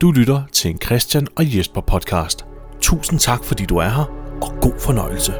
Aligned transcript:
Du 0.00 0.10
lytter 0.10 0.42
til 0.52 0.70
en 0.70 0.78
Christian 0.84 1.26
og 1.36 1.56
Jesper 1.56 1.80
podcast. 1.80 2.44
Tusind 2.80 3.20
tak, 3.20 3.44
fordi 3.44 3.64
du 3.64 3.76
er 3.76 3.88
her, 3.88 4.04
og 4.42 4.52
god 4.60 4.80
fornøjelse. 4.80 5.32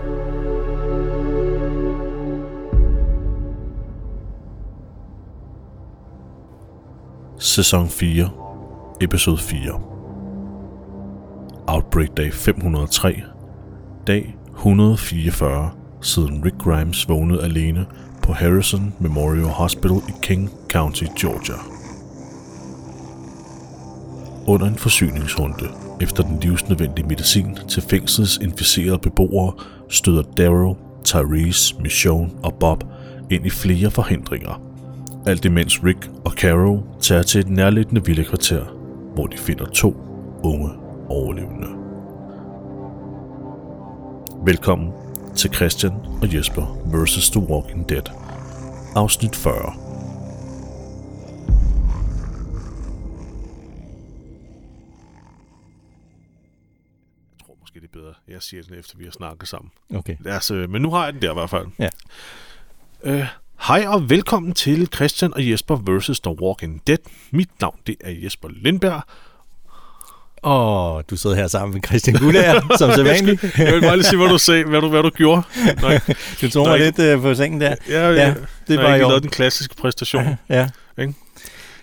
Sæson 7.38 7.88
4, 7.88 8.30
episode 9.00 9.38
4. 9.38 9.80
Outbreak 11.66 12.16
Day 12.16 12.32
503. 12.32 13.22
Dag 14.06 14.36
144, 14.54 15.70
siden 16.00 16.44
Rick 16.44 16.58
Grimes 16.58 17.08
vågnede 17.08 17.42
alene 17.42 17.86
på 18.22 18.32
Harrison 18.32 18.94
Memorial 19.00 19.46
Hospital 19.46 19.96
i 20.08 20.12
King 20.22 20.50
County, 20.70 21.04
Georgia. 21.20 21.75
Under 24.48 24.66
en 24.66 24.76
forsyningsrunde 24.76 25.68
efter 26.00 26.22
den 26.22 26.40
livsnødvendige 26.40 27.06
medicin 27.06 27.58
til 27.68 27.82
fængslets 27.82 28.38
inficerede 28.42 28.98
beboere 28.98 29.52
støder 29.88 30.22
Daryl, 30.22 30.74
Tyrese, 31.04 31.74
Michonne 31.80 32.30
og 32.42 32.54
Bob 32.54 32.84
ind 33.30 33.46
i 33.46 33.50
flere 33.50 33.90
forhindringer. 33.90 34.60
Alt 35.26 35.44
imens 35.44 35.84
Rick 35.84 36.10
og 36.24 36.32
Carol 36.32 36.82
tager 37.00 37.22
til 37.22 37.40
et 37.40 37.48
nærliggende 37.48 38.04
villekvarter, 38.04 38.64
hvor 39.14 39.26
de 39.26 39.36
finder 39.36 39.64
to 39.64 39.96
unge 40.42 40.70
overlevende. 41.08 41.66
Velkommen 44.44 44.92
til 45.36 45.54
Christian 45.54 45.92
og 46.22 46.34
Jesper 46.34 46.78
vs. 46.86 47.30
The 47.30 47.40
Walking 47.40 47.88
Dead. 47.88 48.12
Afsnit 48.94 49.36
40. 49.36 49.85
jeg 58.28 58.42
siger 58.42 58.62
den 58.62 58.78
efter 58.78 58.98
vi 58.98 59.04
har 59.04 59.10
snakket 59.10 59.48
sammen. 59.48 59.70
Okay. 59.94 60.16
Lad 60.20 60.36
os, 60.36 60.50
øh, 60.50 60.70
men 60.70 60.82
nu 60.82 60.90
har 60.90 61.04
jeg 61.04 61.12
den 61.12 61.22
der 61.22 61.30
i 61.30 61.34
hvert 61.34 61.50
fald. 61.50 61.66
Ja. 61.78 61.88
Øh, 63.04 63.26
hej 63.68 63.84
og 63.86 64.10
velkommen 64.10 64.52
til 64.52 64.88
Christian 64.94 65.34
og 65.34 65.50
Jesper 65.50 65.76
vs. 65.98 66.20
The 66.20 66.42
Walking 66.42 66.82
Dead. 66.86 66.98
Mit 67.30 67.48
navn 67.60 67.78
det 67.86 67.96
er 68.00 68.10
Jesper 68.10 68.48
Lindberg. 68.48 69.02
Og 70.42 71.10
du 71.10 71.16
sidder 71.16 71.36
her 71.36 71.46
sammen 71.46 71.74
med 71.74 71.82
Christian 71.86 72.16
Gullager, 72.16 72.60
som 72.78 72.92
sædvanligt. 72.92 73.58
Jeg 73.58 73.74
vil 73.74 73.80
bare 73.80 73.96
lige 73.96 74.06
sige, 74.06 74.18
hvad 74.18 74.28
du 74.28 74.38
sagde, 74.38 74.64
hvad 74.64 74.80
du, 74.80 74.88
hvad 74.88 75.02
du 75.02 75.10
gjorde. 75.10 75.42
Når 75.82 75.90
jeg, 75.90 76.00
Du 76.40 76.50
tog 76.50 76.66
mig 76.66 76.78
lidt 76.78 77.16
uh, 77.16 77.22
på 77.22 77.34
sengen 77.34 77.60
der. 77.60 77.74
ja, 77.88 78.08
Ja, 78.10 78.10
ja, 78.10 78.34
det 78.68 78.78
var 78.78 78.84
jeg 78.84 78.94
ikke 78.94 79.06
lavede 79.08 79.20
den 79.20 79.30
klassiske 79.30 79.74
præstation. 79.76 80.36
Ja, 80.48 80.68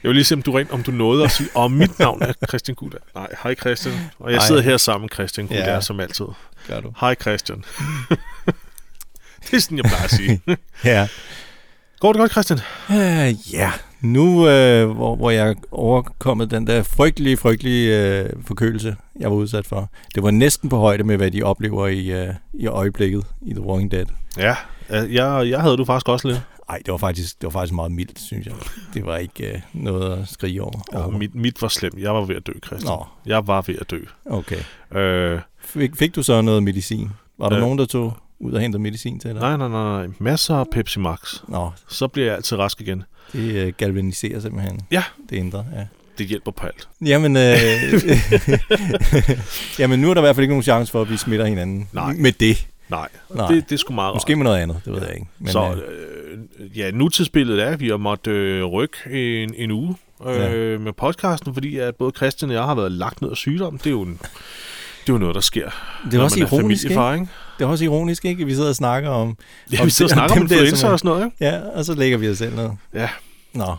Jeg 0.03 0.09
vil 0.09 0.15
lige 0.15 0.25
se, 0.25 0.35
om 0.35 0.41
du, 0.41 0.51
rent, 0.51 0.71
om 0.71 0.83
du 0.83 0.91
nåede 0.91 1.23
at 1.23 1.31
sige, 1.31 1.49
og 1.55 1.71
mit 1.71 1.99
navn 1.99 2.21
er 2.21 2.33
Christian 2.47 2.75
Gudda. 2.75 2.97
Nej, 3.15 3.27
hej 3.43 3.55
Christian. 3.55 3.95
Og 4.19 4.31
jeg 4.31 4.39
Hej. 4.39 4.47
sidder 4.47 4.61
her 4.61 4.77
sammen 4.77 5.01
med 5.03 5.09
Christian 5.13 5.47
Gudda, 5.47 5.73
Ja. 5.73 5.81
som 5.81 5.99
altid. 5.99 6.25
gør 6.67 6.79
du. 6.79 6.93
Hej 6.99 7.15
Christian. 7.21 7.63
det 9.45 9.53
er 9.53 9.59
sådan, 9.59 9.77
jeg 9.77 9.85
plejer 9.85 10.03
at 10.03 10.11
sige. 10.11 10.41
Ja. 10.85 11.07
Går 11.99 12.13
det 12.13 12.19
godt, 12.19 12.31
Christian? 12.31 12.59
Uh, 12.89 13.53
ja, 13.53 13.71
nu 14.01 14.47
øh, 14.49 14.89
hvor, 14.89 15.15
hvor 15.15 15.31
jeg 15.31 15.49
er 15.49 15.53
overkommet 15.71 16.51
den 16.51 16.67
der 16.67 16.83
frygtelige, 16.83 17.37
frygtelige 17.37 17.99
øh, 18.19 18.29
forkølelse, 18.47 18.95
jeg 19.19 19.29
var 19.31 19.35
udsat 19.37 19.67
for. 19.67 19.89
Det 20.15 20.23
var 20.23 20.31
næsten 20.31 20.69
på 20.69 20.77
højde 20.77 21.03
med, 21.03 21.17
hvad 21.17 21.31
de 21.31 21.43
oplever 21.43 21.87
i, 21.87 22.11
øh, 22.11 22.27
i 22.53 22.67
øjeblikket 22.67 23.23
i 23.41 23.53
The 23.53 23.61
Walking 23.61 23.91
Dead. 23.91 24.05
Ja, 24.37 24.55
øh, 24.89 25.13
jeg, 25.13 25.49
jeg 25.49 25.61
havde 25.61 25.77
du 25.77 25.85
faktisk 25.85 26.09
også 26.09 26.27
lidt. 26.27 26.41
Ej, 26.69 26.77
det 26.85 26.91
var 26.91 26.97
faktisk, 26.97 27.41
det 27.41 27.43
var 27.45 27.49
faktisk 27.51 27.73
meget 27.73 27.91
mildt, 27.91 28.19
synes 28.19 28.47
jeg. 28.47 28.55
Det 28.93 29.05
var 29.05 29.17
ikke 29.17 29.51
øh, 29.53 29.59
noget 29.73 30.17
at 30.21 30.27
skrige 30.29 30.61
over. 30.61 30.79
Ja, 30.93 31.17
mit, 31.17 31.35
mit 31.35 31.61
var 31.61 31.67
slemt. 31.67 31.99
Jeg 31.99 32.13
var 32.13 32.21
ved 32.25 32.35
at 32.35 32.47
dø, 32.47 32.51
Christian. 32.65 32.91
Nå, 32.91 33.05
Jeg 33.25 33.47
var 33.47 33.61
ved 33.67 33.75
at 33.81 33.91
dø. 33.91 33.99
okay. 34.25 34.59
Øh, 34.95 35.39
Fik, 35.65 35.95
fik 35.95 36.15
du 36.15 36.23
så 36.23 36.41
noget 36.41 36.63
medicin? 36.63 37.09
Var 37.39 37.49
der 37.49 37.57
Øh. 37.57 37.61
nogen, 37.63 37.79
der 37.79 37.85
tog 37.85 38.17
ud 38.39 38.51
og 38.51 38.61
hentede 38.61 38.81
medicin 38.83 39.19
til 39.19 39.29
dig? 39.31 39.39
nej, 39.39 39.57
nej, 39.57 39.67
nej, 39.67 40.05
nej. 40.05 40.13
Masser 40.19 40.55
af 40.55 40.65
Pepsi 40.71 40.99
Max. 40.99 41.35
Nå, 41.47 41.71
Så 41.89 42.07
bliver 42.07 42.25
jeg 42.27 42.35
altid 42.35 42.57
rask 42.57 42.81
igen. 42.81 43.03
det 43.33 43.55
øh, 43.55 43.73
galvaniserer 43.77 44.39
simpelthen. 44.39 44.79
Ja. 44.91 45.03
Det 45.29 45.35
indre, 45.35 45.65
ja. 45.75 45.85
Det 46.17 46.25
hjælper 46.27 46.51
på 46.51 46.65
alt. 46.67 46.87
Jamen, 47.05 47.37
øh, 47.37 47.55
jamen, 49.79 49.99
nu 49.99 50.09
er 50.09 50.13
der 50.13 50.21
i 50.21 50.23
hvert 50.23 50.35
fald 50.35 50.43
ikke 50.43 50.51
nogen 50.51 50.63
chance 50.63 50.91
for, 50.91 51.01
at 51.01 51.09
vi 51.09 51.17
smitter 51.17 51.45
hinanden 51.45 51.87
Nej. 51.93 52.13
med 52.13 52.31
det. 52.31 52.67
Nej, 52.89 53.07
Nej. 53.35 53.47
Det, 53.47 53.69
det 53.69 53.75
er 53.75 53.77
sgu 53.79 53.93
meget 53.93 54.15
Måske 54.15 54.35
med 54.35 54.43
noget 54.43 54.57
andet, 54.57 54.81
det 54.85 54.93
ved 54.93 55.01
jeg 55.01 55.13
ikke. 55.13 55.27
Men, 55.39 55.47
så 55.51 55.73
øh, 55.73 56.37
øh, 56.59 56.77
ja, 56.77 56.91
nutidsbilledet 56.91 57.63
er, 57.63 57.67
at 57.67 57.79
vi 57.79 57.89
har 57.89 57.97
måttet 57.97 58.31
øh, 58.31 58.63
rykke 58.65 58.97
en, 59.43 59.53
en 59.57 59.71
uge 59.71 59.95
øh, 60.27 60.35
Ja. 60.35 60.77
med 60.77 60.93
podcasten, 60.93 61.53
fordi 61.53 61.77
at 61.77 61.95
både 61.95 62.11
Christian 62.15 62.49
og 62.51 62.55
jeg 62.55 62.63
har 62.63 62.75
været 62.75 62.91
lagt 62.91 63.21
ned 63.21 63.29
af 63.31 63.37
sygdom. 63.37 63.77
Det 63.77 63.87
er 63.87 63.91
jo, 63.91 64.01
en, 64.01 64.13
det 65.01 65.09
er 65.09 65.13
jo 65.13 65.17
noget, 65.17 65.35
der 65.35 65.41
sker, 65.41 65.69
det 66.11 66.19
er 66.19 66.23
også 66.23 66.39
er 66.39 66.45
ironisk, 66.47 66.83
ikke? 66.83 67.13
ikke? 67.13 67.27
Det 67.59 67.65
er 67.65 67.69
også 67.69 67.83
ironisk, 67.85 68.25
ikke? 68.25 68.45
Vi 68.45 68.53
sidder 68.53 68.69
og 68.69 68.75
snakker 68.75 69.09
om... 69.09 69.37
Ja, 69.71 69.83
vi 69.83 69.89
sidder 69.89 70.11
og 70.11 70.15
snakker 70.15 70.33
om 70.35 70.39
dem 70.39 70.47
der, 70.47 70.55
influenza 70.55 70.75
som 70.81 70.87
er- 70.89 70.93
og 70.93 70.99
sådan 70.99 71.09
noget, 71.09 71.25
ikke? 71.25 71.37
Ja, 71.45 71.61
og 71.61 71.85
så 71.85 71.93
lægger 71.93 72.17
vi 72.17 72.29
os 72.29 72.37
selv 72.37 72.55
ned. 72.55 72.69
Ja. 72.93 73.09
Nå, 73.53 73.75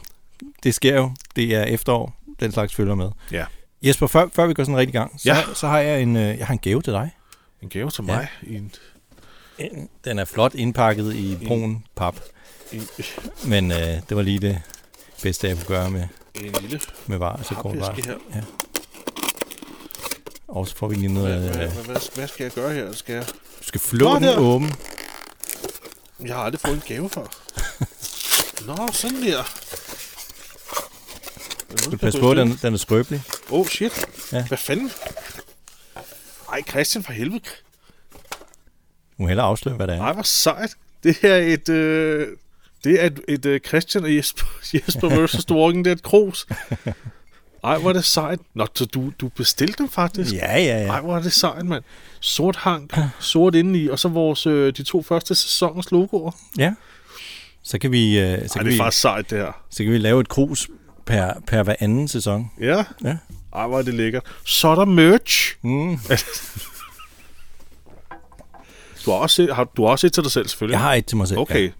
det 0.62 0.74
sker 0.74 0.96
jo. 0.96 1.12
Det 1.36 1.54
er 1.54 1.62
efterår. 1.62 2.16
Den 2.40 2.52
slags 2.52 2.74
følger 2.74 2.94
med. 2.94 3.08
Ja. 3.32 3.44
Jesper, 3.82 4.06
før, 4.06 4.26
før 4.32 4.46
vi 4.46 4.54
går 4.54 4.64
sådan 4.64 4.76
rigtig 4.76 4.92
gang, 4.92 5.20
så, 5.20 5.28
Ja. 5.28 5.36
så 5.54 5.66
har 5.68 5.78
jeg 5.78 6.02
en, 6.02 6.16
øh, 6.16 6.38
jeg 6.38 6.46
har 6.46 6.52
en 6.52 6.58
gave 6.58 6.82
til 6.82 6.92
dig. 6.92 7.10
En 7.62 7.68
gave 7.68 7.90
til 7.90 8.04
Ja. 8.08 8.14
mig. 8.16 8.28
I 8.42 8.54
en, 8.56 8.72
Den 10.04 10.18
er 10.18 10.24
flot 10.24 10.54
indpakket 10.54 11.14
i 11.14 11.38
brun 11.46 11.84
pap. 11.96 12.16
Men 13.44 13.72
øh, 13.72 13.78
det 13.78 14.16
var 14.16 14.22
lige 14.22 14.38
det 14.38 14.62
bedste, 15.22 15.48
jeg 15.48 15.56
kunne 15.56 15.66
gøre 15.66 15.90
med, 15.90 16.08
en 16.34 16.52
lille 16.60 16.80
med 17.06 17.18
var, 17.18 17.40
så 17.42 17.54
papvæske 17.54 18.08
her. 18.08 18.42
Og 20.48 20.68
så 20.68 20.76
får 20.76 20.88
vi 20.88 20.94
lige 20.94 21.14
noget... 21.14 21.38
hvad, 21.40 21.48
Øh, 21.50 21.72
hvad, 21.72 21.84
hvad, 21.84 22.14
hvad 22.14 22.28
skal 22.28 22.44
jeg 22.44 22.52
gøre 22.52 22.74
her? 22.74 22.92
Skal 22.92 23.14
jeg... 23.14 23.26
du 23.58 23.64
skal 23.64 23.80
flå 23.80 24.08
Nå, 24.08 24.14
den 24.14 24.22
der. 24.22 24.38
åben. 24.38 24.72
jeg 26.26 26.34
har 26.34 26.42
aldrig 26.42 26.60
fået 26.60 26.74
en 26.74 26.82
gave 26.86 27.10
før. 27.10 27.26
Nå, 28.66 28.88
sådan 28.92 29.22
der. 29.22 29.42
Du 31.72 31.82
skal 31.82 31.98
passe 31.98 32.20
på, 32.20 32.34
den, 32.34 32.58
den 32.62 32.74
er 32.74 32.78
skrøbelig. 32.78 33.22
Oh 33.50 33.66
shit. 33.66 34.06
Ja. 34.32 34.46
Hvad 34.46 34.58
fanden? 34.58 34.90
Ej, 36.52 36.62
Christian 36.68 37.04
for 37.04 37.12
helvede. 37.12 37.40
Du 39.18 39.22
må 39.22 39.28
hellere 39.28 39.46
afsløre, 39.46 39.76
hvad 39.76 39.86
det 39.86 39.94
er. 39.96 40.00
Ej, 40.02 40.12
hvor 40.12 40.22
sejt. 40.22 40.70
Det 41.04 41.16
her 41.22 41.34
er 41.34 41.38
et... 41.54 41.68
Øh, 41.68 42.28
det 42.84 43.02
er 43.02 43.06
et, 43.06 43.20
et 43.28 43.46
øh, 43.46 43.60
Christian 43.60 44.04
og 44.04 44.16
Jesper, 44.16 44.44
Jesper 44.74 45.08
versus 45.08 45.44
The 45.44 45.56
Walking 45.56 45.84
Dead 45.84 45.96
krus. 45.96 46.46
Ej, 47.64 47.78
hvor 47.78 47.88
er 47.88 47.92
det 47.92 48.04
sejt. 48.04 48.40
Nå, 48.54 48.66
så 48.74 48.84
du, 48.84 49.12
du 49.20 49.28
bestilte 49.28 49.74
dem 49.78 49.88
faktisk? 49.88 50.34
Ja, 50.34 50.52
ja, 50.58 50.80
ja. 50.80 50.86
Ej, 50.86 51.00
hvor 51.00 51.16
er 51.16 51.22
det 51.22 51.32
sejt, 51.32 51.66
mand. 51.66 51.82
Sort 52.20 52.56
hank, 52.56 52.96
sort 53.20 53.54
indeni, 53.54 53.86
og 53.88 53.98
så 53.98 54.08
vores, 54.08 54.46
øh, 54.46 54.72
de 54.76 54.82
to 54.82 55.02
første 55.02 55.34
sæsoners 55.34 55.90
logoer. 55.90 56.32
ja. 56.58 56.74
Så 57.66 57.78
kan 57.78 57.92
vi, 57.92 58.18
øh, 58.20 58.24
så 58.24 58.30
Ej, 58.30 58.38
kan 58.38 58.64
det 58.64 58.66
vi, 58.66 58.74
er 58.74 58.78
faktisk 58.78 59.00
sejt, 59.00 59.30
det 59.30 59.38
her. 59.38 59.52
så 59.70 59.82
kan 59.82 59.92
vi 59.92 59.98
lave 59.98 60.20
et 60.20 60.28
krus 60.28 60.68
per, 61.06 61.32
per 61.46 61.62
hver 61.62 61.74
anden 61.80 62.08
sæson. 62.08 62.50
Ja. 62.60 62.84
Ja. 63.04 63.16
Ej, 63.54 63.66
hvor 63.66 63.78
er 63.78 63.82
det 63.82 63.94
lækkert. 63.94 64.22
Så 64.44 64.68
er 64.68 64.74
der 64.74 64.84
merch. 64.84 65.56
Mm. 65.62 65.98
Du 69.04 69.10
har 69.10 69.18
også 69.18 69.36
set, 69.36 69.54
har, 69.54 69.64
du 69.64 69.84
har 69.84 69.90
også 69.90 70.06
set 70.06 70.12
til 70.12 70.22
dig 70.22 70.32
selv, 70.32 70.48
selvfølgelig. 70.48 70.72
Jeg 70.74 70.80
har 70.80 70.94
et 70.94 71.06
til 71.06 71.16
mig 71.16 71.28
selv. 71.28 71.38
Okay. 71.38 71.70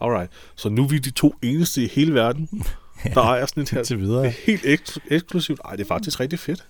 Alright. 0.00 0.30
Så 0.56 0.68
nu 0.68 0.84
er 0.84 0.88
vi 0.88 0.98
de 0.98 1.10
to 1.10 1.34
eneste 1.42 1.82
i 1.82 1.88
hele 1.88 2.14
verden, 2.14 2.48
der 3.14 3.20
ejer 3.22 3.46
sådan 3.46 3.62
et 3.62 3.70
her. 3.70 3.78
Ja, 3.78 3.84
til 3.84 3.96
Det 3.96 4.04
videre. 4.04 4.26
er 4.26 4.30
helt 4.46 4.62
eks- 4.64 4.96
eksklusivt. 5.10 5.60
Ej, 5.64 5.76
det 5.76 5.84
er 5.84 5.88
faktisk 5.88 6.20
rigtig 6.20 6.38
fedt. 6.38 6.64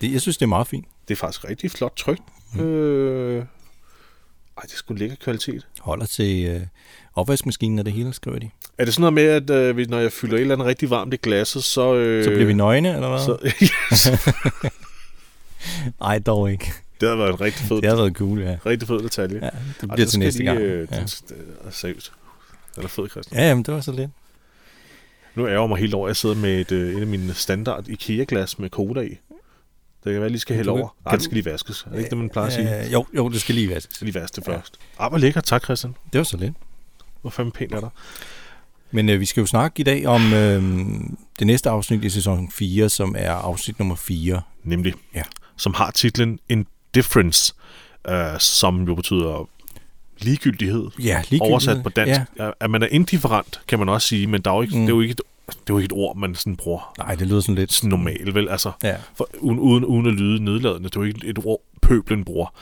Det, 0.00 0.12
jeg 0.12 0.20
synes, 0.20 0.36
det 0.36 0.42
er 0.42 0.48
meget 0.48 0.66
fint. 0.66 0.86
Det 1.08 1.14
er 1.14 1.18
faktisk 1.18 1.48
rigtig 1.48 1.70
flot 1.70 1.92
trykt. 1.96 2.22
Mm. 2.54 2.60
Øh... 2.60 3.38
Ej, 4.58 4.62
det 4.62 4.72
er 4.72 4.76
sgu 4.76 4.92
en 4.94 4.98
lækker 4.98 5.16
kvalitet. 5.16 5.66
Holder 5.80 6.06
til 6.06 6.44
øh, 6.46 6.60
opvaskemaskinen 7.14 7.78
og 7.78 7.84
det 7.84 7.92
hele, 7.92 8.12
skriver 8.12 8.38
de. 8.38 8.50
Er 8.78 8.84
det 8.84 8.94
sådan 8.94 9.00
noget 9.00 9.12
med, 9.48 9.52
at 9.54 9.78
øh, 9.78 9.88
når 9.90 9.98
jeg 9.98 10.12
fylder 10.12 10.34
et 10.36 10.40
eller 10.40 10.54
andet 10.54 10.66
rigtig 10.66 10.90
varmt 10.90 11.14
i 11.14 11.16
glasset, 11.16 11.64
så... 11.64 11.94
Øh, 11.94 12.24
Så 12.24 12.30
bliver 12.30 12.44
vi 12.46 12.52
nøgne, 12.52 12.94
eller 12.94 13.08
hvad? 13.08 13.18
Så, 13.18 13.38
yes. 13.62 14.08
Nej, 16.00 16.18
dog 16.18 16.52
ikke. 16.52 16.72
Det 17.00 17.08
havde 17.08 17.18
været 17.18 17.28
en 17.32 17.40
rigtig 17.40 17.66
fed, 17.66 17.76
Det 17.76 17.88
har 17.88 17.96
været 17.96 18.14
cool, 18.14 18.40
ja. 18.40 18.56
rigtig 18.66 18.88
fed 18.88 19.02
detalje. 19.02 19.38
ja 19.42 19.46
det 19.46 19.52
Ej, 19.90 19.94
bliver 19.94 19.96
den 19.96 20.06
til 20.08 20.18
næste 20.18 20.44
gang. 20.44 20.58
Øh, 20.58 20.88
Ja. 20.90 20.96
det 20.96 21.34
er 22.76 22.82
er 22.82 22.88
fed, 22.88 23.08
Christian. 23.10 23.40
ja, 23.40 23.48
jamen, 23.48 23.64
det 23.64 23.74
var 23.74 23.80
så 23.80 23.92
lidt. 23.92 24.10
Nu 25.34 25.46
ærger 25.46 25.60
jeg 25.60 25.68
mig 25.68 25.78
helt 25.78 25.94
over, 25.94 26.08
jeg 26.08 26.16
sidder 26.16 26.34
med 26.34 26.60
et, 26.60 26.72
øh, 26.72 26.96
et 26.96 27.00
af 27.00 27.06
mine 27.06 27.34
standard 27.34 27.88
IKEA-glas 27.88 28.58
med 28.58 28.70
koda 28.70 29.00
i. 29.00 29.08
Det 29.08 29.18
kan 30.04 30.12
være, 30.12 30.22
jeg 30.22 30.30
lige 30.30 30.40
skal 30.40 30.56
hælde 30.56 30.70
over. 30.70 30.88
Kan 31.08 31.18
det 31.18 31.24
skal 31.24 31.34
lige 31.34 31.50
vaskes. 31.50 31.82
Er 31.86 31.90
det 31.90 31.98
ikke 31.98 32.10
det, 32.10 32.18
man 32.18 32.30
plejer 32.30 32.46
at 32.46 32.52
sige? 32.52 32.84
Øh, 32.86 32.92
jo, 32.92 33.06
jo, 33.16 33.28
det 33.28 33.40
skal 33.40 33.54
lige 33.54 33.70
vaskes. 33.74 33.94
Skal 33.96 34.04
lige 34.04 34.20
vaske 34.20 34.36
det 34.40 34.48
Ja. 34.48 34.56
først. 34.56 34.76
Ej, 35.00 35.08
hvor 35.08 35.18
lækkert. 35.18 35.44
Tak, 35.44 35.64
Christian. 35.64 35.94
Det 36.12 36.18
var 36.18 36.24
så 36.24 36.36
lidt. 36.36 36.52
Hvor 37.20 37.30
fanden 37.30 37.52
pænt 37.52 37.72
er 37.74 37.80
der? 37.80 37.88
Men 38.90 39.08
øh, 39.08 39.20
vi 39.20 39.24
skal 39.24 39.40
jo 39.40 39.46
snakke 39.46 39.80
i 39.80 39.82
dag 39.82 40.06
om 40.06 40.32
øh, 40.32 40.62
det 41.38 41.46
næste 41.46 41.70
afsnit 41.70 42.04
i 42.04 42.10
sæson 42.10 42.50
4, 42.50 42.88
som 42.88 43.14
er 43.18 43.32
afsnit 43.32 43.78
nummer 43.78 43.94
4. 43.94 44.42
Nemlig. 44.64 44.94
Ja. 45.14 45.22
Som 45.56 45.74
har 45.74 45.90
titlen 45.90 46.38
Indifference, 46.94 47.54
øh, 48.08 48.38
som 48.38 48.82
jo 48.84 48.94
betyder 48.94 49.48
ligegyldighed. 50.18 50.86
Ja, 50.98 51.22
ligegyldigt. 51.30 51.42
Oversat 51.42 51.82
på 51.82 51.88
dansk. 51.88 52.20
Ja. 52.38 52.50
At 52.60 52.70
man 52.70 52.82
er 52.82 52.86
indifferent, 52.90 53.60
kan 53.68 53.78
man 53.78 53.88
også 53.88 54.08
sige, 54.08 54.26
men 54.26 54.42
der 54.42 54.50
er 54.50 54.54
jo 54.54 54.62
ikke, 54.62 54.74
mm. 54.76 54.80
det 54.80 54.88
er 54.88 54.94
jo 54.94 55.00
ikke 55.00 55.12
et 55.12 55.20
det 55.50 55.56
er 55.56 55.74
jo 55.74 55.78
ikke 55.78 55.84
et 55.86 55.92
ord, 55.92 56.16
man 56.16 56.34
sådan 56.34 56.56
bruger 56.56 56.94
Nej, 56.98 57.14
det 57.14 57.26
lyder 57.26 57.40
sådan 57.40 57.54
lidt... 57.54 57.72
sådan 57.72 57.90
normalt, 57.90 58.34
vel? 58.34 58.48
Altså, 58.48 58.72
Ja. 58.82 58.96
for, 59.14 59.28
uden, 59.38 59.58
uden, 59.58 59.84
uden 59.84 60.06
at 60.06 60.12
lyde 60.12 60.44
nedladende. 60.44 60.88
Det 60.88 60.96
er 60.96 61.00
jo 61.00 61.06
ikke 61.06 61.26
et 61.26 61.38
ord, 61.44 61.60
pøblen 61.82 62.24
bruger. 62.24 62.54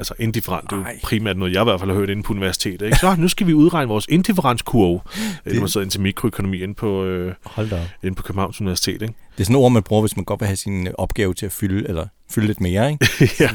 Altså 0.00 0.14
indifferent, 0.18 0.70
det 0.70 0.72
er 0.72 0.76
jo 0.76 0.84
primært 1.02 1.36
noget, 1.36 1.52
jeg 1.52 1.60
i 1.62 1.64
hvert 1.64 1.80
fald 1.80 1.90
har 1.90 1.96
hørt 1.98 2.10
inde 2.10 2.22
på 2.22 2.32
universitetet. 2.32 2.86
Ikke? 2.86 2.98
Så 2.98 3.14
nu 3.18 3.28
skal 3.28 3.46
vi 3.46 3.54
udregne 3.54 3.88
vores 3.88 4.06
indifferenskurve, 4.08 5.00
det... 5.44 5.52
når 5.54 5.60
man 5.60 5.68
sidder 5.68 5.84
ind 5.84 5.90
til 5.90 6.00
mikroøkonomi 6.00 6.62
inde 6.62 6.74
på, 6.74 7.04
øh, 7.04 7.34
Hold 7.44 7.70
da 7.70 7.76
op. 7.76 7.86
inde 8.02 8.14
på 8.16 8.22
Københavns 8.22 8.60
Universitet. 8.60 9.02
Ikke? 9.02 9.14
Det 9.34 9.40
er 9.40 9.44
sådan 9.44 9.56
et 9.56 9.60
ord, 9.62 9.72
man 9.72 9.82
bruger, 9.82 10.02
hvis 10.02 10.16
man 10.16 10.24
godt 10.24 10.40
vil 10.40 10.46
have 10.46 10.56
sin 10.56 10.86
øh, 10.86 10.92
opgave 10.98 11.34
til 11.34 11.46
at 11.46 11.52
fylde, 11.52 11.88
eller 11.88 12.06
fylde 12.30 12.46
lidt 12.46 12.60
mere, 12.60 12.90
ikke? 12.92 13.08
ja, 13.40 13.50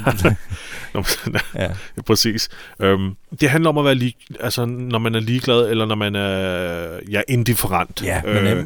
Nå, 0.94 1.04
Ja. 1.56 1.64
ja, 1.64 2.02
præcis. 2.06 2.50
Øhm, 2.80 3.16
det 3.42 3.50
handler 3.50 3.70
om 3.70 3.78
at 3.78 3.86
være 3.86 3.96
lig, 3.96 4.16
altså, 4.40 4.66
når 4.66 5.00
man 5.00 5.16
er 5.16 5.20
ligeglad, 5.20 5.70
eller 5.70 5.86
når 5.86 5.96
man 5.96 6.16
er 6.16 7.00
ja, 7.12 7.22
indifferent. 7.28 8.02
Ja, 8.04 8.22
men, 8.26 8.36
øh, 8.36 8.58
øh, 8.58 8.66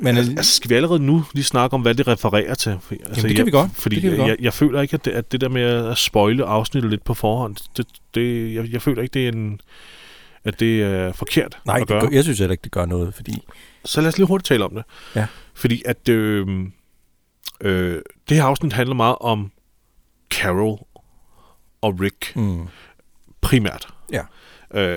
men 0.00 0.16
Altså, 0.16 0.52
skal 0.56 0.70
vi 0.70 0.74
allerede 0.74 0.98
nu 1.00 1.24
lige 1.32 1.44
snakke 1.44 1.74
om, 1.74 1.82
hvad 1.82 1.94
det 1.94 2.08
refererer 2.08 2.54
til? 2.54 2.70
Altså, 2.70 3.06
det 3.14 3.22
kan 3.22 3.36
jeg, 3.36 3.46
vi 3.46 3.50
godt. 3.50 3.70
Fordi 3.74 3.94
Det 3.96 4.02
kan 4.02 4.10
vi 4.12 4.16
jeg, 4.16 4.20
godt. 4.26 4.30
jeg, 4.30 4.44
jeg 4.44 4.52
føler 4.52 4.80
ikke, 4.80 4.94
at 4.94 5.04
det, 5.04 5.10
at 5.10 5.32
det 5.32 5.40
der 5.40 5.48
med 5.48 5.62
at 5.62 5.98
spoile 5.98 6.44
afsnittet 6.44 6.90
lidt 6.90 7.04
på 7.04 7.14
forhånd, 7.14 7.56
det, 7.76 7.86
det, 8.14 8.54
jeg, 8.54 8.72
jeg 8.72 8.82
føler 8.82 9.02
ikke, 9.02 9.12
det 9.14 9.24
er 9.24 9.28
en, 9.32 9.60
at 10.44 10.60
det 10.60 10.82
er 10.82 11.12
forkert 11.12 11.58
nej, 11.66 11.78
at 11.80 11.86
gøre. 11.86 12.00
gør, 12.00 12.08
jeg 12.12 12.22
synes 12.24 12.38
heller 12.38 12.52
ikke, 12.52 12.64
det 12.64 12.72
gør 12.72 12.86
noget, 12.86 13.14
fordi... 13.14 13.32
Så 13.84 14.00
lad 14.00 14.08
os 14.08 14.16
lige 14.18 14.26
hurtigt 14.26 14.46
tale 14.46 14.64
om 14.64 14.74
det. 14.74 14.84
Ja. 15.16 15.26
Fordi 15.54 15.82
at 15.86 16.08
øh, 16.08 16.46
øh, 17.60 18.02
det 18.28 18.36
her 18.36 18.44
afsnit 18.44 18.72
handler 18.72 18.94
meget 18.94 19.16
om 19.20 19.50
Carol 20.30 20.78
og 21.80 22.00
Rick 22.00 22.36
Mm, 22.36 22.66
primært. 23.40 23.88
Ja. 24.12 24.22
Øh, 24.74 24.96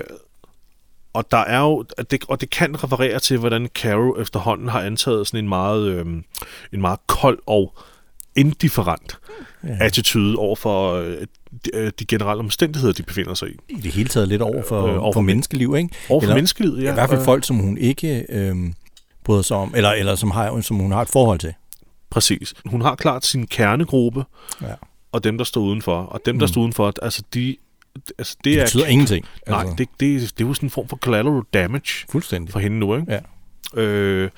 og 1.12 1.30
der 1.30 1.36
er 1.38 1.60
jo, 1.60 1.84
det, 2.10 2.24
og 2.28 2.40
det 2.40 2.50
kan 2.50 2.84
referere 2.84 3.18
til, 3.18 3.38
hvordan 3.38 3.68
Carol 3.74 4.20
efterhånden 4.22 4.68
har 4.68 4.80
antaget 4.80 5.26
sådan 5.26 5.44
en 5.44 5.48
meget, 5.48 5.86
øh, 5.88 6.06
en 6.72 6.80
meget 6.80 6.98
kold 7.06 7.38
og 7.46 7.74
indifferent 8.36 9.18
ja. 9.64 9.76
attitude 9.80 10.36
over 10.36 10.56
for 10.56 10.92
øh, 10.94 11.16
de, 11.64 11.90
de 11.90 12.04
generelle 12.04 12.40
omstændigheder, 12.40 12.92
de 12.94 13.02
befinder 13.02 13.34
sig 13.34 13.48
i. 13.48 13.52
I 13.68 13.74
det 13.80 13.92
hele 13.92 14.08
taget 14.08 14.28
lidt 14.28 14.42
over 14.42 14.62
for, 14.68 14.82
Øh, 14.86 14.92
over 14.94 15.00
for 15.00 15.12
for 15.12 15.20
men- 15.20 15.26
menneskeliv, 15.26 15.74
ikke? 15.76 15.88
Over 16.08 16.20
for 16.20 16.24
Eller- 16.24 16.34
menneskelivet, 16.34 16.78
Ja, 16.78 16.84
ja. 16.84 16.90
I 16.90 16.94
hvert 16.94 17.08
fald 17.08 17.20
øh, 17.20 17.24
folk, 17.24 17.44
som 17.44 17.56
hun 17.56 17.78
ikke 17.78 18.26
øh, 18.28 18.56
bryder 19.24 19.42
sig 19.42 19.56
om, 19.56 19.72
eller, 19.76 19.90
eller 19.90 20.14
som, 20.14 20.30
har, 20.30 20.60
som 20.60 20.76
hun 20.76 20.92
har 20.92 21.02
et 21.02 21.08
forhold 21.08 21.38
til. 21.38 21.54
Præcis. 22.10 22.54
Hun 22.66 22.80
har 22.80 22.94
klart 22.94 23.26
sin 23.26 23.46
kernegruppe, 23.46 24.24
Ja. 24.62 24.74
og 25.12 25.24
dem, 25.24 25.38
der 25.38 25.44
står 25.44 25.60
udenfor. 25.60 25.96
Og 26.02 26.20
dem, 26.26 26.38
der 26.38 26.46
Mm. 26.46 26.52
står 26.52 26.60
udenfor, 26.60 26.92
altså 27.02 27.22
de... 27.34 27.56
Altså, 28.18 28.36
det, 28.38 28.44
Det 28.44 28.60
er, 28.60 28.64
betyder 28.64 28.86
ingenting. 28.86 29.26
Nej, 29.48 29.62
det, 29.64 29.78
det, 29.78 29.98
det 30.38 30.44
er 30.44 30.48
jo 30.48 30.54
sådan 30.54 30.66
en 30.66 30.70
form 30.70 30.88
for 30.88 30.96
collateral 30.96 31.42
damage 31.54 32.06
Fuldstændig. 32.10 32.52
for 32.52 32.58
hende 32.58 32.78
nu, 32.78 32.96
ikke? 32.96 33.12
Ja. 33.76 33.82
Øh, 33.82 34.30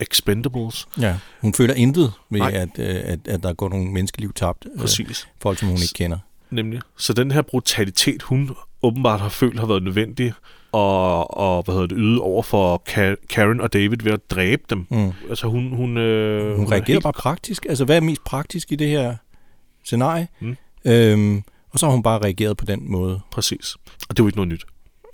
expendables, 0.00 0.86
Ja. 1.00 1.16
Hun 1.40 1.54
føler 1.54 1.74
intet 1.74 2.12
ved, 2.30 2.40
Nej. 2.40 2.50
at, 2.54 2.68
øh, 2.78 3.00
at, 3.04 3.18
at 3.28 3.42
der 3.42 3.52
går 3.52 3.68
nogle 3.68 3.90
menneskeliv 3.92 4.32
tabt. 4.32 4.66
Øh, 4.74 4.80
præcis. 4.80 5.28
folk, 5.42 5.58
som 5.58 5.68
hun 5.68 5.76
ikke 5.76 5.94
kender. 5.94 6.18
Nemlig. 6.50 6.80
Så 6.96 7.12
den 7.12 7.30
her 7.30 7.42
brutalitet, 7.42 8.22
hun 8.22 8.50
åbenbart 8.82 9.20
har 9.20 9.28
følt 9.28 9.60
har 9.60 9.66
været 9.66 9.82
nødvendig 9.82 10.32
og, 10.72 11.36
og 11.36 11.62
hvad 11.62 11.74
hedder 11.74 11.86
det, 11.86 11.96
yde 12.00 12.20
over 12.20 12.42
for 12.42 12.82
Ka- 12.88 13.26
Karen 13.26 13.60
og 13.60 13.72
David 13.72 13.96
ved 14.04 14.12
at 14.12 14.30
dræbe 14.30 14.62
dem. 14.70 14.86
Mm. 14.90 15.12
Altså 15.28 15.46
hun... 15.46 15.72
Hun, 15.76 15.96
øh, 15.96 16.56
Hun 16.56 16.66
er 16.66 16.70
reagerer 16.72 16.86
helt- 16.92 17.02
bare 17.02 17.12
praktisk. 17.12 17.66
Altså, 17.68 17.84
hvad 17.84 17.96
er 17.96 18.00
mest 18.00 18.24
praktisk 18.24 18.72
i 18.72 18.76
det 18.76 18.88
her 18.88 19.16
scenarie? 19.84 20.28
Mm. 20.40 20.56
Øhm, 20.84 21.42
og 21.72 21.78
så 21.78 21.86
har 21.86 21.92
hun 21.92 22.02
bare 22.02 22.18
reageret 22.18 22.56
på 22.56 22.64
den 22.64 22.90
måde. 22.92 23.20
Præcis. 23.30 23.76
Og 24.08 24.16
det 24.16 24.20
er 24.20 24.24
jo 24.24 24.26
ikke 24.26 24.38
noget 24.38 24.48
nyt. 24.48 24.64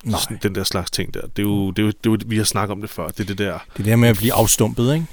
Nej, 0.03 0.19
Sådan, 0.19 0.39
den 0.43 0.55
der 0.55 0.63
slags 0.63 0.91
ting 0.91 1.13
der. 1.13 1.21
Det 1.21 1.39
er, 1.39 1.43
jo, 1.43 1.71
det, 1.71 1.79
er 1.79 1.83
jo, 1.83 1.87
det 1.87 2.05
er 2.05 2.11
jo, 2.11 2.17
vi 2.25 2.37
har 2.37 2.43
snakket 2.43 2.71
om 2.71 2.81
det 2.81 2.89
før. 2.89 3.07
Det 3.07 3.19
er 3.19 3.23
det 3.23 3.37
der... 3.37 3.51
det 3.53 3.59
er 3.73 3.77
det 3.77 3.85
her 3.85 3.95
med 3.95 4.09
at 4.09 4.17
blive 4.17 4.33
afstumpet, 4.33 4.93
ikke? 4.93 5.05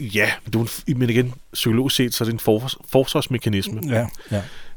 Ja, 0.00 0.30
det 0.46 0.54
er 0.54 0.58
jo 0.58 0.66
en, 0.86 0.98
men 0.98 1.10
igen, 1.10 1.34
psykologisk 1.52 1.96
set, 1.96 2.14
så 2.14 2.24
er 2.24 2.26
det 2.26 2.32
en 2.32 2.38
for, 2.38 2.70
forsvarsmekanisme. 2.88 3.80
Ja. 3.86 4.06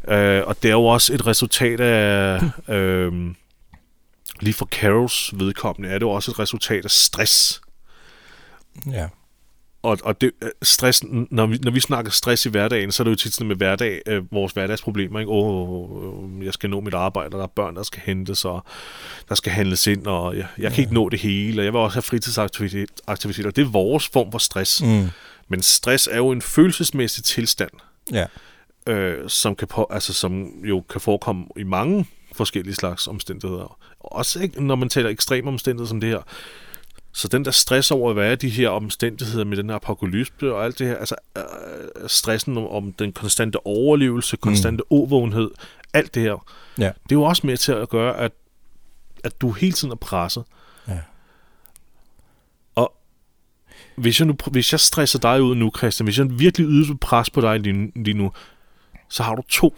ja. 0.08 0.16
Øh, 0.18 0.48
og 0.48 0.64
det 0.64 0.70
er 0.70 0.74
jo 0.74 0.86
også 0.86 1.14
et 1.14 1.28
resultat 1.28 1.80
af... 1.80 2.42
Øh, 2.76 3.34
lige 4.40 4.54
for 4.54 4.66
Carols 4.66 5.34
vedkommende 5.34 5.90
er 5.90 5.94
det 5.94 6.02
jo 6.02 6.10
også 6.10 6.32
et 6.32 6.40
resultat 6.40 6.86
af 6.86 6.92
stress. 6.92 7.62
ja. 8.92 9.08
Og, 9.84 9.98
og 10.04 10.22
det, 10.22 10.32
øh, 10.42 10.50
stress, 10.62 11.04
når 11.32 11.46
vi, 11.46 11.58
når 11.64 11.72
vi 11.72 11.80
snakker 11.80 12.12
stress 12.12 12.46
i 12.46 12.50
hverdagen, 12.50 12.92
så 12.92 13.04
er 13.04 13.06
det 13.06 13.12
jo 13.12 13.16
tit 13.16 13.34
sådan 13.34 13.48
med 13.48 13.56
hverdag, 13.56 14.02
øh, 14.08 14.34
vores 14.34 14.54
hverdagsproblemer. 14.54 15.20
Ikke? 15.20 15.32
Åh, 15.32 16.40
øh, 16.40 16.46
jeg 16.46 16.54
skal 16.54 16.70
nå 16.70 16.80
mit 16.80 16.94
arbejde, 16.94 17.28
og 17.28 17.38
der 17.38 17.44
er 17.44 17.48
børn, 17.48 17.76
der 17.76 17.84
skal 17.84 18.02
hentes, 18.06 18.46
og 18.46 18.64
der 19.30 19.36
skal 19.36 19.52
handles 19.52 19.88
ind, 19.88 20.08
og 20.08 20.38
jeg, 20.38 20.48
jeg 20.58 20.72
kan 20.74 20.82
ikke 20.82 20.94
nå 20.94 21.10
det 21.10 21.20
hele, 21.20 21.62
og 21.62 21.66
jeg 21.66 21.74
vil 21.74 21.80
også 21.80 21.96
have 21.96 22.02
fritidsaktiviteter. 22.02 23.52
Det 23.52 23.62
er 23.62 23.70
vores 23.70 24.08
form 24.08 24.32
for 24.32 24.40
stress. 24.40 24.82
Mm. 24.84 25.08
Men 25.50 25.62
stress 25.62 26.08
er 26.12 26.18
jo 26.18 26.32
en 26.32 26.42
følelsesmæssig 26.42 27.24
tilstand, 27.24 27.72
Ja. 28.14 28.26
øh, 28.88 29.30
som, 29.30 29.56
kan 29.56 29.68
på, 29.68 29.88
altså, 29.90 30.14
som 30.14 30.48
jo 30.64 30.84
kan 30.90 31.02
forekomme 31.02 31.46
i 31.58 31.64
mange 31.64 32.06
forskellige 32.36 32.76
slags 32.76 33.08
omstændigheder. 33.08 33.78
Også 34.00 34.40
ikke, 34.40 34.64
når 34.64 34.76
man 34.76 34.90
taler 34.90 35.10
ekstreme 35.10 35.48
omstændigheder 35.48 35.88
som 35.90 36.02
det 36.02 36.10
her. 36.10 36.20
Så 37.14 37.28
den 37.28 37.46
der 37.46 37.52
stress 37.52 37.92
over 37.92 38.10
at 38.10 38.16
være 38.16 38.34
i 38.34 38.36
de 38.36 38.50
her 38.50 38.70
omstændigheder 38.70 39.46
med 39.46 39.58
den 39.58 39.70
her 39.70 39.76
apokalypse 39.76 40.54
og 40.54 40.66
alt 40.66 40.80
det 40.80 40.88
her, 40.88 40.96
altså 40.98 41.16
øh, 41.38 41.44
stressen 42.08 42.58
om, 42.58 42.94
den 42.94 43.14
konstante 43.14 43.68
overlevelse, 43.68 44.38
konstante 44.38 44.84
mm. 44.92 44.98
overvågenhed, 44.98 45.52
alt 45.94 46.16
det 46.16 46.24
her, 46.24 46.46
Ja. 46.78 46.84
det 46.84 47.12
er 47.12 47.16
jo 47.16 47.24
også 47.24 47.48
med 47.48 47.58
til 47.58 47.72
at 47.72 47.90
gøre, 47.90 48.18
at, 48.18 48.32
at 49.24 49.42
du 49.42 49.52
hele 49.52 49.74
tiden 49.74 49.92
er 49.92 49.96
presset. 49.96 50.44
Ja. 50.88 51.00
Og 52.76 52.94
hvis 53.96 54.20
jeg, 54.20 54.28
nu, 54.28 54.36
hvis 54.52 54.72
jeg 54.72 54.80
stresser 54.80 55.20
dig 55.20 55.42
ud 55.44 55.56
nu, 55.56 55.72
Christian, 55.78 56.06
hvis 56.06 56.18
jeg 56.18 56.40
virkelig 56.40 56.68
yder 56.68 56.96
pres 57.02 57.30
på 57.30 57.42
dig 57.42 57.60
lige, 57.60 57.92
lige 57.96 58.18
nu, 58.18 58.32
så 59.10 59.24
har 59.24 59.36
du 59.36 59.42
to 59.50 59.76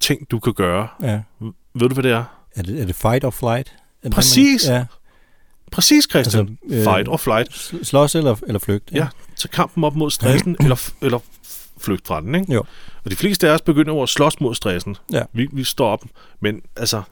ting, 0.00 0.30
du 0.30 0.38
kan 0.38 0.52
gøre. 0.54 0.88
ja. 1.02 1.22
Ved 1.74 1.88
du, 1.88 1.94
hvad 1.94 2.02
det 2.02 2.12
er? 2.12 2.24
Er 2.56 2.62
det, 2.62 2.80
er 2.82 2.86
det 2.86 2.94
fight 2.94 3.24
or 3.24 3.30
flight? 3.30 3.76
Er 4.02 4.10
Præcis. 4.10 4.62
det, 4.62 4.68
Ja. 4.70 4.84
Præcis, 5.74 6.06
Christian. 6.10 6.58
Altså, 6.62 6.76
øh, 6.76 6.84
Fight 6.84 7.08
or 7.08 7.16
flight. 7.16 7.48
Sl- 7.52 7.84
Slås 7.84 8.14
eller, 8.14 8.36
eller 8.46 8.58
flygt? 8.58 8.90
Ja, 8.92 9.08
så 9.36 9.48
kampen 9.48 9.84
op 9.84 9.94
mod 9.96 10.10
stressen, 10.10 10.56
eller, 10.64 10.90
eller 11.02 11.18
f- 11.18 11.78
flygt 11.80 12.06
fra 12.06 12.20
den, 12.20 12.34
ikke? 12.34 12.52
Jo. 12.52 12.64
Og 13.04 13.10
de 13.10 13.16
fleste 13.16 13.48
af 13.48 13.54
os 13.54 13.60
begynder 13.60 13.94
jo 13.94 14.02
at 14.02 14.08
slås 14.08 14.40
mod 14.40 14.54
stressen. 14.54 14.96
Ja. 15.12 15.22
Vi, 15.32 15.48
vi 15.52 15.64
står 15.64 15.88
op, 15.90 16.04
men 16.40 16.62
altså, 16.76 17.02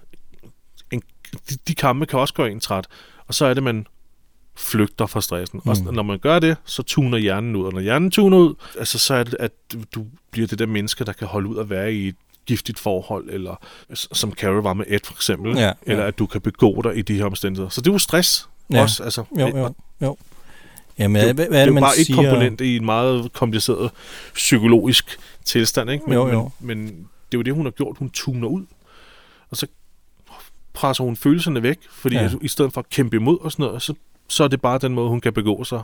en, 0.90 1.02
de, 1.50 1.54
de 1.68 1.74
kampe 1.74 2.06
kan 2.06 2.18
også 2.18 2.34
gøre 2.34 2.50
en 2.50 2.60
træt. 2.60 2.86
Og 3.28 3.34
så 3.34 3.44
er 3.46 3.54
det, 3.54 3.62
man 3.62 3.86
flygter 4.56 5.06
fra 5.06 5.20
stressen. 5.20 5.60
Mm. 5.64 5.70
Og 5.86 5.94
når 5.94 6.02
man 6.02 6.18
gør 6.18 6.38
det, 6.38 6.56
så 6.64 6.82
tuner 6.82 7.18
hjernen 7.18 7.56
ud. 7.56 7.64
Og 7.64 7.72
når 7.72 7.80
hjernen 7.80 8.10
tuner 8.10 8.38
ud, 8.38 8.54
altså, 8.78 8.98
så 8.98 9.14
er 9.14 9.22
det, 9.24 9.36
at 9.40 9.52
du, 9.94 10.06
bliver 10.30 10.46
det 10.48 10.58
der 10.58 10.66
menneske, 10.66 11.04
der 11.04 11.12
kan 11.12 11.26
holde 11.28 11.48
ud 11.48 11.58
at 11.58 11.70
være 11.70 11.92
i 11.94 12.08
et 12.08 12.16
giftigt 12.46 12.78
forhold, 12.78 13.28
eller 13.30 13.60
som 13.94 14.32
Carol 14.32 14.62
var 14.62 14.72
med 14.74 14.84
Ed 14.88 14.98
for 15.04 15.12
eksempel, 15.14 15.56
Ja, 15.56 15.72
eller 15.82 16.02
ja. 16.02 16.08
at 16.08 16.18
du 16.18 16.26
kan 16.26 16.40
begå 16.40 16.82
dig 16.84 16.96
i 16.98 17.02
de 17.02 17.14
her 17.16 17.24
omstændigheder. 17.24 17.68
Så 17.68 17.80
det 17.80 17.88
er 17.90 17.92
jo 17.92 17.98
stress 17.98 18.48
Ja. 18.76 18.82
også. 18.82 19.02
Altså, 19.02 19.24
Jo, 19.38 19.44
og 19.46 19.58
jo, 19.58 19.74
jo. 20.02 20.16
Jamen, 20.98 21.22
det, 21.22 21.28
er 21.28 21.32
hvad, 21.32 21.46
hvad 21.48 21.58
det 21.60 21.68
er 21.68 21.72
det, 21.72 21.80
bare 21.82 21.98
et 21.98 22.06
siger? 22.06 22.16
komponent 22.16 22.60
i 22.60 22.76
en 22.76 22.84
meget 22.84 23.32
kompliceret 23.32 23.90
psykologisk 24.34 25.18
tilstand, 25.44 25.90
ikke? 25.90 26.04
Men, 26.04 26.14
Jo, 26.14 26.28
jo. 26.28 26.50
Men, 26.60 26.78
men 26.78 26.86
det 26.88 26.94
er 27.34 27.38
jo 27.38 27.42
det, 27.42 27.54
hun 27.54 27.66
har 27.66 27.70
gjort. 27.70 27.96
Hun 27.98 28.10
tuner 28.10 28.48
ud, 28.48 28.62
og 29.50 29.56
så 29.56 29.66
presser 30.72 31.04
hun 31.04 31.16
følelserne 31.16 31.62
væk, 31.62 31.76
fordi 31.92 32.16
Ja. 32.16 32.30
i 32.42 32.48
stedet 32.48 32.72
for 32.72 32.80
at 32.80 32.90
kæmpe 32.90 33.16
imod 33.16 33.38
og 33.40 33.52
sådan 33.52 33.66
noget, 33.66 33.82
så, 33.82 33.94
så 34.28 34.44
er 34.44 34.48
det 34.48 34.60
bare 34.60 34.78
den 34.78 34.94
måde, 34.94 35.08
hun 35.08 35.20
kan 35.20 35.32
begå 35.32 35.64
sig 35.64 35.82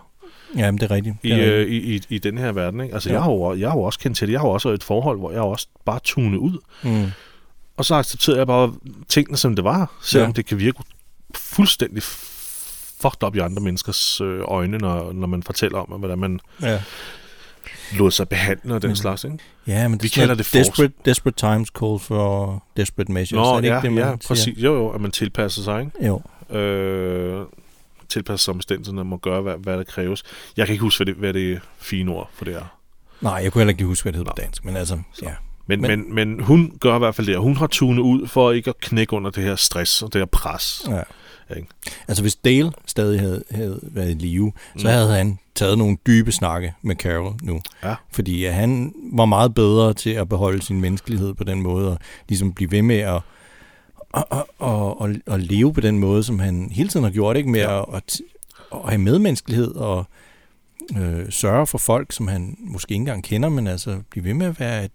Jamen, 0.57 0.81
det 0.81 0.91
er 0.91 0.95
rigtigt. 0.95 1.17
i, 1.23 1.29
Det 1.31 1.45
er 1.49 1.55
øh, 1.55 1.67
i, 1.67 1.97
i, 1.97 2.01
i 2.09 2.19
den 2.19 2.39
her 2.39 2.53
verden. 2.53 2.81
Ikke? 2.81 2.95
Altså, 2.95 3.09
Ja. 3.09 3.15
jeg, 3.15 3.23
har 3.23 3.31
jo, 3.31 3.55
jeg 3.55 3.69
har 3.71 3.77
jo 3.77 3.83
også 3.83 3.99
kendt 3.99 4.17
til 4.19 4.27
det. 4.29 4.33
Jeg 4.33 4.41
har 4.41 4.49
jo 4.49 4.53
også 4.53 4.71
i 4.71 4.75
et 4.75 4.85
forhold, 4.85 5.19
hvor 5.19 5.31
jeg 5.33 5.41
også 5.41 5.67
bare 5.85 6.01
tunet 6.05 6.39
ud. 6.39 6.59
Mm. 6.83 7.07
Og 7.77 7.85
så 7.85 7.95
accepterede 7.95 8.39
jeg 8.39 8.47
bare 8.47 8.73
tingene, 9.09 9.37
som 9.37 9.57
det 9.57 9.65
var, 9.65 9.93
selvom 10.03 10.29
ja. 10.29 10.33
det 10.33 10.47
kan 10.47 10.59
virke 10.59 10.79
fuldstændig 11.35 12.03
fucked 13.03 13.23
up 13.27 13.37
i 13.37 13.39
andre 13.39 13.63
menneskers 13.63 14.21
øh, 14.21 14.41
øjne, 14.45 14.79
når, 14.79 15.13
når 15.13 15.27
man 15.27 15.43
fortæller 15.43 15.79
om, 15.79 15.99
hvordan 15.99 16.19
man 16.19 16.41
Ja. 16.63 16.83
lod 17.99 18.11
sig 18.11 18.29
behandle 18.29 18.75
og 18.75 18.83
den 18.83 18.89
Men- 18.89 18.97
slags. 18.97 19.25
Ikke? 19.25 19.39
Ja, 19.67 19.89
men 19.89 20.03
Vi 20.03 20.07
er 20.07 20.11
sådan 20.11 20.21
kalder 20.23 20.35
det 20.35 20.53
desperate, 20.53 20.95
desperate 21.05 21.39
times 21.39 21.69
call 21.69 21.99
for 21.99 22.63
desperate 22.77 23.13
measures. 23.13 23.45
Nå, 23.47 23.57
er 23.57 23.61
det 23.61 23.69
ja, 23.69 23.77
ikke 23.77 23.87
det, 23.87 23.93
man 23.93 24.05
ja, 24.05 24.11
siger? 24.11 24.29
præcis. 24.29 24.59
Jo, 24.59 24.75
jo, 24.75 24.89
at 24.89 25.01
man 25.01 25.11
tilpasser 25.11 25.63
sig, 25.63 25.81
ikke? 25.81 26.07
Jo. 26.07 26.23
Øh, 26.59 27.43
tilpasser 28.09 28.45
sig 28.45 28.55
omstændighederne, 28.55 29.05
må 29.11 29.17
gøre, 29.17 29.41
hvad, 29.41 29.55
hvad 29.59 29.77
der 29.77 29.85
kræves. 29.85 30.23
Jeg 30.57 30.67
kan 30.67 30.73
ikke 30.73 30.83
huske, 30.83 30.99
hvad 31.05 31.07
det, 31.15 31.21
hvad 31.21 31.33
det 31.33 31.61
fine 31.79 32.13
ord 32.13 32.31
for 32.35 32.45
det 32.45 32.55
er. 32.55 32.79
Nej, 33.21 33.33
jeg 33.33 33.53
kunne 33.53 33.61
heller 33.61 33.73
ikke 33.73 33.85
huske, 33.85 34.05
hvad 34.05 34.13
det 34.13 34.19
hedder 34.19 34.33
på 34.33 34.41
dansk, 34.43 34.65
men 34.65 34.77
altså, 34.77 34.99
Så. 35.15 35.21
ja. 35.25 35.31
Men, 35.67 35.81
Men- 35.81 35.91
men, 35.91 36.15
men, 36.15 36.29
men 36.37 36.41
hun 36.45 36.73
gør 36.81 36.95
i 36.97 36.99
hvert 36.99 37.15
fald 37.15 37.27
det, 37.27 37.37
og 37.37 37.43
hun 37.43 37.57
har 37.57 37.67
tunet 37.67 38.03
ud 38.03 38.27
for 38.27 38.53
ikke 38.53 38.71
at 38.71 38.79
knække 38.81 39.13
under 39.13 39.31
det 39.31 39.45
her 39.45 39.57
stress 39.57 40.03
og 40.03 40.13
det 40.13 40.21
her 40.21 40.27
pres. 40.27 40.83
ja. 40.89 41.03
Ikke? 41.57 41.69
Altså, 42.09 42.23
hvis 42.25 42.37
Dale 42.37 42.73
stadig 42.87 43.21
havde, 43.21 43.45
havde 43.51 43.81
været 43.83 44.11
i 44.11 44.15
live, 44.15 44.53
så 44.77 44.87
Mm. 44.89 44.93
havde 44.93 45.13
han 45.17 45.39
taget 45.55 45.79
nogle 45.79 45.97
dybe 46.07 46.33
snakke 46.33 46.75
med 46.83 46.97
Carol 46.97 47.35
nu. 47.43 47.61
Ja. 47.85 47.95
Fordi 48.13 48.45
at 48.45 48.55
han 48.55 48.93
var 49.13 49.25
meget 49.25 49.55
bedre 49.55 49.95
til 49.95 50.11
at 50.11 50.29
beholde 50.29 50.63
sin 50.63 50.81
menneskelighed 50.81 51.35
på 51.35 51.45
den 51.45 51.63
måde, 51.63 51.91
og 51.93 51.99
ligesom 52.29 52.53
blive 52.53 52.71
ved 52.71 52.83
med 52.83 52.97
at 52.99 53.21
og, 54.11 54.27
og, 54.31 54.49
og, 54.59 55.11
og, 55.27 55.41
leve 55.41 55.73
på 55.75 55.81
den 55.81 55.99
måde, 55.99 56.23
som 56.23 56.39
han 56.39 56.69
hele 56.73 56.89
tiden 56.89 57.05
har 57.05 57.11
gjort, 57.11 57.37
ikke 57.37 57.51
med 57.51 57.61
Ja. 57.61 57.79
at, 57.81 57.85
at, 57.95 58.21
og 58.71 58.89
have 58.89 58.99
medmenneskelighed 58.99 59.75
og 59.75 60.05
øh, 60.99 61.31
sørge 61.31 61.67
for 61.67 61.79
folk, 61.79 62.13
som 62.13 62.29
han 62.29 62.57
måske 62.61 62.93
ikke 62.93 63.01
engang 63.01 63.25
kender, 63.25 63.49
men 63.49 63.67
altså 63.67 64.01
blive 64.11 64.25
ved 64.25 64.35
med 64.35 64.47
at 64.47 64.61
være 64.61 64.85
et, 64.85 64.91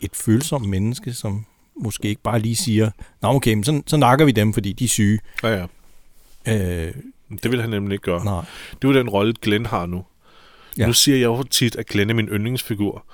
et 0.00 0.10
følsomt 0.16 0.68
menneske, 0.68 1.12
som 1.12 1.44
måske 1.76 2.08
ikke 2.08 2.22
bare 2.22 2.38
lige 2.38 2.56
siger, 2.56 2.90
nå 3.22 3.28
okay, 3.28 3.54
men 3.54 3.64
så, 3.64 3.82
så 3.86 3.96
nakker 3.96 4.24
vi 4.24 4.30
dem, 4.32 4.52
fordi 4.52 4.72
de 4.72 4.84
er 4.84 4.88
syge. 4.88 5.18
Ja, 5.42 5.66
ja. 6.46 6.86
Øh, 6.86 6.94
Det 7.42 7.50
vil 7.50 7.60
han 7.60 7.70
nemlig 7.70 7.92
ikke 7.94 8.02
gøre. 8.04 8.24
nej. 8.24 8.44
Det 8.72 8.88
er 8.88 8.92
jo 8.92 8.98
den 8.98 9.08
rolle, 9.08 9.34
Glenn 9.42 9.66
har 9.66 9.86
nu. 9.86 10.04
Ja. 10.78 10.86
Nu 10.86 10.92
siger 10.92 11.16
jeg 11.16 11.24
jo 11.24 11.42
tit, 11.42 11.76
at 11.76 11.86
Glenn 11.86 12.10
er 12.10 12.14
min 12.14 12.26
yndlingsfigur. 12.28 13.04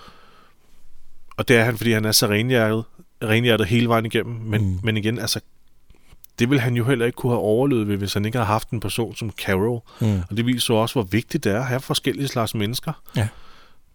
Og 1.36 1.48
det 1.48 1.56
er 1.56 1.64
han, 1.64 1.76
fordi 1.76 1.92
han 1.92 2.04
er 2.04 2.12
så 2.12 2.26
renhjertet, 2.26 2.84
renhjertet 3.24 3.66
hele 3.66 3.88
vejen 3.88 4.06
igennem. 4.06 4.34
Men, 4.34 4.64
Mm. 4.64 4.78
men 4.82 4.96
igen, 4.96 5.18
altså, 5.18 5.40
det 6.38 6.50
vil 6.50 6.60
han 6.60 6.74
jo 6.76 6.84
heller 6.84 7.06
ikke 7.06 7.16
kunne 7.16 7.32
have 7.32 7.40
overlevet 7.40 7.88
ved, 7.88 7.96
hvis 7.96 8.14
han 8.14 8.24
ikke 8.24 8.38
havde 8.38 8.46
haft 8.46 8.70
en 8.70 8.80
person 8.80 9.16
som 9.16 9.30
Carol. 9.30 9.80
Mm. 10.00 10.20
Og 10.30 10.36
det 10.36 10.46
viser 10.46 10.74
jo 10.74 10.80
også, 10.82 10.94
hvor 10.94 11.02
vigtigt 11.02 11.44
det 11.44 11.52
er 11.52 11.58
at 11.58 11.66
have 11.66 11.80
forskellige 11.80 12.28
slags 12.28 12.54
mennesker, 12.54 12.92
Ja. 13.16 13.28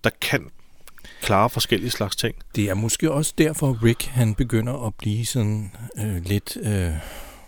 der 0.04 0.10
kan 0.22 0.50
klare 1.22 1.50
forskellige 1.50 1.92
slags 1.92 2.16
ting. 2.16 2.36
Det 2.56 2.70
er 2.70 2.74
måske 2.74 3.12
også 3.12 3.34
derfor, 3.38 3.84
Rick 3.84 4.06
han 4.06 4.36
begynder 4.36 4.88
at 4.88 4.96
blive 4.96 5.26
sådan 5.26 5.72
øh, 5.98 6.26
lidt, 6.26 6.58
øh, 6.62 6.92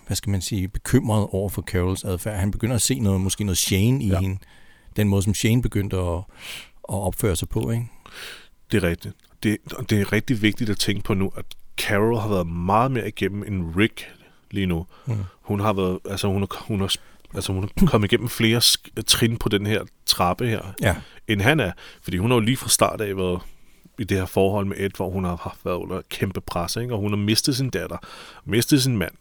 hvad 0.08 0.16
skal 0.16 0.30
man 0.30 0.42
sige, 0.42 0.68
bekymret 0.68 1.28
over 1.32 1.50
for 1.50 1.62
Carols 1.62 2.04
adfærd. 2.04 2.40
Han 2.40 2.52
begynder 2.52 2.76
at 2.76 2.82
se 2.82 3.00
noget, 3.00 3.22
måske 3.22 3.44
noget 3.44 3.58
Shane 3.58 4.04
i 4.04 4.08
ja. 4.08 4.20
Hende. 4.20 4.38
Den 4.96 5.10
måde, 5.10 5.24
som 5.24 5.34
Shane 5.34 5.62
begyndte 5.62 5.98
at, 5.98 6.18
at 6.90 6.96
opføre 6.96 7.36
sig 7.36 7.50
på, 7.50 7.72
ikke? 7.72 7.86
Det 8.72 8.84
er 8.84 8.90
rigtigt. 8.90 9.16
Det, 9.44 9.58
det 9.90 10.02
er 10.02 10.14
rigtig 10.14 10.42
vigtigt 10.42 10.70
at 10.70 10.78
tænke 10.78 11.04
på 11.04 11.14
nu, 11.14 11.32
at 11.38 11.46
Carol 11.78 12.18
har 12.18 12.30
været 12.30 12.48
meget 12.48 12.92
mere 12.92 13.08
igennem 13.08 13.44
end 13.44 13.76
Rick 13.78 14.14
lige 14.52 14.66
nu. 14.66 14.86
Mm. 15.06 15.16
Hun 15.42 15.60
har 15.60 15.74
været, 15.74 16.00
altså 16.10 16.28
hun 16.28 16.42
har, 16.42 16.64
hun 16.68 16.80
har, 16.80 16.96
altså 17.34 17.54
hun 17.54 17.64
er 17.64 17.86
kommet 17.86 18.12
igennem 18.12 18.30
flere 18.30 18.62
trin 19.08 19.38
på 19.38 19.50
den 19.50 19.66
her 19.66 19.84
trappe 20.06 20.48
her, 20.48 20.74
Ja, 20.82 20.96
end 21.28 21.42
han 21.42 21.60
er. 21.60 21.72
Fordi 22.02 22.18
hun 22.18 22.32
har 22.32 22.36
jo 22.36 22.42
lige 22.42 22.58
fra 22.58 22.70
start 22.70 23.02
af 23.02 23.18
været 23.18 23.42
i 24.00 24.04
det 24.04 24.18
her 24.18 24.26
forhold 24.26 24.66
med 24.66 24.76
Ed, 24.80 24.90
hvor 24.96 25.10
hun 25.10 25.24
har 25.24 25.40
haft 25.42 25.66
været 25.66 25.76
under 25.76 26.02
kæmpe 26.10 26.42
pres, 26.42 26.76
ikke? 26.76 26.94
og 26.94 27.00
hun 27.00 27.12
har 27.12 27.18
mistet 27.18 27.56
sin 27.58 27.70
datter, 27.70 27.98
mistet 28.46 28.84
sin 28.84 28.98
mand. 28.98 29.12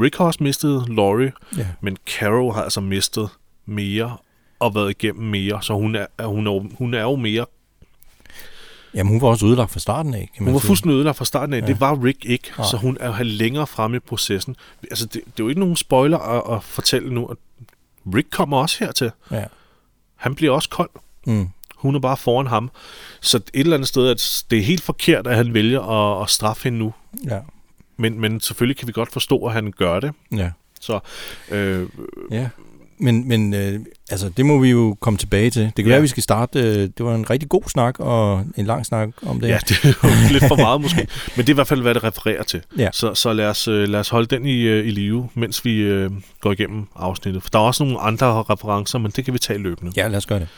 Rick 0.00 0.16
har 0.16 0.24
også 0.24 0.42
mistet 0.42 0.84
Laurie, 0.88 1.32
ja. 1.56 1.66
men 1.80 1.96
Carol 2.06 2.52
har 2.54 2.62
altså 2.62 2.80
mistet 2.80 3.28
mere 3.66 4.16
og 4.58 4.74
været 4.74 4.90
igennem 4.90 5.24
mere, 5.30 5.62
så 5.62 5.74
hun 5.74 5.94
er, 5.94 6.06
hun 6.26 6.46
er, 6.46 6.76
hun 6.78 6.94
er 6.94 7.02
jo 7.02 7.16
mere 7.16 7.46
Jamen, 8.94 9.12
hun 9.12 9.22
var 9.22 9.28
også 9.28 9.46
ødelagt 9.46 9.70
fra 9.70 9.80
starten 9.80 10.14
af, 10.14 10.30
kan 10.34 10.44
man 10.44 10.48
Hun 10.48 10.54
var 10.54 10.60
sige. 10.60 10.66
fuldstændig 10.66 10.94
ødelagt 10.96 11.16
fra 11.16 11.24
starten 11.24 11.54
af. 11.54 11.60
Ja. 11.60 11.66
Det 11.66 11.80
var 11.80 12.04
Rick 12.04 12.24
ikke, 12.24 12.50
Nej. 12.58 12.66
så 12.70 12.76
hun 12.76 12.96
er 13.00 13.06
jo 13.18 13.24
længere 13.24 13.66
fremme 13.66 13.96
i 13.96 14.00
processen. 14.00 14.56
Altså, 14.90 15.06
det, 15.06 15.12
det 15.14 15.20
er 15.26 15.32
jo 15.38 15.48
ikke 15.48 15.60
nogen 15.60 15.76
spoiler 15.76 16.18
at, 16.18 16.56
at 16.56 16.64
fortælle 16.64 17.14
nu, 17.14 17.26
at 17.26 17.36
Rick 18.14 18.30
kommer 18.30 18.56
også 18.56 18.76
hertil. 18.84 19.10
Ja. 19.30 19.44
Han 20.16 20.34
bliver 20.34 20.52
også 20.52 20.68
kold. 20.68 20.90
Mm. 21.26 21.48
Hun 21.78 21.94
er 21.94 21.98
bare 22.00 22.16
foran 22.16 22.46
ham. 22.46 22.70
Så 23.20 23.36
et 23.36 23.44
eller 23.54 23.74
andet 23.76 23.88
sted, 23.88 24.08
at 24.08 24.44
det 24.50 24.58
er 24.58 24.62
helt 24.62 24.82
forkert, 24.82 25.26
at 25.26 25.36
han 25.36 25.54
vælger 25.54 25.80
at, 25.80 26.22
at 26.22 26.30
straffe 26.30 26.64
hende 26.64 26.78
nu. 26.78 26.92
Ja. 27.30 27.38
Men, 27.96 28.20
men 28.20 28.40
selvfølgelig 28.40 28.76
kan 28.76 28.88
vi 28.88 28.92
godt 28.92 29.12
forstå, 29.12 29.46
at 29.46 29.52
han 29.52 29.72
gør 29.76 30.00
det. 30.00 30.12
Ja. 30.36 30.50
Så 30.80 31.00
øh, 31.50 31.86
Ja. 32.30 32.48
Men, 33.00 33.28
men 33.28 33.54
øh, 33.54 33.80
altså, 34.10 34.28
det 34.28 34.46
må 34.46 34.58
vi 34.58 34.70
jo 34.70 34.96
komme 35.00 35.16
tilbage 35.18 35.50
til. 35.50 35.62
Det 35.62 35.74
kan 35.74 35.84
ja. 35.84 35.88
Være, 35.88 35.96
at 35.96 36.02
vi 36.02 36.08
skal 36.08 36.22
starte. 36.22 36.58
Øh, 36.60 36.76
det 36.76 37.00
var 37.00 37.14
en 37.14 37.30
rigtig 37.30 37.48
god 37.48 37.62
snak 37.66 38.00
og 38.00 38.44
en 38.56 38.66
lang 38.66 38.86
snak 38.86 39.08
om 39.26 39.40
det. 39.40 39.48
ja, 39.48 39.58
det 39.68 39.76
er 39.84 40.32
lidt 40.32 40.44
for 40.48 40.56
meget 40.56 40.80
måske. 40.80 41.06
Men 41.36 41.46
det 41.46 41.48
er 41.48 41.52
i 41.52 41.54
hvert 41.54 41.66
fald, 41.66 41.82
hvad 41.82 41.94
det 41.94 42.04
refererer 42.04 42.42
til. 42.42 42.62
Ja. 42.78 42.88
Så, 42.92 43.14
så 43.14 43.32
lad, 43.32 43.46
os, 43.46 43.68
øh, 43.68 43.88
lad 43.88 44.00
os 44.00 44.08
holde 44.08 44.26
den 44.26 44.46
i, 44.46 44.60
øh, 44.60 44.86
i 44.86 44.90
live, 44.90 45.28
mens 45.34 45.64
vi 45.64 45.76
øh, 45.76 46.10
går 46.40 46.52
igennem 46.52 46.86
afsnittet. 46.96 47.42
For 47.42 47.50
der 47.50 47.58
er 47.58 47.62
også 47.62 47.84
nogle 47.84 48.00
andre 48.00 48.26
referencer, 48.42 48.98
men 48.98 49.10
det 49.16 49.24
kan 49.24 49.34
vi 49.34 49.38
tage 49.38 49.58
løbende. 49.58 49.92
ja 49.96 50.08
lad 50.08 50.16
os 50.16 50.26
gøre 50.26 50.40
det. 50.40 50.48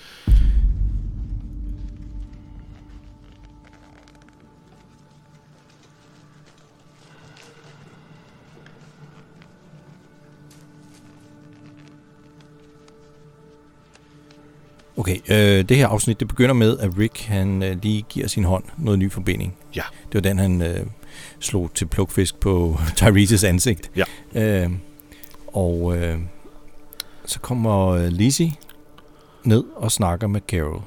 Okay, 14.96 15.16
øh, 15.30 15.64
det 15.68 15.76
her 15.76 15.88
afsnit 15.88 16.20
det 16.20 16.28
begynder 16.28 16.54
med, 16.54 16.78
at 16.78 16.98
Rick 16.98 17.20
han 17.24 17.62
øh, 17.62 17.76
lige 17.82 18.04
giver 18.08 18.26
sin 18.28 18.44
hånd 18.44 18.64
noget 18.78 18.98
ny 18.98 19.10
forbinding. 19.12 19.54
Ja. 19.76 19.82
Det 20.06 20.14
var 20.14 20.20
den, 20.20 20.38
han 20.38 20.62
øh, 20.62 20.80
slog 21.40 21.70
til 21.74 21.86
plukfisk 21.86 22.36
på 22.40 22.76
Tyrese's 23.00 23.46
ansigt. 23.46 23.90
Ja. 23.96 24.04
Øh, 24.64 24.70
og 25.46 25.96
øh, 25.96 26.18
så 27.26 27.40
kommer 27.40 27.86
øh, 27.88 28.08
Lizzie 28.08 28.52
ned 29.44 29.64
og 29.76 29.92
snakker 29.92 30.26
med 30.26 30.40
Carol. 30.48 30.82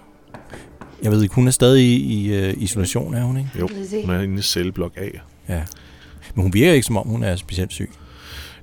Jeg 1.03 1.11
ved 1.11 1.23
ikke, 1.23 1.35
hun 1.35 1.47
er 1.47 1.51
stadig 1.51 1.83
i, 1.85 1.95
i 1.95 2.33
øh, 2.33 2.53
isolation, 2.57 3.13
er 3.13 3.23
hun 3.23 3.37
ikke? 3.37 3.49
Jo, 3.59 3.69
hun 4.05 4.09
er 4.15 4.21
inde 4.21 4.39
i 4.39 4.41
celleblok 4.41 4.91
A. 4.97 5.05
Ja. 5.53 5.63
Men 6.35 6.43
hun 6.43 6.53
virker 6.53 6.73
ikke, 6.73 6.85
som 6.85 6.97
om 6.97 7.07
hun 7.07 7.23
er 7.23 7.35
specielt 7.35 7.71
syg. 7.71 7.91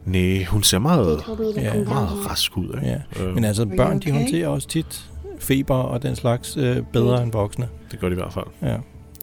Nej, 0.04 0.44
hun 0.44 0.62
ser 0.62 0.78
meget, 0.78 1.22
Ja. 1.56 1.74
meget 1.74 2.30
rask 2.30 2.56
ud. 2.56 2.74
Ikke? 2.74 2.98
Ja. 3.16 3.24
Øh, 3.24 3.34
Men 3.34 3.44
altså, 3.44 3.66
børn, 3.66 3.92
de 3.92 3.96
okay? 3.96 4.12
håndterer 4.12 4.48
også 4.48 4.68
tit 4.68 5.09
feber 5.40 5.74
og 5.74 6.02
den 6.02 6.16
slags 6.16 6.56
øh, 6.56 6.82
bedre 6.92 7.22
end 7.22 7.32
voksne. 7.32 7.68
det 7.90 8.00
gør 8.00 8.08
de 8.08 8.12
i 8.12 8.16
hvert 8.16 8.32
fald. 8.32 8.46
Ja. 8.62 8.76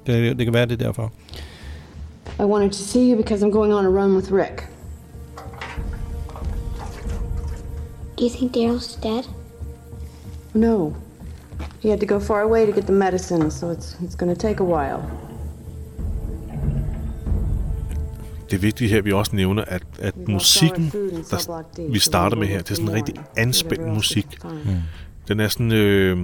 Det, 0.08 0.38
det 0.38 0.46
kan 0.46 0.54
være, 0.54 0.66
det 0.66 0.82
er 0.82 0.86
derfor. 0.86 1.12
I 2.40 2.44
wanted 2.44 2.70
to 2.70 2.78
see 2.78 3.12
you 3.12 3.18
because 3.18 3.46
I'm 3.46 3.52
going 3.52 3.74
on 3.74 3.86
a 3.86 3.90
run 3.90 4.16
with 4.16 4.34
Rick. 4.34 4.68
Do 8.18 8.24
you 8.24 8.30
think 8.30 8.56
Daryl's 8.56 8.96
dead? 9.04 9.24
No. 10.54 10.94
He 11.82 11.90
had 11.90 12.00
to 12.00 12.06
go 12.06 12.20
far 12.20 12.42
away 12.42 12.66
to 12.66 12.72
get 12.72 12.86
the 12.86 12.94
medicine, 12.94 13.52
so 13.52 13.72
it's 13.72 13.96
it's 14.02 14.16
going 14.16 14.36
to 14.36 14.48
take 14.48 14.60
a 14.60 14.66
while. 14.66 15.04
Det 18.50 18.56
er 18.56 18.62
vigtigt 18.62 18.92
her, 18.92 18.98
at 18.98 19.06
vi 19.06 19.12
også 19.12 19.36
nævner, 19.36 19.64
at, 19.68 19.84
at 20.00 20.28
musikken, 20.28 20.92
der, 21.32 21.92
vi 21.92 22.00
starter 22.00 22.38
med 22.38 22.48
her, 22.48 22.58
det 22.58 22.72
er 22.72 22.76
sådan 22.76 22.90
en 22.90 22.96
rigtig 22.96 23.16
anspændt 23.38 23.94
musik. 23.94 24.38
Mm. 24.44 24.50
Den 25.28 25.40
er 25.40 25.48
sådan, 25.48 25.72
øh, 25.72 26.18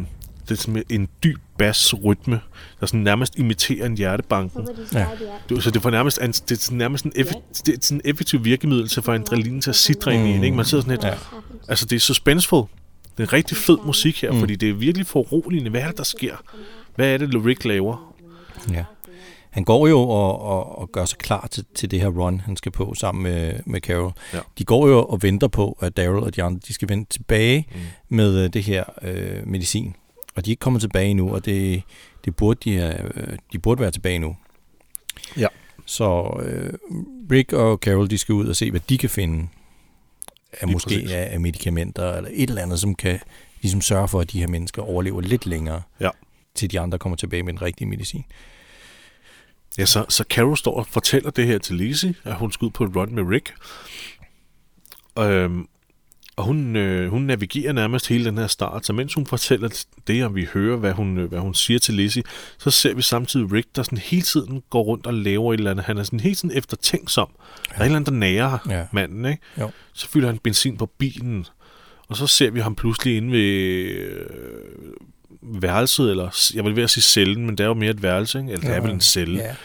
det 0.50 0.52
er 0.52 0.62
sådan 0.62 0.84
en 0.90 1.08
dyb 1.24 1.38
bassrytme, 1.58 2.40
der 2.80 2.86
sådan 2.86 3.00
nærmest 3.00 3.36
imiterer 3.40 3.86
en 3.86 3.98
hjertebanken. 3.98 4.68
Ja. 4.94 5.08
Det, 5.50 5.64
så 5.64 5.72
det, 5.72 5.82
får 5.82 5.90
nærmest, 5.90 6.20
an- 6.20 6.32
det 6.32 6.52
er 6.52 6.56
sådan 6.56 6.78
nærmest 6.78 7.06
en, 7.06 7.12
effe, 7.16 7.34
det 7.66 7.74
er 7.74 7.78
sådan 7.82 8.02
en 8.06 8.10
effektiv 8.10 8.46
virkemiddel 8.46 8.88
til 8.88 9.00
at 9.00 9.04
få 9.04 9.12
adrenalin 9.12 9.62
til 9.62 9.70
at 9.70 9.76
sidre 9.76 10.16
ind 10.16 10.28
i 10.28 10.32
en. 10.32 10.44
Ikke? 10.44 10.56
Man 10.58 10.66
sidder 10.66 10.82
sådan 10.82 10.92
lidt, 10.98 11.04
Ja. 11.04 11.14
altså 11.68 11.86
det 11.86 11.96
er 11.96 12.00
suspenseful. 12.00 12.60
Det 13.18 13.20
er 13.20 13.24
en 13.24 13.34
rigtig 13.34 13.58
fed 13.58 13.78
musik 13.86 14.22
her, 14.22 14.30
Mm. 14.32 14.36
mm. 14.36 14.40
fordi 14.42 14.56
det 14.56 14.70
er 14.70 14.74
virkelig 14.74 15.08
foruroligende. 15.08 15.70
Hvad 15.70 15.82
er 15.82 15.88
det, 15.88 15.98
der 15.98 16.04
sker? 16.04 16.36
Hvad 16.96 17.08
er 17.14 17.18
det, 17.18 17.46
Rick 17.46 17.66
laver? 17.66 18.14
Ja. 18.72 18.84
Han 19.54 19.64
går 19.64 19.88
jo 19.88 20.00
og, 20.00 20.42
og, 20.42 20.80
og 20.80 20.92
gør 20.92 21.06
sig 21.06 21.18
klar 21.18 21.48
til, 21.52 21.66
til 21.76 21.92
det 21.92 22.00
her 22.02 22.08
run, 22.08 22.40
han 22.40 22.58
skal 22.58 22.72
på 22.72 22.94
sammen 22.94 23.24
med, 23.24 23.60
med 23.66 23.82
Carol. 23.82 24.12
Ja. 24.34 24.40
De 24.58 24.64
går 24.64 24.88
jo 24.88 25.06
og 25.06 25.24
venter 25.24 25.48
på, 25.48 25.78
at 25.82 25.98
Daryl 25.98 26.24
og 26.24 26.36
de 26.36 26.44
andre 26.44 26.60
de 26.68 26.74
skal 26.74 26.90
vende 26.90 27.06
tilbage 27.10 27.68
Mm. 27.74 27.80
med 28.10 28.44
øh, 28.44 28.50
det 28.54 28.64
her 28.64 28.84
øh, 29.02 29.48
medicin. 29.48 29.96
Og 30.36 30.46
de 30.46 30.50
er 30.50 30.52
ikke 30.52 30.60
kommet 30.60 30.82
tilbage 30.82 31.14
nu, 31.14 31.34
og 31.34 31.46
det, 31.46 31.84
det 32.26 32.36
burde 32.36 32.60
de, 32.64 32.78
have, 32.78 33.18
øh, 33.18 33.38
de 33.54 33.60
burde 33.60 33.82
være 33.82 33.92
tilbage 33.92 34.20
nu. 34.20 34.36
Ja. 35.38 35.48
Så 35.86 36.40
øh, 36.46 36.74
Rick 37.32 37.54
og 37.54 37.78
Carol 37.78 38.10
de 38.10 38.18
skal 38.18 38.34
ud 38.34 38.48
og 38.48 38.56
se, 38.56 38.72
hvad 38.72 38.82
de 38.90 38.98
kan 38.98 39.10
finde 39.10 39.48
af 40.52 40.68
Lige 40.68 40.74
måske 40.74 40.88
præcis. 40.90 41.12
af, 41.12 41.30
af 41.34 41.40
medicamenter 41.40 42.14
eller 42.14 42.30
et 42.34 42.50
eller 42.50 42.62
andet, 42.62 42.80
som 42.80 42.96
kan 42.96 43.20
ligesom 43.62 43.82
sørge 43.82 44.08
for, 44.08 44.20
at 44.20 44.32
de 44.32 44.40
her 44.40 44.48
mennesker 44.48 44.82
overlever 44.82 45.22
lidt 45.22 45.46
længere, 45.46 45.82
Ja. 46.00 46.10
til 46.56 46.72
de 46.72 46.80
andre 46.80 47.00
kommer 47.00 47.16
tilbage 47.16 47.44
med 47.44 47.54
den 47.54 47.62
rigtige 47.62 47.88
medicin. 47.88 48.24
Ja, 49.78 49.86
så, 49.86 50.06
så 50.10 50.24
Carol 50.30 50.58
står 50.58 50.76
og 50.78 50.88
fortæller 50.88 51.30
det 51.32 51.48
her 51.48 51.58
til 51.58 51.76
Lizzie, 51.76 52.16
at 52.24 52.36
hun 52.36 52.52
skal 52.52 52.66
ud 52.66 52.72
på 52.72 52.84
et 52.84 52.96
run 52.96 53.16
med 53.16 53.24
Rick. 53.24 53.54
Øhm, 55.20 55.68
og 56.36 56.44
hun, 56.44 56.76
øh, 56.76 57.10
hun 57.10 57.22
navigerer 57.22 57.74
nærmest 57.74 58.08
hele 58.08 58.26
den 58.26 58.38
her 58.38 58.48
start, 58.48 58.86
så 58.86 58.94
mens 58.94 59.14
hun 59.14 59.26
fortæller 59.26 59.86
det, 60.08 60.26
og 60.26 60.36
vi 60.36 60.48
hører, 60.54 60.78
hvad 60.78 60.92
hun, 60.94 61.18
øh, 61.18 61.30
hvad 61.30 61.40
hun 61.40 61.54
siger 61.54 61.80
til 61.80 61.94
Lizzie, 61.94 62.24
så 62.58 62.72
ser 62.72 62.94
vi 62.94 63.02
samtidig 63.02 63.52
Rick, 63.54 63.68
der 63.76 63.84
sådan 63.84 63.98
hele 63.98 64.22
tiden 64.22 64.64
går 64.70 64.84
rundt 64.84 65.06
og 65.08 65.14
laver 65.14 65.54
et 65.54 65.58
eller 65.58 65.72
andet. 65.72 65.86
Han 65.86 65.98
er 65.98 66.04
sådan 66.04 66.20
hele 66.20 66.36
tiden 66.36 66.58
eftertænksom. 66.58 67.28
Der 67.70 67.76
er 67.76 67.80
et 67.80 67.86
eller 67.86 67.96
andet, 67.96 68.10
der 68.14 68.18
nærer 68.20 68.58
Ja. 68.70 68.86
manden, 68.92 69.26
ikke? 69.26 69.42
Jo. 69.60 69.72
Så 69.94 70.08
fylder 70.10 70.28
han 70.28 70.38
benzin 70.38 70.78
på 70.78 70.86
bilen, 70.86 71.46
og 72.08 72.18
så 72.18 72.28
ser 72.28 72.52
vi 72.52 72.60
ham 72.60 72.76
pludselig 72.76 73.18
inde 73.18 73.32
ved 73.32 73.40
øh, 73.96 74.26
værelset, 75.46 76.10
eller 76.12 76.52
jeg 76.56 76.64
vil 76.66 76.76
ved 76.76 76.84
at 76.84 76.90
sige 76.90 77.04
cellen, 77.04 77.46
men 77.46 77.58
det 77.58 77.64
er 77.64 77.68
jo 77.68 77.74
mere 77.74 77.90
et 77.92 78.02
værelse, 78.04 78.40
ikke? 78.40 78.52
eller 78.52 78.68
det 78.68 78.76
er 78.76 78.82
vel 78.82 78.92
en 78.92 79.02
celle 79.02 79.40
Ja. 79.40 79.56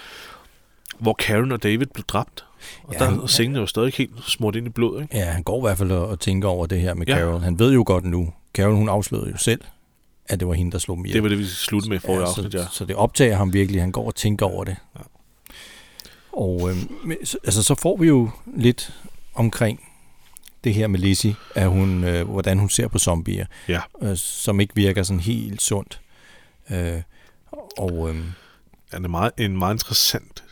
hvor 0.98 1.12
Karen 1.14 1.52
og 1.52 1.62
David 1.62 1.86
blev 1.86 2.04
dræbt. 2.04 2.44
Og 2.84 2.94
Ja, 2.94 2.98
der 2.98 3.04
han- 3.10 3.20
er 3.20 3.26
sengen 3.26 3.56
er 3.56 3.60
jo 3.60 3.66
stadig 3.66 3.92
helt 3.94 4.10
smurt 4.26 4.56
ind 4.56 4.66
i 4.66 4.70
blod, 4.70 5.02
ikke? 5.02 5.16
Ja, 5.16 5.24
han 5.24 5.42
går 5.42 5.58
i 5.58 5.60
hvert 5.60 5.78
fald 5.78 5.90
og, 5.92 6.20
tænker 6.20 6.48
over 6.48 6.66
det 6.66 6.80
her 6.80 6.94
med 6.94 7.06
Ja. 7.06 7.16
Carol. 7.16 7.40
Han 7.40 7.58
ved 7.58 7.72
jo 7.72 7.82
godt 7.86 8.04
nu. 8.04 8.32
Carol, 8.54 8.74
hun 8.74 8.88
afslørede 8.88 9.30
jo 9.30 9.36
selv, 9.36 9.60
at 10.26 10.40
det 10.40 10.48
var 10.48 10.54
hende, 10.54 10.72
der 10.72 10.78
slog 10.78 10.98
ihjel. 10.98 11.14
Det 11.14 11.22
var 11.22 11.28
det, 11.28 11.38
vi 11.38 11.44
sluttede 11.46 11.88
med 11.90 11.96
i 11.96 12.00
forrige 12.00 12.20
ja, 12.20 12.26
afsnit, 12.28 12.54
ja. 12.54 12.58
så, 12.64 12.68
så 12.72 12.84
det 12.84 12.96
optager 12.96 13.36
ham 13.36 13.52
virkelig. 13.52 13.80
Han 13.80 13.92
går 13.92 14.06
og 14.06 14.14
tænker 14.14 14.46
over 14.46 14.64
det. 14.64 14.76
Ja. 14.96 15.00
Og 16.32 16.70
øhm, 16.70 17.12
altså, 17.44 17.62
så 17.62 17.74
får 17.74 17.96
vi 17.96 18.06
jo 18.06 18.30
lidt 18.56 18.92
omkring 19.34 19.80
det 20.64 20.74
her 20.74 20.86
med 20.86 20.98
Lizzie, 21.00 21.34
at 21.54 21.68
hun, 21.68 22.04
øh, 22.04 22.28
hvordan 22.28 22.58
hun 22.58 22.68
ser 22.68 22.88
på 22.88 22.98
zombier, 22.98 23.46
Ja. 23.68 23.80
øh, 24.02 24.16
som 24.16 24.60
ikke 24.60 24.74
virker 24.74 25.02
sådan 25.02 25.20
helt 25.20 25.62
sundt. 25.62 26.00
Øh, 26.70 27.02
og 27.78 28.08
øh, 28.10 28.14
Det 28.16 28.24
er 28.92 28.98
meget, 29.08 29.32
en 29.38 29.58
meget 29.58 29.74
interessant 29.74 30.44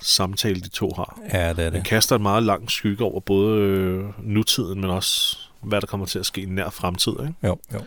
samtale, 0.00 0.60
de 0.60 0.68
to 0.68 0.92
har. 0.96 1.20
ja, 1.32 1.48
det 1.48 1.58
er 1.58 1.70
Den 1.70 1.72
det. 1.72 1.84
kaster 1.84 2.16
en 2.16 2.22
meget 2.22 2.42
lang 2.42 2.70
skygge 2.70 3.04
over 3.04 3.20
både 3.20 3.60
øh, 3.60 4.04
nutiden, 4.28 4.80
men 4.80 4.90
også 4.90 5.38
hvad 5.60 5.80
der 5.80 5.86
kommer 5.86 6.06
til 6.06 6.18
at 6.18 6.26
ske 6.26 6.40
i 6.40 6.44
nær 6.46 6.70
fremtid. 6.70 7.12
Ikke? 7.12 7.34
Jo, 7.44 7.58
jo. 7.72 7.80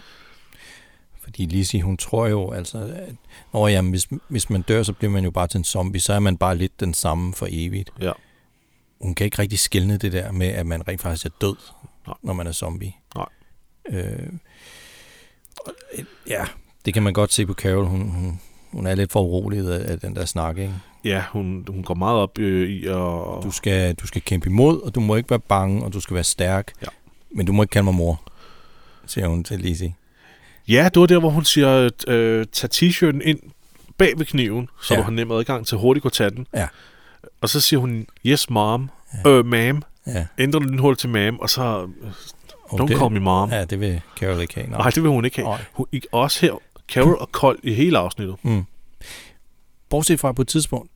Fordi 1.23 1.45
Lizzie, 1.45 1.81
hun 1.81 1.97
tror 1.97 2.27
jo 2.27 2.51
altså, 2.51 2.77
at 2.77 3.15
når, 3.53 3.67
jamen, 3.67 3.91
hvis, 3.91 4.07
hvis 4.27 4.49
man 4.49 4.61
dør, 4.61 4.83
så 4.83 4.93
bliver 4.93 5.11
man 5.11 5.23
jo 5.23 5.31
bare 5.31 5.47
til 5.47 5.57
en 5.57 5.63
zombie, 5.63 6.01
så 6.01 6.13
er 6.13 6.19
man 6.19 6.37
bare 6.37 6.57
lidt 6.57 6.79
den 6.79 6.93
samme 6.93 7.33
for 7.33 7.47
evigt. 7.49 7.89
Ja. 8.01 8.11
Hun 9.01 9.15
kan 9.15 9.25
ikke 9.25 9.39
rigtig 9.41 9.59
skille 9.59 9.97
det 9.97 10.11
der 10.11 10.31
med, 10.31 10.47
at 10.47 10.65
man 10.65 10.87
rent 10.87 11.01
faktisk 11.01 11.25
er 11.25 11.29
død, 11.41 11.55
Nej. 12.07 12.15
når 12.23 12.33
man 12.33 12.47
er 12.47 12.51
zombie. 12.51 12.93
Nej. 13.15 13.25
Øh, 13.89 14.29
ja, 16.27 16.45
det 16.85 16.93
kan 16.93 17.03
man 17.03 17.13
godt 17.13 17.33
se 17.33 17.45
på 17.45 17.53
Carol. 17.53 17.85
Hun, 17.85 18.09
hun, 18.09 18.41
hun 18.71 18.87
er 18.87 18.95
lidt 18.95 19.11
for 19.11 19.21
urolig 19.21 19.59
af, 19.89 19.99
den 19.99 20.15
der 20.15 20.25
snak, 20.25 20.57
ikke? 20.57 20.73
Ja, 21.03 21.23
hun, 21.31 21.65
hun 21.69 21.83
går 21.83 21.93
meget 21.93 22.17
op 22.19 22.39
øh, 22.39 22.69
i 22.69 22.85
at... 22.85 23.43
Du 23.43 23.51
skal, 23.51 23.95
du 23.95 24.07
skal 24.07 24.21
kæmpe 24.21 24.49
imod, 24.49 24.81
og 24.81 24.95
du 24.95 24.99
må 24.99 25.15
ikke 25.15 25.29
være 25.29 25.39
bange, 25.39 25.83
og 25.83 25.93
du 25.93 25.99
skal 25.99 26.15
være 26.15 26.23
stærk. 26.23 26.73
Ja. 26.81 26.87
Men 27.31 27.45
du 27.45 27.53
må 27.53 27.63
ikke 27.63 27.71
kalde 27.71 27.83
mig 27.83 27.93
mor, 27.95 28.21
siger 29.05 29.27
hun 29.27 29.43
til 29.43 29.59
Lizzie. 29.59 29.95
Ja, 30.67 30.89
det 30.93 30.99
var 30.99 31.05
der, 31.07 31.19
hvor 31.19 31.29
hun 31.29 31.43
siger, 31.43 31.89
øh, 32.07 32.45
tag 32.51 32.69
t-shirten 32.73 33.21
ind 33.23 33.39
bag 33.97 34.13
ved 34.17 34.25
kniven, 34.25 34.69
så 34.81 34.93
Ja. 34.93 34.99
du 34.99 35.03
har 35.03 35.11
nem 35.11 35.31
adgang 35.31 35.67
til 35.67 35.77
hurtigt 35.77 36.21
at 36.21 36.33
den. 36.35 36.47
Ja. 36.53 36.67
Og 37.41 37.49
så 37.49 37.61
siger 37.61 37.79
hun, 37.79 38.07
yes 38.25 38.49
mom, 38.49 38.89
ja. 39.25 39.29
øh, 39.29 39.39
ma'am. 39.39 39.79
Ja. 40.07 40.25
Ændrer 40.37 40.59
du 40.59 40.93
til 40.93 41.07
ma'am, 41.07 41.39
og 41.41 41.49
så, 41.49 41.61
Og 42.63 42.79
don't 42.81 42.87
det, 42.87 42.97
call 42.97 43.11
me 43.11 43.19
mom. 43.19 43.49
Ja, 43.49 43.65
det 43.65 43.79
vil 43.79 44.01
Carol 44.19 44.41
ikke 44.41 44.55
have. 44.55 44.67
Nej, 44.69 44.89
det 44.89 45.03
vil 45.03 45.11
hun 45.11 45.25
ikke 45.25 45.37
have. 45.37 45.47
Nej. 45.47 45.63
Hun, 45.73 45.85
ikke- 45.91 46.07
også 46.11 46.41
her, 46.45 46.53
Carol 46.87 47.17
og 47.19 47.31
Kold 47.31 47.59
i 47.63 47.73
hele 47.73 47.97
afsnittet. 47.97 48.35
Mm. 48.43 48.63
Bortset 49.89 50.19
fra 50.19 50.31
på 50.31 50.41
et 50.41 50.47
tidspunkt, 50.47 50.91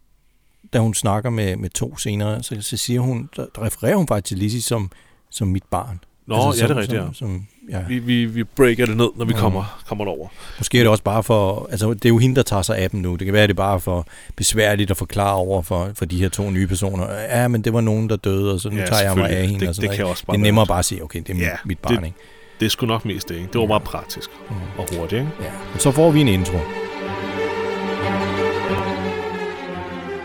da 0.73 0.79
hun 0.79 0.93
snakker 0.93 1.29
med, 1.29 1.55
med 1.55 1.69
to 1.69 1.97
senere, 1.97 2.43
så, 2.43 2.57
så 2.61 2.77
siger 2.77 2.99
hun, 2.99 3.29
der, 3.35 3.45
der 3.55 3.63
refererer 3.63 3.95
hun 3.95 4.07
faktisk 4.07 4.27
til 4.27 4.37
Lizzie 4.37 4.61
som, 4.61 4.91
som 5.29 5.47
mit 5.47 5.63
barn. 5.71 5.99
Nå, 6.29 6.35
altså, 6.35 6.61
ja, 6.63 6.67
som, 6.67 6.67
det 6.67 6.77
er 6.77 6.81
rigtigt, 6.81 6.99
ja. 7.01 7.05
som, 7.05 7.13
som, 7.13 7.47
ja. 7.69 7.79
Vi, 7.87 7.99
vi, 7.99 8.25
vi 8.25 8.43
breaker 8.43 8.85
det 8.85 8.97
ned, 8.97 9.09
når 9.15 9.25
vi 9.25 9.33
Mm. 9.33 9.39
kommer, 9.39 9.81
kommer 9.87 10.05
derover. 10.05 10.27
Måske 10.57 10.79
er 10.79 10.83
det 10.83 10.91
også 10.91 11.03
bare 11.03 11.23
for, 11.23 11.67
altså 11.71 11.93
det 11.93 12.05
er 12.05 12.09
jo 12.09 12.17
hende, 12.17 12.35
der 12.35 12.43
tager 12.43 12.61
sig 12.61 12.77
af 12.77 12.89
dem 12.89 12.99
nu. 12.99 13.15
Det 13.15 13.25
kan 13.25 13.33
være, 13.33 13.43
at 13.43 13.49
det 13.49 13.53
er 13.53 13.57
bare 13.57 13.79
for 13.79 14.07
besværligt 14.35 14.91
at 14.91 14.97
forklare 14.97 15.35
over 15.35 15.61
for, 15.61 15.91
for 15.95 16.05
de 16.05 16.17
her 16.21 16.29
to 16.29 16.49
nye 16.49 16.67
personer. 16.67 17.11
Ja, 17.13 17.47
men 17.47 17.61
det 17.61 17.73
var 17.73 17.81
nogen, 17.81 18.09
der 18.09 18.15
døde, 18.15 18.53
og 18.53 18.59
så 18.59 18.69
nu 18.69 18.77
Ja, 18.77 18.85
tager 18.85 19.01
jeg 19.03 19.17
mig 19.17 19.29
af 19.29 19.47
hende. 19.47 19.59
Det- 19.59 19.69
og 19.69 19.75
sådan 19.75 19.81
det 19.81 19.87
noget, 19.89 19.97
kan 19.97 20.05
også 20.05 20.25
bare 20.25 20.37
det 20.37 20.41
er 20.41 20.43
nemmere 20.43 20.65
bare 20.67 20.79
at 20.79 20.85
sige, 20.85 21.03
okay, 21.03 21.19
det 21.19 21.29
er 21.29 21.33
mit, 21.33 21.43
Ja, 21.43 21.51
mit 21.65 21.79
barn, 21.79 21.95
det- 21.97 22.05
ikke? 22.05 22.17
Det 22.59 22.65
er 22.65 22.69
sgu 22.69 22.85
nok 22.85 23.05
mest 23.05 23.29
det, 23.29 23.35
ikke? 23.35 23.47
Det 23.53 23.61
var 23.61 23.67
meget 23.67 23.83
praktisk 23.83 24.29
Mm. 24.49 24.55
og 24.77 24.87
hurtigt, 24.95 25.19
ikke? 25.19 25.31
Ja, 25.41 25.51
men 25.71 25.79
så 25.79 25.91
får 25.91 26.11
vi 26.11 26.21
en 26.21 26.27
intro. 26.27 26.57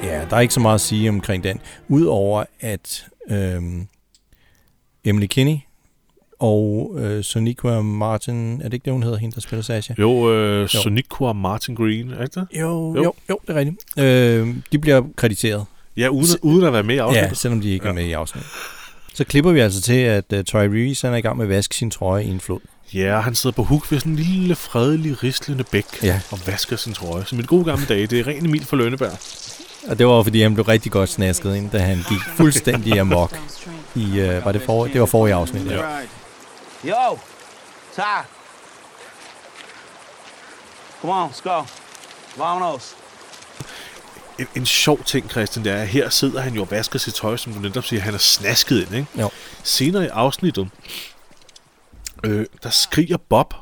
Ja, 0.03 0.25
der 0.31 0.37
er 0.37 0.41
ikke 0.41 0.55
så 0.55 0.61
meget 0.61 0.75
at 0.75 0.81
sige 0.81 1.09
omkring 1.09 1.45
den. 1.45 1.61
Udover 1.89 2.45
at 2.61 3.07
øhm, 3.31 3.87
Emily 5.05 5.27
Kinney 5.27 5.57
og 6.45 6.95
øh, 6.99 7.25
Soniqua 7.25 7.83
Martin, 7.83 8.61
er 8.61 8.65
det 8.65 8.75
ikke 8.75 8.85
det, 8.85 8.93
hun 8.93 9.03
hedder, 9.03 9.19
hende, 9.19 9.35
der 9.35 9.41
spiller 9.41 9.63
Sasha? 9.63 9.95
Jo, 9.99 10.33
øh, 10.33 10.69
Soniqua 10.69 11.33
Martin 11.33 11.75
Green, 11.75 12.11
er 12.11 12.25
det 12.27 12.35
det? 12.35 12.47
Jo, 12.61 12.95
Jo. 12.97 13.13
jo, 13.31 13.39
det 13.47 13.57
er 13.57 13.59
rigtigt. 13.59 13.99
Øh, 13.99 14.57
de 14.73 14.79
bliver 14.79 15.03
krediteret, 15.17 15.65
Ja, 15.97 16.09
uden, 16.09 16.27
uden 16.43 16.65
at 16.67 16.73
være 16.73 16.83
med 16.83 16.95
i 16.95 16.99
ja, 16.99 17.05
afsnittet. 17.05 17.39
selvom 17.39 17.61
de 17.61 17.71
ikke 17.71 17.85
ja. 17.85 17.91
er 17.93 17.95
Ja. 17.95 18.01
med 18.03 18.09
i 18.11 18.13
afsnittet. 18.13 18.51
Så 19.15 19.25
klipper 19.25 19.53
vi 19.53 19.61
altså 19.61 19.81
til, 19.83 19.95
at 19.99 20.25
uh, 20.33 20.41
Tyrese 20.43 21.07
han 21.07 21.15
er 21.15 21.19
i 21.19 21.21
gang 21.21 21.37
med 21.37 21.45
at 21.45 21.51
vaske 21.51 21.75
sin 21.77 21.91
trøje 21.91 22.25
i 22.25 22.29
en 22.29 22.41
flod. 22.41 22.61
Ja, 22.95 23.21
han 23.21 23.35
sidder 23.35 23.55
på 23.57 23.63
huk 23.63 23.93
ved 23.93 23.99
sådan 23.99 24.13
en 24.13 24.19
lille, 24.19 24.55
fredelig, 24.55 25.23
rislende 25.23 25.65
bæk 25.73 25.85
Ja. 26.03 26.21
og 26.31 26.39
vasker 26.47 26.77
sin 26.77 26.93
trøje. 26.93 27.25
Som 27.27 27.39
i 27.39 27.43
de 27.43 27.47
gode 27.47 27.65
gamle 27.65 27.85
dage. 27.89 28.07
Det 28.07 28.21
er 28.21 28.27
ren 28.27 28.47
Emil 28.47 28.65
for 28.65 28.77
Lønneberg. 28.77 29.13
Og 29.89 29.99
det 29.99 30.07
var 30.07 30.23
fordi, 30.23 30.43
han 30.43 30.55
blev 30.55 30.65
rigtig 30.67 30.93
godt 30.93 31.09
snasket 31.09 31.57
ind, 31.57 31.71
da 31.71 31.79
han 31.79 31.97
gik 31.97 32.19
fuldstændig 32.37 32.99
amok. 33.01 33.39
I, 33.95 34.05
uh, 34.21 34.45
var 34.45 34.53
det, 34.53 34.63
for, 34.63 34.87
det 34.87 35.01
var 35.01 35.07
forrige 35.07 35.35
afsnit, 35.35 35.71
ja. 35.71 35.81
Yo, 36.87 37.19
Ty. 37.95 38.27
Come 41.01 41.13
on, 41.13 41.31
let's 41.31 41.41
go. 41.41 41.65
Vamonos. 42.37 42.97
En, 44.39 44.47
en 44.57 44.67
sjov 44.67 45.05
ting, 45.05 45.31
Christian, 45.31 45.65
det 45.65 45.73
er, 45.73 45.83
at 45.83 45.89
her 45.89 46.09
sidder 46.09 46.41
han 46.41 46.55
jo 46.55 46.61
og 46.61 46.71
vasker 46.71 46.99
sit 46.99 47.15
tøj, 47.15 47.37
som 47.37 47.53
du 47.53 47.59
netop 47.59 47.85
siger, 47.85 48.03
han 48.03 48.15
er 48.15 48.19
snasket 48.19 48.81
ind, 48.81 48.95
ikke? 48.95 49.07
Jo. 49.21 49.31
Senere 49.63 50.05
i 50.05 50.09
afsnittet, 50.09 50.69
øh, 52.25 52.47
der 52.63 52.71
skriger 52.71 53.17
Bob 53.17 53.55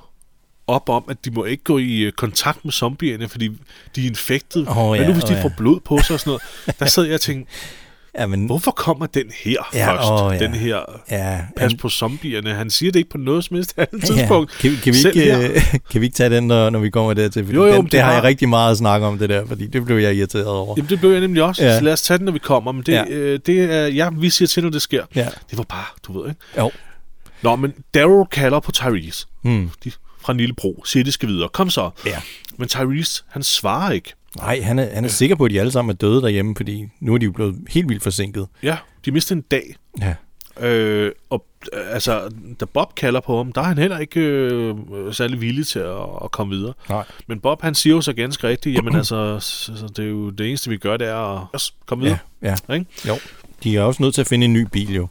op 0.66 0.88
om, 0.88 1.04
at 1.08 1.24
de 1.24 1.30
må 1.30 1.44
ikke 1.44 1.64
gå 1.64 1.78
i 1.78 1.98
øh, 1.98 2.12
kontakt 2.12 2.64
med 2.64 2.72
zombierne, 2.72 3.28
fordi 3.28 3.48
de 3.96 4.02
er 4.02 4.06
infektet. 4.06 4.64
Hvad 4.64 4.74
ja, 4.74 5.06
nu, 5.06 5.12
hvis 5.12 5.24
de 5.24 5.32
åh, 5.32 5.37
ja. 5.37 5.42
får 5.42 5.52
blod 5.56 5.80
på 5.80 5.98
sig 5.98 6.14
og 6.14 6.20
sådan 6.20 6.30
noget? 6.30 6.42
Der 6.80 6.87
sad 6.87 7.04
jeg 7.04 7.14
og 7.14 7.20
tænkte, 7.20 7.52
Ja, 8.18 8.27
men, 8.27 8.46
hvorfor 8.46 8.70
kommer 8.70 9.07
den 9.07 9.25
her 9.44 9.70
Ja, 9.75 9.92
først? 9.96 10.11
åh, 10.11 10.35
ja. 10.35 10.38
Den 10.38 10.55
her 10.55 10.83
ja, 11.11 11.38
pas 11.57 11.70
han- 11.70 11.79
på 11.79 11.88
zombierne. 11.88 12.55
Han 12.55 12.70
siger 12.70 12.92
det 12.92 12.98
ikke 12.98 13.11
på 13.11 13.18
noget 13.18 13.44
som 13.44 13.55
helst 13.57 13.75
andet 13.79 14.03
Ja, 14.11 14.14
tidspunkt. 14.14 14.51
Kan, 14.59 14.77
kan, 14.85 14.94
vi 14.94 14.98
ikke, 15.20 15.48
øh, 15.48 15.61
kan 15.90 16.01
vi 16.01 16.07
ikke 16.07 16.14
tage 16.16 16.31
den, 16.31 16.46
når, 16.46 16.70
når 16.70 16.79
vi 16.79 16.90
kommer 16.90 17.14
dertil? 17.14 17.44
Fordi 17.44 17.57
Jo, 17.57 17.66
jo, 17.66 17.72
den, 17.72 17.85
det, 17.85 17.92
det 17.92 18.01
har 18.01 18.11
jeg 18.12 18.20
har- 18.20 18.29
rigtig 18.29 18.48
meget 18.48 18.70
at 18.70 18.77
snakke 18.79 19.07
om, 19.07 19.18
det 19.18 19.29
der, 19.29 19.46
fordi 19.46 19.66
det 19.66 19.85
blev 19.85 19.96
jeg 19.96 20.14
irriteret 20.14 20.46
over. 20.46 20.75
Jamen, 20.77 20.88
det 20.90 21.01
blev 21.01 21.11
jeg 21.11 21.20
nemlig 21.20 21.42
også. 21.42 21.64
Ja. 21.64 21.79
Så 21.79 21.85
lad 21.85 21.92
os 21.92 22.03
tage 22.03 22.18
den, 22.18 22.25
når 22.25 22.33
vi 22.33 22.38
kommer. 22.38 22.72
Men 22.72 22.83
det, 22.83 22.92
Ja. 22.92 23.05
øh, 23.09 23.40
det 23.46 23.61
er, 23.75 23.87
ja, 23.87 24.09
vi 24.18 24.31
siger 24.31 24.48
til, 24.48 24.62
når 24.62 24.70
det 24.70 24.83
sker. 24.83 25.05
Ja. 25.14 25.29
Det 25.51 25.59
var 25.59 25.64
bare, 25.64 25.85
du 26.07 26.20
ved 26.20 26.29
ikke. 26.31 26.40
Jo. 26.59 26.70
Nå, 27.42 27.57
men 27.57 27.72
Daryl 27.94 28.27
kalder 28.33 28.61
på 28.61 28.72
Tyrese 28.72 29.27
Hmm. 29.42 29.70
de, 29.85 29.92
fra 30.20 30.33
en 30.33 30.37
lille 30.38 30.55
bro. 30.55 30.83
Siger, 30.87 31.05
det 31.05 31.12
skal 31.14 31.29
videre. 31.29 31.48
Kom 31.48 31.70
så. 31.70 31.90
Ja. 32.07 32.16
Men 32.59 32.68
Tyrese, 32.68 33.22
han 33.29 33.42
svarer 33.42 33.90
ikke. 33.92 34.12
Nej, 34.37 34.61
han 34.61 34.79
er, 34.79 34.95
han 34.95 35.05
er 35.05 35.09
sikker 35.09 35.37
på, 35.37 35.45
at 35.45 35.51
de 35.51 35.61
alle 35.61 35.73
sammen 35.73 35.90
er 35.92 35.97
døde 35.97 36.23
derhjemme, 36.23 36.57
fordi 36.57 36.88
nu 37.01 37.14
er 37.14 37.18
de 37.18 37.25
jo 37.25 37.33
blevet 37.33 37.57
helt 37.71 37.88
vildt 37.88 38.03
forsinket. 38.03 38.49
Ja, 38.62 38.77
de 39.05 39.11
mistede 39.11 39.38
en 39.38 39.45
dag. 39.51 39.77
Ja. 40.01 40.14
Øh, 40.61 41.12
og 41.31 41.47
øh, 41.73 41.95
altså, 41.95 42.31
da 42.61 42.64
Bob 42.64 42.95
kalder 42.95 43.21
på 43.21 43.37
ham, 43.37 43.53
der 43.53 43.61
er 43.61 43.64
han 43.64 43.79
heller 43.79 43.99
ikke 43.99 44.21
øh, 44.21 44.75
særlig 45.12 45.40
villig 45.40 45.66
til 45.66 45.79
at, 45.79 46.03
at 46.25 46.31
komme 46.31 46.57
videre. 46.57 46.73
Nej. 46.88 47.05
Men 47.27 47.40
Bob, 47.40 47.62
han 47.62 47.75
siger 47.75 47.95
jo 47.95 48.01
så 48.01 48.12
ganske 48.12 48.49
rigtigt, 48.49 48.77
jamen 48.77 48.97
altså, 48.97 49.38
så, 49.40 49.92
det 49.97 50.05
er 50.05 50.09
jo 50.09 50.31
det 50.31 50.49
eneste, 50.49 50.71
vi 50.71 50.77
gør, 50.77 50.97
det 50.97 51.09
er 51.09 51.55
at 51.55 51.73
komme 51.87 52.05
videre. 52.05 52.18
Ja, 52.42 52.55
ja. 52.68 52.75
Ikke? 52.75 52.87
Jo. 53.09 53.14
De 53.64 53.77
er 53.77 53.83
også 53.83 54.03
nødt 54.03 54.14
til 54.14 54.21
at 54.21 54.27
finde 54.27 54.45
en 54.45 54.53
ny 54.53 54.66
bil, 54.73 54.95
jo. 54.95 55.09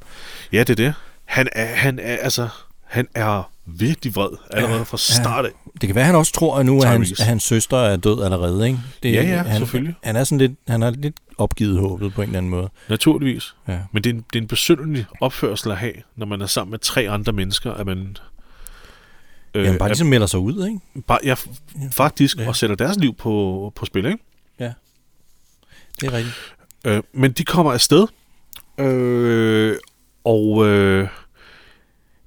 Ja, 0.54 0.60
det 0.60 0.70
er 0.70 0.76
det. 0.76 0.94
Han 1.26 1.48
er, 1.52 1.66
han 1.66 2.00
er, 2.00 2.16
altså, 2.16 2.48
han 2.84 3.08
er 3.16 3.51
virkelig 3.65 4.15
vred 4.15 4.30
allerede 4.52 4.78
Ja, 4.78 4.84
fra 4.84 4.97
start 4.97 5.45
af. 5.45 5.52
Det 5.82 5.88
kan 5.88 5.95
være, 5.95 6.02
at 6.04 6.06
han 6.06 6.15
også 6.15 6.34
tror, 6.34 6.58
at 6.58 6.65
nu 6.65 6.80
er 6.80 6.86
hans, 6.86 7.08
Tyrese. 7.08 7.21
at 7.24 7.28
hans 7.28 7.43
søster 7.43 7.78
er 7.78 7.95
død 7.97 8.24
allerede, 8.24 8.67
ikke? 8.67 8.80
Det, 9.04 9.13
Ja, 9.13 9.21
ja, 9.24 9.43
han, 9.43 9.58
selvfølgelig. 9.60 9.95
Han 10.04 10.15
er 10.15 10.24
sådan 10.24 10.38
lidt, 10.38 10.52
han 10.67 10.82
har 10.82 10.89
lidt 10.91 11.15
opgivet 11.38 11.80
håbet 11.80 12.13
på 12.13 12.21
en 12.21 12.28
eller 12.28 12.38
anden 12.38 12.50
måde. 12.50 12.69
Naturligvis. 12.89 13.56
Ja. 13.67 13.80
Men 13.91 14.04
det 14.04 14.10
er 14.10 14.13
en, 14.13 14.26
det 14.34 14.39
er 14.39 14.41
en 14.41 14.47
besynderlig 14.47 15.06
opførsel 15.21 15.71
at 15.71 15.78
have, 15.78 15.93
når 16.15 16.26
man 16.26 16.41
er 16.41 16.45
sammen 16.45 16.71
med 16.71 16.80
tre 16.80 17.10
andre 17.10 17.34
mennesker, 17.34 17.71
at 17.74 17.86
man... 17.86 18.17
Øh, 19.54 19.65
Jamen, 19.65 19.80
bare 19.80 19.89
ligesom 19.89 20.08
melder 20.08 20.28
sig 20.28 20.39
ud, 20.39 20.67
ikke? 20.67 20.80
bare, 21.08 21.19
ja, 21.24 21.36
faktisk, 21.91 22.38
Ja. 22.38 22.47
og 22.47 22.56
sætter 22.56 22.76
deres 22.76 22.97
liv 22.97 23.13
på, 23.15 23.74
på 23.76 23.86
spil, 23.86 24.06
ikke? 24.06 24.17
Det 26.02 26.08
er 26.08 26.13
rigtigt. 26.13 26.36
Øh, 26.86 27.04
men 27.13 27.32
de 27.32 27.43
kommer 27.45 27.74
afsted, 27.74 28.08
øh, 28.78 29.76
og 30.24 30.65
øh, 30.67 31.08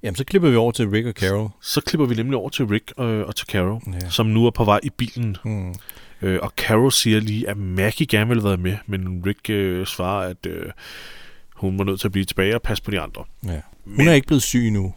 Jamen, 0.05 0.15
så 0.15 0.23
klipper 0.25 0.49
vi 0.49 0.55
over 0.55 0.71
til 0.71 0.87
Rick 0.89 1.07
og 1.07 1.13
Carol. 1.13 1.49
så 1.61 1.81
klipper 1.81 2.05
vi 2.05 2.15
nemlig 2.15 2.37
over 2.37 2.49
til 2.49 2.65
Rick 2.65 2.93
øh, 2.99 3.05
og 3.27 3.35
til 3.35 3.47
Carol, 3.47 3.81
Ja. 3.93 4.09
som 4.09 4.25
nu 4.25 4.45
er 4.45 4.51
på 4.51 4.63
vej 4.63 4.79
i 4.83 4.89
bilen. 4.89 5.37
Hmm. 5.43 5.75
Øh, 6.21 6.39
og 6.41 6.51
Carol 6.57 6.91
siger 6.91 7.19
lige, 7.19 7.49
at 7.49 7.57
Maggie 7.57 8.05
gerne 8.07 8.27
ville 8.27 8.41
have 8.41 8.49
været 8.49 8.59
med, 8.59 8.77
men 8.87 9.23
Rick 9.25 9.49
øh, 9.49 9.85
svarer, 9.85 10.29
at 10.29 10.45
øh, 10.45 10.65
hun 11.55 11.77
var 11.77 11.83
nødt 11.83 11.99
til 11.99 12.07
at 12.07 12.11
blive 12.11 12.25
tilbage 12.25 12.55
og 12.55 12.61
passe 12.61 12.83
på 12.83 12.91
de 12.91 12.99
andre. 12.99 13.23
Ja. 13.45 13.49
Hun 13.85 13.97
Men- 13.97 14.07
er 14.07 14.13
ikke 14.13 14.27
blevet 14.27 14.43
syg 14.43 14.71
nu. 14.71 14.93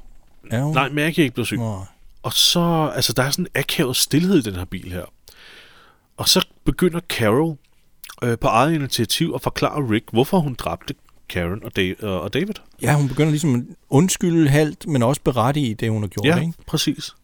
Er 0.51 0.62
hun? 0.62 0.75
Nej, 0.75 0.88
Maggie 0.88 1.23
er 1.23 1.25
ikke 1.25 1.35
blevet 1.35 1.47
syg. 1.47 1.57
Nej. 1.59 1.77
Og 2.23 2.33
så, 2.33 2.92
altså 2.94 3.12
der 3.12 3.23
er 3.23 3.31
sådan 3.31 3.44
en 3.44 3.61
akavet 3.61 3.97
stillhed 3.97 4.38
i 4.38 4.42
den 4.42 4.55
her 4.55 4.64
bil 4.64 4.92
her. 4.92 5.05
Og 6.16 6.29
så 6.29 6.47
begynder 6.64 7.01
Carol 7.09 7.57
øh, 8.23 8.38
på 8.38 8.47
eget 8.49 8.75
initiativ 8.75 9.33
at 9.35 9.42
forklare 9.42 9.90
Rick, 9.90 10.05
hvorfor 10.12 10.38
hun 10.38 10.55
dræbte 10.55 10.94
Karen 11.29 11.64
og, 11.64 11.77
Dave, 11.77 11.95
øh, 12.03 12.11
og 12.11 12.35
David. 12.35 12.55
Ja, 12.83 12.95
hun 12.95 13.09
begynder 13.09 13.31
ligesom 13.31 13.55
at 13.55 13.61
undskylde 13.91 14.49
halvt, 14.49 14.87
men 14.87 15.03
også 15.03 15.21
berettige 15.25 15.75
det, 15.75 15.91
hun 15.91 16.03
har 16.03 16.09
gjort, 16.09 16.27
Ja, 16.27 16.41
ikke? 16.41 16.53
præcis. 16.67 17.14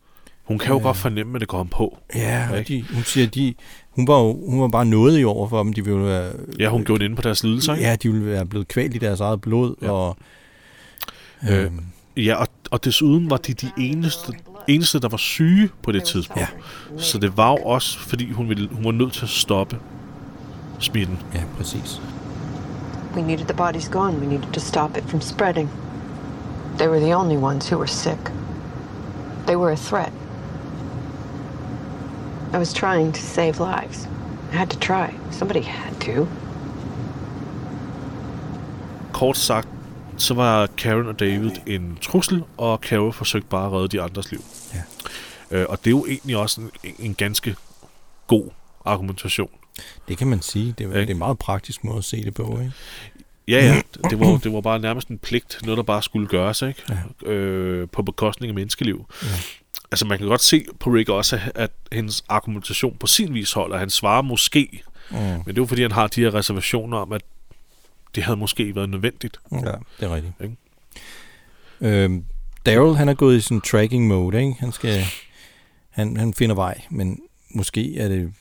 Hun 0.45 0.59
kan 0.59 0.69
jo 0.71 0.77
Øh. 0.77 0.83
godt 0.83 0.97
fornemme, 0.97 1.35
at 1.37 1.41
det 1.41 1.49
går 1.49 1.57
ham 1.59 1.69
på. 1.69 1.99
Ja, 2.15 2.55
Ikke? 2.55 2.75
de, 2.75 2.85
hun 2.95 3.03
siger, 3.03 3.27
de, 3.27 3.55
hun 3.91 4.07
var 4.09 4.19
jo 4.21 4.51
hun 4.51 4.61
var 4.61 4.69
bare 4.69 4.87
noget 4.87 5.21
i 5.21 5.25
over 5.25 5.49
for 5.49 5.63
dem. 5.63 5.73
De 5.73 5.85
ville 5.85 6.05
være, 6.05 6.33
Ja, 6.59 6.69
hun 6.69 6.85
gjorde 6.85 6.99
det 6.99 7.05
inde 7.05 7.17
på 7.17 7.23
deres 7.23 7.45
lidelser, 7.45 7.75
ikke? 7.75 7.87
Ja, 7.89 7.97
de 7.97 8.13
ville 8.13 8.27
være 8.27 8.47
blevet 8.47 8.69
kvalt 8.69 8.95
i 8.95 8.99
deres 8.99 9.21
eget 9.21 9.41
blod, 9.41 9.75
ja. 9.83 9.87
Ja. 9.87 9.93
og... 9.93 10.17
Øh, 11.51 11.65
Øhm, 11.65 11.81
Ja, 12.17 12.35
og, 12.35 12.49
og 12.71 12.85
desuden 12.85 13.31
var 13.31 13.37
de 13.37 13.53
de 13.53 13.71
eneste, 13.79 14.33
eneste, 14.69 15.01
der 15.01 15.09
var 15.09 15.17
syge 15.17 15.69
på 15.83 15.93
det 15.93 16.05
tidspunkt. 16.05 16.41
Ja. 16.41 16.47
Så 16.99 17.19
det 17.19 17.37
var 17.37 17.51
jo 17.51 17.57
også, 17.57 17.99
fordi 17.99 18.31
hun, 18.31 18.49
ville, 18.49 18.69
hun 18.73 18.85
var 18.85 18.91
nødt 18.93 19.13
til 19.13 19.23
at 19.23 19.29
stoppe 19.29 19.79
smitten. 20.79 21.19
ja, 21.35 21.43
præcis. 21.57 22.01
We 23.15 23.23
needed 23.23 23.47
the 23.47 23.55
bodies 23.55 23.89
gone. 23.89 24.21
We 24.21 24.27
needed 24.27 24.53
to 24.53 24.61
stop 24.61 24.97
it 24.97 25.05
from 25.05 25.21
spreading. 25.21 25.69
They 26.79 26.89
were 26.89 27.01
the 27.01 27.15
only 27.15 27.37
ones 27.37 27.69
who 27.69 27.79
were 27.79 27.87
sick. 27.87 28.19
They 29.47 29.57
were 29.57 29.73
a 29.73 29.77
threat. 29.77 30.13
I 32.53 32.59
was 32.59 32.73
trying 32.73 33.13
to 33.13 33.21
save 33.21 33.61
lives. 33.61 34.07
I 34.53 34.57
had 34.57 34.71
to 34.71 34.79
try. 34.79 35.15
Somebody 35.31 35.61
had 35.61 36.01
to. 36.01 36.27
Kort 39.13 39.37
sagt, 39.37 39.69
så 40.17 40.35
var 40.35 40.67
Karen 40.67 41.07
og 41.07 41.21
David 41.21 41.51
en 41.67 41.99
trussel, 42.01 42.45
og 42.57 42.79
Carol 42.83 43.13
forsøgte 43.13 43.49
bare 43.49 43.67
at 43.67 43.73
redde 43.73 43.89
de 43.89 44.03
andres 44.03 44.31
liv. 44.31 44.41
Ja. 44.75 44.83
Øh, 45.51 45.67
og 45.69 45.79
det 45.79 45.87
er 45.87 45.91
jo 45.91 46.07
egentlig 46.07 46.37
også 46.37 46.61
en, 46.61 46.71
en 46.99 47.15
ganske 47.15 47.57
god 48.27 48.51
argumentation. 48.85 49.51
Det 50.09 50.19
kan 50.19 50.27
man 50.27 50.43
sige. 50.43 50.75
Det 50.79 50.85
er, 50.85 50.89
Ikke? 50.89 51.01
det 51.01 51.07
er 51.07 51.11
en 51.15 51.19
meget 51.19 51.39
praktisk 51.39 51.85
måde 51.85 51.99
at 51.99 52.05
se 52.05 52.25
det 52.25 52.35
på, 52.35 52.59
ikke? 52.61 52.73
Ja, 53.49 53.67
ja, 53.67 53.81
det 54.11 54.21
var, 54.21 54.39
det 54.39 54.53
var 54.53 54.61
bare 54.61 54.79
nærmest 54.79 55.09
en 55.09 55.19
pligt, 55.19 55.59
noget 55.63 55.77
der 55.77 55.83
bare 55.83 56.03
skulle 56.03 56.27
gøres, 56.29 56.63
ikke? 56.63 56.83
Ja. 57.25 57.31
Øh, 57.31 57.89
på 57.93 58.03
bekostning 58.03 58.49
af 58.49 58.55
menneskeliv. 58.55 59.07
Ja. 59.23 59.29
Altså 59.91 60.07
man 60.07 60.19
kan 60.19 60.27
godt 60.27 60.41
se 60.41 60.65
på 60.81 60.91
Rick 60.91 61.09
også, 61.09 61.41
at 61.55 61.71
hendes 61.93 62.25
argumentation 62.29 62.97
på 63.01 63.07
sin 63.07 63.35
vis 63.35 63.53
holder. 63.53 63.79
Han 63.79 63.91
svarer 63.91 64.23
måske, 64.23 64.83
Mm. 65.11 65.17
men 65.17 65.39
det 65.47 65.59
er 65.59 65.63
jo 65.63 65.67
fordi, 65.67 65.83
han 65.83 65.93
har 65.93 66.07
de 66.07 66.21
her 66.21 66.35
reservationer 66.35 66.99
om, 66.99 67.13
at 67.13 67.23
det 68.15 68.23
havde 68.23 68.37
måske 68.37 68.75
været 68.75 68.89
nødvendigt. 68.91 69.41
Ja, 69.53 69.57
det 69.57 69.67
er 70.01 70.15
rigtigt. 70.15 70.35
Ikke? 70.43 70.57
Øhm, 71.81 72.25
Daryl, 72.67 72.95
han 72.95 73.09
er 73.09 73.15
gået 73.15 73.37
i 73.37 73.41
sådan 73.41 73.61
tracking 73.61 74.07
mode, 74.07 74.39
ikke? 74.39 74.55
Han 74.61 74.73
skal, 74.73 75.05
han, 75.91 76.17
han 76.17 76.35
finder 76.35 76.55
vej, 76.55 76.81
men 76.91 77.21
måske 77.51 77.99
er 77.99 78.09
det 78.09 78.33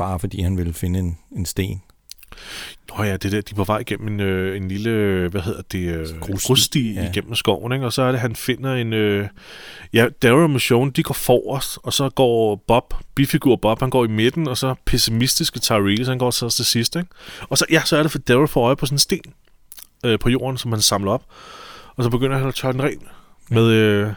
bare 0.00 0.18
fordi, 0.18 0.40
han 0.40 0.58
vil 0.58 0.74
finde 0.74 0.98
en, 0.98 1.18
en 1.36 1.46
sten. 1.46 1.82
Nå 2.88 3.04
ja, 3.04 3.16
det 3.16 3.32
der, 3.32 3.40
de 3.40 3.50
er 3.50 3.56
på 3.56 3.64
vej 3.64 3.78
igennem 3.78 4.08
en, 4.08 4.20
øh, 4.20 4.56
en 4.56 4.68
lille, 4.68 4.90
hvad 5.28 5.40
hedder 5.40 5.62
det, 5.62 5.94
øh, 5.94 6.20
Grussti, 6.20 6.92
ja. 6.92 7.10
igennem 7.10 7.34
skoven, 7.34 7.72
ikke? 7.72 7.86
og 7.86 7.92
så 7.92 8.02
er 8.02 8.10
det, 8.10 8.20
han 8.20 8.36
finder 8.36 8.74
en, 8.74 8.92
øh, 8.92 9.28
ja, 9.92 10.08
Daryl 10.22 10.42
og 10.42 10.50
Michonne, 10.50 10.92
de 10.92 11.02
går 11.02 11.14
forrest, 11.14 11.78
og 11.82 11.92
så 11.92 12.08
går 12.08 12.56
Bob, 12.66 12.94
bifigur 13.14 13.56
Bob, 13.56 13.80
han 13.80 13.90
går 13.90 14.04
i 14.04 14.08
midten, 14.08 14.48
og 14.48 14.58
så 14.58 14.74
pessimistiske 14.84 15.58
Tyrese, 15.58 16.10
han 16.10 16.18
går 16.18 16.30
så 16.30 16.50
til 16.50 16.64
sidst, 16.64 16.96
ikke? 16.96 17.08
Og 17.40 17.58
så, 17.58 17.66
ja, 17.70 17.82
så 17.84 17.96
er 17.96 18.02
det, 18.02 18.12
for 18.12 18.18
Daryl 18.18 18.48
får 18.48 18.66
øje 18.66 18.76
på 18.76 18.86
sådan 18.86 18.94
en 18.94 18.98
sten 18.98 19.32
øh, 20.04 20.18
på 20.18 20.28
jorden, 20.28 20.58
som 20.58 20.72
han 20.72 20.80
samler 20.80 21.12
op, 21.12 21.24
og 21.96 22.04
så 22.04 22.10
begynder 22.10 22.38
han 22.38 22.48
at 22.48 22.54
tørre 22.54 22.72
den 22.72 22.82
ren 22.82 23.02
med, 23.48 23.66
øh, 23.66 24.12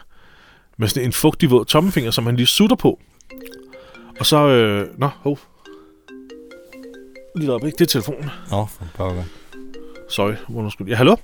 med 0.78 0.88
sådan 0.88 1.08
en 1.08 1.14
fugtig 1.14 1.52
våd 1.52 1.66
tommelfinger, 1.66 2.12
som 2.12 2.26
han 2.26 2.36
lige 2.36 2.48
sutter 2.48 2.76
på. 2.76 3.00
Og 4.20 4.26
så, 4.26 4.48
øh, 4.48 4.88
nå, 4.98 5.08
hov. 5.08 5.40
Lige 7.36 7.52
op, 7.54 7.64
ikke? 7.66 7.76
Det 7.78 7.82
er 7.82 7.86
telefonen. 7.86 8.30
Nå, 8.50 8.66
for 8.66 8.86
pokker. 8.96 9.24
Sorry, 10.10 10.34
undskyld. 10.50 10.88
Ja, 10.88 10.96
hallo? 10.96 11.16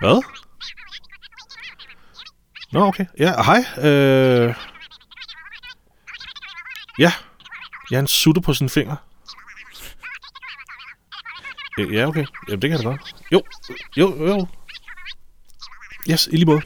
Hvad? 0.00 0.22
Nå, 2.72 2.80
okay. 2.86 3.06
Ja, 3.18 3.42
hej. 3.42 3.88
Øh... 3.90 4.54
Ja. 6.98 7.12
Ja, 7.90 7.96
han 7.96 8.06
sutter 8.06 8.42
på 8.42 8.54
sin 8.54 8.68
finger. 8.68 8.96
Øh, 11.78 11.94
Ja, 11.94 12.06
okay. 12.06 12.26
Jamen, 12.48 12.62
det 12.62 12.70
kan 12.70 12.78
det 12.78 12.86
godt. 12.86 13.14
Jo, 13.32 13.42
jo, 13.96 14.26
jo. 14.26 14.46
Yes, 16.10 16.26
i 16.26 16.36
lige 16.36 16.46
måde. 16.46 16.62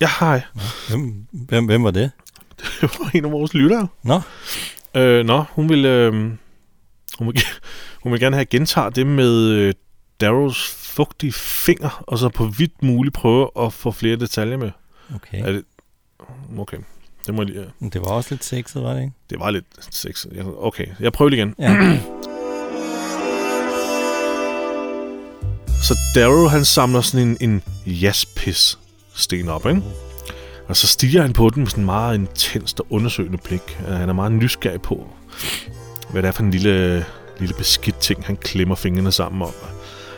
Ja, 0.00 0.08
hej. 0.20 0.42
Hvem, 0.88 1.26
hvem, 1.32 1.66
hvem 1.66 1.84
var 1.84 1.90
det? 1.90 2.10
Det 2.80 2.82
var 2.98 3.10
en 3.14 3.24
af 3.24 3.30
vores 3.32 3.54
lyttere. 3.54 3.88
Nå, 4.02 4.20
Øh, 4.96 5.24
nå, 5.26 5.44
hun 5.50 5.68
vil, 5.68 5.84
øh, 5.84 6.12
hun, 7.18 7.26
vil, 7.26 7.40
hun 8.02 8.12
vil 8.12 8.20
gerne 8.20 8.36
have 8.36 8.44
gentager 8.46 8.90
det 8.90 9.06
med 9.06 9.48
øh, 9.48 9.74
Darrows 10.20 10.70
fugtige 10.94 11.32
finger, 11.32 12.04
og 12.06 12.18
så 12.18 12.28
på 12.28 12.44
vidt 12.46 12.82
muligt 12.82 13.14
prøve 13.14 13.50
at 13.60 13.72
få 13.72 13.90
flere 13.90 14.16
detaljer 14.16 14.56
med. 14.56 14.70
okay. 15.14 15.42
Er 15.42 15.52
det... 15.52 15.64
Okay, 16.58 16.78
det 17.26 17.34
må 17.34 17.42
jeg 17.42 17.50
lige... 17.50 17.70
Men 17.78 17.90
Det 17.90 18.00
var 18.00 18.08
også 18.08 18.34
lidt 18.34 18.44
sexet, 18.44 18.82
var 18.82 18.94
det 18.94 19.00
ikke? 19.00 19.12
Det 19.30 19.40
var 19.40 19.50
lidt 19.50 19.64
sexet. 19.90 20.54
Okay, 20.58 20.86
jeg 21.00 21.12
prøver 21.12 21.28
det 21.28 21.36
igen. 21.36 21.54
Ja. 21.58 21.98
Så 25.82 25.98
Darrow, 26.14 26.46
han 26.46 26.64
samler 26.64 27.00
sådan 27.00 27.28
en, 27.28 27.36
en 27.40 27.62
jaspis 27.86 28.78
sten 29.14 29.48
op, 29.48 29.66
ikke? 29.66 29.82
Og 30.68 30.76
så 30.76 30.86
stiger 30.86 31.22
han 31.22 31.32
på 31.32 31.50
den 31.50 31.62
med 31.62 31.70
sådan 31.70 31.82
en 31.82 31.86
meget 31.86 32.14
intenst 32.14 32.80
og 32.80 32.86
undersøgende 32.90 33.38
blik. 33.38 33.78
Øh, 33.88 33.94
han 33.94 34.08
er 34.08 34.12
meget 34.12 34.32
nysgerrig 34.32 34.82
på, 34.82 35.08
hvad 36.10 36.22
det 36.22 36.28
er 36.28 36.32
for 36.32 36.42
en 36.42 36.50
lille, 36.50 37.04
lille 37.38 37.54
beskidt 37.54 37.98
ting, 37.98 38.24
han 38.24 38.36
klemmer 38.36 38.74
fingrene 38.74 39.12
sammen 39.12 39.42
om. 39.42 39.52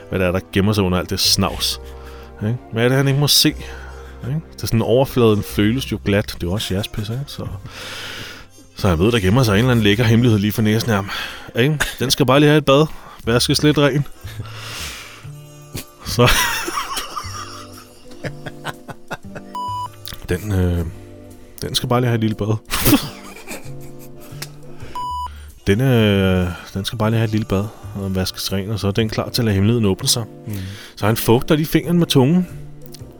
Hvad 0.08 0.18
det 0.18 0.26
er, 0.26 0.32
der 0.32 0.40
gemmer 0.52 0.72
sig 0.72 0.84
under 0.84 0.98
alt 0.98 1.10
det 1.10 1.20
snavs. 1.20 1.80
Ikke? 2.42 2.56
Hvad 2.72 2.84
er 2.84 2.88
det, 2.88 2.96
han 2.96 3.08
ikke 3.08 3.20
må 3.20 3.28
se? 3.28 3.48
Ikke? 3.48 4.40
Det 4.52 4.62
er 4.62 4.66
sådan 4.66 4.82
overfladen 4.82 5.42
føles 5.42 5.92
jo 5.92 5.98
glat. 6.04 6.26
Det 6.26 6.34
er 6.34 6.46
jo 6.46 6.52
også 6.52 6.74
jaspis, 6.74 7.08
ikke? 7.08 7.22
Så, 7.26 7.46
så 8.76 8.88
jeg 8.88 8.98
ved, 8.98 9.12
der 9.12 9.20
gemmer 9.20 9.42
sig 9.42 9.52
en 9.52 9.58
eller 9.58 9.70
anden 9.70 9.82
lækker 9.82 10.04
hemmelighed 10.04 10.38
lige 10.38 10.52
for 10.52 10.62
næsen 10.62 10.90
af 10.90 10.96
ham. 10.96 11.10
Ikke? 11.56 11.78
Den 11.98 12.10
skal 12.10 12.26
bare 12.26 12.40
lige 12.40 12.48
have 12.48 12.58
et 12.58 12.64
bad. 12.64 12.86
Vaskes 13.24 13.62
lidt 13.62 13.78
ren. 13.78 14.06
Så... 16.06 16.30
den, 20.28 20.52
øh, 20.52 20.84
den 21.62 21.74
skal 21.74 21.88
bare 21.88 22.00
lige 22.00 22.08
have 22.08 22.14
et 22.14 22.20
lille 22.20 22.36
bad. 22.36 22.56
den, 25.66 25.80
øh, 25.80 26.48
den 26.74 26.84
skal 26.84 26.98
bare 26.98 27.10
lige 27.10 27.18
have 27.18 27.24
et 27.24 27.30
lille 27.30 27.46
bad 27.46 27.64
og 27.94 28.14
vaskes 28.14 28.52
ren, 28.52 28.70
og 28.70 28.80
så 28.80 28.86
er 28.86 28.90
den 28.90 29.08
klar 29.08 29.28
til 29.28 29.42
at 29.42 29.44
lade 29.44 29.54
hemmeligheden 29.54 29.86
åbne 29.86 30.08
sig. 30.08 30.24
Mm. 30.46 30.52
Så 30.96 31.06
han 31.06 31.16
fugter 31.16 31.56
lige 31.56 31.66
fingeren 31.66 31.98
med 31.98 32.06
tungen. 32.06 32.46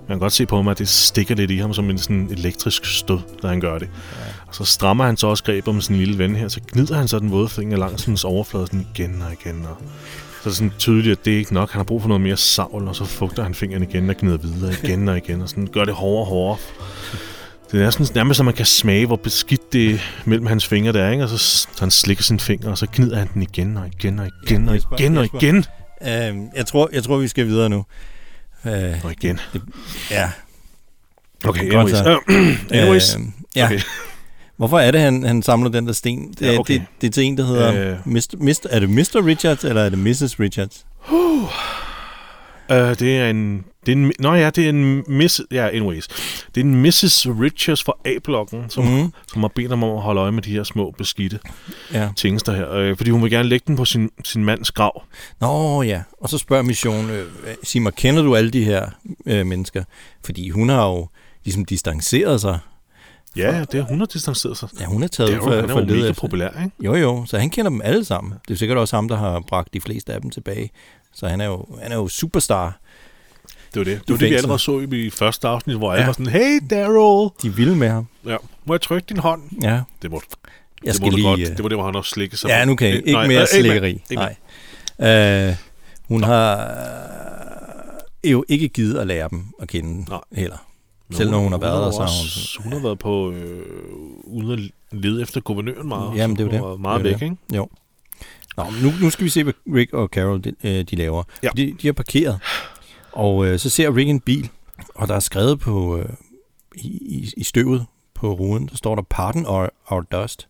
Man 0.09 0.17
kan 0.17 0.19
godt 0.19 0.33
se 0.33 0.47
på 0.47 0.57
ham, 0.57 0.69
at 0.69 0.79
det 0.79 0.89
stikker 0.89 1.35
lidt 1.35 1.51
i 1.51 1.57
ham 1.57 1.75
som 1.75 1.91
en 1.91 1.99
sådan 1.99 2.29
elektrisk 2.31 2.85
stød, 2.85 3.19
da 3.43 3.49
han 3.49 3.61
gør 3.61 3.79
det. 3.79 3.89
Ja. 4.19 4.25
Og 4.47 4.55
så 4.55 4.65
strammer 4.65 5.05
han 5.05 5.17
så 5.17 5.27
også 5.27 5.45
greb 5.45 5.69
om 5.69 5.81
sin 5.81 5.97
lille 5.97 6.19
ven 6.19 6.37
her, 6.37 6.49
så 6.49 6.61
gnider 6.73 6.97
han 6.97 7.09
så 7.09 7.19
den 7.19 7.31
våde 7.31 7.49
finger 7.49 7.77
langs 7.77 8.05
hans 8.05 8.25
overflade 8.25 8.67
sådan 8.67 8.87
igen 8.95 9.23
og 9.23 9.33
igen. 9.33 9.67
Og 9.67 9.77
så 10.43 10.49
er 10.49 10.51
det 10.51 10.57
sådan 10.57 10.73
tydeligt, 10.79 11.19
at 11.19 11.25
det 11.25 11.33
er 11.35 11.39
ikke 11.39 11.55
nok. 11.55 11.71
Han 11.71 11.79
har 11.79 11.85
brug 11.85 12.01
for 12.03 12.09
noget 12.09 12.21
mere 12.21 12.37
savl, 12.37 12.89
og 12.89 12.97
så 12.97 13.05
fugter 13.05 13.43
han 13.43 13.55
fingeren 13.55 13.83
igen 13.83 14.11
og 14.11 14.17
gnider 14.17 14.37
videre 14.37 14.75
igen 14.83 15.09
og 15.09 15.17
igen, 15.17 15.41
og 15.43 15.49
sådan 15.49 15.67
gør 15.67 15.85
det 15.85 15.95
hårdere 15.95 16.21
og 16.23 16.27
hårdere. 16.27 16.59
Det 17.73 17.83
er 17.83 17.91
sådan 17.91 18.07
nærmest, 18.15 18.37
så 18.37 18.43
man 18.43 18.55
kan 18.55 18.67
smage, 18.67 19.07
hvor 19.07 19.17
beskidt 19.17 19.73
det 19.73 20.01
mellem 20.25 20.47
hans 20.47 20.67
fingre 20.67 20.93
der 20.93 21.03
er, 21.05 21.11
ikke? 21.11 21.25
Og 21.25 21.31
så, 21.31 21.39
så 21.39 21.69
han 21.81 21.91
slikker 21.91 22.23
sin 22.25 22.41
finger, 22.41 22.71
og 22.71 22.79
så 22.79 22.87
gnider 22.93 23.19
han 23.19 23.29
den 23.35 23.43
igen 23.43 23.77
og 23.77 23.87
igen 23.87 24.19
og 24.19 24.29
igen 24.47 24.69
og 24.69 24.75
Jesper, 24.75 24.97
igen 24.99 25.17
og 25.17 25.23
Jesper. 25.23 25.39
igen. 25.39 25.65
Øhm, 26.37 26.49
jeg, 26.57 26.67
tror, 26.67 26.89
jeg 26.93 27.03
tror, 27.05 27.17
vi 27.17 27.29
skal 27.29 27.47
videre 27.47 27.69
nu. 27.69 27.85
Øh, 28.67 28.73
Og 29.05 29.13
igen. 29.13 29.41
ja. 30.11 30.31
Okay, 31.45 31.71
Godt 31.71 31.95
anyways. 31.95 32.61
anyways. 32.73 33.15
Øh, 33.17 33.21
ja. 33.57 33.65
Okay. 33.67 33.81
Hvorfor 34.59 34.79
er 34.79 34.91
det, 34.91 35.01
han, 35.01 35.23
han 35.23 35.43
samler 35.43 35.71
den 35.71 35.87
der 35.87 35.93
sten? 35.93 36.35
Det, 36.39 36.47
Ja, 36.47 36.59
okay. 36.59 36.75
det, 36.75 36.83
det 37.01 37.07
er 37.07 37.11
til 37.11 37.25
en, 37.25 37.39
der 37.39 37.47
hedder... 37.47 37.91
Øh. 37.93 37.97
Mr., 38.05 38.37
Mr., 38.39 38.67
er 38.71 38.81
det 38.81 38.91
Mr. 38.91 39.27
Richards, 39.27 39.65
eller 39.65 39.83
er 39.83 39.89
det 39.89 39.99
Mrs. 39.99 40.41
Richards? 40.41 40.87
Uh, 42.73 42.77
det 42.77 43.19
er 43.19 43.31
en... 43.31 43.65
Det 43.87 43.93
er 43.93 43.97
en 43.97 44.13
nå 44.19 44.35
ja, 44.35 44.51
det 44.51 44.65
er 44.65 44.69
en 44.69 45.05
miss... 45.09 45.41
Ja, 45.51 45.69
anyways. 45.69 46.09
Det 46.55 46.61
er 46.61 46.65
en 46.65 46.83
Mrs. 46.83 47.27
Richards 47.27 47.85
fra 47.85 47.93
A-blokken, 48.05 48.65
som, 48.71 48.85
mm. 48.85 49.13
som 49.33 49.41
har 49.43 49.49
bedt 49.55 49.73
om 49.73 49.85
at 49.85 50.01
holde 50.01 50.21
øje 50.21 50.33
med 50.33 50.43
de 50.43 50.51
her 50.51 50.63
små 50.63 50.95
beskidte 50.99 51.39
Ja. 51.93 52.09
tingester 52.17 52.53
her. 52.53 52.73
Øh, 52.73 52.97
fordi 52.97 53.11
hun 53.11 53.23
vil 53.23 53.31
gerne 53.31 53.49
lægge 53.49 53.65
den 53.67 53.77
på 53.77 53.85
sin, 53.85 54.11
sin 54.25 54.45
mands 54.45 54.71
grav. 54.71 55.03
Nå 55.41 55.83
ja, 55.83 56.03
og 56.21 56.29
så 56.29 56.39
spørger 56.39 56.63
Mission, 56.63 57.11
øh, 57.11 57.25
sig 57.63 57.83
mig, 57.83 57.95
kender 57.95 58.23
du 58.23 58.37
alle 58.37 58.51
de 58.51 58.65
her 58.65 58.87
øh, 59.27 59.47
mennesker? 59.47 59.85
Fordi 60.25 60.51
hun 60.51 60.69
har 60.69 60.87
jo 60.87 61.09
ligesom 61.45 61.65
distanceret 61.65 62.41
sig. 62.41 62.59
Ja, 63.37 63.65
det 63.73 63.81
er 63.81 63.83
hun 63.85 63.99
har 63.99 64.07
distanceret 64.07 64.57
sig. 64.57 64.69
Ja, 64.81 64.85
hun 64.85 65.03
er 65.03 65.07
taget 65.09 65.29
Det 65.29 65.35
er 65.35 65.39
jo, 65.39 65.43
for, 65.45 65.55
han 65.55 65.65
er 65.65 65.69
for 65.69 65.81
jo 65.81 65.87
mega 65.87 65.99
efter. 66.09 66.21
populær, 66.21 66.49
ikke? 66.65 66.71
Jo 66.81 66.95
jo, 66.95 67.25
så 67.27 67.39
han 67.39 67.51
kender 67.51 67.71
dem 67.71 67.81
alle 67.85 68.05
sammen. 68.05 68.33
Det 68.49 68.55
er 68.55 68.59
sikkert 68.59 68.79
også 68.79 68.97
ham, 68.97 69.09
der 69.09 69.17
har 69.17 69.41
bragt 69.41 69.75
de 69.75 69.81
fleste 69.81 70.13
af 70.15 70.21
dem 70.21 70.31
tilbage. 70.31 70.71
Så 71.15 71.29
han 71.29 71.41
er 71.41 71.45
jo, 71.47 71.67
han 71.83 71.93
er 71.93 71.97
jo 71.97 72.09
superstar. 72.09 72.79
Det 73.75 73.79
var 73.81 73.85
det. 73.85 74.01
Det 74.01 74.09
var 74.13 74.17
det, 74.19 74.31
vi 74.31 74.35
allerede 74.35 74.59
så 74.59 74.81
i 74.93 75.11
første 75.11 75.49
afsnit, 75.49 75.77
hvor 75.77 75.93
alle 75.93 76.01
Ja. 76.01 76.07
var 76.07 76.13
sådan, 76.13 76.27
hey 76.27 76.61
Daryl! 76.71 77.31
De 77.43 77.57
vilde 77.57 77.77
med 77.77 77.89
ham. 77.89 78.07
Ja, 78.27 78.37
må 78.65 78.75
jeg 78.75 78.81
trykke 78.81 79.07
din 79.09 79.17
hånd? 79.19 79.43
Ja, 79.63 79.81
Det 80.03 80.11
må, 80.11 80.23
jeg 80.85 80.87
det 80.87 80.95
skal 80.97 81.13
lige... 81.13 81.29
godt. 81.29 81.41
øh, 81.41 81.47
Det 81.47 81.63
var 81.63 81.69
det, 81.69 81.79
hvor 81.79 81.85
han 81.85 81.97
også 81.97 82.11
slikkede 82.11 82.37
sig. 82.41 82.49
Ja, 82.49 82.65
nu 82.65 82.77
kan 82.77 82.89
jeg 82.89 82.97
ikke 82.97 83.13
nej, 83.13 83.27
mere 83.27 83.41
ikke 83.41 83.69
slikkeri. 83.69 83.91
Ikke 83.91 84.05
mere. 84.11 84.35
Nej. 84.99 85.49
Øh, 85.51 85.57
hun 86.09 86.25
har 86.25 86.57
øh, 88.25 88.31
jo 88.33 88.45
ikke 88.49 88.69
givet 88.69 88.99
at 88.99 89.07
lære 89.07 89.29
dem 89.31 89.45
at 89.63 89.69
kende 89.69 90.11
Nej. 90.11 90.21
heller. 90.33 90.57
Selv 91.11 91.31
når 91.31 91.39
hun 91.39 91.53
har 91.53 91.59
været 91.59 91.85
der, 91.85 91.91
så 91.91 91.99
har 91.99 92.07
hun 92.07 92.25
også- 92.25 92.41
sådan- 92.41 92.63
Hun 92.65 92.73
har 92.73 92.81
været 92.81 92.99
på 92.99 93.31
øh, 93.31 93.63
uden 94.25 94.51
at 94.93 94.99
lede 95.01 95.23
efter 95.23 95.41
guvernøren 95.41 95.89
meget. 95.89 96.17
Jamen, 96.17 96.37
det 96.37 96.53
er 96.55 96.59
jo 96.61 96.73
det. 96.73 96.81
Meget 96.81 97.05
Det 97.05 97.13
væk, 97.13 97.23
ikke? 97.23 97.37
Jo. 97.57 97.69
Nå, 98.57 98.65
nu, 98.83 98.93
nu 99.03 99.11
skal 99.11 99.25
vi 99.25 99.31
se, 99.31 99.45
hvad 99.45 99.53
Rick 99.75 99.93
og 99.93 100.09
Carol 100.09 100.45
de, 100.45 100.53
øh, 100.65 100.85
de 100.85 100.97
laver. 100.97 101.23
Ja. 101.43 101.49
De, 101.57 101.75
de 101.83 101.89
er 101.89 101.93
parkeret, 101.93 102.41
og 103.13 103.47
øh, 103.47 103.59
så 103.59 103.71
ser 103.71 103.97
Rick 103.97 104.09
en 104.11 104.21
bil, 104.21 104.49
og 104.95 105.09
der 105.09 105.15
er 105.15 105.21
skrevet 105.21 105.61
på 105.61 105.97
øh, 105.99 106.09
i, 106.75 107.31
i, 107.37 107.45
støvet 107.45 107.87
på 108.15 108.33
ruden, 108.33 108.67
der 108.69 108.77
står 108.77 108.95
der 108.95 109.03
Pardon 109.11 109.47
our, 109.47 109.69
our 109.91 110.01
dust. 110.01 110.49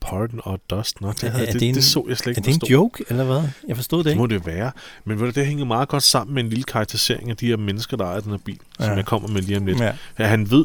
Pardon 0.00 0.40
or 0.44 0.60
Dust? 0.70 1.00
Nå, 1.00 1.12
det, 1.12 1.24
Er- 1.24 1.30
havde, 1.30 1.46
er 1.46 1.52
det, 1.52 1.60
det 1.60 1.68
en- 1.68 1.74
det, 1.74 1.84
så 1.84 2.04
jeg 2.08 2.16
slet 2.16 2.30
ikke 2.38 2.48
Er 2.50 2.52
det 2.52 2.62
en 2.62 2.68
joke, 2.68 3.04
eller 3.08 3.24
hvad? 3.24 3.42
Jeg 3.68 3.76
forstod 3.76 3.98
det 3.98 4.04
Det 4.04 4.10
ikke. 4.10 4.18
må 4.20 4.26
det 4.26 4.46
være. 4.46 4.70
Men 5.04 5.20
ved 5.20 5.26
du, 5.26 5.40
det 5.40 5.46
hænger 5.46 5.64
meget 5.64 5.88
godt 5.88 6.02
sammen 6.02 6.34
med 6.34 6.42
en 6.44 6.48
lille 6.48 6.64
karakterisering 6.64 7.30
af 7.30 7.36
de 7.36 7.46
her 7.46 7.56
mennesker, 7.56 7.96
der 7.96 8.04
ejer 8.04 8.20
den 8.20 8.30
her 8.30 8.38
bil, 8.38 8.58
ja. 8.80 8.84
som 8.84 8.96
jeg 8.96 9.04
kommer 9.06 9.28
med 9.28 9.42
lige 9.42 9.56
om 9.58 9.66
lidt. 9.66 9.80
Ja. 9.80 9.92
Ja, 10.18 10.26
han 10.26 10.50
ved, 10.50 10.64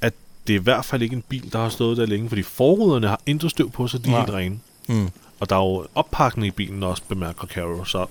at 0.00 0.14
det 0.46 0.54
er 0.56 0.60
i 0.60 0.62
hvert 0.62 0.84
fald 0.84 1.02
ikke 1.02 1.16
en 1.16 1.24
bil, 1.28 1.52
der 1.52 1.58
har 1.58 1.68
stået 1.68 1.96
der 1.96 2.06
længe, 2.06 2.28
fordi 2.28 2.42
forruderne 2.42 3.08
har 3.08 3.20
intet 3.26 3.50
støv 3.50 3.70
på 3.70 3.88
sig, 3.88 4.04
de 4.04 4.10
er 4.10 4.18
helt 4.18 4.30
rene. 4.30 4.58
Mm. 4.88 5.08
Og 5.40 5.50
der 5.50 5.56
er 5.56 5.60
jo 5.60 5.86
oppakning 5.94 6.46
i 6.46 6.50
bilen 6.50 6.82
også, 6.82 7.02
bemærker 7.08 7.46
Carol. 7.46 7.86
Så 7.86 8.06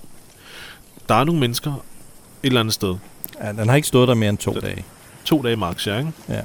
der 1.08 1.14
er 1.14 1.24
nogle 1.24 1.40
mennesker 1.40 1.72
et 1.72 1.80
eller 2.42 2.60
andet 2.60 2.74
sted. 2.74 2.94
Ja, 3.42 3.52
den 3.52 3.68
har 3.68 3.76
ikke 3.76 3.88
stået 3.88 4.08
der 4.08 4.14
mere 4.14 4.28
end 4.30 4.38
to 4.38 4.52
Det- 4.54 4.62
dage. 4.62 4.84
To 5.24 5.42
dage 5.42 5.56
max, 5.56 5.86
ja, 5.86 5.98
ikke? 5.98 6.12
Ja. 6.28 6.40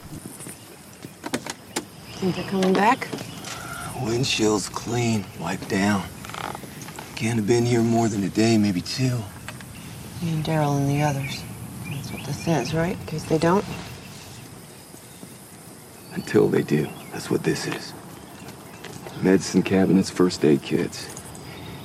Think 2.18 2.36
they're 2.36 2.50
coming 2.52 2.76
back? 2.76 3.10
Windshield's 4.04 4.70
clean, 4.70 5.26
wiped 5.40 5.70
down. 5.70 6.04
Can't 7.16 7.38
have 7.38 7.48
been 7.48 7.66
here 7.66 7.82
more 7.82 8.10
than 8.10 8.24
a 8.24 8.30
day, 8.30 8.58
maybe 8.58 8.82
two. 8.82 9.18
Me 10.22 10.34
and 10.34 10.44
Daryl 10.44 10.78
and 10.78 10.90
the 10.90 11.02
others. 11.02 11.42
That's 11.90 12.12
what 12.12 12.26
this 12.26 12.48
is, 12.48 12.74
right? 12.74 13.00
In 13.00 13.06
case 13.06 13.24
they 13.24 13.38
don't. 13.38 13.64
Until 16.14 16.48
they 16.50 16.64
do. 16.64 16.88
That's 17.12 17.30
what 17.30 17.44
this 17.44 17.66
is. 17.66 17.94
Medicine 19.22 19.64
cabinets, 19.64 20.10
first 20.10 20.44
aid 20.44 20.62
kits. 20.62 21.08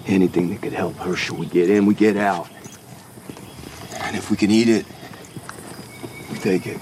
Anything 0.07 0.49
that 0.51 0.63
could 0.63 0.73
help 0.73 0.97
Herschel. 0.97 1.37
We 1.37 1.47
get 1.47 1.71
in, 1.71 1.87
we 1.87 1.95
get 1.95 2.17
out. 2.17 2.49
And 4.01 4.17
if 4.17 4.31
we 4.31 4.37
can 4.37 4.51
eat 4.51 4.69
it, 4.69 4.87
we 6.31 6.39
take 6.39 6.67
it. 6.67 6.81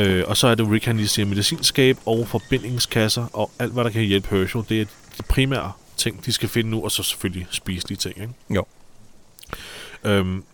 Øh, 0.00 0.24
og 0.26 0.36
så 0.36 0.46
er 0.46 0.54
det 0.54 0.70
Rick, 0.70 0.84
han 0.84 0.96
lige 0.96 1.08
siger 1.08 1.26
medicinskab 1.26 1.98
og 2.06 2.28
forbindingskasser 2.28 3.26
og 3.32 3.50
alt, 3.58 3.72
hvad 3.72 3.84
der 3.84 3.90
kan 3.90 4.02
hjælpe 4.02 4.36
Herschel. 4.36 4.62
Det 4.68 4.80
er 4.80 4.84
de 5.18 5.22
primære 5.28 5.72
ting, 5.96 6.26
de 6.26 6.32
skal 6.32 6.48
finde 6.48 6.70
nu, 6.70 6.84
og 6.84 6.90
så 6.90 7.02
selvfølgelig 7.02 7.46
spiselige 7.50 7.98
ting, 7.98 8.16
ikke? 8.20 8.32
Jo. 8.50 8.64
Øhm, 10.04 10.44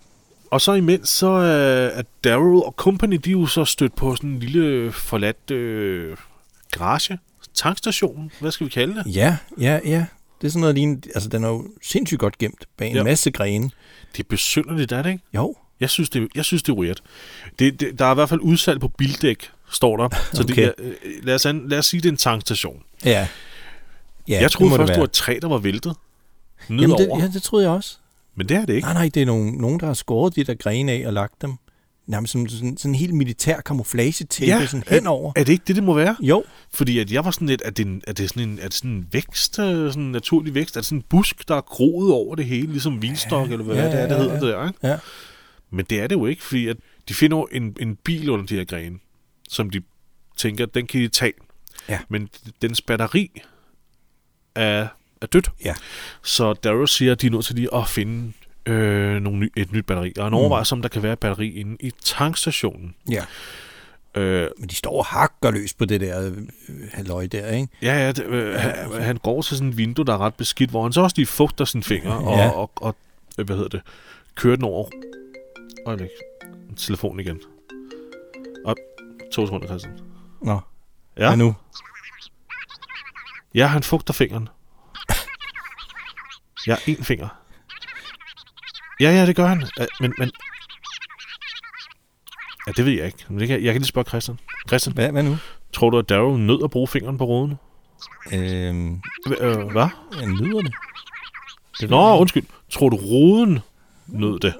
og 0.51 0.61
så 0.61 0.73
imens, 0.73 1.09
så 1.09 1.27
er, 1.27 1.87
er 1.87 2.03
Daryl 2.25 2.57
og 2.57 2.75
company, 2.77 3.17
de 3.25 3.29
er 3.31 3.33
jo 3.33 3.47
så 3.47 3.65
stødt 3.65 3.97
på 3.97 4.17
sådan 4.17 4.31
en 4.31 4.39
lille 4.39 4.93
forladt 4.93 5.51
øh, 5.51 6.17
garage, 6.71 7.19
tankstation, 7.55 8.31
hvad 8.41 8.51
skal 8.51 8.65
vi 8.65 8.71
kalde 8.71 8.95
det? 8.95 9.17
Ja, 9.17 9.37
ja, 9.61 9.81
ja. 9.85 10.07
Det 10.41 10.47
er 10.47 10.51
sådan 10.51 10.61
noget 10.61 10.75
lignende, 10.75 11.09
altså 11.15 11.29
den 11.29 11.45
er 11.45 11.49
jo 11.49 11.67
sindssygt 11.83 12.19
godt 12.21 12.39
gemt 12.39 12.65
bag 12.77 12.89
en 12.91 12.97
Ja. 12.97 13.03
masse 13.03 13.31
grene. 13.31 13.71
Det 14.17 14.23
er 14.25 14.27
besynderligt, 14.29 14.93
er 14.93 15.03
det 15.03 15.11
ikke? 15.11 15.25
Jo, 15.35 15.55
Jeg 15.81 15.91
synes, 15.91 16.11
det, 16.11 16.29
jeg 16.35 16.45
synes, 16.45 16.62
det 16.62 16.73
er 16.73 16.77
weird. 16.77 16.97
Det, 17.59 17.81
det, 17.81 17.99
der 17.99 18.05
er 18.05 18.11
i 18.11 18.15
hvert 18.15 18.29
fald 18.29 18.41
udsalg 18.41 18.81
på 18.81 18.89
bildæk, 18.89 19.51
står 19.73 19.97
der. 19.97 20.09
Så 20.33 20.43
Okay. 20.43 20.55
det 20.55 20.65
er, 20.65 20.73
øh, 20.79 20.93
lad, 21.23 21.35
os, 21.35 21.47
an- 21.47 21.69
lad 21.69 21.79
os 21.79 21.87
sige, 21.87 22.01
det 22.01 22.09
er 22.09 22.12
en 22.12 22.17
tankstation. 22.17 22.83
ja. 23.05 23.11
Ja, 23.11 23.27
Ja, 24.29 24.41
jeg 24.41 24.51
troede 24.51 24.71
må 24.71 24.77
først, 24.77 24.89
det, 24.93 24.99
var 24.99 25.05
et 25.05 25.11
træ, 25.12 25.39
der 25.43 25.49
var 25.49 25.59
væltet. 25.59 25.95
Jamen 26.69 26.81
det, 26.83 26.89
Nedover. 26.99 27.21
ja, 27.23 27.29
det 27.29 27.43
troede 27.43 27.65
jeg 27.67 27.73
også. 27.75 27.97
Men 28.37 28.49
det 28.49 28.57
er 28.57 28.65
det 28.67 28.75
ikke. 28.75 28.87
Nej, 28.87 28.95
nej, 28.95 29.11
det 29.15 29.23
er 29.23 29.27
nogen, 29.27 29.55
nogen, 29.55 29.81
der 29.81 29.87
har 29.87 29.95
skåret 29.95 30.37
de 30.37 30.45
der 30.45 30.55
grene 30.55 30.93
af 30.93 31.07
og 31.07 31.12
lagt 31.12 31.43
dem. 31.43 31.55
Nærmest 32.07 32.33
som 32.33 32.49
sådan, 32.49 32.77
sådan 32.77 32.91
en 32.91 32.95
helt 32.95 33.15
militær 33.15 33.61
camouflage-tape 33.61 34.47
ja, 34.47 34.67
sådan 34.67 34.85
henover. 34.89 35.33
Er, 35.37 35.41
er 35.41 35.45
det 35.45 35.53
ikke 35.53 35.65
det, 35.67 35.77
det 35.77 35.85
må 35.85 35.95
være? 35.95 36.17
Jo, 36.21 36.45
Fordi 36.75 36.99
at 36.99 37.12
jeg 37.12 37.25
var 37.25 37.31
sådan 37.31 37.49
lidt, 37.49 37.62
at 37.62 37.77
det, 37.77 38.03
er 38.07 38.12
det 38.12 38.29
sådan 38.29 38.43
en, 38.49 38.59
er 38.62 38.65
det 38.69 38.75
sådan 38.75 38.91
en 38.91 39.07
vækst, 39.12 39.59
øh, 39.59 39.91
sådan 39.91 40.03
en 40.03 40.12
naturlig 40.12 40.55
vækst? 40.55 40.77
Er 40.77 40.81
det 40.81 40.87
sådan 40.87 40.99
en 40.99 41.05
busk, 41.11 41.49
der 41.49 41.55
er 41.57 41.61
groet 41.61 42.12
over 42.12 42.35
det 42.35 42.45
hele, 42.45 42.67
ligesom 42.73 43.03
vinstok, 43.03 43.51
eller 43.51 43.65
hvad 43.65 43.77
ja, 43.77 43.83
ja, 43.83 43.91
det 43.93 44.01
er, 44.01 44.07
det 44.07 44.15
ja, 44.15 44.19
hedder 44.21 44.35
ja. 44.35 44.41
det 44.41 44.49
der, 44.55 44.67
ikke? 44.69 44.79
ja. 44.83 44.97
Men 45.71 45.85
det 45.91 46.01
er 46.01 46.07
det 46.07 46.15
jo 46.17 46.27
ikke, 46.27 46.43
fordi 46.43 46.69
at 46.69 46.77
de 47.09 47.15
finder 47.15 47.37
jo 47.37 47.49
en, 47.53 47.77
en 47.81 47.97
bil 47.97 48.31
under 48.31 48.47
de 48.47 48.57
her 48.57 48.65
grene, 48.65 48.99
som 49.49 49.71
de 49.71 49.83
tænker, 50.37 50.67
den 50.67 50.87
kan 50.87 51.01
de 51.01 51.09
tage. 51.09 51.33
Ja. 51.89 51.99
Men 52.09 52.29
dens 52.63 52.81
batteri 52.83 53.43
er, 54.55 54.89
er 55.21 55.27
dødt. 55.27 55.51
Ja. 55.65 55.75
Så 56.23 56.53
Darrow 56.53 56.85
siger, 56.87 57.13
at 57.13 57.23
de 57.23 57.27
er 57.27 57.31
nødt 57.31 57.45
til 57.45 57.55
lige 57.55 57.75
at 57.75 57.89
finde 57.89 58.33
øh, 58.67 59.21
nogle 59.23 59.39
ny, 59.39 59.53
et 59.57 59.73
nyt 59.73 59.87
batteri. 59.87 60.13
Og 60.19 60.25
han 60.25 60.31
Mm. 60.33 60.37
overvejer, 60.37 60.69
om 60.73 60.83
der 60.83 60.89
kan 60.89 61.03
være 61.03 61.13
et 61.13 61.19
batteri 61.19 61.51
inde 61.61 61.77
i 61.81 61.93
tankstationen. 62.05 62.95
ja. 63.11 63.25
Øh, 64.15 64.51
Men 64.59 64.69
de 64.69 64.75
står 64.75 64.99
og 64.99 65.05
hakker 65.07 65.51
løs 65.51 65.75
på 65.75 65.85
det 65.85 66.01
der 66.01 66.27
øh, 66.27 66.33
halløj 66.93 67.27
der, 67.27 67.51
ikke? 67.51 67.69
Ja, 67.83 67.95
ja, 68.05 68.13
det, 68.13 68.25
øh, 68.25 68.55
han, 68.55 69.03
han 69.03 69.17
går 69.17 69.43
til 69.43 69.57
sådan 69.57 69.69
et 69.71 69.77
vindue, 69.77 70.05
der 70.05 70.13
er 70.13 70.19
ret 70.19 70.35
beskidt, 70.35 70.71
hvor 70.71 70.83
han 70.83 70.93
så 70.93 71.01
også 71.01 71.15
lige 71.17 71.27
fugter 71.27 71.65
sine 71.65 71.83
fingre 71.83 72.19
og, 72.19 72.39
Ja. 72.39 72.49
og, 72.51 72.71
og, 72.77 72.97
øh, 73.39 73.47
hvad 73.47 73.57
hedder 73.57 73.69
det, 73.69 73.81
kører 74.35 74.57
den 74.57 74.65
over. 74.65 74.89
Øjeblik. 75.87 76.11
Telefon 76.77 77.20
igen. 77.20 77.40
Og 78.64 78.77
to 79.33 79.46
sekunder, 79.46 79.66
Christian. 79.66 79.99
Nå, 80.42 80.61
Ja, 81.18 81.29
hvad 81.29 81.37
nu? 81.37 81.55
ja 83.55 83.66
han 83.66 83.83
fugter 83.83 84.14
fingeren. 84.14 84.49
Ja, 86.66 86.77
en 86.87 87.05
finger. 87.05 87.29
Ja, 89.01 89.11
ja, 89.11 89.27
det 89.27 89.37
gør 89.37 89.46
han. 89.46 89.66
Ja, 89.79 89.87
men, 90.01 90.14
men... 90.18 90.31
Ja, 92.66 92.72
det 92.72 92.85
ved 92.85 92.92
jeg 92.92 93.07
ikke. 93.07 93.25
Men 93.29 93.38
det 93.40 93.49
kan, 93.49 93.64
jeg 93.64 93.72
kan 93.75 93.81
lige 93.83 93.88
spørge 93.88 94.09
Christian. 94.09 94.38
Christian, 94.68 94.94
Hvad, 94.94 95.12
hvad 95.12 95.22
nu? 95.22 95.37
tror 95.72 95.90
du, 95.90 95.99
at 95.99 96.09
Daryl 96.09 96.38
nød 96.40 96.64
at 96.64 96.70
bruge 96.70 96.88
fingeren 96.88 97.18
på 97.18 97.25
ruden? 97.25 97.55
Øhm, 98.33 99.03
Øh, 99.40 99.57
hvad? 99.72 99.88
jeg 100.20 100.27
nyder 100.27 100.61
det. 100.61 100.75
det 101.81 101.90
Nå, 101.90 102.18
undskyld. 102.18 102.44
Tror 102.70 102.88
du, 102.88 102.96
ruden 102.96 103.61
nød 104.07 104.38
det? 104.40 104.55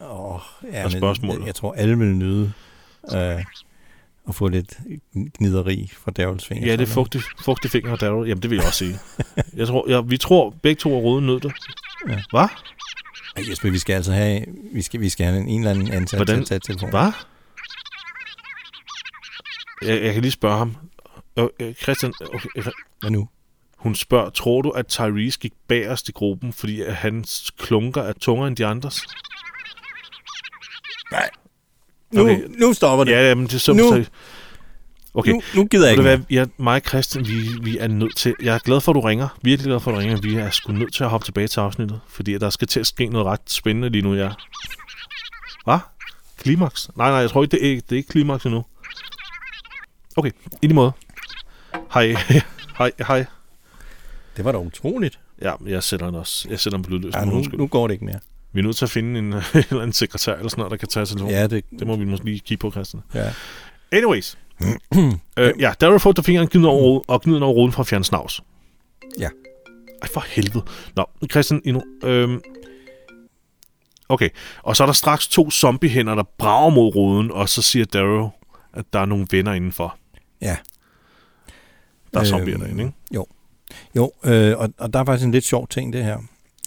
Åh, 0.00 0.40
ja, 0.64 0.68
er 0.84 0.88
spørgsmålet. 0.88 1.38
Jeg, 1.38 1.46
jeg 1.46 1.54
tror, 1.54 1.72
alle 1.72 1.98
vil 1.98 2.08
nyde 2.08 2.52
øh, 3.14 3.44
at 4.28 4.34
få 4.34 4.48
lidt 4.48 4.78
gnideri 5.38 5.92
fra 5.92 6.10
Daryls 6.10 6.46
fingre. 6.46 6.66
Ja, 6.66 6.72
det 6.72 6.80
er 6.80 6.86
fugtig, 6.86 7.20
fugtig 7.44 7.70
finger 7.70 7.92
og 7.92 8.00
Daryl. 8.00 8.28
Jamen, 8.28 8.42
det 8.42 8.50
vil 8.50 8.56
jeg 8.56 8.66
også 8.66 8.78
sige. 8.78 8.98
Jeg 9.56 9.66
tror, 9.66 9.90
ja, 9.90 10.00
vi 10.00 10.16
tror 10.16 10.54
begge 10.62 10.80
to, 10.80 10.96
at 10.96 11.02
ruden 11.02 11.26
nød 11.26 11.40
det. 11.40 11.52
Ja. 12.08 12.22
Hvad? 12.30 12.48
Ej, 13.36 13.44
Jesper, 13.50 13.70
vi 13.70 13.78
skal 13.78 13.94
altså 13.94 14.12
have, 14.12 14.44
vi 14.72 14.82
skal, 14.82 15.00
vi 15.00 15.08
skal 15.08 15.26
have 15.26 15.38
en, 15.38 15.48
en 15.48 15.60
eller 15.60 15.70
anden 15.70 15.92
ansat 15.92 16.18
Hvordan? 16.18 16.44
til 16.44 16.54
at 16.54 16.62
tage 16.62 16.74
telefonen. 16.74 16.90
Hvad? 16.90 17.12
Jeg, 19.82 20.02
jeg 20.02 20.12
kan 20.12 20.22
lige 20.22 20.32
spørge 20.32 20.58
ham. 20.58 20.76
Øh, 21.38 21.48
øh, 21.60 21.74
Christian, 21.74 22.12
okay, 22.20 22.48
øh, 22.56 22.66
Hvad 23.00 23.10
nu? 23.10 23.28
hun 23.78 23.94
spørger, 23.94 24.30
tror 24.30 24.62
du, 24.62 24.70
at 24.70 24.86
Tyrese 24.86 25.38
gik 25.38 25.52
bagerst 25.68 26.08
i 26.08 26.12
gruppen, 26.12 26.52
fordi 26.52 26.80
at 26.82 26.96
hans 26.96 27.52
klunker 27.58 28.02
er 28.02 28.12
tungere 28.12 28.48
end 28.48 28.56
de 28.56 28.66
andres? 28.66 29.00
Nu, 32.12 32.22
Okay. 32.22 32.40
nu 32.58 32.72
stopper 32.72 33.04
det. 33.04 33.12
Ja, 33.12 33.34
men 33.34 33.46
det 33.46 33.54
er 33.54 33.58
så... 33.58 33.72
Nu- 33.72 33.88
så- 34.04 34.10
Okay, 35.14 35.30
Nu, 35.32 35.40
nu 35.54 35.64
gider 35.64 35.88
jeg 35.88 35.98
ikke 35.98 36.24
jeg, 36.30 36.48
mig 36.58 36.74
og 36.74 36.82
Christian, 36.88 37.26
vi, 37.26 37.48
vi 37.62 37.78
er 37.78 37.88
nødt 37.88 38.16
til... 38.16 38.34
Jeg 38.42 38.54
er 38.54 38.58
glad 38.58 38.80
for, 38.80 38.92
at 38.92 38.94
du 38.94 39.00
ringer. 39.00 39.28
Virkelig 39.42 39.66
glad 39.66 39.80
for, 39.80 39.90
at 39.90 39.94
du 39.94 39.98
ringer. 40.00 40.20
Vi 40.20 40.34
er 40.36 40.50
sgu 40.50 40.72
nødt 40.72 40.94
til 40.94 41.04
at 41.04 41.10
hoppe 41.10 41.24
tilbage 41.24 41.48
til 41.48 41.60
afsnittet. 41.60 42.00
Fordi 42.08 42.38
der 42.38 42.50
skal 42.50 42.68
til 42.68 42.80
at 42.80 42.86
ske 42.86 43.06
noget 43.06 43.26
ret 43.26 43.40
spændende 43.46 43.88
lige 43.88 44.02
nu, 44.02 44.14
ja. 44.14 44.30
Hvad? 45.64 45.78
Klimaks? 46.38 46.90
Nej, 46.96 47.10
nej, 47.10 47.18
jeg 47.18 47.30
tror 47.30 47.42
ikke, 47.42 47.56
det 47.56 47.72
er, 47.72 47.74
det 47.80 47.92
er 47.92 47.96
ikke 47.96 48.08
klimaks 48.08 48.44
endnu. 48.46 48.64
Okay, 50.16 50.30
i 50.62 50.66
lige 50.66 50.74
måde. 50.74 50.92
Hej. 51.94 52.06
hej, 52.78 52.92
hej. 53.06 53.24
Det 54.36 54.44
var 54.44 54.52
da 54.52 54.58
utroligt. 54.58 55.18
Ja, 55.42 55.52
jeg 55.66 55.82
sætter 55.82 56.06
den 56.06 56.14
også. 56.14 56.48
Jeg 56.50 56.60
sætter 56.60 56.76
den 56.76 56.84
på 56.84 56.90
lydløs. 56.90 57.14
Ja, 57.14 57.24
nu, 57.24 57.44
nu 57.52 57.66
går 57.66 57.86
det 57.86 57.94
ikke 57.94 58.04
mere. 58.04 58.18
Vi 58.52 58.60
er 58.60 58.64
nødt 58.64 58.76
til 58.76 58.84
at 58.84 58.90
finde 58.90 59.18
en, 59.18 59.24
en 59.32 59.32
eller 59.54 59.72
anden 59.72 59.92
sekretær 59.92 60.34
eller 60.34 60.48
sådan 60.48 60.60
noget, 60.60 60.70
der 60.70 60.76
kan 60.76 60.88
tage 60.88 61.06
telefonen. 61.06 61.34
Ja, 61.34 61.46
det, 61.46 61.64
Det 61.78 61.86
må 61.86 61.96
vi 61.96 62.04
måske 62.04 62.24
lige 62.24 62.38
kigge 62.40 62.60
på, 62.60 62.70
Christian. 62.70 63.02
ja. 63.14 63.32
Anyways. 63.92 64.38
øh, 65.38 65.52
ja, 65.58 65.72
Daryl 65.80 65.98
får 66.00 66.14
fingeren 66.22 66.48
gnider 66.48 66.68
over, 66.68 67.00
og 67.06 67.22
gnider 67.22 67.40
over 67.42 67.54
roden 67.54 67.72
fra 67.72 67.82
fjern 67.82 68.04
snavs. 68.04 68.40
Ja. 69.18 69.28
Ej, 70.02 70.08
for 70.08 70.24
helvede. 70.28 70.64
Nå, 70.96 71.06
Christian, 71.30 71.62
endnu. 71.64 71.82
Øhm, 72.04 72.40
okay, 74.08 74.28
og 74.62 74.76
så 74.76 74.84
er 74.84 74.86
der 74.86 74.92
straks 74.92 75.28
to 75.28 75.50
zombiehænder, 75.50 76.14
der 76.14 76.22
brager 76.38 76.70
mod 76.70 76.94
ruden, 76.94 77.30
og 77.30 77.48
så 77.48 77.62
siger 77.62 77.84
Daryl, 77.84 78.28
at 78.72 78.84
der 78.92 78.98
er 79.00 79.04
nogle 79.06 79.26
venner 79.30 79.52
indenfor. 79.52 79.96
Ja. 80.40 80.56
Der 82.14 82.20
er 82.20 82.24
Øhm, 82.24 82.26
zombier 82.26 82.58
derinde, 82.58 82.82
ikke? 82.84 82.94
Jo, 83.14 83.26
jo 83.96 84.12
øh, 84.24 84.58
og, 84.58 84.68
og 84.78 84.92
der 84.92 84.98
er 85.00 85.04
faktisk 85.04 85.26
en 85.26 85.32
lidt 85.32 85.44
sjov 85.44 85.68
ting, 85.68 85.92
det 85.92 86.04
her. 86.04 86.18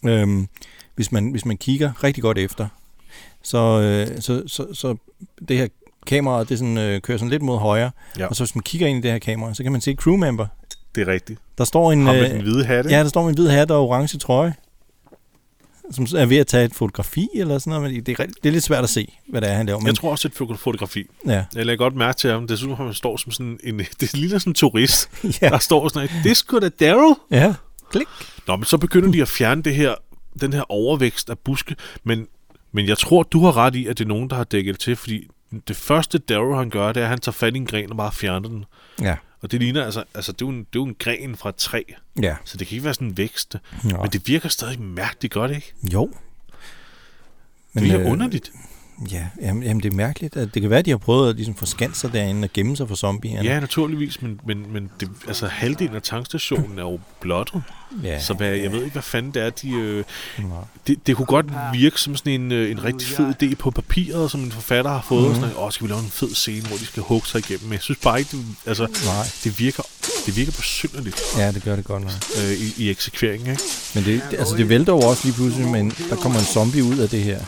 Øhm, 0.06 0.48
hvis, 1.02 1.12
man, 1.12 1.32
hvis 1.32 1.46
man 1.46 1.58
kigger 1.58 2.04
rigtig 2.04 2.24
godt 2.24 2.38
efter, 2.38 2.68
så, 3.44 3.58
øh, 3.82 4.22
så, 4.22 4.44
så, 4.48 4.68
så 4.74 4.96
det 5.48 5.58
her 5.58 5.68
kamera, 6.08 6.44
det 6.44 6.60
sådan, 6.60 6.78
øh, 6.78 7.02
kører 7.02 7.18
sådan 7.18 7.30
lidt 7.30 7.42
mod 7.42 7.58
højre, 7.58 7.92
Ja. 8.20 8.26
og 8.28 8.36
så 8.36 8.44
hvis 8.44 8.56
man 8.56 8.62
kigger 8.64 8.88
ind 8.88 8.98
i 9.00 9.02
det 9.02 9.12
her 9.12 9.20
kamera, 9.20 9.54
så 9.54 9.64
kan 9.64 9.72
man 9.72 9.82
se 9.82 9.94
crewmember. 9.94 10.48
Det 10.96 11.08
er 11.08 11.12
rigtigt. 11.14 11.40
Der 11.58 11.64
står 11.64 11.92
en, 11.92 12.06
Ham 12.06 12.16
med 12.16 12.24
øh, 12.26 12.30
den 12.30 12.42
hvide 12.42 12.66
hatte. 12.66 12.90
ja, 12.90 13.00
der 13.04 13.10
står 13.10 13.30
en 13.30 13.36
hvid 13.36 13.48
hat 13.48 13.72
og 13.72 13.88
orange 13.90 14.18
trøje, 14.18 14.54
som 15.92 16.06
er 16.18 16.26
ved 16.26 16.38
at 16.38 16.48
tage 16.48 16.66
et 16.66 16.74
fotografi 16.76 17.28
eller 17.36 17.60
sådan 17.60 17.72
noget, 17.80 17.94
men 17.94 18.06
det 18.06 18.20
er, 18.20 18.26
det 18.26 18.46
er 18.46 18.52
lidt 18.52 18.64
svært 18.64 18.84
at 18.84 18.90
se, 18.90 19.18
hvad 19.30 19.42
det 19.42 19.50
er, 19.50 19.54
han 19.54 19.66
laver. 19.66 19.80
Men, 19.80 19.88
Jeg 19.88 19.96
tror 19.96 20.12
også, 20.12 20.28
det 20.28 20.40
er 20.40 20.46
et 20.54 20.60
fotografi. 20.60 21.06
ja, 21.28 21.44
Jeg 21.56 21.66
lagde 21.66 21.78
godt 21.78 21.96
mærke 21.96 22.18
til 22.18 22.30
ham. 22.32 22.48
Det 22.48 22.58
synes, 22.58 22.78
han 22.78 22.94
står 22.94 23.18
som 23.18 23.32
sådan 23.32 23.60
en... 23.64 23.78
Det 24.00 24.14
ligner 24.14 24.38
sådan 24.40 24.52
en 24.52 24.54
turist, 24.56 25.10
ja, 25.42 25.50
der 25.50 25.58
står 25.58 25.88
sådan 25.88 26.04
et, 26.10 26.12
det 26.24 26.32
er 26.32 26.36
sgu 26.36 26.60
da 26.60 26.70
Daryl. 26.70 27.16
ja, 27.32 27.54
klik. 27.92 28.08
Nå, 28.48 28.56
men 28.56 28.66
så 28.66 28.78
begynder 28.78 29.12
de 29.12 29.22
at 29.22 29.28
fjerne 29.28 29.62
det 29.64 29.76
her, 29.76 29.96
den 30.42 30.54
her 30.54 30.72
overvækst 30.72 31.30
af 31.30 31.40
buske, 31.40 31.76
men, 32.04 32.28
men 32.72 32.88
jeg 32.88 32.98
tror, 32.98 33.24
du 33.24 33.46
har 33.46 33.58
ret 33.58 33.76
i, 33.76 33.88
at 33.88 33.98
det 33.98 34.04
er 34.04 34.08
nogen, 34.08 34.30
der 34.30 34.36
har 34.36 34.44
dækket 34.44 34.74
det 34.74 34.82
til, 34.82 34.96
fordi 34.96 35.28
det 35.68 35.76
første 35.76 36.18
Daryl 36.18 36.56
han 36.58 36.70
gør, 36.70 36.92
det 36.92 37.00
er, 37.00 37.04
at 37.06 37.10
han 37.10 37.20
tager 37.20 37.34
fat 37.34 37.54
i 37.54 37.58
en 37.58 37.66
gren 37.66 37.92
og 37.92 37.98
bare 37.98 38.12
fjerner 38.12 38.50
den. 38.50 38.66
Ja. 39.02 39.16
Og 39.42 39.52
det 39.52 39.60
ligner 39.60 39.86
altså, 39.86 40.04
altså 40.14 40.32
det 40.32 40.42
er 40.42 40.50
en, 40.50 40.58
det 40.58 40.64
er 40.64 40.68
jo 40.76 40.84
en 40.86 40.96
gren 41.00 41.36
fra 41.36 41.50
et 41.50 41.56
træ, 41.56 41.82
Ja. 42.22 42.36
så 42.46 42.58
det 42.58 42.68
kan 42.68 42.76
ikke 42.76 42.84
være 42.86 42.94
sådan 42.94 43.08
en 43.08 43.18
vækst. 43.18 43.56
Nå. 43.84 43.98
Men 44.02 44.12
det 44.12 44.28
virker 44.28 44.50
stadig 44.50 44.82
mærkeligt 44.82 45.34
godt, 45.34 45.52
ikke? 45.52 45.74
Jo. 45.94 46.12
Men, 47.74 47.84
det 47.84 47.92
er 47.92 48.00
øh, 48.02 48.12
underligt. 48.12 48.52
Ja, 49.12 49.26
jamen, 49.42 49.64
jamen, 49.64 49.84
det 49.84 49.92
er 49.92 49.96
mærkeligt. 49.96 50.38
At 50.38 50.54
det 50.54 50.62
kan 50.62 50.70
være, 50.70 50.80
at 50.80 50.86
de 50.86 50.90
har 50.90 50.98
prøvet 50.98 51.30
at 51.30 51.36
ligesom 51.36 51.56
forskanse 51.56 52.00
sig 52.00 52.14
derinde 52.14 52.46
og 52.46 52.50
gemme 52.54 52.78
sig 52.78 52.88
for 52.88 52.96
zombierne. 52.96 53.50
Ja, 53.50 53.60
naturligvis, 53.60 54.22
men, 54.22 54.40
men, 54.48 54.74
men 54.74 54.90
det, 55.00 55.10
altså, 55.28 55.48
halvdelen 55.48 55.96
af 55.96 56.02
tankstationen 56.02 56.80
er 56.80 56.84
jo 56.84 57.00
blottet. 57.22 57.62
ja. 58.04 58.20
Så 58.20 58.34
hvad, 58.34 58.48
jeg 58.48 58.72
ved 58.72 58.80
ikke, 58.80 58.92
hvad 58.94 59.02
fanden 59.02 59.32
det 59.34 59.42
er, 59.42 59.50
de... 59.50 59.72
Øh, 59.72 60.04
det, 60.88 61.08
det 61.08 61.16
kunne 61.16 61.26
godt 61.26 61.46
virke 61.74 62.02
som 62.02 62.16
sådan 62.16 62.34
en, 62.42 62.52
øh, 62.52 62.72
en 62.72 62.84
rigtig 62.84 63.08
fed 63.08 63.34
idé 63.44 63.56
på 63.56 63.72
papiret, 63.72 64.32
som 64.32 64.44
en 64.44 64.52
forfatter 64.52 64.92
har 64.92 65.06
fået. 65.08 65.30
Mm. 65.30 65.36
Sådan, 65.36 65.56
Åh, 65.58 65.72
skal 65.72 65.88
vi 65.88 65.92
lave 65.92 66.00
en 66.04 66.10
fed 66.10 66.36
scene, 66.36 66.68
hvor 66.68 66.78
de 66.78 66.86
skal 66.86 67.04
hugge 67.04 67.28
sig 67.28 67.40
igennem? 67.40 67.64
Men 67.66 67.74
jeg 67.74 67.82
synes 67.82 68.00
bare 68.04 68.20
ikke, 68.20 68.32
det, 68.38 68.46
altså, 68.66 68.84
Nej. 69.06 69.26
det 69.44 69.60
virker, 69.60 69.84
det 70.26 70.36
virker 70.38 70.52
besynderligt 70.52 71.22
Ja, 71.38 71.52
det 71.52 71.64
gør 71.64 71.76
det 71.76 71.86
godt 71.86 72.04
nok. 72.04 72.12
øh, 72.44 72.52
i, 72.54 72.74
i 72.78 72.90
eksekveringen, 72.90 73.50
ikke? 73.52 73.62
Men 73.96 74.04
det, 74.04 74.22
det, 74.32 74.38
altså, 74.38 74.56
det 74.58 74.70
vælter 74.70 74.94
jo 74.94 75.00
også 75.00 75.22
lige 75.26 75.36
pludselig, 75.36 75.68
men 75.68 75.90
der 76.10 76.16
kommer 76.16 76.40
en 76.40 76.46
zombie 76.46 76.84
ud 76.84 76.98
af 76.98 77.10
det 77.10 77.24
her. 77.24 77.40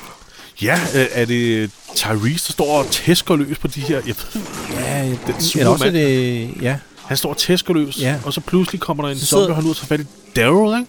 Ja, 0.61 0.79
øh, 0.95 1.05
er 1.11 1.25
det 1.25 1.71
Tyrese, 1.95 2.47
der 2.47 2.51
står 2.51 2.77
og 2.79 2.91
tæsker 2.91 3.35
løs 3.35 3.57
på 3.57 3.67
de 3.67 3.81
her... 3.81 3.95
Jeg 4.07 4.15
ved, 4.33 4.41
Ja, 4.79 4.93
jeg, 4.95 5.17
Den 5.27 5.35
eller 5.55 5.69
også 5.71 5.85
er 5.85 5.91
det... 5.91 6.49
Ja, 6.61 6.75
han 7.05 7.17
står 7.17 7.29
og 7.29 7.37
tæsker 7.37 7.73
løs, 7.73 7.97
Ja. 8.01 8.15
og 8.25 8.33
så 8.33 8.41
pludselig 8.41 8.81
kommer 8.81 9.03
der 9.03 9.11
en 9.11 9.17
Så 9.19 9.25
zombie, 9.25 9.41
sidder- 9.43 9.49
og 9.49 9.55
han 9.55 9.65
ud 9.65 9.69
og 9.69 9.75
tager 9.75 9.87
fat 9.87 9.99
i 9.99 10.05
Daryl, 10.35 10.79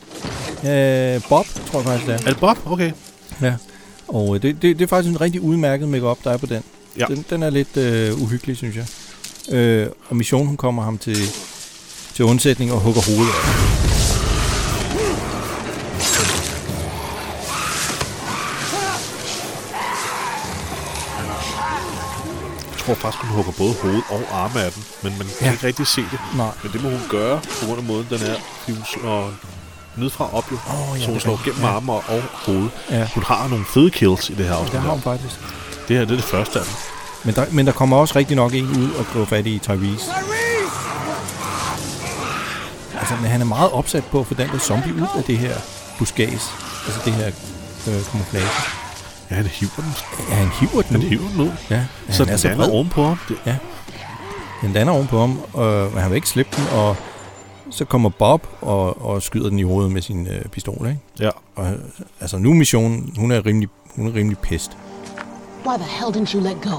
ikke? 0.63 1.15
øh, 1.15 1.21
Bob, 1.29 1.47
tror 1.71 1.79
jeg 1.79 1.85
faktisk, 1.87 2.07
det 2.07 2.15
er. 2.15 2.19
Er 2.19 2.31
det 2.33 2.37
Bob? 2.41 2.59
Okay. 2.67 2.91
Ja. 3.43 3.55
Og 4.09 4.37
øh, 4.37 4.43
det, 4.43 4.63
det, 4.63 4.79
det 4.79 4.85
er 4.85 4.89
faktisk 4.89 5.11
en 5.15 5.21
rigtig 5.21 5.41
udmærket 5.41 5.89
make-up, 5.89 6.19
der 6.25 6.31
er 6.31 6.37
på 6.37 6.47
den. 6.47 6.63
Ja. 6.99 7.05
Den, 7.09 7.25
den 7.31 7.43
er 7.43 7.51
lidt 7.51 7.77
øh, 7.77 8.23
uhyggelig, 8.23 8.57
synes 8.57 8.77
jeg. 8.77 8.87
Øh, 9.57 9.87
og 10.09 10.17
Mission, 10.17 10.47
hun 10.47 10.57
kommer 10.57 10.83
ham 10.83 10.99
til, 10.99 11.17
til 12.15 12.25
undsætning 12.25 12.73
og 12.73 12.81
hugger 12.81 13.01
hovedet 13.03 13.33
af. 13.33 13.94
Tror 22.87 22.95
faktisk, 22.95 23.23
hun 23.25 23.31
hugger 23.37 23.53
både 23.53 23.75
hoved 23.83 24.03
og 24.11 24.23
arme 24.33 24.61
af 24.63 24.73
den, 24.73 24.85
men 25.03 25.13
man 25.19 25.27
kan 25.39 25.47
Ja. 25.47 25.53
ikke 25.53 25.67
rigtig 25.67 25.87
se 25.87 26.01
det. 26.01 26.19
Nej. 26.37 26.51
Men 26.63 26.73
det 26.73 26.83
må 26.83 26.89
hun 26.91 27.01
gøre, 27.09 27.41
på 27.61 27.67
grund 27.67 27.79
af 27.79 27.85
måden, 27.85 28.07
den 28.11 28.23
er. 28.23 28.35
Hun 28.67 28.85
slår 28.95 29.33
nedefra 29.97 30.29
op 30.37 30.53
jo. 30.53 30.57
Åh, 30.57 30.99
ja, 31.01 31.05
så 31.05 31.11
hun 31.11 31.21
slår 31.21 31.41
gennem 31.45 31.63
Ja. 31.63 31.69
arme 31.69 31.93
og, 31.93 32.05
og 32.09 32.23
hoved. 32.33 32.69
Ja. 32.91 33.09
Hun 33.15 33.23
har 33.25 33.49
nogle 33.49 33.65
fede 33.75 33.91
kills 33.91 34.31
i 34.31 34.35
det 34.35 34.47
her 34.47 34.55
afsnit. 34.55 34.73
Det 34.73 34.81
har 34.81 34.91
hun 34.91 35.01
faktisk. 35.03 35.35
Det 35.89 35.97
her 35.97 36.05
det 36.05 36.13
er 36.13 36.17
det 36.17 36.25
første 36.25 36.59
af 36.59 36.65
dem. 36.65 36.75
Men 37.25 37.35
der, 37.35 37.47
men 37.51 37.67
der 37.67 37.73
kommer 37.73 37.97
også 37.97 38.19
rigtig 38.19 38.37
nok 38.37 38.55
en 38.55 38.69
ud 38.69 38.91
og 38.99 39.07
griber 39.13 39.27
fat 39.27 39.47
i 39.47 39.59
Tyrese. 39.59 40.11
Altså, 43.01 43.15
men 43.23 43.31
han 43.31 43.41
er 43.41 43.45
meget 43.45 43.71
opsat 43.71 44.05
på 44.05 44.21
at 44.21 44.27
få 44.27 44.35
den 44.35 44.49
der 44.49 44.59
zombie 44.59 44.95
ud 44.95 45.07
af 45.17 45.25
det 45.25 45.39
her 45.39 45.55
buskage. 45.99 46.41
Altså 46.87 47.01
det 47.05 47.13
her 47.13 47.27
øh, 47.89 48.05
kamuflage. 48.11 48.47
Ja, 49.35 49.43
han 49.43 49.47
hiver 49.47 49.71
den. 49.77 49.93
Ja, 50.31 50.35
han 50.35 50.49
hiver 50.61 50.83
den 50.83 50.91
Han 50.91 51.01
ud. 51.05 51.09
hiver 51.09 51.29
den 51.33 51.41
ud. 51.41 51.51
Ja, 51.71 51.77
ja 51.77 52.13
så 52.13 52.25
han 52.25 52.29
er 52.29 52.33
den 52.33 52.39
så 52.39 52.49
lander 52.49 52.71
ovenpå 52.71 53.03
ham. 53.05 53.19
Det, 53.29 53.37
Ja. 53.47 53.57
Den 54.63 54.73
lander 54.73 54.93
ovenpå 54.93 55.21
ham, 55.21 55.39
og 55.53 55.91
han 56.03 56.11
vil 56.11 56.17
ikke 56.17 56.29
slippe 56.29 56.57
den, 56.57 56.65
og 56.79 56.97
så 57.71 57.85
kommer 57.85 58.09
Bob 58.09 58.47
og, 58.61 59.03
og 59.07 59.23
skyder 59.23 59.49
den 59.49 59.59
i 59.59 59.63
hovedet 59.63 59.93
med 59.93 60.03
sin 60.03 60.27
øh, 60.27 60.45
pistol, 60.45 60.87
ikke? 60.89 61.01
ja. 61.21 61.31
Og, 61.57 61.67
altså 62.21 62.39
nu 62.39 62.55
missionen, 62.55 63.15
hun 63.19 63.31
er 63.31 63.47
rimelig, 63.47 63.69
hun 63.97 64.07
er 64.07 64.15
rimelig 64.15 64.39
pest. 64.39 64.77
Why 65.67 65.77
the 65.77 65.87
hell 65.91 66.17
didn't 66.17 66.35
you 66.35 66.41
let 66.43 66.61
go? 66.63 66.77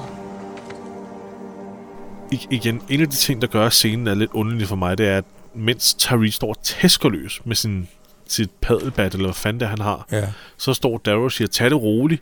I, 2.32 2.48
igen, 2.50 2.82
en 2.90 3.02
af 3.02 3.10
de 3.10 3.16
ting, 3.16 3.42
der 3.42 3.48
gør 3.48 3.66
at 3.66 3.74
scenen 3.74 4.08
er 4.08 4.14
lidt 4.14 4.32
underlig 4.34 4.68
for 4.68 4.76
mig, 4.76 4.98
det 4.98 5.08
er, 5.08 5.18
at 5.18 5.26
mens 5.56 5.94
Tyrese 5.94 6.32
står 6.36 6.50
og 6.50 6.64
tæsker 6.64 7.10
løs 7.10 7.42
med 7.46 7.56
sin, 7.56 7.88
sit 8.28 8.50
padelbat, 8.62 9.14
eller 9.14 9.26
hvad 9.28 9.34
fanden 9.34 9.60
det 9.60 9.68
han 9.70 9.82
har, 9.82 10.08
Ja. 10.12 10.24
så 10.58 10.74
står 10.74 10.98
Daryl 10.98 11.24
og 11.24 11.32
siger, 11.32 11.48
tag 11.48 11.70
det 11.70 11.82
roligt. 11.82 12.22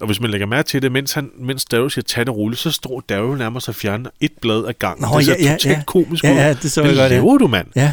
Og 0.00 0.06
hvis 0.06 0.20
man 0.20 0.30
lægger 0.30 0.46
mærke 0.46 0.66
til 0.66 0.82
det, 0.82 0.92
mens, 0.92 1.12
han, 1.12 1.30
mens 1.38 1.64
Daryl 1.64 1.90
siger, 1.90 2.02
tag 2.02 2.26
det 2.26 2.34
roligt, 2.34 2.60
så 2.60 2.70
står 2.70 3.00
Daryl 3.08 3.38
nærmest 3.38 3.68
og 3.68 3.74
fjerner 3.74 4.10
et 4.20 4.32
blad 4.40 4.64
af 4.64 4.78
gangen. 4.78 5.08
Nå, 5.12 5.18
det 5.18 5.26
ser 5.26 5.36
ja, 5.38 5.44
ja, 5.44 5.52
totalt 5.52 5.76
ja. 5.78 5.82
komisk 5.86 6.24
Ja, 6.24 6.32
ud. 6.32 6.36
ja, 6.36 6.52
det 6.52 6.72
så 6.72 6.80
jeg 6.82 6.88
godt, 6.88 6.98
ja. 6.98 7.08
laver 7.08 7.38
du, 7.38 7.46
mand? 7.46 7.66
Ja. 7.76 7.92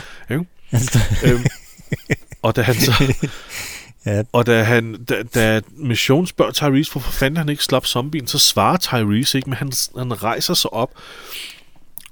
Altså, 0.71 0.99
øhm, 1.25 1.45
og 2.41 2.55
da 2.55 2.61
han 2.61 2.75
så... 2.75 3.13
ja, 4.05 4.23
Og 4.31 4.45
da, 4.45 4.63
han, 4.63 5.03
da, 5.09 5.23
da 5.35 5.61
Mission 5.77 6.27
spørger 6.27 6.51
Tyrese, 6.51 6.91
hvorfor 6.91 7.11
fanden 7.11 7.37
han 7.37 7.49
ikke 7.49 7.63
slap 7.63 7.85
zombien, 7.85 8.27
så 8.27 8.39
svarer 8.39 8.77
Tyrese 8.77 9.37
ikke, 9.37 9.49
men 9.49 9.57
han, 9.57 9.71
han 9.97 10.23
rejser 10.23 10.53
sig 10.53 10.73
op. 10.73 10.91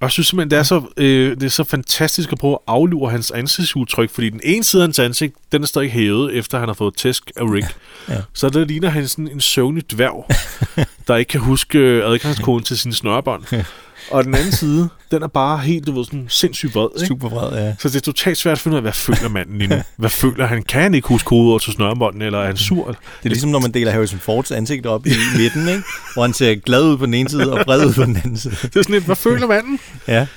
Jeg 0.06 0.12
synes 0.12 0.28
simpelthen, 0.28 0.52
det 0.52 0.60
er, 0.60 0.64
så, 0.64 0.82
øh, 0.98 1.36
det 1.36 1.44
er 1.44 1.50
så 1.50 1.64
fantastisk 1.64 2.32
at 2.32 2.38
prøve 2.38 2.54
at 2.54 2.60
aflure 2.68 3.12
hans 3.12 3.32
ansigtsudtryk, 3.32 4.10
fordi 4.10 4.30
den 4.30 4.42
ene 4.44 4.64
side 4.64 4.82
af 4.82 4.88
hans 4.88 5.00
ansigt, 5.00 5.36
den 5.52 5.64
er 5.64 5.68
stadig 5.68 5.92
hævet, 5.92 6.36
efter 6.36 6.60
han 6.60 6.68
har 6.70 6.74
fået 6.74 6.96
tæsk 6.98 7.32
af 7.36 7.44
Rick. 7.44 7.78
Ja. 8.10 8.14
Ja. 8.14 8.22
Så 8.34 8.50
der 8.50 8.66
ligner 8.66 8.90
han 8.90 9.08
sådan 9.08 9.28
en 9.28 9.42
søvnig 9.42 9.92
dværg, 9.92 10.26
der 11.08 11.16
ikke 11.16 11.30
kan 11.30 11.40
huske 11.40 11.80
øh, 11.80 12.12
adgangskoden 12.12 12.64
til 12.64 12.78
sine 12.78 12.94
snørebånd. 12.94 13.44
Og 14.12 14.24
den 14.24 14.36
anden 14.36 14.52
side, 14.52 14.90
den 15.16 15.24
er 15.24 15.28
bare 15.28 15.58
helt, 15.58 15.88
du 15.88 15.92
ved, 15.92 16.06
sådan 16.06 16.26
sindssygt 16.30 16.76
vred. 16.76 16.88
Ikke? 16.96 17.08
super 17.08 17.30
vred, 17.30 17.64
ja. 17.66 17.76
Så 17.80 17.90
det 17.90 17.96
er 17.96 18.00
totalt 18.00 18.38
svært 18.38 18.52
at 18.52 18.60
finde 18.60 18.76
ud 18.76 18.78
af, 18.78 18.82
hvad 18.82 18.92
føler 18.92 19.30
manden 19.30 19.58
lige 19.58 19.68
nu? 19.68 19.76
Hvad 19.98 20.10
føler 20.10 20.46
han? 20.46 20.64
Kan 20.64 20.82
han 20.82 20.94
ikke 20.94 21.08
huske 21.08 21.26
kodeord 21.28 21.62
til 21.62 21.74
snørebånden, 21.74 22.22
eller 22.22 22.40
er 22.40 22.46
han 22.46 22.58
sur? 22.58 22.86
Det 22.88 22.96
er 23.24 23.30
ligesom, 23.30 23.50
når 23.50 23.60
man 23.60 23.72
deler 23.72 23.92
Harrison 23.92 24.20
Fords 24.20 24.52
ansigt 24.52 24.86
op 24.86 25.06
i 25.06 25.12
midten, 25.38 25.68
ikke? 25.68 25.82
Hvor 26.14 26.22
han 26.22 26.34
ser 26.34 26.56
glad 26.56 26.84
ud 26.84 26.98
på 26.98 27.06
den 27.06 27.14
ene 27.14 27.30
side 27.30 27.54
og 27.54 27.64
vred 27.66 27.86
ud 27.86 27.94
på 27.94 28.04
den 28.04 28.18
anden 28.18 28.38
side. 28.38 28.56
Det 28.62 28.76
er 28.76 28.82
sådan 28.82 28.94
lidt, 28.94 29.04
hvad 29.06 29.16
føler 29.16 29.48
manden? 29.48 29.80
Ja. 30.08 30.28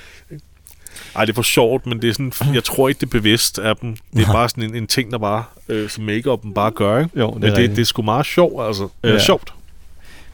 Ej, 1.15 1.25
det 1.25 1.33
er 1.33 1.35
for 1.35 1.41
sjovt, 1.41 1.85
men 1.85 2.01
det 2.01 2.09
er 2.09 2.13
sådan, 2.13 2.53
jeg 2.53 2.63
tror 2.63 2.89
ikke, 2.89 2.99
det 2.99 3.05
er 3.05 3.11
bevidst 3.11 3.59
af 3.59 3.75
dem. 3.75 3.95
Det 4.15 4.27
er 4.27 4.31
bare 4.33 4.49
sådan 4.49 4.63
en, 4.63 4.75
en 4.75 4.87
ting, 4.87 5.11
der 5.11 5.17
bare, 5.17 5.43
øh, 5.69 5.89
som 5.89 6.09
make-up'en 6.09 6.53
bare 6.53 6.71
gør, 6.71 6.99
ikke? 6.99 7.19
Jo, 7.19 7.27
det 7.27 7.35
er 7.35 7.39
men 7.39 7.55
det, 7.55 7.69
det 7.69 7.79
er 7.79 7.85
sgu 7.85 8.01
meget 8.01 8.25
sjovt, 8.25 8.67
altså. 8.67 8.87
Øh, 9.03 9.13
Ja. 9.13 9.19
Sjovt. 9.19 9.53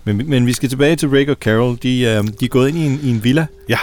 Men, 0.04 0.30
men 0.30 0.46
vi 0.48 0.54
skal 0.54 0.70
tilbage 0.70 0.96
til 0.96 1.10
Rick 1.10 1.30
og 1.30 1.36
Carol. 1.42 1.78
De, 1.84 2.00
øh, 2.02 2.24
de 2.40 2.46
er 2.46 2.48
gået 2.48 2.70
ind 2.70 2.78
i 2.78 2.86
en, 2.86 3.00
i 3.04 3.10
en 3.10 3.24
villa, 3.24 3.46
Ja, 3.70 3.78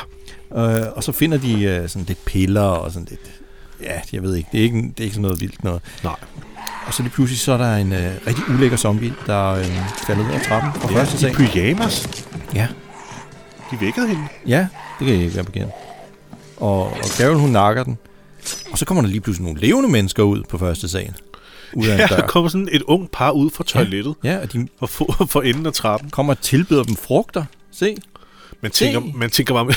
øh, 0.57 0.87
og 0.97 1.05
så 1.05 1.13
finder 1.13 1.39
de 1.39 1.63
øh, 1.63 1.89
sådan 1.89 2.05
lidt 2.09 2.25
piller 2.25 2.61
og 2.63 2.93
sådan 2.93 3.07
lidt... 3.11 3.21
Ja, 3.83 4.01
jeg 4.13 4.23
ved 4.23 4.35
ikke. 4.37 4.49
Det 4.53 4.61
er 4.61 4.65
ikke, 4.65 4.77
det 4.79 5.01
er 5.01 5.03
ikke 5.05 5.15
sådan 5.15 5.23
noget 5.23 5.41
vildt 5.41 5.65
noget. 5.65 5.83
nej. 6.05 6.17
Og 6.87 6.95
så 6.95 7.03
lige 7.03 7.13
pludselig 7.13 7.41
så 7.41 7.53
er 7.53 7.57
der 7.57 7.77
en 7.77 7.93
øh, 7.93 8.13
rigtig 8.27 8.45
ulækker 8.51 8.77
zombie, 8.77 9.15
der 9.27 9.49
øh, 9.53 9.65
falder 10.07 10.29
ud 10.29 10.31
af 10.35 10.41
trappen 10.49 10.73
fra 10.73 10.89
første 10.89 11.15
i 11.15 11.19
sal. 11.19 11.35
pyjamas. 11.35 12.25
Ja, 12.55 12.69
De 13.71 13.81
vækkede 13.81 14.09
hende. 14.09 14.23
ja, 14.47 14.59
det 14.99 15.07
kan 15.07 15.09
jeg 15.09 15.23
ikke 15.25 15.35
være 15.35 15.45
bekendt. 15.45 15.73
Og, 16.57 16.87
og 16.87 17.05
Carol, 17.05 17.37
hun 17.37 17.51
nakker 17.51 17.85
den. 17.85 17.99
Og 18.73 18.79
så 18.79 18.85
kommer 18.85 19.03
der 19.03 19.09
lige 19.09 19.21
pludselig 19.21 19.45
nogle 19.45 19.61
levende 19.61 19.89
mennesker 19.89 20.23
ud 20.23 20.43
på 20.49 20.59
første 20.59 20.89
sal. 20.89 21.15
Ud 21.75 21.87
af 21.87 21.99
Ja, 21.99 22.07
der 22.07 22.27
kommer 22.27 22.51
sådan 22.51 22.69
et 22.73 22.83
ung 22.83 23.11
par 23.11 23.31
ud 23.31 23.51
fra 23.51 23.65
toilettet 23.65 24.15
Ja, 24.25 24.39
og 24.43 24.53
de 24.53 24.69
for, 24.87 25.27
for 25.31 25.43
enden 25.43 25.67
af 25.67 25.73
trappen. 25.73 26.11
kommer 26.11 26.33
og 26.35 26.41
tilbyder 26.41 26.83
dem 26.83 26.97
frugter. 26.97 27.45
Se. 27.73 27.97
Man 28.63 28.71
tænker, 28.71 29.01
Se. 29.01 29.19
man 29.19 29.31
tænker 29.31 29.55
bare, 29.55 29.65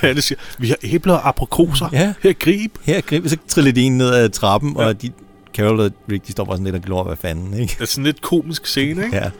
hvad 0.00 0.10
er 0.10 0.14
det, 0.14 0.24
siger? 0.24 0.38
Vi 0.58 0.68
har 0.68 0.76
æbler 0.82 1.14
og 1.14 1.28
aprikoser. 1.28 1.88
Ja. 1.92 2.14
Her, 2.22 2.32
grib. 2.32 2.78
Her 2.82 3.00
grib, 3.00 3.28
så 3.28 3.36
triller 3.48 3.72
de 3.72 3.82
en 3.82 3.98
ned 3.98 4.10
ad 4.14 4.28
trappen, 4.28 4.76
ja. 4.78 4.86
og 4.86 5.02
de, 5.02 5.12
Carol 5.54 5.80
og 5.80 5.90
Rick, 6.10 6.26
de 6.26 6.32
står 6.32 6.44
bare 6.44 6.56
sådan 6.56 6.64
lidt 6.64 6.76
og 6.76 6.82
glor, 6.82 7.04
hvad 7.04 7.16
fanden, 7.16 7.54
ikke? 7.54 7.74
Det 7.74 7.80
er 7.80 7.86
sådan 7.86 8.04
lidt 8.04 8.22
komisk 8.22 8.66
scene, 8.66 9.04
ikke? 9.04 9.16
Ja. 9.16 9.30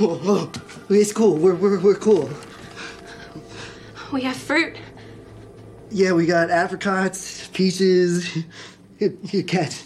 Whoa, 0.00 0.14
whoa. 0.14 0.50
It's 0.90 1.12
cool. 1.12 1.38
We're, 1.38 1.56
we're, 1.62 1.84
we're 1.84 2.00
cool. 2.00 2.28
We 4.12 4.22
have 4.22 4.36
fruit. 4.36 4.82
Yeah, 5.92 6.16
we 6.16 6.26
got 6.26 6.50
apricots, 6.50 7.50
peaches. 7.54 8.24
Here, 8.98 9.42
cat. 9.48 9.84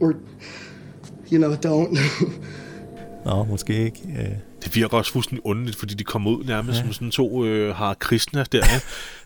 Or, 0.00 0.14
you 1.30 1.38
know, 1.38 1.54
don't. 1.56 1.98
Nå, 3.26 3.44
måske 3.44 3.84
ikke. 3.84 4.00
Øh. 4.18 4.28
Det 4.64 4.76
virker 4.76 4.96
også 4.96 5.12
fuldstændig 5.12 5.46
underligt, 5.46 5.78
fordi 5.78 5.94
de 5.94 6.04
kommer 6.04 6.30
ud 6.30 6.44
nærmest 6.44 6.78
ja. 6.78 6.82
som 6.82 6.92
sådan 6.92 7.10
to 7.10 7.44
øh, 7.44 7.76
har 7.76 7.94
kristne 7.94 8.46
der. 8.52 8.66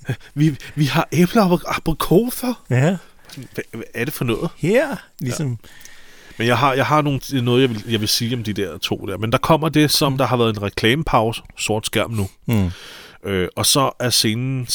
Ja. 0.08 0.14
vi, 0.34 0.56
vi 0.74 0.84
har 0.84 1.08
æbler 1.12 1.42
og 1.42 1.60
aprikoser. 1.76 2.64
Ja. 2.70 2.96
Hvad, 3.36 3.64
hvad 3.72 3.82
er 3.94 4.04
det 4.04 4.14
for 4.14 4.24
noget? 4.24 4.50
Her, 4.56 4.96
ligesom. 5.18 5.58
Men 6.38 6.46
jeg 6.46 6.58
har, 6.58 6.74
jeg 6.74 6.86
har 6.86 7.02
nogle, 7.02 7.20
noget, 7.42 7.60
jeg 7.60 7.70
vil, 7.70 7.84
jeg 7.88 8.00
vil 8.00 8.08
sige 8.08 8.36
om 8.36 8.44
de 8.44 8.52
der 8.52 8.78
to 8.78 9.06
der. 9.08 9.18
Men 9.18 9.32
der 9.32 9.38
kommer 9.38 9.68
det, 9.68 9.90
som 9.90 10.18
der 10.18 10.26
har 10.26 10.36
været 10.36 10.56
en 10.56 10.62
reklamepause, 10.62 11.42
sort 11.58 11.86
skærm 11.86 12.10
nu. 12.10 12.28
Mm. 12.46 12.70
Øh, 13.24 13.48
og 13.56 13.66
så 13.66 13.90
er 13.98 14.10
scenen 14.10 14.66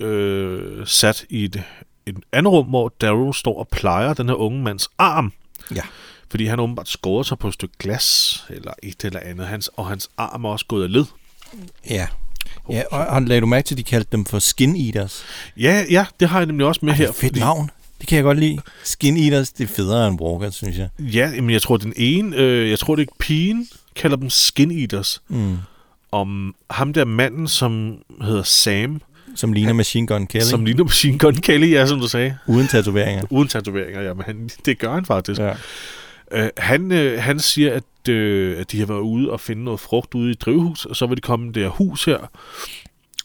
øh, 0.00 0.86
sat 0.86 1.24
i 1.30 1.44
et, 1.44 1.62
et 2.06 2.16
andet 2.32 2.52
rum, 2.52 2.66
hvor 2.66 2.88
Daryl 3.00 3.34
står 3.34 3.58
og 3.58 3.68
plejer 3.68 4.14
den 4.14 4.28
her 4.28 4.34
unge 4.34 4.62
mands 4.62 4.88
arm. 4.98 5.32
Ja. 5.74 5.82
Fordi 6.30 6.44
han 6.46 6.60
åbenbart 6.60 6.88
skåret 6.88 7.26
sig 7.26 7.38
på 7.38 7.48
et 7.48 7.54
stykke 7.54 7.74
glas, 7.78 8.44
eller 8.50 8.72
et 8.82 9.04
eller 9.04 9.20
andet. 9.20 9.46
Hans, 9.46 9.70
og 9.76 9.86
hans 9.88 10.10
arm 10.16 10.44
er 10.44 10.48
også 10.48 10.66
gået 10.66 10.84
af 10.84 10.92
led. 10.92 11.04
Ja. 11.90 12.06
Ja, 12.70 12.82
og, 12.90 13.06
og 13.06 13.22
lagde 13.22 13.40
du 13.40 13.46
mærke 13.46 13.66
til, 13.66 13.74
at 13.74 13.78
de 13.78 13.82
kaldte 13.84 14.08
dem 14.12 14.24
for 14.24 14.38
skin 14.38 14.76
eaters? 14.86 15.24
Ja, 15.56 15.84
ja, 15.90 16.06
det 16.20 16.28
har 16.28 16.38
jeg 16.38 16.46
nemlig 16.46 16.66
også 16.66 16.80
med 16.82 16.92
Ej, 16.92 16.96
her. 16.98 17.06
det 17.06 17.14
er 17.16 17.20
fedt 17.20 17.36
navn. 17.36 17.70
Det 18.00 18.08
kan 18.08 18.16
jeg 18.16 18.22
godt 18.24 18.38
lide. 18.38 18.58
Skin 18.84 19.16
Eaters, 19.16 19.52
det 19.52 19.64
er 19.64 19.68
federe 19.68 20.08
end 20.08 20.20
Walkers, 20.20 20.54
synes 20.54 20.78
jeg. 20.78 20.88
Ja, 20.98 21.30
men 21.30 21.50
jeg 21.50 21.62
tror, 21.62 21.76
den 21.76 21.92
ene, 21.96 22.36
øh, 22.36 22.70
jeg 22.70 22.78
tror, 22.78 22.96
det 22.96 23.08
er 23.08 23.12
pigen, 23.18 23.68
kalder 23.96 24.16
dem 24.16 24.30
skin 24.30 24.70
eaters. 24.80 25.22
Mm. 25.28 25.56
Om 26.12 26.54
ham 26.70 26.92
der 26.92 27.04
manden, 27.04 27.48
som 27.48 27.98
hedder 28.22 28.42
Sam, 28.42 29.00
Som 29.36 29.52
ligner 29.52 29.72
Machine 29.72 30.06
Gun 30.06 30.26
Kelly. 30.26 30.42
som 30.44 30.64
ligner 30.64 30.84
Machine 30.84 31.18
Gun 31.18 31.34
Kelly, 31.34 31.72
ja, 31.72 31.86
som 31.86 32.00
du 32.00 32.08
sagde. 32.08 32.38
Uden 32.46 32.68
tatoveringer. 32.68 33.24
Uden 33.30 33.48
tatoveringer, 33.48 34.00
ja, 34.02 34.14
men 34.14 34.22
han, 34.26 34.50
det 34.64 34.78
gør 34.78 34.94
han 34.94 35.04
faktisk. 35.04 35.40
Ja. 35.40 35.52
Øh, 36.30 36.48
han, 36.56 36.92
øh, 36.92 37.22
han 37.22 37.40
siger, 37.40 37.74
at, 37.74 38.08
øh, 38.08 38.60
at 38.60 38.72
de 38.72 38.78
har 38.78 38.86
været 38.86 39.00
ude 39.00 39.30
og 39.30 39.40
finde 39.40 39.64
noget 39.64 39.80
frugt 39.80 40.14
ude 40.14 40.28
i 40.28 40.30
et 40.30 40.40
drivhus, 40.40 40.84
og 40.84 40.96
så 40.96 41.06
var 41.06 41.14
de 41.14 41.20
kommet 41.20 41.48
i 41.48 41.52
det 41.52 41.62
her 41.62 41.70
hus 41.70 42.04
her, 42.04 42.30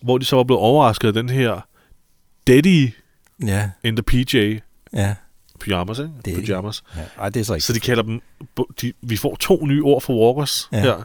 hvor 0.01 0.17
de 0.17 0.25
så 0.25 0.35
var 0.35 0.43
blevet 0.43 0.61
overrasket 0.61 1.07
af 1.07 1.13
den 1.13 1.29
her 1.29 1.67
Daddy 2.47 2.89
Ja, 3.45 3.69
in 3.83 3.95
the 3.95 4.03
PJ 4.03 4.59
ja. 4.93 5.15
pyjamas, 5.59 5.99
ikke? 5.99 6.11
Daddy. 6.25 6.45
Pyjamas. 6.45 6.83
ja. 6.95 7.01
Ej, 7.19 7.29
det 7.29 7.39
er 7.39 7.43
så 7.43 7.53
ikke. 7.53 7.65
Så 7.65 7.73
de 7.73 7.79
kalder 7.79 8.03
dem, 8.03 8.21
de, 8.81 8.93
vi 9.01 9.17
får 9.17 9.35
to 9.35 9.65
nye 9.65 9.83
ord 9.83 10.01
for 10.01 10.25
walkers 10.25 10.69
ja. 10.71 10.81
her. 10.81 11.03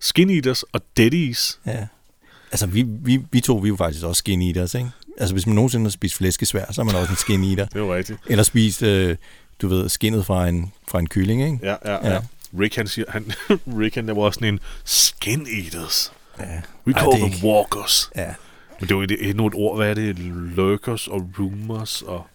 Skin 0.00 0.30
eaters 0.30 0.62
og 0.62 0.80
daddies. 0.96 1.60
Ja. 1.66 1.86
Altså, 2.50 2.66
vi, 2.66 2.84
vi, 2.88 3.20
vi 3.32 3.40
to, 3.40 3.56
vi 3.56 3.66
er 3.66 3.70
jo 3.70 3.76
faktisk 3.76 4.04
også 4.04 4.18
skin 4.18 4.42
eaters, 4.42 4.74
ikke? 4.74 4.90
Altså, 5.18 5.34
hvis 5.34 5.46
man 5.46 5.54
nogensinde 5.54 5.84
har 5.84 5.90
spist 5.90 6.14
flæskesvær, 6.14 6.72
så 6.72 6.80
er 6.80 6.84
man 6.84 6.94
også 6.94 7.10
en 7.12 7.16
skin 7.16 7.44
eater. 7.44 7.64
Det 7.72 7.76
er 7.76 7.80
jo 7.80 7.94
rigtigt. 7.94 8.18
Eller 8.26 8.44
spist, 8.44 8.82
øh, 8.82 9.16
du 9.62 9.68
ved, 9.68 9.88
skinnet 9.88 10.26
fra 10.26 10.48
en, 10.48 10.72
fra 10.88 10.98
en 10.98 11.06
kylling, 11.08 11.42
ikke? 11.44 11.58
Ja, 11.62 11.74
ja, 11.84 11.92
Ja. 12.08 12.12
ja. 12.12 12.20
Rick, 12.60 12.76
han 12.76 12.86
siger, 12.86 13.04
han, 13.08 13.32
Rick, 13.80 13.94
han 13.94 14.06
var 14.16 14.30
sådan 14.30 14.48
en 14.54 14.60
skin 14.84 15.46
eaters. 15.62 16.12
Ja. 16.38 16.44
We 16.86 16.92
Ej, 16.92 17.00
call 17.00 17.12
er 17.12 17.16
them 17.16 17.32
ikke- 17.32 17.46
walkers. 17.46 18.10
Ja. 18.16 18.26
Men 18.80 18.88
det 18.88 18.90
er 18.90 18.96
jo 18.96 19.02
et- 19.02 19.28
endnu 19.30 19.46
et 19.46 19.54
ord, 19.54 19.76
hvad 19.76 19.90
er 19.90 19.94
det? 19.94 20.18
Lurkers 20.56 21.08
og 21.08 21.30
rumors 21.38 22.02
og... 22.02 22.26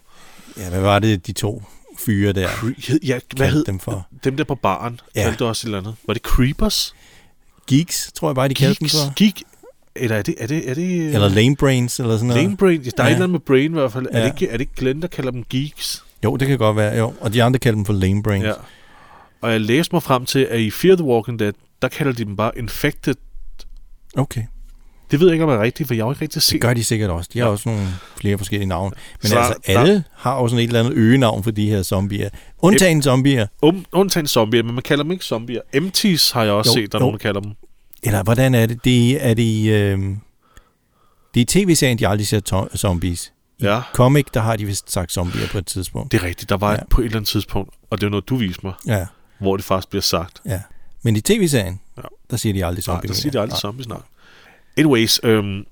ja, 0.58 0.70
hvad 0.70 0.82
var 0.82 1.00
det, 1.00 1.28
de 1.28 1.32
to 1.34 1.64
fyre 2.00 2.34
der 2.34 2.48
Cre- 2.48 2.98
ja, 3.04 3.20
hvad 3.36 3.50
hed 3.52 3.64
dem 3.66 3.80
for? 3.80 4.08
dem 4.24 4.38
der 4.38 4.44
på 4.44 4.56
baren? 4.56 5.00
Ja. 5.16 5.24
Kaldte 5.24 5.46
også 5.46 5.62
et 5.62 5.66
eller 5.68 5.78
andet. 5.78 5.96
Var 6.08 6.14
det 6.14 6.24
creepers? 6.24 6.96
Geeks, 7.68 8.12
tror 8.16 8.30
jeg 8.30 8.36
bare, 8.36 8.48
de 8.48 8.54
kaldte 8.54 8.80
dem 8.80 8.86
Geeks? 8.86 9.04
for. 9.06 9.14
Geek? 9.16 9.44
Eller 9.96 10.16
er 10.18 10.22
det... 10.22 10.36
Er 10.38 10.48
det, 10.48 10.70
er 10.70 10.74
det 10.74 11.14
Eller 11.14 11.30
lame 11.30 11.56
brains, 11.56 12.00
eller 12.00 12.14
sådan 12.16 12.28
noget. 12.28 12.44
Lame 12.44 12.58
brain? 12.58 12.84
Der 12.84 12.90
er 12.90 12.92
Ja. 12.98 13.04
ja. 13.04 13.10
et 13.10 13.14
eller 13.14 13.16
andet 13.24 13.30
med 13.30 13.40
brain 13.40 13.72
i 13.72 13.74
hvert 13.74 13.92
fald. 13.92 14.08
Ja. 14.12 14.18
Er, 14.18 14.24
det 14.24 14.42
ikke, 14.42 14.48
er 14.48 14.58
det 14.58 14.62
ikke 14.62 14.74
Glenn, 14.76 15.02
der 15.02 15.08
kalder 15.08 15.32
dem 15.32 15.44
geeks? 15.50 16.04
Jo, 16.24 16.36
det 16.36 16.48
kan 16.48 16.58
godt 16.58 16.78
være, 16.78 16.98
jo. 16.98 17.14
Og 17.22 17.34
de 17.34 17.44
andre 17.44 17.60
kaldte 17.60 17.76
dem 17.78 17.86
for 17.86 17.94
lame 17.94 18.24
brains. 18.24 18.46
Ja. 18.46 18.52
Og 19.42 19.52
jeg 19.52 19.62
læste 19.62 19.96
mig 19.96 20.04
frem 20.04 20.26
til, 20.26 20.40
at 20.40 20.60
i 20.60 20.72
Fear 20.72 20.96
the 20.96 21.06
Walking 21.06 21.40
Dead, 21.40 21.54
der 21.82 21.88
kalder 21.88 22.14
de 22.14 22.26
dem 22.26 22.36
bare 22.36 22.52
infected. 22.58 23.16
Okay. 24.18 24.44
Det 25.12 25.20
ved 25.20 25.28
jeg 25.28 25.34
ikke, 25.34 25.44
om 25.46 25.50
det 25.50 25.58
er 25.58 25.62
rigtigt, 25.62 25.88
for 25.88 25.94
jeg 25.94 26.06
har 26.06 26.12
ikke 26.12 26.22
rigtig 26.22 26.42
set 26.42 26.54
Det 26.54 26.62
gør 26.62 26.74
de 26.74 26.84
sikkert 26.84 27.10
også. 27.10 27.30
De 27.34 27.40
har 27.40 27.46
Ja. 27.46 27.52
også 27.52 27.70
nogle 27.70 27.88
flere 28.18 28.38
forskellige 28.38 28.68
navne. 28.70 28.96
Men 29.22 29.30
Så 29.30 29.38
altså, 29.38 29.54
der- 29.68 29.80
alle 29.80 30.04
har 30.16 30.42
jo 30.42 30.48
sådan 30.48 30.60
et 30.64 30.68
eller 30.68 30.80
andet 30.80 30.94
øgenavn 30.94 31.44
for 31.44 31.52
de 31.52 31.70
her 31.70 31.84
zombier. 31.84 32.30
Undtagen 32.60 33.02
zombier. 33.02 33.48
Um, 33.62 33.86
undtagen 33.92 34.28
zombier, 34.28 34.64
men 34.64 34.74
man 34.76 34.84
kalder 34.84 35.04
dem 35.04 35.12
ikke 35.12 35.26
zombier. 35.26 35.62
Empties 35.74 36.32
har 36.32 36.44
jeg 36.44 36.54
også 36.54 36.72
Jo, 36.72 36.74
set, 36.84 36.92
der 36.92 36.98
er 36.98 37.00
jo. 37.00 37.06
nogen, 37.06 37.14
der 37.20 37.22
kalder 37.24 37.42
dem. 37.42 37.52
Eller 38.04 38.24
hvordan 38.24 38.56
er 38.56 38.66
det? 38.66 38.84
Det 38.86 39.26
er 39.28 39.34
det, 39.34 39.70
øh, 39.72 40.00
det 41.34 41.42
er 41.42 41.46
tv-serien, 41.48 42.00
de 42.00 42.08
aldrig 42.08 42.28
ser 42.28 42.40
to- 42.40 42.68
zombies. 42.76 43.34
I 43.62 43.66
Ja. 43.66 43.82
comic, 43.94 44.26
der 44.34 44.40
har 44.40 44.56
de 44.56 44.66
vist 44.66 44.92
sagt 44.92 45.12
zombier 45.12 45.48
på 45.52 45.58
et 45.58 45.66
tidspunkt. 45.66 46.12
Det 46.12 46.22
er 46.22 46.24
rigtigt. 46.24 46.50
Der 46.50 46.58
var 46.58 46.72
Ja. 46.72 46.78
ja. 46.78 46.84
på 46.90 47.02
et 47.02 47.06
eller 47.06 47.18
andet 47.18 47.30
tidspunkt, 47.30 47.74
og 47.90 48.02
det 48.02 48.06
er 48.06 48.10
noget, 48.12 48.30
du 48.30 48.36
viste 48.36 48.66
mig, 48.66 48.74
Ja, 48.88 49.06
hvor 49.40 49.56
det 49.58 49.66
faktisk 49.66 49.90
bliver 49.90 50.02
sagt. 50.02 50.42
ja. 50.46 50.62
Men 51.04 51.16
i 51.16 51.22
tv-serien, 51.22 51.80
Ja. 51.98 52.02
der 52.32 52.38
siger 52.38 52.54
de 52.54 52.66
aldrig 52.66 52.84
Nej, 52.88 52.96
zombier. 52.96 53.08
der 53.08 53.16
siger 53.16 53.32
de 53.32 53.40
aldrig 53.40 53.60
zombies 53.60 53.86
snart. 53.86 54.04
Anyways, 54.78 55.20
øhm, 55.24 55.66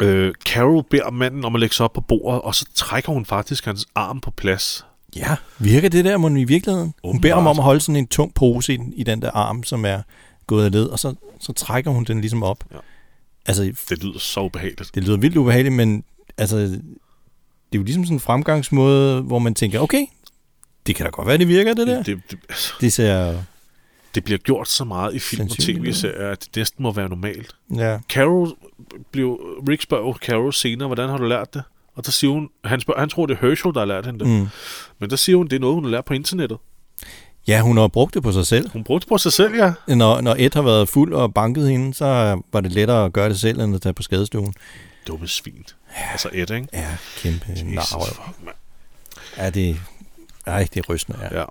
øh, 0.00 0.34
Carol 0.48 0.84
beder 0.90 1.10
manden 1.10 1.44
om 1.44 1.54
at 1.54 1.60
lægge 1.60 1.74
sig 1.74 1.84
op 1.84 1.92
på 1.92 2.00
bordet, 2.00 2.40
og 2.42 2.54
så 2.54 2.64
trækker 2.74 3.12
hun 3.12 3.26
faktisk 3.26 3.64
hans 3.64 3.86
arm 3.94 4.20
på 4.20 4.30
plads. 4.30 4.86
Ja, 5.16 5.36
virker 5.58 5.88
det 5.88 6.04
der 6.04 6.16
mon 6.18 6.36
i 6.36 6.44
virkeligheden? 6.44 6.94
Hun 7.04 7.20
beder 7.20 7.34
ham 7.34 7.40
Åbenbart. 7.42 7.56
om 7.56 7.58
at 7.58 7.64
holde 7.64 7.80
sådan 7.80 7.96
en 7.96 8.06
tung 8.06 8.34
pose 8.34 8.74
i, 8.74 8.76
den- 8.76 8.92
i 8.96 9.02
den 9.02 9.22
der 9.22 9.30
arm, 9.30 9.64
som 9.64 9.84
er 9.84 10.02
gået 10.46 10.64
af 10.64 10.72
led, 10.72 10.84
og 10.86 10.98
så, 10.98 11.14
så 11.40 11.52
trækker 11.52 11.90
hun 11.90 12.04
den 12.04 12.20
ligesom 12.20 12.42
op. 12.42 12.64
Ja. 12.72 12.76
Altså, 13.46 13.72
Det 13.88 14.04
lyder 14.04 14.18
så 14.18 14.40
ubehageligt. 14.40 14.90
det 14.94 15.04
lyder 15.04 15.16
vildt 15.16 15.36
ubehageligt, 15.36 15.74
men 15.74 16.04
altså, 16.38 16.56
det 16.56 16.82
er 17.72 17.78
jo 17.78 17.82
ligesom 17.82 18.04
sådan 18.04 18.16
en 18.16 18.20
fremgangsmåde, 18.20 19.22
hvor 19.22 19.38
man 19.38 19.54
tænker, 19.54 19.80
okay, 19.80 20.06
det 20.86 20.94
kan 20.96 21.04
da 21.06 21.10
godt 21.10 21.28
være, 21.28 21.38
det 21.38 21.48
virker, 21.48 21.74
det 21.74 21.86
der. 21.86 22.02
Det, 22.02 22.20
det, 22.30 22.38
altså, 22.48 22.72
Det 22.80 22.92
ser, 22.92 23.36
det 24.14 24.24
bliver 24.24 24.38
gjort 24.38 24.68
så 24.68 24.84
meget 24.84 25.14
i 25.14 25.18
film 25.18 25.42
og 25.42 25.56
tv-serier, 25.58 26.28
at 26.30 26.40
det 26.44 26.56
næsten 26.56 26.82
må 26.82 26.92
være 26.92 27.08
normalt. 27.08 27.56
ja, 27.76 27.98
Carol 28.08 28.48
blev, 29.12 29.40
Rick 29.68 29.82
spørger 29.82 30.06
jo 30.06 30.12
Carol 30.12 30.52
senere, 30.52 30.86
hvordan 30.88 31.08
har 31.08 31.18
du 31.18 31.24
lært 31.24 31.54
det? 31.54 31.62
Og 31.94 32.04
der 32.04 32.10
siger 32.10 32.30
hun, 32.30 32.48
han, 32.64 32.80
spørger, 32.80 33.00
han 33.00 33.08
tror, 33.08 33.26
det 33.26 33.38
er 33.42 33.46
Herschel, 33.46 33.72
der 33.74 33.78
har 33.80 33.84
lært 33.86 34.06
hende 34.06 34.18
det. 34.18 34.28
mm. 34.28 34.48
Men 34.98 35.10
der 35.10 35.16
siger 35.16 35.36
hun, 35.36 35.46
det 35.48 35.56
er 35.56 35.60
noget, 35.60 35.74
hun 35.74 35.84
har 35.84 35.90
lært 35.90 36.04
på 36.04 36.14
internettet. 36.14 36.58
ja, 37.48 37.60
hun 37.60 37.76
har 37.76 37.88
brugt 37.88 38.14
det 38.14 38.22
på 38.22 38.32
sig 38.32 38.46
selv. 38.46 38.70
Hun 38.70 38.84
brugte 38.84 39.04
det 39.04 39.08
på 39.08 39.18
sig 39.18 39.32
selv, 39.32 39.54
ja. 39.54 39.72
Når, 39.94 40.20
når 40.20 40.36
Ed 40.38 40.50
har 40.54 40.62
været 40.62 40.88
fuld 40.88 41.12
og 41.14 41.34
banket 41.34 41.70
hende, 41.70 41.94
så 41.94 42.40
var 42.52 42.60
det 42.60 42.72
lettere 42.72 43.04
at 43.04 43.12
gøre 43.12 43.28
det 43.28 43.40
selv, 43.40 43.60
end 43.60 43.74
at 43.74 43.82
tage 43.82 43.92
på 43.92 44.02
skadestuen. 44.02 44.54
Dumme 45.06 45.28
svin. 45.28 45.64
Altså 46.12 46.28
Ed, 46.32 46.50
ikke? 46.50 46.68
Ja, 46.72 46.96
kæmpe 47.16 47.46
narrøv. 47.64 48.34
Ja, 49.36 49.50
det, 49.50 49.80
ej, 50.46 50.66
det 50.74 50.80
er 50.80 50.92
rystende, 50.92 51.18
ja. 51.22 51.38
Ja. 51.40 51.44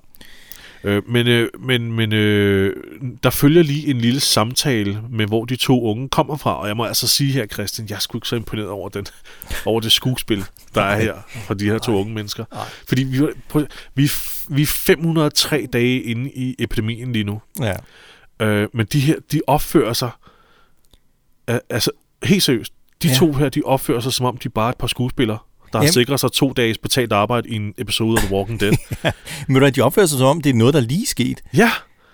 Øh, 0.83 1.09
men 1.09 1.27
øh, 1.27 1.49
men, 1.59 1.91
men 1.91 2.13
øh, 2.13 2.83
der 3.23 3.29
følger 3.29 3.63
lige 3.63 3.87
en 3.87 3.97
lille 3.97 4.19
samtale 4.19 5.01
med, 5.09 5.27
hvor 5.27 5.45
de 5.45 5.55
to 5.55 5.83
unge 5.83 6.09
kommer 6.09 6.37
fra. 6.37 6.59
Og 6.59 6.67
jeg 6.67 6.77
må 6.77 6.85
altså 6.85 7.07
sige 7.07 7.31
her, 7.31 7.45
Christian, 7.45 7.89
jeg 7.89 7.95
er 7.95 7.99
sgu 7.99 8.17
ikke 8.17 8.27
så 8.27 8.35
imponeret 8.35 8.69
over, 8.69 8.89
den, 8.89 9.05
over 9.65 9.79
det 9.79 9.91
skuespil, 9.91 10.45
der 10.75 10.81
er 10.81 11.01
her 11.01 11.15
fra 11.45 11.53
de 11.53 11.65
her 11.65 11.77
to 11.77 11.95
unge 11.95 12.13
mennesker. 12.13 12.45
Fordi 12.87 13.03
vi, 13.03 13.21
prøv, 13.49 13.65
vi, 13.95 14.03
er 14.03 14.45
vi 14.49 14.61
er 14.61 14.65
503 14.65 15.67
dage 15.73 16.01
inde 16.01 16.31
i 16.31 16.55
epidemien 16.59 17.13
lige 17.13 17.23
nu. 17.23 17.41
ja. 17.59 17.75
Øh, 18.39 18.69
men 18.73 18.85
de 18.85 18.99
her, 18.99 19.15
de 19.31 19.41
opfører 19.47 19.93
sig... 19.93 20.09
Altså, 21.47 21.91
helt 22.23 22.43
seriøst. 22.43 22.73
De 23.03 23.07
Ja. 23.07 23.13
to 23.15 23.33
her, 23.33 23.49
de 23.49 23.61
opfører 23.65 23.99
sig, 23.99 24.13
som 24.13 24.25
om 24.25 24.37
de 24.37 24.49
bare 24.49 24.65
er 24.65 24.69
et 24.71 24.77
par 24.77 24.87
skuespillere, 24.87 25.37
der 25.73 25.79
har 25.79 25.87
sikret 25.87 26.19
sig 26.19 26.31
to 26.31 26.53
dages 26.53 26.77
betalt 26.77 27.11
arbejde 27.13 27.49
i 27.49 27.55
en 27.55 27.73
episode 27.77 28.17
af 28.21 28.25
The 28.27 28.35
Walking 28.35 28.59
Dead. 28.59 28.73
Men 29.47 29.73
de 29.73 29.81
opfører 29.81 30.05
sig 30.05 30.17
som 30.17 30.27
om, 30.27 30.41
det 30.41 30.49
er 30.49 30.53
noget, 30.53 30.73
der 30.73 30.79
er 30.79 30.83
lige 30.85 31.05
sket. 31.05 31.41
ja, 31.57 31.71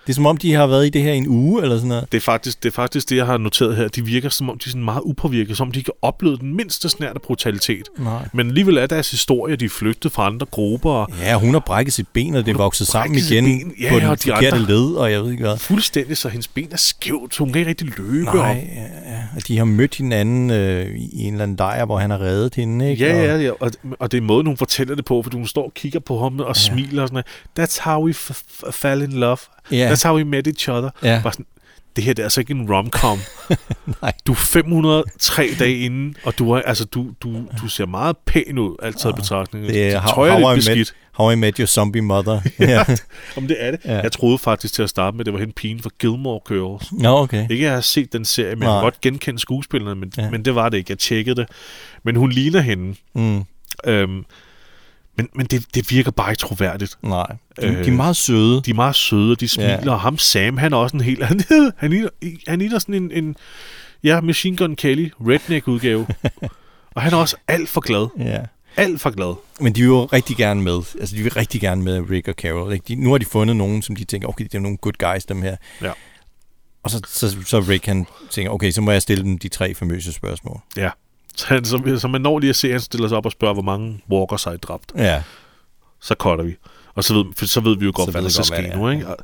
Det 0.08 0.12
er 0.12 0.14
som 0.14 0.26
om, 0.26 0.36
de 0.36 0.52
har 0.52 0.66
været 0.66 0.86
i 0.86 0.88
det 0.88 1.02
her 1.02 1.12
en 1.12 1.28
uge, 1.28 1.62
eller 1.62 1.76
sådan 1.76 1.88
noget. 1.88 2.12
det 2.12 2.18
er, 2.18 2.22
faktisk, 2.22 2.62
det 2.62 2.68
er 2.68 2.72
faktisk 2.74 3.10
det, 3.10 3.16
jeg 3.16 3.26
har 3.26 3.38
noteret 3.38 3.76
her. 3.76 3.88
De 3.88 4.04
virker, 4.04 4.28
som 4.28 4.50
om 4.50 4.58
de 4.58 4.62
er 4.66 4.70
sådan 4.70 4.84
meget 4.84 5.00
upåvirket, 5.04 5.56
som 5.56 5.68
om 5.68 5.72
de 5.72 5.78
ikke 5.78 5.90
har 6.02 6.08
oplevet 6.08 6.40
den 6.40 6.56
mindste 6.56 6.88
snært 6.88 7.14
af 7.14 7.22
brutalitet. 7.22 7.88
Nej. 7.98 8.28
Men 8.32 8.46
alligevel 8.48 8.76
er 8.78 8.86
deres 8.86 9.10
historie, 9.10 9.56
de 9.56 9.64
er 9.64 9.68
flygtet 9.68 10.12
fra 10.12 10.26
andre 10.26 10.46
grupper, 10.50 11.06
Ja, 11.22 11.34
hun 11.38 11.52
har 11.52 11.60
brækket 11.60 11.94
sit 11.94 12.08
ben, 12.12 12.34
og 12.34 12.46
det 12.46 12.52
er 12.52 12.56
vokset 12.56 12.86
sammen 12.86 13.18
igen 13.18 13.44
ben. 13.44 13.72
Ja, 13.80 13.88
på 13.92 13.98
den 13.98 14.06
og 14.08 14.24
de 14.24 14.30
forkerte 14.30 14.56
andre- 14.56 14.66
led, 14.72 14.92
og 14.94 15.12
jeg 15.12 15.22
ved 15.22 15.30
ikke 15.30 15.44
hvad. 15.44 15.58
fuldstændig, 15.58 16.16
så 16.16 16.28
hendes 16.28 16.48
ben 16.48 16.68
er 16.72 16.76
skævt, 16.76 17.34
så 17.34 17.42
hun 17.42 17.52
kan 17.52 17.58
ikke 17.60 17.68
rigtig 17.68 17.86
løbe. 17.98 18.24
Nej, 18.24 18.34
og- 18.50 18.56
ja. 18.56 19.18
Og 19.36 19.48
de 19.48 19.58
har 19.58 19.64
mødt 19.64 19.94
hinanden 19.94 20.50
øh, 20.50 20.86
i 20.96 21.22
en 21.22 21.32
eller 21.32 21.42
anden 21.42 21.56
lejr, 21.56 21.84
hvor 21.84 21.98
han 21.98 22.10
har 22.10 22.20
reddet 22.20 22.54
hende, 22.54 22.90
ikke? 22.90 23.06
Ja, 23.06 23.22
ja, 23.22 23.36
ja. 23.36 23.50
Og, 23.60 23.70
og 23.98 24.12
det 24.12 24.18
er 24.18 24.22
måden, 24.22 24.46
hun 24.46 24.56
fortæller 24.56 24.94
det 24.94 25.04
på, 25.04 25.22
for 25.22 25.30
hun 25.34 25.46
står 25.46 25.64
og 25.64 25.72
kigger 25.74 26.00
på 26.00 26.22
ham 26.22 26.40
og 26.40 26.46
ja. 26.48 26.52
smiler 26.54 27.02
og 27.02 27.08
sådan 27.08 27.22
noget. 27.56 27.68
That's 27.70 27.80
how 27.82 28.04
we 28.06 28.12
f- 28.12 28.42
f- 28.64 28.70
fell 28.70 29.02
in 29.02 29.12
love. 29.12 29.36
Ja. 29.72 29.88
That's 29.98 30.08
how 30.08 30.16
we 30.16 30.24
met 30.24 30.46
each 30.46 30.68
other. 30.68 30.90
Ja. 31.02 31.20
Bare 31.22 31.32
sådan, 31.32 31.46
det 31.96 32.04
her 32.04 32.12
det 32.12 32.22
er 32.22 32.26
altså 32.26 32.40
ikke 32.40 32.50
en 32.54 32.72
rom-com. 32.74 33.18
Nej. 34.02 34.12
Du 34.26 34.32
er 34.32 34.36
503 34.36 35.48
dage 35.58 35.78
inden, 35.78 36.16
og 36.24 36.38
du, 36.38 36.50
er, 36.50 36.62
altså, 36.62 36.84
du, 36.84 37.06
du, 37.22 37.34
du 37.62 37.68
ser 37.68 37.86
meget 37.86 38.16
pæn 38.26 38.58
ud, 38.58 38.76
alt 38.82 38.98
taget 38.98 39.14
i 39.14 39.16
betragtning. 39.16 39.66
Det 39.66 39.92
er 39.92 40.00
how, 40.00 40.14
tøj 40.14 40.28
er 40.28 40.40
how, 40.40 40.52
I 40.52 40.54
beskidt. 40.54 40.78
met, 40.78 40.94
how 41.12 41.30
I 41.30 41.34
Met 41.34 41.56
Your 41.56 41.66
Zombie 41.66 42.02
Mother. 42.02 42.40
ja. 42.58 42.84
Om 43.36 43.46
det 43.48 43.56
er 43.60 43.70
det. 43.70 43.80
Ja. 43.84 44.00
Jeg 44.00 44.12
troede 44.12 44.38
faktisk 44.38 44.74
til 44.74 44.82
at 44.82 44.90
starte 44.90 45.14
med, 45.16 45.20
at 45.20 45.26
det 45.26 45.32
var 45.34 45.38
hende 45.40 45.52
pigen 45.52 45.82
fra 45.82 45.90
Gilmore 45.98 46.40
Girls. 46.48 46.92
Nå, 46.92 47.18
okay. 47.18 47.42
Ikke 47.50 47.54
at 47.54 47.60
jeg 47.60 47.72
har 47.72 47.80
set 47.80 48.12
den 48.12 48.24
serie, 48.24 48.54
men 48.54 48.62
jeg 48.62 48.68
Nej. 48.68 48.76
kan 48.76 48.82
godt 48.82 49.00
genkende 49.00 49.40
skuespillerne, 49.40 50.00
men, 50.00 50.12
ja. 50.18 50.30
men 50.30 50.44
det 50.44 50.54
var 50.54 50.68
det 50.68 50.78
ikke. 50.78 50.90
Jeg 50.90 50.98
tjekkede 50.98 51.36
det. 51.36 51.48
Men 52.04 52.16
hun 52.16 52.32
ligner 52.32 52.60
hende. 52.60 52.94
Mm, 53.14 53.42
Øhm, 53.84 54.24
men 55.18 55.28
men 55.34 55.46
det, 55.46 55.74
det 55.74 55.90
virker 55.90 56.10
bare 56.10 56.30
ikke 56.32 56.40
troværdigt. 56.40 56.98
nej. 57.02 57.26
De, 57.60 57.66
Øh, 57.66 57.84
de 57.84 57.88
er 57.90 57.92
meget 57.92 58.16
søde. 58.16 58.62
De 58.62 58.70
er 58.70 58.74
meget 58.74 58.94
søde, 58.96 59.32
og 59.32 59.40
de 59.40 59.48
smiler, 59.48 59.80
Ja. 59.92 59.96
ham 59.96 60.18
Sam, 60.18 60.56
han 60.56 60.72
er 60.72 60.76
også 60.76 60.96
en 60.96 61.02
helt... 61.02 61.24
Han, 61.24 61.40
han, 61.76 61.90
ligner, 61.90 62.08
han 62.48 62.58
ligner 62.58 62.78
sådan 62.78 62.94
en, 62.94 63.10
en... 63.12 63.36
Ja, 64.04 64.20
Machine 64.20 64.56
Gun 64.56 64.76
Kelly, 64.76 65.10
redneck-udgave. 65.20 66.06
og 66.94 67.02
han 67.02 67.12
er 67.12 67.16
også 67.16 67.36
alt 67.48 67.68
for 67.68 67.80
glad. 67.80 68.08
Ja. 68.18 68.40
Alt 68.76 69.00
for 69.00 69.10
glad. 69.10 69.34
Men 69.60 69.72
de 69.74 69.80
vil 69.80 69.86
jo 69.86 70.04
rigtig 70.04 70.36
gerne 70.36 70.62
med. 70.62 70.80
Altså, 71.00 71.16
de 71.16 71.22
vil 71.22 71.32
rigtig 71.32 71.60
gerne 71.60 71.82
med 71.82 72.10
Rick 72.10 72.28
og 72.28 72.34
Carol. 72.34 72.72
Ikke? 72.72 72.84
De, 72.88 72.94
nu 72.94 73.10
har 73.10 73.18
de 73.18 73.24
fundet 73.24 73.56
nogen, 73.56 73.82
som 73.82 73.96
de 73.96 74.04
tænker, 74.04 74.28
okay, 74.28 74.44
det 74.44 74.54
er 74.54 74.58
nogle 74.58 74.76
good 74.76 74.92
guys, 75.14 75.24
dem 75.24 75.42
her. 75.42 75.56
Ja. 75.82 75.92
Og 76.82 76.90
så, 76.90 77.00
så, 77.08 77.36
så 77.46 77.60
Rick, 77.60 77.86
han 77.86 78.06
tænker, 78.30 78.50
okay, 78.52 78.70
så 78.70 78.80
må 78.80 78.90
jeg 78.90 79.02
stille 79.02 79.24
dem 79.24 79.38
de 79.38 79.48
tre 79.48 79.74
famøse 79.74 80.12
spørgsmål. 80.12 80.60
Ja. 80.76 80.90
Så, 81.38 81.46
han, 81.48 81.64
så, 81.64 81.96
så 81.98 82.08
man 82.08 82.20
når 82.20 82.38
lige 82.38 82.50
at 82.50 82.56
se, 82.56 82.68
at 82.68 82.72
han 82.72 82.80
stiller 82.80 83.08
sig 83.08 83.16
op 83.16 83.26
og 83.26 83.32
spørger, 83.32 83.54
hvor 83.54 83.62
mange 83.62 84.00
walkers 84.10 84.44
har 84.44 84.52
I 84.52 84.56
dræbt. 84.56 84.92
Ja. 84.96 85.22
Så 86.00 86.14
cutter 86.18 86.44
vi. 86.44 86.56
Og 86.94 87.04
så 87.04 87.14
ved, 87.14 87.46
så 87.46 87.60
ved 87.60 87.76
vi 87.76 87.84
jo 87.84 87.92
godt, 87.94 88.06
Så 88.06 88.10
hvad 88.10 88.22
der 88.22 88.28
sker 88.42 88.60
det 88.60 88.76
nu. 88.76 88.88
Ikke? 88.88 89.06
Og, 89.08 89.16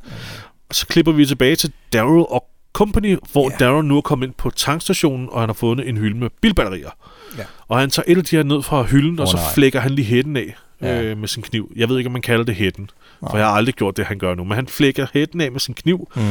og 0.69 0.75
så 0.75 0.87
klipper 0.87 1.11
vi 1.11 1.25
tilbage 1.25 1.55
til 1.55 1.71
Daryl 1.93 2.25
og 2.29 2.45
Company, 2.73 3.17
hvor 3.31 3.51
Ja. 3.51 3.65
Darrow 3.65 3.81
nu 3.81 3.97
er 3.97 4.01
kommet 4.01 4.27
ind 4.27 4.33
på 4.37 4.49
tankstationen, 4.49 5.27
og 5.31 5.39
han 5.39 5.49
har 5.49 5.53
fundet 5.53 5.89
en 5.89 5.97
hylde 5.97 6.17
med 6.19 6.29
bilbatterier. 6.41 6.89
Ja. 7.37 7.43
Og 7.67 7.79
han 7.79 7.89
tager 7.89 8.03
et 8.07 8.17
af 8.17 8.23
de 8.23 8.35
her 8.35 8.43
ned 8.43 8.61
fra 8.63 8.81
hylden, 8.83 9.19
oh, 9.19 9.21
og 9.23 9.27
så 9.27 9.37
nej. 9.37 9.53
flækker 9.53 9.79
han 9.79 9.91
lige 9.91 10.05
hætten 10.05 10.37
af 10.37 10.55
Ja. 10.81 11.01
øh, 11.01 11.17
med 11.17 11.27
sin 11.27 11.43
kniv. 11.43 11.71
Jeg 11.75 11.89
ved 11.89 11.97
ikke, 11.97 12.07
om 12.07 12.11
man 12.13 12.21
kalder 12.21 12.43
det 12.45 12.55
hætten, 12.55 12.89
for 13.19 13.27
Nej. 13.29 13.37
jeg 13.37 13.45
har 13.47 13.53
aldrig 13.53 13.75
gjort 13.75 13.97
det, 13.97 14.05
han 14.05 14.19
gør 14.19 14.35
nu. 14.35 14.43
Men 14.43 14.55
han 14.55 14.67
flækker 14.67 15.07
hætten 15.13 15.41
af 15.41 15.51
med 15.51 15.59
sin 15.59 15.73
kniv, 15.73 16.09
Mm. 16.15 16.21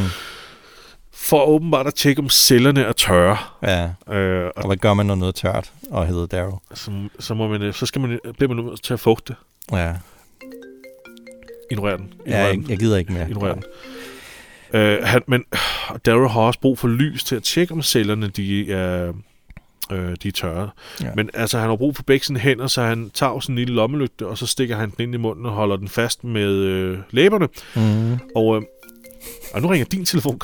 For 1.24 1.44
åbenbart 1.44 1.86
at 1.86 1.94
tjekke, 1.94 2.22
om 2.22 2.28
cellerne 2.30 2.82
er 2.82 2.92
tørre. 2.92 3.36
Ja, 3.62 3.90
Øh, 4.14 4.46
og 4.46 4.52
og 4.56 4.66
hvad 4.66 4.76
gør 4.76 4.94
man, 4.94 5.06
når 5.06 5.14
noget 5.14 5.32
er 5.32 5.50
tørt 5.52 5.72
og 5.90 6.06
hedder 6.06 6.26
Darrow? 6.26 6.58
så, 6.74 6.90
så, 7.18 7.34
må 7.34 7.48
man, 7.48 7.62
øh, 7.62 7.74
så 7.74 7.86
skal 7.86 8.00
man, 8.00 8.18
bliver 8.38 8.54
man 8.54 8.64
nødt 8.64 8.82
til 8.82 8.92
at 8.92 9.00
fugte. 9.00 9.34
Ja, 9.72 9.94
Ignorere 11.70 11.96
den. 11.96 12.12
ja 12.26 12.30
Ignorere 12.30 12.46
jeg, 12.62 12.70
jeg 12.70 12.78
gider 12.78 12.96
ikke 12.98 13.12
mere. 13.12 13.28
Ignorere 13.30 13.54
den. 13.54 13.64
Øh, 14.80 14.98
han, 15.02 15.22
men 15.26 15.44
øh, 15.54 15.98
Darrow 16.06 16.28
har 16.28 16.40
også 16.40 16.60
brug 16.60 16.78
for 16.78 16.88
lys 16.88 17.24
til 17.24 17.36
at 17.36 17.42
tjekke, 17.42 17.72
om 17.74 17.82
cellerne 17.82 18.28
de 18.28 18.72
er, 18.72 19.12
øh, 19.92 20.16
de 20.22 20.28
er 20.28 20.32
tørre. 20.32 20.70
Ja. 21.00 21.06
Ja. 21.06 21.10
Men 21.16 21.30
altså, 21.34 21.58
han 21.58 21.68
har 21.68 21.76
brug 21.76 21.96
for 21.96 22.02
begge 22.02 22.26
sine 22.26 22.38
hænder, 22.38 22.66
så 22.66 22.82
han 22.82 23.10
tager 23.14 23.40
sådan 23.40 23.52
en 23.52 23.58
lille 23.58 23.74
lommelygte, 23.74 24.26
og 24.26 24.38
så 24.38 24.46
stikker 24.46 24.76
han 24.76 24.90
den 24.90 25.02
ind 25.02 25.14
i 25.14 25.18
munden 25.18 25.46
og 25.46 25.52
holder 25.52 25.76
den 25.76 25.88
fast 25.88 26.24
med 26.24 26.50
øh, 26.54 26.98
læberne. 27.10 27.48
Mm. 27.76 28.18
Og, 28.36 28.56
øh, 28.56 28.62
og 29.54 29.62
nu 29.62 29.68
ringer 29.68 29.84
din 29.84 30.04
telefon. 30.04 30.38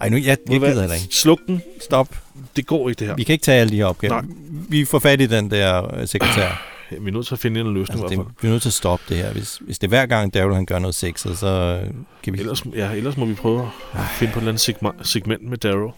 Ej, 0.00 0.08
nu, 0.08 0.16
jeg, 0.16 0.24
jeg 0.24 0.38
gider 0.60 0.80
heller 0.80 0.94
ikke. 0.94 1.06
Sluk 1.10 1.38
den. 1.46 1.62
Stop. 1.80 2.16
Det 2.56 2.66
går 2.66 2.88
ikke, 2.88 2.98
det 2.98 3.06
her. 3.06 3.14
Vi 3.14 3.24
kan 3.24 3.32
ikke 3.32 3.44
tage 3.44 3.60
alle 3.60 3.70
de 3.70 3.76
her 3.76 3.84
opgaver. 3.84 4.22
Nej. 4.22 4.30
Vi 4.68 4.84
får 4.84 4.98
fat 4.98 5.20
i 5.20 5.26
den 5.26 5.50
der 5.50 5.94
øh, 5.94 6.08
sekretær. 6.08 6.62
Vi 6.90 7.08
er 7.08 7.12
nødt 7.12 7.26
til 7.26 7.34
at 7.34 7.38
finde 7.38 7.60
en 7.60 7.74
løsning. 7.74 8.02
Altså, 8.02 8.18
det, 8.18 8.26
vi 8.40 8.48
er 8.48 8.52
nødt 8.52 8.62
til 8.62 8.68
at 8.68 8.72
stoppe 8.72 9.04
det 9.08 9.16
her. 9.16 9.32
Hvis, 9.32 9.58
hvis 9.60 9.78
det 9.78 9.86
er 9.86 9.88
hver 9.88 10.06
gang 10.06 10.34
Daryl 10.34 10.54
han 10.54 10.66
gør 10.66 10.78
noget 10.78 10.94
sexet, 10.94 11.38
så 11.38 11.46
øh, 11.82 11.94
kan 12.22 12.32
vi... 12.32 12.38
ellers, 12.38 12.64
ja, 12.74 12.90
ellers 12.90 13.16
må 13.16 13.24
vi 13.24 13.34
prøve 13.34 13.70
at 13.94 14.00
finde 14.18 14.32
på 14.32 14.38
et 14.38 14.42
eller 14.42 14.50
andet 14.50 14.60
segment, 14.60 15.08
segment 15.08 15.42
med 15.42 15.58
Et 15.64 15.64
eller 15.64 15.92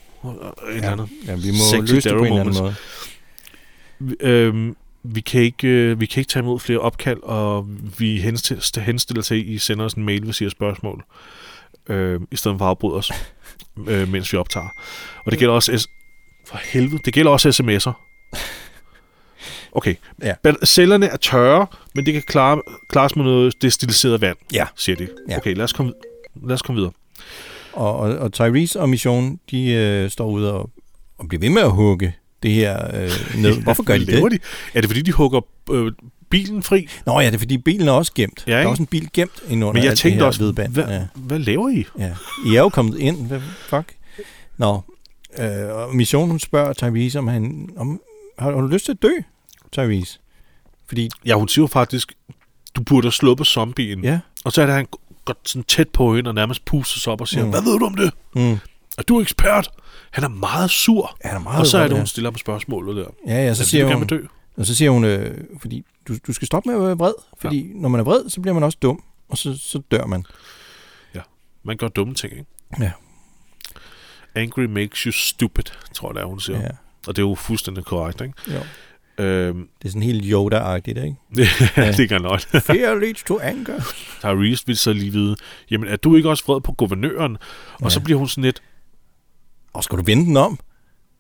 ja, 0.83 0.93
andet. 0.93 1.09
ja, 1.27 1.35
vi 1.35 1.51
må 1.51 1.81
løse 1.81 2.09
det 2.09 2.19
på 2.19 2.25
en 2.25 2.27
eller 2.27 2.41
anden 2.41 2.63
måde. 2.63 2.75
Øhm, 4.21 4.77
vi 5.03 5.21
kan 5.21 5.43
ikke 5.43 5.69
øh, 5.69 6.01
vi 6.01 6.07
kan 6.07 6.21
ikke 6.21 6.31
tage 6.31 6.43
imod 6.43 6.61
flere 6.61 6.79
opkald, 6.79 7.23
og 7.23 7.67
vi 7.99 8.21
henstiller, 8.21 8.81
henstiller 8.81 9.23
til, 9.23 9.35
at 9.35 9.41
I 9.41 9.59
sender 9.59 9.85
os 9.85 9.95
en 9.95 10.05
mail, 10.05 10.25
hvis 10.25 10.41
I 10.41 10.45
har 10.45 10.51
spørgsmål, 10.51 11.05
øh, 11.89 12.21
i 12.31 12.37
stedet 12.37 12.59
for 12.59 12.65
at 12.65 12.69
afbryde 12.69 12.95
os, 12.97 13.11
øh, 13.89 14.09
mens 14.09 14.33
vi 14.33 14.39
optager. 14.39 14.69
Og 15.25 15.31
det 15.31 15.39
gælder 15.39 15.55
også... 15.55 15.89
For 16.47 16.59
helvede, 16.65 17.03
det 17.05 17.15
gælder 17.15 17.31
også 17.33 17.49
sms'er. 17.49 17.93
Okay. 19.73 19.95
Ja. 20.23 20.35
Cellerne 20.67 21.07
er 21.07 21.17
tørre, 21.17 21.67
men 21.95 22.07
det 22.07 22.15
kan 22.15 22.23
klare, 22.23 22.63
klares 22.89 23.17
med 23.17 23.25
noget 23.25 23.63
destilliseret 23.63 24.21
vand, 24.21 24.37
Ja. 24.53 24.67
siger 24.77 24.97
de. 24.97 25.09
Ja. 25.29 25.37
Okay, 25.37 25.55
lad 25.55 25.65
os 25.65 25.73
komme, 25.73 25.93
lad 26.47 26.55
os 26.55 26.63
komme 26.63 26.77
videre. 26.79 26.93
Og, 27.73 27.97
og, 27.97 28.17
og 28.19 28.33
Tyrese 28.33 28.81
og 28.81 28.89
Mission, 28.89 29.41
de 29.51 29.71
øh, 29.71 30.11
står 30.11 30.29
ude 30.29 30.53
og, 30.53 30.71
og 31.19 31.29
bliver 31.29 31.41
ved 31.41 31.51
med 31.51 31.63
at 31.63 31.71
hugge 31.71 32.15
det 32.43 32.51
her 32.51 32.87
øh, 33.03 33.11
ned. 33.43 33.61
Hvorfor 33.65 33.83
gør 33.83 33.99
de 33.99 34.07
det? 34.07 34.33
De? 34.33 34.39
Er 34.75 34.81
det 34.81 34.91
fordi, 34.91 35.03
de 35.03 35.13
hugger 35.13 35.41
øh, 35.71 35.93
bilen 36.31 36.63
fri? 36.63 36.89
Nå 37.07 37.21
ja, 37.21 37.27
det 37.27 37.35
er 37.35 37.39
fordi 37.39 37.59
bilen 37.59 37.89
er 37.89 37.93
også 37.93 38.13
gemt. 38.15 38.45
Ja, 38.47 38.53
der 38.53 38.59
er 38.59 38.67
også 38.67 38.83
en 38.83 38.87
bil 38.87 39.09
gemt 39.13 39.33
indunder 39.49 39.73
Men 39.73 39.85
jeg 39.85 39.99
tænkte 39.99 40.25
også, 40.25 40.41
hvidband. 40.41 40.73
hvad, 40.73 40.85
Ja. 40.89 41.03
hvad 41.15 41.39
laver 41.39 41.69
I? 41.69 41.85
Ja. 41.99 42.15
I 42.47 42.55
er 42.57 42.61
jo 42.61 42.69
kommet 42.69 42.99
ind. 42.99 43.27
Hvad 43.27 43.41
fuck? 43.69 43.95
Nå. 44.57 44.81
Øh, 45.39 45.49
og 45.75 45.97
Mission, 45.97 46.29
hun 46.31 46.39
spørger 46.39 46.73
Tyrese, 46.73 47.19
om 47.19 47.29
han... 47.29 47.69
Om, 47.77 48.01
har, 48.39 48.51
har 48.53 48.61
du 48.61 48.67
lyst 48.67 48.85
til 48.85 48.93
at 48.93 49.03
dø, 49.03 49.11
Tyrese? 49.73 50.19
Fordi, 50.89 51.11
Ja, 51.27 51.35
hun 51.35 51.49
siger 51.49 51.67
faktisk, 51.67 52.13
du 52.75 52.83
burde 52.83 53.05
have 53.07 53.13
sluppet 53.13 53.47
zombien. 53.47 54.05
ja. 54.05 54.19
Og 54.45 54.53
så 54.53 54.63
er 54.63 54.67
det, 54.67 54.75
han 54.75 54.87
går 55.25 55.35
sådan 55.45 55.63
tæt 55.63 55.89
på 55.89 56.17
hende 56.17 56.29
og 56.31 56.35
nærmest 56.35 56.65
puster 56.65 57.01
sig 57.01 57.13
op 57.13 57.21
og 57.21 57.29
siger, 57.29 57.45
Mm. 57.45 57.51
hvad 57.51 57.63
ved 57.63 57.79
du 57.79 57.85
om 57.87 57.95
det? 57.95 58.11
Mm. 58.35 58.59
Er 58.99 59.03
du 59.09 59.21
ekspert? 59.21 59.71
Han 60.11 60.25
er 60.25 60.29
meget 60.29 60.71
sur. 60.71 61.17
Ja, 61.25 61.29
han 61.29 61.39
er 61.39 61.43
meget 61.43 61.61
og 61.61 61.67
så 61.67 61.79
er 61.79 61.89
det, 61.89 61.97
hun 61.97 62.07
stiller 62.07 62.31
ham 62.31 62.39
spørgsmålet 62.39 62.97
der. 62.97 63.05
Ja, 63.27 63.45
ja, 63.47 63.55
så 63.55 63.63
det, 63.63 63.71
siger 63.71 63.95
hun... 63.95 64.07
dø? 64.07 64.19
Og 64.59 64.67
så 64.67 64.75
siger 64.75 64.91
hun, 64.91 65.05
øh, 65.05 65.45
fordi 65.61 65.85
du, 66.09 66.17
du 66.27 66.33
skal 66.33 66.47
stoppe 66.47 66.69
med 66.69 66.77
at 66.79 66.83
være 66.87 66.99
vred, 66.99 67.13
fordi 67.41 67.67
ja. 67.69 67.73
når 67.75 67.89
man 67.89 68.01
er 68.01 68.05
vred, 68.05 68.29
så 68.29 68.41
bliver 68.41 68.55
man 68.55 68.63
også 68.63 68.79
dum, 68.83 69.03
og 69.29 69.39
så, 69.39 69.57
så 69.59 69.83
dør 69.91 70.07
man. 70.07 70.25
Man 71.63 71.77
gør 71.77 71.89
dumme 71.89 72.15
ting, 72.15 72.33
ikke? 72.33 72.47
Ja. 72.81 72.93
Angry 74.35 74.61
makes 74.65 74.99
you 75.01 75.13
stupid, 75.13 75.65
tror 75.95 76.09
jeg, 76.09 76.15
det 76.15 76.21
er, 76.23 76.27
hun 76.27 76.41
siger. 76.41 76.61
Ja. 76.61 76.69
Og 77.07 77.17
det 77.17 77.23
er 77.23 77.29
jo 77.29 77.35
fuldstændig 77.35 77.85
korrekt, 77.85 78.21
ikke? 78.21 78.35
Jo. 78.49 78.61
Øhm, 79.25 79.69
Det 79.83 79.89
er 79.89 79.93
sådan 79.93 80.03
helt 80.03 80.25
Yoda-agtigt, 80.25 81.05
ikke? 81.05 81.17
ja, 81.77 81.93
det 81.93 82.09
kan 82.09 82.23
nøje. 82.23 82.39
Fear 82.69 82.95
leads 82.95 83.23
to 83.23 83.41
anger. 83.41 83.81
Tyrese 84.21 84.67
vil 84.67 84.77
så 84.77 84.93
lige 84.93 85.13
vide, 85.13 85.37
jamen 85.71 85.89
er 85.89 85.97
du 85.97 86.17
ikke 86.17 86.29
også 86.31 86.45
vred 86.47 86.61
på 86.61 86.73
guvernøren? 86.73 87.37
Og 87.75 87.83
Ja. 87.83 87.89
så 87.89 88.01
bliver 88.01 88.19
hun 88.19 88.29
sådan 88.29 88.45
lidt, 88.45 88.63
Og 89.73 89.85
skal 89.85 89.99
du 89.99 90.03
vende 90.03 90.25
den 90.27 90.37
om? 90.37 90.59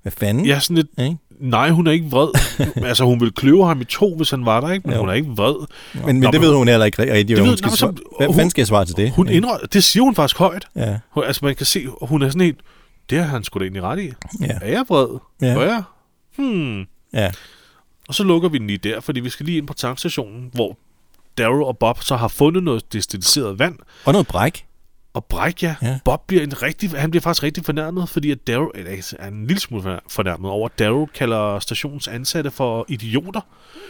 Hvad 0.03 0.12
fanden? 0.12 0.47
ja, 0.47 0.61
sådan 0.61 0.76
lidt, 0.76 0.89
Ikke? 0.99 1.16
Nej, 1.41 1.70
hun 1.70 1.86
er 1.86 1.91
ikke 1.93 2.07
vred. 2.11 2.28
altså, 2.89 3.05
hun 3.05 3.20
vil 3.20 3.32
kløve 3.32 3.66
ham 3.66 3.80
i 3.80 3.84
to, 3.84 4.16
hvis 4.16 4.30
han 4.30 4.47
var 4.47 4.61
der, 4.61 4.70
ikke? 4.72 4.89
Men 4.89 4.95
Jo. 4.95 5.01
hun 5.01 5.09
er 5.09 5.12
ikke 5.12 5.28
vred. 5.30 5.66
Men, 5.95 6.07
men 6.07 6.20
Nå, 6.20 6.30
det 6.30 6.41
ved 6.41 6.55
hun 6.55 6.68
heller 6.68 6.86
ikke 6.86 7.03
rigtigt. 7.03 7.28
Det 7.39 7.47
ved- 7.47 7.57
skal 7.57 7.70
svare- 7.70 7.76
så- 7.97 8.16
Hvad 8.18 8.34
fanden 8.34 8.51
skal 8.51 8.61
jeg 8.61 8.66
svare 8.66 8.84
til 8.84 8.97
det? 8.97 9.11
Hun 9.11 9.28
indrømmer, 9.28 9.66
det 9.66 9.84
siger 9.84 10.03
hun 10.03 10.14
faktisk 10.14 10.39
højt. 10.39 10.66
Ja, 10.76 10.97
Hun, 11.11 11.24
altså, 11.24 11.45
man 11.45 11.55
kan 11.55 11.66
se, 11.66 11.86
hun 12.03 12.22
er 12.22 12.28
sådan 12.28 12.41
helt, 12.41 12.59
det 13.11 13.18
har 13.18 13.24
han 13.26 13.45
sgu 13.45 13.59
da 13.59 13.64
egentlig 13.64 13.82
ret 13.82 13.99
i. 14.01 14.12
ja, 14.41 14.59
Er 14.62 14.70
jeg 14.72 14.84
vred? 14.89 15.18
Ja. 15.43 15.55
Var 15.55 15.62
jeg? 15.64 15.82
Hmm. 16.36 16.80
ja. 17.12 17.30
Og 18.09 18.14
så 18.14 18.24
lukker 18.24 18.49
vi 18.49 18.59
den 18.59 18.66
lige 18.66 18.78
der, 18.78 19.01
fordi 19.01 19.20
vi 19.20 19.30
skal 19.30 19.47
lige 19.47 19.59
ind 19.59 19.66
på 19.66 19.74
tankstationen, 19.74 20.51
hvor 20.55 20.78
Daryl 21.39 21.62
og 21.62 21.78
Bob 21.78 22.03
så 22.03 22.16
har 22.16 22.28
fundet 22.28 22.62
noget 22.62 22.93
destilliseret 22.93 23.59
vand. 23.59 23.74
Og 24.05 24.12
noget 24.12 24.26
bræk. 24.26 24.64
Og 25.19 25.25
Bræk, 25.25 25.62
ja. 25.62 25.75
Ja. 25.83 25.99
Bob 26.05 26.27
bliver 26.27 26.43
en 26.43 26.62
rigtig, 26.62 26.91
han 26.91 27.11
bliver 27.11 27.21
faktisk 27.21 27.43
rigtig 27.43 27.64
fornærmet, 27.64 28.09
fordi 28.09 28.31
at 28.31 28.47
Daryl 28.47 28.69
eller, 28.75 29.14
er 29.19 29.29
en 29.29 29.47
lille 29.47 29.61
smule 29.61 29.83
fornær- 29.83 30.07
fornærmet 30.09 30.51
over, 30.51 30.69
at 30.69 30.79
Daryl 30.79 31.07
kalder 31.14 31.59
stationens 31.59 32.09
ansatte 32.09 32.51
for 32.51 32.85
idioter, 32.89 33.41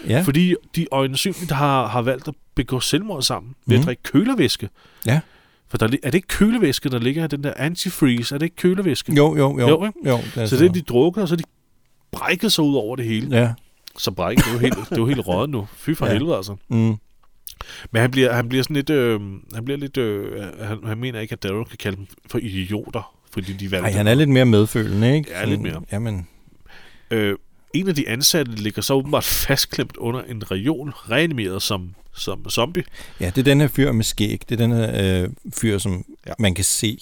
Ja, 0.08 0.20
fordi 0.20 0.54
de 0.76 0.86
øjensynligt 0.92 1.50
har, 1.50 1.86
har 1.86 2.02
valgt 2.02 2.28
at 2.28 2.34
begå 2.54 2.80
selvmord 2.80 3.22
sammen 3.22 3.54
ved 3.66 3.76
Mhm. 3.76 3.80
at 3.82 3.86
drikke 3.86 4.02
kølevæske. 4.02 4.68
ja. 5.06 5.20
For 5.70 5.78
der, 5.78 5.86
er 5.86 6.10
det 6.10 6.14
ikke 6.14 6.28
kølevæske, 6.28 6.88
der 6.88 6.98
ligger 6.98 7.24
i 7.24 7.28
den 7.28 7.44
der 7.44 7.52
antifreeze? 7.56 8.34
Er 8.34 8.38
det 8.38 8.46
ikke 8.46 8.56
kølevæske? 8.56 9.12
Jo, 9.14 9.36
jo, 9.36 9.58
jo. 9.60 9.68
Jo, 9.68 9.86
ikke? 9.86 9.98
jo 10.08 10.16
det 10.34 10.42
er 10.42 10.46
Så 10.46 10.56
det 10.56 10.66
er 10.68 10.72
de 10.72 10.80
drukket, 10.82 11.22
og 11.22 11.28
så 11.28 11.36
de 11.36 11.42
brækket 12.12 12.52
sig 12.52 12.64
ud 12.64 12.74
over 12.76 12.96
det 12.96 13.04
hele. 13.04 13.36
Ja. 13.40 13.52
Så 13.98 14.10
brækket, 14.10 14.44
det 14.44 14.50
er 14.50 14.54
jo 14.54 14.58
helt, 14.60 14.74
det 14.76 14.92
er 14.92 14.96
jo 14.96 15.06
helt 15.06 15.26
røget 15.26 15.50
nu. 15.50 15.68
Fy 15.76 15.90
for 15.94 16.06
ja. 16.06 16.12
helvede, 16.12 16.36
altså. 16.36 16.56
Mm. 16.68 16.96
Men 17.90 18.02
han 18.02 18.10
bliver, 18.10 18.32
han 18.32 18.48
bliver 18.48 18.62
sådan 18.62 18.76
lidt... 18.76 18.90
Øh, 18.90 19.20
han 19.54 19.64
bliver 19.64 19.78
lidt... 19.78 19.96
Øh, 19.96 20.42
han, 20.60 20.78
han 20.86 20.98
mener 20.98 21.20
ikke, 21.20 21.32
at 21.32 21.42
Daryl 21.42 21.64
kan 21.64 21.76
kalde 21.78 21.96
dem 21.96 22.06
for 22.30 22.38
idioter, 22.38 23.14
fordi 23.32 23.52
de 23.52 23.70
valgte... 23.70 23.86
Ej, 23.90 23.92
han 23.96 24.06
er 24.06 24.14
lidt 24.14 24.30
mere 24.30 24.44
medfølende, 24.44 25.16
ikke? 25.16 25.30
Ja, 25.30 25.44
lidt 25.44 25.60
mere. 25.60 25.82
Jamen, 25.92 26.26
Øh, 27.10 27.36
en 27.74 27.88
af 27.88 27.94
de 27.94 28.08
ansatte 28.08 28.52
ligger 28.52 28.82
så 28.82 28.94
åbenbart 28.94 29.24
fastklemt 29.24 29.96
under 29.96 30.22
en 30.22 30.50
reol, 30.50 30.90
reanimeret 30.90 31.62
som, 31.62 31.94
som 32.14 32.50
zombie. 32.50 32.82
ja, 33.20 33.26
det 33.26 33.38
er 33.38 33.42
den 33.42 33.60
her 33.60 33.68
fyr 33.68 33.92
med 33.92 34.04
skæg. 34.04 34.40
Det 34.48 34.60
er 34.60 34.66
den 34.66 34.72
her 34.76 35.22
øh, 35.22 35.28
fyr, 35.60 35.78
som 35.78 36.04
ja. 36.26 36.32
Man 36.38 36.54
kan 36.54 36.64
se. 36.64 36.98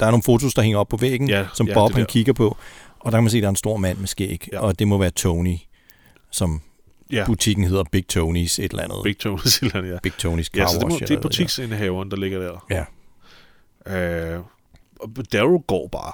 Der 0.00 0.06
er 0.06 0.10
nogle 0.10 0.22
fotos, 0.22 0.54
der 0.54 0.62
hænger 0.62 0.78
op 0.78 0.88
på 0.88 0.96
væggen, 0.96 1.28
Ja, 1.28 1.46
som 1.54 1.68
ja, 1.68 1.74
Bob 1.74 1.92
han 1.92 2.06
kigger 2.06 2.32
på. 2.32 2.56
Og 3.00 3.12
der 3.12 3.18
kan 3.18 3.24
man 3.24 3.30
se, 3.30 3.36
at 3.36 3.42
der 3.42 3.48
er 3.48 3.50
en 3.50 3.56
stor 3.56 3.76
mand 3.76 3.98
med 3.98 4.06
skæg. 4.06 4.48
Ja. 4.52 4.60
Og 4.60 4.78
det 4.78 4.88
må 4.88 4.98
være 4.98 5.10
Tony, 5.10 5.56
som 6.30 6.60
Ja, 7.12 7.26
butikken 7.26 7.64
hedder 7.64 7.84
Big 7.92 8.04
Tony's 8.12 8.62
et 8.62 8.70
eller 8.70 8.82
andet. 8.82 8.98
Big 9.04 9.18
Tony, 9.18 9.38
siger 9.44 9.70
han, 9.80 9.86
ja. 9.86 9.98
Big 10.02 10.12
Tony's 10.12 10.44
Car 10.44 10.60
Ja, 10.60 10.66
så 10.66 10.78
det, 10.78 10.88
må, 10.88 10.94
det 10.94 11.02
eller 11.02 11.16
er 11.16 11.22
butiksindehaveren, 11.22 12.10
der 12.10 12.16
ligger 12.16 12.38
der. 12.38 12.66
Ja. 12.70 12.84
Øh, 13.86 14.40
Daryl 15.32 15.60
går 15.66 15.88
bare. 15.88 16.12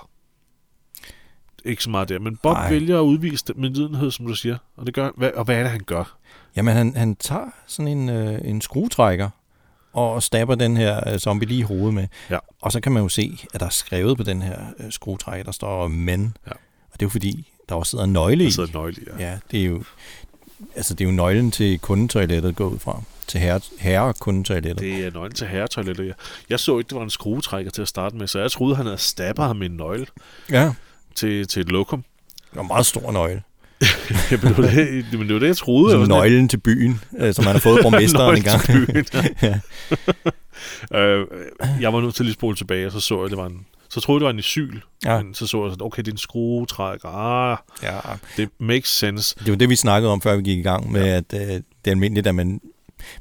Ikke 1.64 1.82
så 1.82 1.90
meget 1.90 2.09
der, 2.09 2.18
men 2.18 2.36
Bob. 2.36 2.57
Ej. 2.57 2.70
vælger 2.70 2.99
at 2.99 3.03
udvise 3.03 3.44
det 3.49 3.57
med 3.57 3.70
lidenhed, 3.70 4.11
som 4.11 4.26
du 4.26 4.34
siger. 4.34 4.57
Og, 4.76 4.86
det 4.86 4.94
gør, 4.94 5.11
hvad, 5.16 5.30
og 5.30 5.44
hvad 5.44 5.57
er 5.57 5.62
det, 5.62 5.70
han 5.70 5.80
gør? 5.86 6.18
Jamen, 6.57 6.76
han, 6.76 6.96
han 6.96 7.16
tager 7.16 7.51
sådan 7.66 7.99
en, 7.99 8.09
øh, 8.09 8.40
en 8.44 8.61
skruetrækker 8.61 9.30
og 9.92 10.22
stabber 10.22 10.55
den 10.55 10.76
her 10.76 11.12
øh, 11.12 11.18
zombie 11.18 11.49
lige 11.49 11.59
i 11.59 11.62
hovedet 11.62 11.94
med. 11.94 12.07
Ja. 12.30 12.38
Og 12.61 12.72
så 12.72 12.80
kan 12.80 12.92
man 12.92 13.03
jo 13.03 13.09
se, 13.09 13.38
at 13.55 13.61
der 13.61 13.66
er 13.66 13.70
skrevet 13.70 14.16
på 14.16 14.22
den 14.22 14.42
her 14.42 14.61
øh, 14.78 14.92
skruetrækker, 14.92 15.44
der 15.44 15.53
står 15.53 15.88
men. 15.88 16.36
Ja. 16.46 16.53
Og 16.53 16.92
det 16.92 17.03
er 17.03 17.07
jo 17.07 17.11
fordi, 17.11 17.53
der 17.68 17.74
også 17.74 17.90
sidder 17.90 18.05
en 18.05 18.12
nøgle 18.12 18.42
i. 18.42 18.46
Der 18.46 18.53
sidder 18.53 18.68
en 18.68 18.74
nøgle 18.74 18.96
i, 19.03 19.05
ja. 19.18 19.30
Ja, 19.30 19.38
det 19.51 19.61
er 19.61 19.64
jo, 19.64 19.82
altså 20.76 20.94
det 20.94 21.04
er 21.04 21.09
jo 21.09 21.14
nøglen 21.14 21.50
til 21.50 21.78
kundetoilettet 21.78 22.56
gå 22.56 22.68
ud 22.68 22.78
fra. 22.78 23.02
Til 23.26 23.40
herre, 23.40 23.61
herre 23.78 24.14
kundetoilettet. 24.20 24.78
Det 24.80 25.06
er 25.06 25.11
nøglen 25.11 25.32
til 25.34 25.46
herretoilettet, 25.46 26.06
ja. 26.06 26.12
Jeg 26.50 26.61
så 26.61 26.78
ikke, 26.78 26.88
det 26.88 26.96
var 26.96 27.02
en 27.02 27.11
skruetrækker 27.11 27.70
til 27.70 27.82
at 27.82 27.88
starte 27.88 28.16
med, 28.16 28.26
så 28.26 28.40
jeg 28.40 28.50
troede, 28.50 28.76
han 28.76 28.86
havde 28.86 28.98
stabbet 28.98 29.44
ham 29.44 29.56
med 29.56 29.66
en 29.70 29.76
nøgle 29.76 30.06
Ja, 30.50 30.70
til, 31.14 31.46
til 31.48 31.61
et 31.61 31.68
lokum. 31.68 32.02
det 32.50 32.56
var 32.56 32.62
en 32.62 32.68
meget 32.68 32.86
stor 32.86 33.12
nøgle. 33.12 33.42
Ja, 34.30 34.36
men 34.42 34.48
det 34.48 34.56
var 34.59 34.70
det, 34.70 35.04
men 35.12 35.20
det, 35.28 35.34
var 35.34 35.38
det 35.40 35.46
jeg 35.46 35.56
troede. 35.56 35.92
Som 35.92 36.00
sådan 36.00 36.09
nøglen 36.09 36.48
til 36.48 36.56
byen, 36.56 37.00
øh, 37.18 37.34
som 37.34 37.44
han 37.44 37.54
har 37.54 37.61
fået 37.61 37.80
borgmesteren 37.84 38.24
Nøglen 38.26 38.38
engang. 38.38 38.62
til 38.62 38.86
byen, 38.86 39.06
ja. 40.92 40.98
øh, 40.98 41.26
jeg 41.80 41.92
var 41.92 42.00
nødt 42.00 42.14
til 42.14 42.22
at 42.22 42.26
lige 42.26 42.34
spole 42.34 42.56
tilbage, 42.56 42.86
og 42.86 42.92
så 42.92 43.00
så 43.00 43.20
jeg, 43.22 43.30
det 43.30 43.38
var 43.38 43.46
en... 43.46 43.66
Så 43.89 44.01
troede 44.01 44.16
jeg, 44.16 44.20
det 44.20 44.24
var 44.24 44.30
en 44.30 44.39
isyl. 44.39 44.80
Ja. 45.05 45.14
Ja. 45.14 45.22
Men 45.22 45.34
så 45.34 45.47
så 45.47 45.62
jeg 45.64 45.72
sådan, 45.72 45.86
okay, 45.86 46.03
det 46.03 46.09
er 46.09 46.12
en 46.12 46.18
skruetrækker. 46.18 47.09
Ah, 47.09 47.59
ja. 47.82 47.99
det 48.36 48.49
makes 48.59 48.89
sense. 48.89 49.36
Det 49.39 49.51
var 49.51 49.57
det, 49.57 49.68
vi 49.68 49.76
snakkede 49.76 50.12
om, 50.12 50.20
før 50.20 50.36
vi 50.36 50.43
gik 50.43 50.59
i 50.59 50.62
gang 50.62 50.93
med, 50.93 51.05
ja. 51.05 51.16
at 51.16 51.34
øh, 51.34 51.41
det 51.41 51.62
er 51.86 51.91
almindeligt, 51.91 52.26
at 52.26 52.34
man 52.34 52.61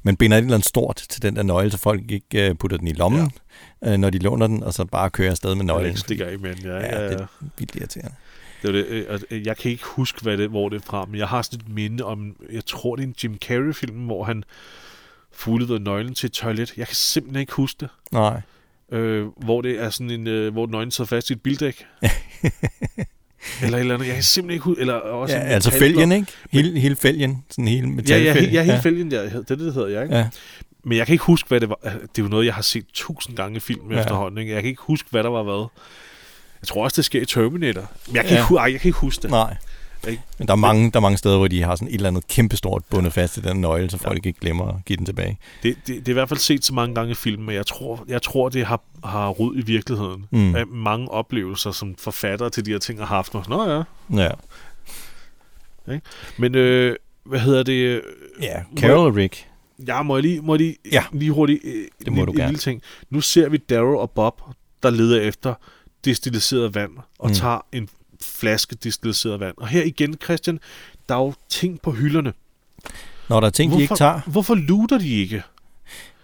man 0.04 0.18
binder 0.18 0.38
et 0.38 0.42
eller 0.42 0.56
andet 0.56 0.68
stort 0.68 1.06
til 1.10 1.22
den 1.22 1.36
der 1.36 1.44
nøgle, 1.44 1.72
så 1.72 1.78
folk 1.78 2.12
ikke 2.12 2.50
uh, 2.52 2.58
putter 2.58 2.78
den 2.78 2.88
i 2.88 2.94
lommen, 2.94 3.32
ja. 3.82 3.94
uh, 3.94 4.00
når 4.00 4.10
de 4.10 4.18
låner 4.18 4.48
den, 4.48 4.64
og 4.64 4.74
så 4.74 4.86
bare 4.86 5.10
kører 5.10 5.32
afsted 5.32 5.56
med 5.56 5.66
nøglen. 5.66 5.88
ikke 5.88 6.00
stikker 6.00 6.26
af 6.26 6.40
med 6.40 6.56
den, 6.56 6.66
ja. 6.66 6.76
Ja, 6.76 7.02
ja, 7.02 7.04
det 7.06 7.12
ja. 7.12 7.18
er 7.18 7.26
vildt 7.58 7.76
irriterende. 7.76 8.16
Det 8.62 8.68
er 8.68 8.72
det. 8.72 8.86
øh, 8.86 9.06
og 9.10 9.20
Jeg 9.46 9.58
kan 9.58 9.72
ikke 9.72 9.86
huske, 9.86 10.22
hvad 10.22 10.38
det, 10.38 10.50
hvor 10.50 10.70
det 10.70 10.82
er 10.82 10.86
fra, 10.86 11.06
men 11.06 11.20
jeg 11.20 11.28
har 11.28 11.42
sådan 11.42 11.60
et 11.60 11.70
minde 11.70 12.04
om, 12.04 12.36
jeg 12.52 12.66
tror, 12.66 12.96
det 12.96 13.04
er 13.04 13.08
en 13.08 13.16
Jim 13.24 13.38
Carrey-film, 13.38 14.06
hvor 14.06 14.24
han 14.24 14.44
fuglede 15.32 15.80
nøglen 15.80 16.16
til 16.16 16.28
et 16.28 16.34
toilet. 16.34 16.74
Jeg 16.78 16.88
kan 16.88 16.96
simpelthen 16.96 17.40
ikke 17.40 17.54
huske 17.54 17.78
det. 17.80 17.90
Nej. 18.12 18.42
Øh, 18.92 19.26
hvor 19.46 19.62
det 19.62 19.80
er 19.84 19.90
sådan 19.90 20.12
en, 20.12 20.28
øh, 20.28 20.54
hvor 20.54 20.68
nøglen 20.68 20.92
sidder 20.92 21.08
fast 21.08 21.30
i 21.30 21.34
et 21.34 21.42
bildæk. 21.42 21.86
eller 23.64 23.78
et 23.78 23.82
eller 23.82 23.94
andet. 23.96 24.08
Jeg 24.08 24.14
kan 24.16 24.24
simpelthen 24.24 24.54
ikke 24.54 24.64
huske. 24.64 24.82
Eller 24.82 24.94
også 24.94 25.36
Ja, 25.36 25.42
altså 25.42 25.72
fælgen, 25.72 26.12
ikke? 26.12 26.28
Hele, 26.52 26.80
hele 26.80 26.96
fælgen. 26.96 27.44
Sådan 27.50 27.68
hele 27.68 27.88
Ja, 27.88 27.94
metalfælgen. 27.94 28.54
ja, 28.54 28.62
he- 28.62 28.66
ja, 28.66 28.72
hele 28.72 28.82
fælgen, 28.82 29.12
ja. 29.12 29.24
Det 29.24 29.50
det, 29.50 29.74
hedder 29.74 29.88
jeg, 29.88 30.04
ikke? 30.04 30.16
Ja. 30.18 30.28
Men 30.84 30.98
jeg 30.98 31.06
kan 31.06 31.14
ikke 31.14 31.24
huske, 31.26 31.48
hvad 31.48 31.60
det 31.60 31.70
var. 31.70 31.80
Det 31.84 31.92
er 31.94 32.24
jo 32.24 32.28
noget, 32.28 32.46
jeg 32.46 32.54
har 32.54 32.62
set 32.62 32.86
tusind 32.94 33.36
gange 33.36 33.58
i 33.58 33.60
film 33.60 33.92
Ja. 33.92 34.00
efterhånden. 34.00 34.38
Ikke? 34.38 34.54
Jeg 34.54 34.62
kan 34.62 34.70
ikke 34.70 34.82
huske, 34.82 35.08
hvad 35.12 35.24
der 35.24 35.30
var 35.30 35.44
hvad. 35.44 35.68
Jeg 36.62 36.68
tror 36.68 36.84
også, 36.84 36.96
det 36.96 37.06
sker 37.06 37.22
i 37.22 37.26
Terminator. 37.26 37.92
Men 38.08 38.16
jeg 38.16 38.26
kan, 38.26 38.34
Ja. 38.38 38.44
ikke, 38.44 38.56
ej, 38.56 38.72
jeg 38.72 38.80
kan 38.82 38.90
ikke 38.90 39.00
huske 39.00 39.22
det. 39.22 39.30
Nej. 39.32 39.56
Ikke? 40.08 40.24
Men 40.38 40.48
der 40.48 40.54
er, 40.54 40.58
mange, 40.58 40.92
der 40.92 40.98
er 40.98 41.02
mange 41.02 41.18
steder, 41.18 41.38
hvor 41.38 41.48
de 41.48 41.64
har 41.64 41.76
sådan 41.76 41.88
et 41.88 41.94
eller 41.94 42.08
andet 42.08 42.28
kæmpestort 42.28 42.84
bundet 42.90 43.14
fast 43.14 43.38
i 43.38 43.42
den 43.42 43.62
nøgle, 43.62 43.90
så 43.90 43.98
folk 43.98 44.26
ikke 44.26 44.40
glemmer 44.40 44.68
at 44.68 44.76
give 44.86 44.98
den 44.98 45.06
tilbage. 45.06 45.40
Det, 45.64 45.76
det, 45.88 45.96
det 45.96 46.08
er 46.08 46.10
i 46.10 46.14
hvert 46.14 46.30
fald 46.30 46.40
set 46.40 46.66
så 46.66 46.74
mange 46.74 46.96
gange 46.96 47.12
i 47.12 47.16
film, 47.16 47.44
men 47.44 47.56
jeg 47.56 47.66
tror, 47.66 48.06
jeg 48.08 48.22
tror 48.22 48.50
det 48.50 48.66
har, 48.66 48.82
har 49.04 49.30
rod 49.30 49.56
i 49.56 49.62
virkeligheden. 49.62 50.26
Mm. 50.32 50.56
Af 50.56 50.68
mange 50.68 51.12
oplevelser, 51.12 51.72
som 51.72 51.96
forfattere 51.96 52.50
til 52.50 52.66
de 52.66 52.72
her 52.72 52.80
ting 52.80 53.00
har 53.00 53.06
haft. 53.06 53.36
Og, 53.36 53.46
Nå 53.50 53.70
ja. 53.70 53.84
Ja. 54.24 54.32
Ikke? 55.94 56.06
Men 56.38 56.56
øh, 56.56 56.96
hvad 57.24 57.40
hedder 57.40 57.64
det? 57.64 58.02
Ja, 58.42 58.62
Carol 58.78 59.08
og 59.08 59.16
Rick. 59.16 59.48
Ja, 59.88 60.02
må 60.04 60.16
jeg 60.16 60.22
lige, 60.24 60.42
må 60.42 60.54
jeg 60.54 60.60
lige, 60.60 60.76
Ja. 60.92 61.04
lige 61.14 61.32
hurtigt 61.32 61.60
øh, 61.64 61.86
Det 62.06 62.14
må 62.14 62.20
en, 62.22 62.26
du 62.26 62.32
en 62.32 62.38
lille 62.38 62.58
ting. 62.58 62.82
Nu 63.10 63.22
ser 63.22 63.50
vi 63.50 63.58
Daryl 63.58 63.96
og 63.98 64.12
Bob, 64.12 64.42
der 64.84 64.90
leder 64.90 65.22
efter 65.22 65.54
destilliseret 66.06 66.76
vand, 66.76 66.92
og 67.20 67.28
mm. 67.30 67.34
tager 67.36 67.66
en 67.72 67.90
flaske 68.22 68.76
destilliseret 68.76 69.40
vand. 69.40 69.54
Og 69.58 69.68
her 69.68 69.84
igen, 69.84 70.16
Christian, 70.24 70.60
der 71.10 71.16
er 71.16 71.20
jo 71.20 71.34
ting 71.50 71.82
på 71.82 71.92
hylderne. 71.92 72.34
Når 73.30 73.40
der 73.40 73.48
er 73.48 73.52
ting, 73.52 73.72
de 73.72 73.78
hvorfor, 73.78 73.82
ikke 73.82 73.96
tager. 73.96 74.22
Hvorfor 74.26 74.56
luter 74.56 74.98
de 74.98 75.10
ikke? 75.10 75.44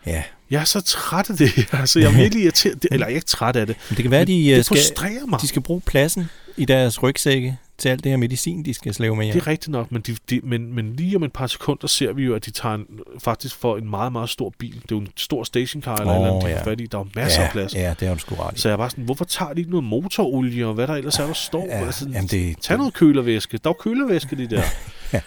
Ja. 0.06 0.24
Jeg 0.50 0.62
er 0.62 0.66
så 0.66 0.82
træt 0.82 1.30
af 1.30 1.38
det. 1.38 1.52
Altså, 1.80 2.00
jeg 2.00 2.14
er 2.14 2.18
virkelig 2.18 2.44
irriteret. 2.44 2.86
Eller 2.92 3.08
jeg 3.08 3.12
er 3.14 3.16
ikke 3.16 3.28
træt 3.28 3.56
af 3.56 3.68
det. 3.68 3.76
Men 3.90 3.96
det 3.98 4.04
kan 4.04 4.12
være, 4.12 4.26
de, 4.26 4.38
Men 4.38 4.50
øh, 4.50 4.56
det 4.56 4.66
skal, 4.66 5.20
mig. 5.28 5.42
de 5.42 5.48
skal 5.48 5.62
bruge 5.62 5.82
pladsen 5.82 6.26
i 6.58 6.66
deres 6.66 7.04
rygsække 7.04 7.58
til 7.78 7.90
alt 7.90 8.04
det 8.04 8.10
her 8.10 8.18
medicin, 8.18 8.66
de 8.66 8.74
skal 8.74 8.94
slæve 8.94 9.16
med 9.16 9.26
hjem. 9.26 9.34
Det 9.34 9.42
er 9.42 9.48
rigtigt 9.48 9.72
nok, 9.72 9.92
men, 9.92 10.02
de, 10.02 10.16
de, 10.30 10.42
men, 10.44 10.74
men 10.76 10.96
lige 10.96 11.16
om 11.16 11.24
et 11.24 11.34
par 11.34 11.48
sekunder 11.48 11.88
ser 11.88 12.14
vi 12.14 12.24
jo, 12.24 12.36
at 12.36 12.46
de 12.46 12.52
tager 12.52 12.76
en, 12.76 12.86
faktisk 13.20 13.56
får 13.56 13.78
en 13.78 13.90
meget, 13.90 14.12
meget 14.12 14.30
stor 14.30 14.54
bil. 14.60 14.74
Det 14.74 14.82
er 14.82 14.96
jo 14.96 15.00
en 15.00 15.08
stor 15.18 15.44
stationcar 15.44 15.96
eller 15.96 16.14
oh, 16.14 16.16
eller 16.16 16.30
andet, 16.30 16.44
de 16.44 16.50
ja. 16.50 16.64
fat 16.64 16.82
i. 16.82 16.86
Der 16.86 16.98
er 16.98 17.02
jo 17.02 17.10
masser 17.16 17.42
ja, 17.42 17.48
af 17.48 17.52
plads. 17.52 17.76
Ja, 17.76 17.94
det 18.00 18.08
har 18.08 18.16
du 18.16 18.20
sgu 18.20 18.36
ret. 18.36 18.60
Så 18.60 18.68
jeg 18.70 18.74
er 18.74 18.78
bare 18.78 18.90
sådan, 18.90 19.04
hvorfor 19.04 19.26
tager 19.26 19.54
de 19.54 19.60
ikke 19.60 19.72
noget 19.72 19.84
motorolie, 19.84 20.68
og 20.68 20.74
hvad 20.74 20.88
der 20.88 20.94
ellers 20.96 21.20
er, 21.20 21.26
der 21.26 21.34
står? 21.34 21.66
Ja, 21.66 21.86
altså, 21.86 22.10
jamen 22.14 22.28
det- 22.28 22.58
tag 22.62 22.78
noget 22.78 22.94
kølervæske. 22.94 23.58
Der 23.58 23.70
er 23.70 23.74
jo 23.74 23.82
kølervæske, 23.92 24.36
de 24.36 24.48
der. 24.48 24.62
Ja. 25.14 25.22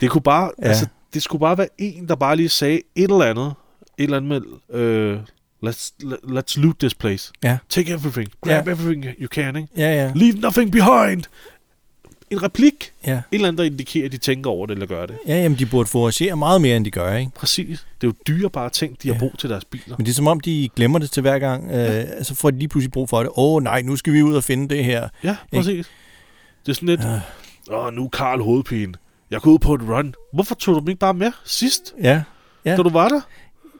Det 0.00 0.10
kunne 0.10 0.22
bare, 0.22 0.50
ja. 0.62 0.68
altså, 0.68 0.86
det 1.14 1.22
skulle 1.22 1.40
bare 1.40 1.58
være 1.58 1.68
en, 1.78 2.08
der 2.08 2.14
bare 2.14 2.36
lige 2.36 2.48
sagde 2.48 2.80
et 2.94 3.10
eller 3.10 3.22
andet. 3.24 3.54
Et 3.98 4.04
eller 4.04 4.16
andet 4.16 4.42
med, 4.68 4.80
øh, 4.80 5.18
let's, 5.64 5.92
let, 6.00 6.18
let's 6.24 6.60
loot 6.60 6.76
this 6.78 6.94
place. 6.94 7.32
Ja. 7.44 7.58
Take 7.68 7.92
everything. 7.92 8.28
Grab 8.40 8.66
Ja. 8.66 8.72
everything 8.72 9.04
you 9.20 9.28
can, 9.28 9.56
ikke? 9.56 9.68
Ja, 9.76 9.94
ja. 10.04 10.12
Leave 10.14 10.32
nothing 10.32 10.72
behind. 10.72 11.22
En 12.30 12.42
replik. 12.42 12.92
Ja. 13.06 13.12
Et 13.12 13.22
eller 13.32 13.48
andet, 13.48 13.58
der 13.58 13.64
indikerer, 13.64 14.06
at 14.06 14.12
de 14.12 14.16
tænker 14.18 14.50
over 14.50 14.66
det, 14.66 14.72
eller 14.74 14.86
gør 14.86 15.06
det. 15.06 15.18
Ja, 15.26 15.42
jamen, 15.42 15.58
de 15.58 15.66
burde 15.66 15.88
foragere 15.88 16.36
meget 16.36 16.60
mere, 16.60 16.76
end 16.76 16.84
de 16.84 16.90
gør, 16.90 17.16
ikke? 17.16 17.32
Præcis. 17.34 17.86
Det 18.00 18.06
er 18.06 18.08
jo 18.08 18.14
dyrebare 18.28 18.70
ting, 18.70 19.02
de 19.02 19.08
har 19.08 19.14
Ja. 19.14 19.18
brug 19.18 19.38
til 19.38 19.50
deres 19.50 19.64
biler. 19.64 19.96
Men 19.98 20.06
det 20.06 20.10
er 20.12 20.14
som 20.14 20.26
om, 20.26 20.40
de 20.40 20.68
glemmer 20.76 20.98
det 20.98 21.10
til 21.10 21.20
hver 21.20 21.38
gang. 21.38 21.70
Øh, 21.70 22.04
så 22.22 22.34
får 22.34 22.50
de 22.50 22.58
lige 22.58 22.68
pludselig 22.68 22.92
brug 22.92 23.08
for 23.08 23.18
det. 23.18 23.28
Åh, 23.28 23.32
oh, 23.36 23.62
nej, 23.62 23.82
nu 23.82 23.96
skal 23.96 24.12
vi 24.12 24.22
ud 24.22 24.34
og 24.34 24.44
finde 24.44 24.74
det 24.74 24.84
her. 24.84 25.08
Ja, 25.24 25.36
præcis. 25.54 25.86
Det 26.66 26.72
er 26.72 26.74
sådan 26.74 26.88
lidt, 26.88 27.00
åh, 27.70 27.92
nu 27.94 28.04
er 28.04 28.08
Karl 28.08 28.40
hovedpine. 28.42 28.94
Jeg 29.30 29.40
går 29.40 29.50
ud 29.50 29.58
på 29.58 29.74
et 29.74 29.80
run. 29.82 30.14
Hvorfor 30.32 30.54
tog 30.54 30.74
du 30.74 30.80
dem 30.80 30.88
ikke 30.88 30.98
bare 30.98 31.14
med 31.14 31.32
sidst, 31.44 31.94
Ja. 32.02 32.22
ja. 32.64 32.70
da 32.76 32.82
du 32.82 32.88
var 32.88 33.08
der? 33.08 33.20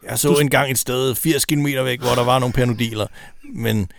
Jeg 0.09 0.19
så 0.19 0.29
Du- 0.33 0.39
engang 0.39 0.71
et 0.71 0.77
sted 0.77 1.15
80 1.15 1.45
km 1.45 1.65
væk, 1.65 1.99
hvor 1.99 2.15
der 2.15 2.23
var 2.23 2.39
nogle 2.39 2.53
panodiler. 2.53 3.07
Men 3.53 3.91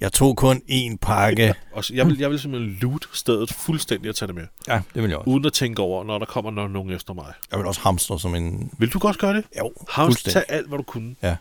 jeg 0.00 0.12
tog 0.12 0.36
kun 0.36 0.62
én 0.70 0.96
pakke. 1.02 1.54
Og 1.72 1.84
så- 1.84 1.94
jeg 1.94 2.06
vil, 2.06 2.18
jeg 2.18 2.30
vil 2.30 2.38
simpelthen 2.38 2.78
loot 2.82 3.04
stedet 3.12 3.52
fuldstændig 3.52 4.08
og 4.10 4.16
tage 4.16 4.26
det 4.26 4.34
med. 4.34 4.44
Ja, 4.68 4.80
det 4.94 5.02
vil 5.02 5.08
jeg 5.08 5.18
også. 5.18 5.30
Uden 5.30 5.46
at 5.46 5.52
tænke 5.52 5.82
over, 5.82 6.04
når 6.04 6.18
der 6.18 6.26
kommer 6.26 6.50
no- 6.50 6.72
nogen 6.72 6.90
efter 6.90 7.14
mig. 7.14 7.32
Jeg 7.50 7.58
vil 7.58 7.66
også 7.66 7.80
hamstre 7.80 8.20
som 8.20 8.34
en... 8.34 8.70
Vil 8.78 8.88
du 8.92 8.98
godt 8.98 9.18
gøre 9.18 9.34
det? 9.36 9.44
Jo, 9.58 9.72
fuldstændig. 9.94 10.32
tag 10.32 10.44
alt, 10.56 10.68
hvad 10.68 10.78
du 10.78 10.84
kunne. 10.84 11.14
Ja. 11.22 11.36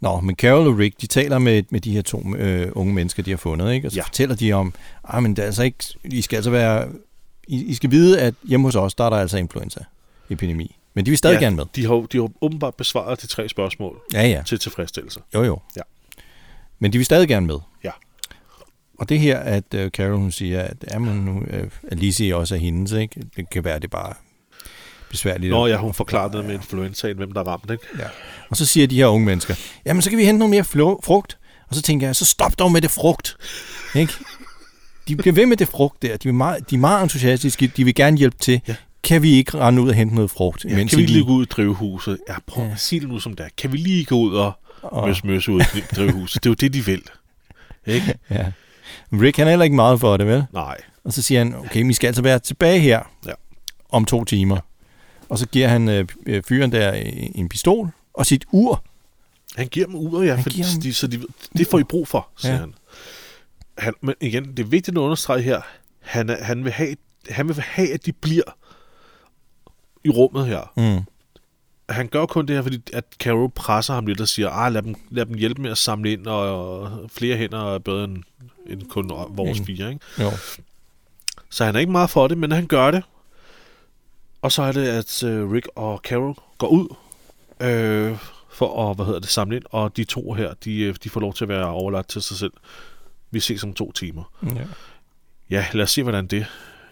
Nå, 0.00 0.20
men 0.20 0.36
Carol 0.36 0.66
og 0.66 0.78
Rick, 0.78 1.00
de 1.00 1.06
taler 1.06 1.38
med, 1.38 1.62
med 1.70 1.80
de 1.80 1.92
her 1.92 2.02
to 2.02 2.34
øh, 2.36 2.72
unge 2.74 2.94
mennesker, 2.94 3.22
de 3.22 3.30
har 3.30 3.36
fundet, 3.36 3.72
ikke? 3.72 3.88
Og 3.88 3.92
så 3.92 3.96
ja. 3.96 4.00
Ja. 4.00 4.04
fortæller 4.06 4.34
de 4.36 4.52
om, 4.52 4.74
ah, 5.04 5.22
men 5.22 5.36
det 5.36 5.42
er 5.42 5.46
altså 5.46 5.62
ikke, 5.62 5.78
I 6.04 6.22
skal 6.22 6.36
altså 6.36 6.50
være, 6.50 6.88
I, 7.48 7.64
I 7.64 7.74
skal 7.74 7.90
vide, 7.90 8.20
at 8.20 8.34
hjemme 8.44 8.66
hos 8.66 8.74
os, 8.76 8.94
der 8.94 9.04
er 9.04 9.10
der 9.10 9.16
altså 9.16 9.36
influenza-epidemi. 9.38 10.74
Men 10.98 11.06
de 11.06 11.10
vil 11.10 11.18
stadig 11.18 11.34
ja. 11.34 11.40
gerne 11.40 11.56
med. 11.56 11.64
De 11.76 11.86
har, 11.86 11.94
de 11.94 12.18
har 12.18 12.28
åbenbart 12.40 12.74
besvaret 12.74 13.22
de 13.22 13.26
tre 13.26 13.48
spørgsmål 13.48 14.00
Ja, 14.12 14.26
ja. 14.26 14.42
til 14.46 14.58
tilfredsstillelse. 14.58 15.20
Jo, 15.34 15.44
jo. 15.44 15.60
Ja. 15.76 15.80
Men 16.78 16.92
de 16.92 16.98
vil 16.98 17.04
stadig 17.04 17.28
gerne 17.28 17.46
med. 17.46 17.58
Ja. 17.84 17.90
Og 18.98 19.08
det 19.08 19.20
her, 19.20 19.38
at 19.38 19.74
øh, 19.74 19.90
Carol 19.90 20.16
hun 20.16 20.32
siger, 20.32 20.62
at 20.62 20.76
jamen, 20.92 21.16
nu, 21.16 21.42
øh, 21.50 21.70
Alicia 21.90 22.34
også 22.34 22.54
er 22.54 22.58
hendes, 22.58 22.92
ikke? 22.92 23.22
Det 23.36 23.50
kan 23.50 23.64
være, 23.64 23.78
det 23.78 23.90
bare 23.90 24.14
besværligt. 25.10 25.50
Nå 25.50 25.66
ja, 25.66 25.76
hun 25.76 25.94
forklarede 25.94 26.36
det 26.36 26.44
med 26.44 26.54
influenzaen, 26.54 27.16
hvem 27.16 27.32
der 27.32 27.42
ramte, 27.42 27.72
ikke? 27.74 27.84
Ja. 27.98 28.04
Og 28.50 28.56
så 28.56 28.66
siger 28.66 28.86
de 28.86 28.96
her 28.96 29.06
unge 29.06 29.26
mennesker, 29.26 29.54
jamen 29.86 30.02
så 30.02 30.10
kan 30.10 30.18
vi 30.18 30.24
hente 30.24 30.38
noget 30.38 30.50
mere 30.50 30.64
frugt. 31.04 31.38
Og 31.68 31.74
så 31.74 31.82
tænker 31.82 32.06
jeg, 32.06 32.16
så 32.16 32.24
stop 32.24 32.58
dog 32.58 32.72
med 32.72 32.80
det 32.82 32.90
frugt. 32.90 33.36
Ikke? 33.94 34.12
De 35.08 35.16
bliver 35.16 35.34
ved 35.34 35.46
med 35.46 35.56
det 35.56 35.68
frugt 35.68 36.02
der. 36.02 36.16
De 36.16 36.28
er 36.28 36.32
meget, 36.32 36.70
de 36.70 36.74
er 36.74 36.80
meget 36.80 37.02
entusiastiske. 37.02 37.72
De 37.76 37.84
vil 37.84 37.94
gerne 37.94 38.16
hjælpe 38.16 38.36
til. 38.38 38.60
Ja. 38.68 38.74
Kan 39.08 39.22
vi 39.22 39.30
ikke 39.30 39.58
rende 39.58 39.82
ud 39.82 39.88
og 39.88 39.94
hente 39.94 40.14
noget 40.14 40.30
frugt? 40.30 40.64
Ja, 40.64 40.76
mens 40.76 40.90
kan 40.90 40.98
vi 40.98 41.06
lige 41.06 41.24
gå 41.24 41.32
ud 41.32 41.42
i 41.42 41.46
drivhuset? 41.46 42.18
Ja, 42.28 42.34
prøv 42.46 42.64
Ja. 42.64 42.74
det 42.90 43.08
nu 43.08 43.18
som 43.20 43.34
det 43.36 43.44
er. 43.46 43.48
Kan 43.58 43.72
vi 43.72 43.76
lige 43.76 44.04
gå 44.04 44.14
ud 44.14 44.34
og 44.34 44.52
Og- 44.82 45.08
møs 45.08 45.24
møs 45.24 45.48
ud 45.48 45.60
i 45.60 45.80
drivhuset? 45.96 46.44
Det 46.44 46.48
er 46.48 46.50
jo 46.50 46.54
det, 46.54 46.72
de 46.74 46.84
vil. 46.84 47.02
Ikke? 47.86 48.14
Ja. 48.30 48.46
Rick 49.12 49.36
han 49.36 49.46
er 49.46 49.50
heller 49.50 49.64
ikke 49.64 49.76
meget 49.76 50.00
for 50.00 50.16
det, 50.16 50.26
vel? 50.26 50.44
Nej. 50.52 50.76
Og 51.04 51.12
så 51.12 51.22
siger 51.22 51.38
han, 51.38 51.54
okay, 51.54 51.86
vi 51.86 51.92
skal 51.92 52.06
altså 52.06 52.22
være 52.22 52.38
tilbage 52.38 52.80
her 52.80 53.00
Ja. 53.26 53.32
om 53.90 54.04
to 54.04 54.24
timer. 54.24 54.58
Og 55.28 55.38
så 55.38 55.46
giver 55.46 55.68
han 55.68 55.88
øh, 55.88 56.06
øh, 56.26 56.42
fyren 56.48 56.72
der 56.72 56.94
øh, 56.94 57.02
en 57.34 57.48
pistol 57.48 57.88
og 58.14 58.26
sit 58.26 58.44
ur. 58.52 58.84
Han 59.56 59.66
giver 59.68 59.86
dem 59.86 59.94
uret, 59.94 60.26
ja, 60.26 60.34
Han 60.34 60.42
for 60.42 60.50
dem- 60.50 60.80
de, 60.82 60.94
så 60.94 61.06
de, 61.06 61.20
det 61.56 61.66
får 61.66 61.78
I 61.78 61.82
brug 61.84 62.08
for, 62.08 62.28
siger 62.38 62.52
Ja. 62.54 62.60
han. 62.60 62.74
han. 63.78 63.94
Men 64.02 64.14
igen, 64.20 64.44
det 64.44 64.58
er 64.58 64.64
vigtigt 64.68 64.96
at 64.98 65.00
understrege 65.00 65.42
her, 65.42 65.60
han, 66.00 66.30
er, 66.30 66.44
han, 66.44 66.64
vil 66.64 66.72
have, 66.72 66.96
han 67.30 67.48
vil 67.48 67.60
have, 67.60 67.92
at 67.94 68.06
de 68.06 68.12
bliver 68.12 68.42
i 70.08 70.10
rummet 70.10 70.46
her. 70.46 70.72
Mm. 70.76 71.04
Han 71.88 72.08
gør 72.08 72.26
kun 72.26 72.46
det 72.46 72.56
her, 72.56 72.62
fordi 72.62 72.80
at 72.92 73.04
Carol 73.18 73.50
presser 73.50 73.94
ham 73.94 74.06
lidt 74.06 74.20
og 74.20 74.28
siger, 74.28 74.50
ah, 74.50 74.72
lad 74.72 74.82
dem, 74.82 74.94
lad 75.10 75.26
dem 75.26 75.34
hjælpe 75.34 75.62
med 75.62 75.70
at 75.70 75.78
samle 75.78 76.12
ind, 76.12 76.26
og, 76.26 76.90
flere 77.12 77.36
hænder 77.36 77.74
er 77.74 77.78
bedre 77.78 78.04
end, 78.04 78.22
end 78.66 78.82
kun 78.82 79.10
vores 79.28 79.60
Mm. 79.60 79.66
fire. 79.66 79.88
Ikke? 79.88 80.00
Jo. 80.20 80.30
Så 81.50 81.64
han 81.64 81.74
er 81.76 81.80
ikke 81.80 81.92
meget 81.92 82.10
for 82.10 82.28
det, 82.28 82.38
men 82.38 82.52
han 82.52 82.66
gør 82.66 82.90
det. 82.90 83.02
Og 84.42 84.52
så 84.52 84.62
er 84.62 84.72
det, 84.72 84.86
at 84.88 85.22
øh, 85.22 85.50
Rick 85.50 85.68
og 85.76 86.00
Carol 86.04 86.34
går 86.58 86.68
ud 86.68 86.88
øh, 87.60 88.16
for 88.52 88.90
at 88.90 88.96
hvad 88.96 89.06
hedder 89.06 89.20
det, 89.20 89.28
samle 89.28 89.56
ind, 89.56 89.64
og 89.70 89.96
de 89.96 90.04
to 90.04 90.32
her, 90.32 90.54
de, 90.64 90.80
øh, 90.80 90.94
de 91.04 91.10
får 91.10 91.20
lov 91.20 91.34
til 91.34 91.44
at 91.44 91.48
være 91.48 91.66
overladt 91.66 92.08
til 92.08 92.22
sig 92.22 92.36
selv. 92.36 92.52
Vi 93.30 93.40
ses 93.40 93.64
om 93.64 93.74
to 93.74 93.92
timer. 93.92 94.32
Ja. 94.42 94.64
Ja, 95.50 95.66
lad 95.72 95.82
os 95.82 95.90
se, 95.90 96.02
hvordan 96.02 96.26
det, 96.26 96.46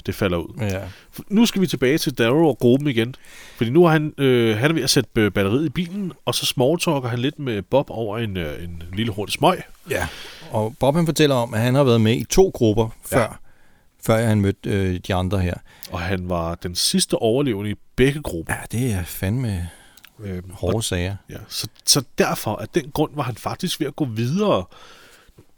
det 0.07 0.15
falder 0.15 0.39
ud. 0.39 0.55
ja. 0.61 0.81
Nu 1.29 1.47
skal 1.47 1.61
vi 1.63 1.67
tilbage 1.67 1.99
til 1.99 2.19
Darrow 2.19 2.45
og 2.47 2.59
gruppen 2.59 2.89
igen. 2.89 3.15
Fordi 3.57 3.71
nu 3.71 3.85
er 3.85 3.91
han, 3.91 4.15
øh, 4.19 4.57
han 4.57 4.71
er 4.71 4.75
ved 4.75 4.83
at 4.83 4.91
sætte 4.91 5.11
øh, 5.17 5.31
batteriet 5.33 5.67
i 5.67 5.69
bilen, 5.69 6.13
og 6.25 6.35
så 6.35 6.47
smalltalker 6.47 7.09
han 7.09 7.19
lidt 7.19 7.39
med 7.39 7.63
Bob 7.63 7.91
over 7.91 8.19
en, 8.19 8.37
øh, 8.37 8.65
en 8.65 8.83
lille 8.93 9.13
hurtig 9.13 9.33
smøg. 9.33 9.63
Ja. 9.91 10.07
Og 10.51 10.75
Bob 10.81 10.95
han 10.95 11.07
fortæller 11.07 11.37
om, 11.37 11.55
at 11.55 11.61
han 11.61 11.75
har 11.75 11.85
været 11.85 12.01
med 12.01 12.13
i 12.17 12.25
to 12.25 12.51
grupper 12.55 12.89
før, 13.07 13.21
Ja. 13.21 13.27
før 14.07 14.27
han 14.27 14.41
mødte 14.41 14.71
øh, 14.71 15.01
de 15.07 15.15
andre 15.15 15.39
her. 15.41 15.55
Og 15.91 16.01
han 16.01 16.29
var 16.29 16.55
den 16.55 16.75
sidste 16.75 17.15
overlevende 17.15 17.71
i 17.71 17.75
begge 17.97 18.23
grupper. 18.23 18.55
Ja, 18.55 18.79
det 18.79 18.93
er 18.93 19.03
fandme 19.05 19.69
Øh, 20.25 20.43
hårde 20.53 20.83
sager. 20.83 21.17
Ja, 21.31 21.37
så, 21.49 21.69
så 21.85 22.03
derfor, 22.19 22.57
af 22.57 22.69
den 22.69 22.91
grund, 22.91 23.11
var 23.15 23.23
han 23.23 23.35
faktisk 23.35 23.81
ved 23.81 23.87
at 23.87 23.97
gå 23.97 24.05
videre, 24.05 24.65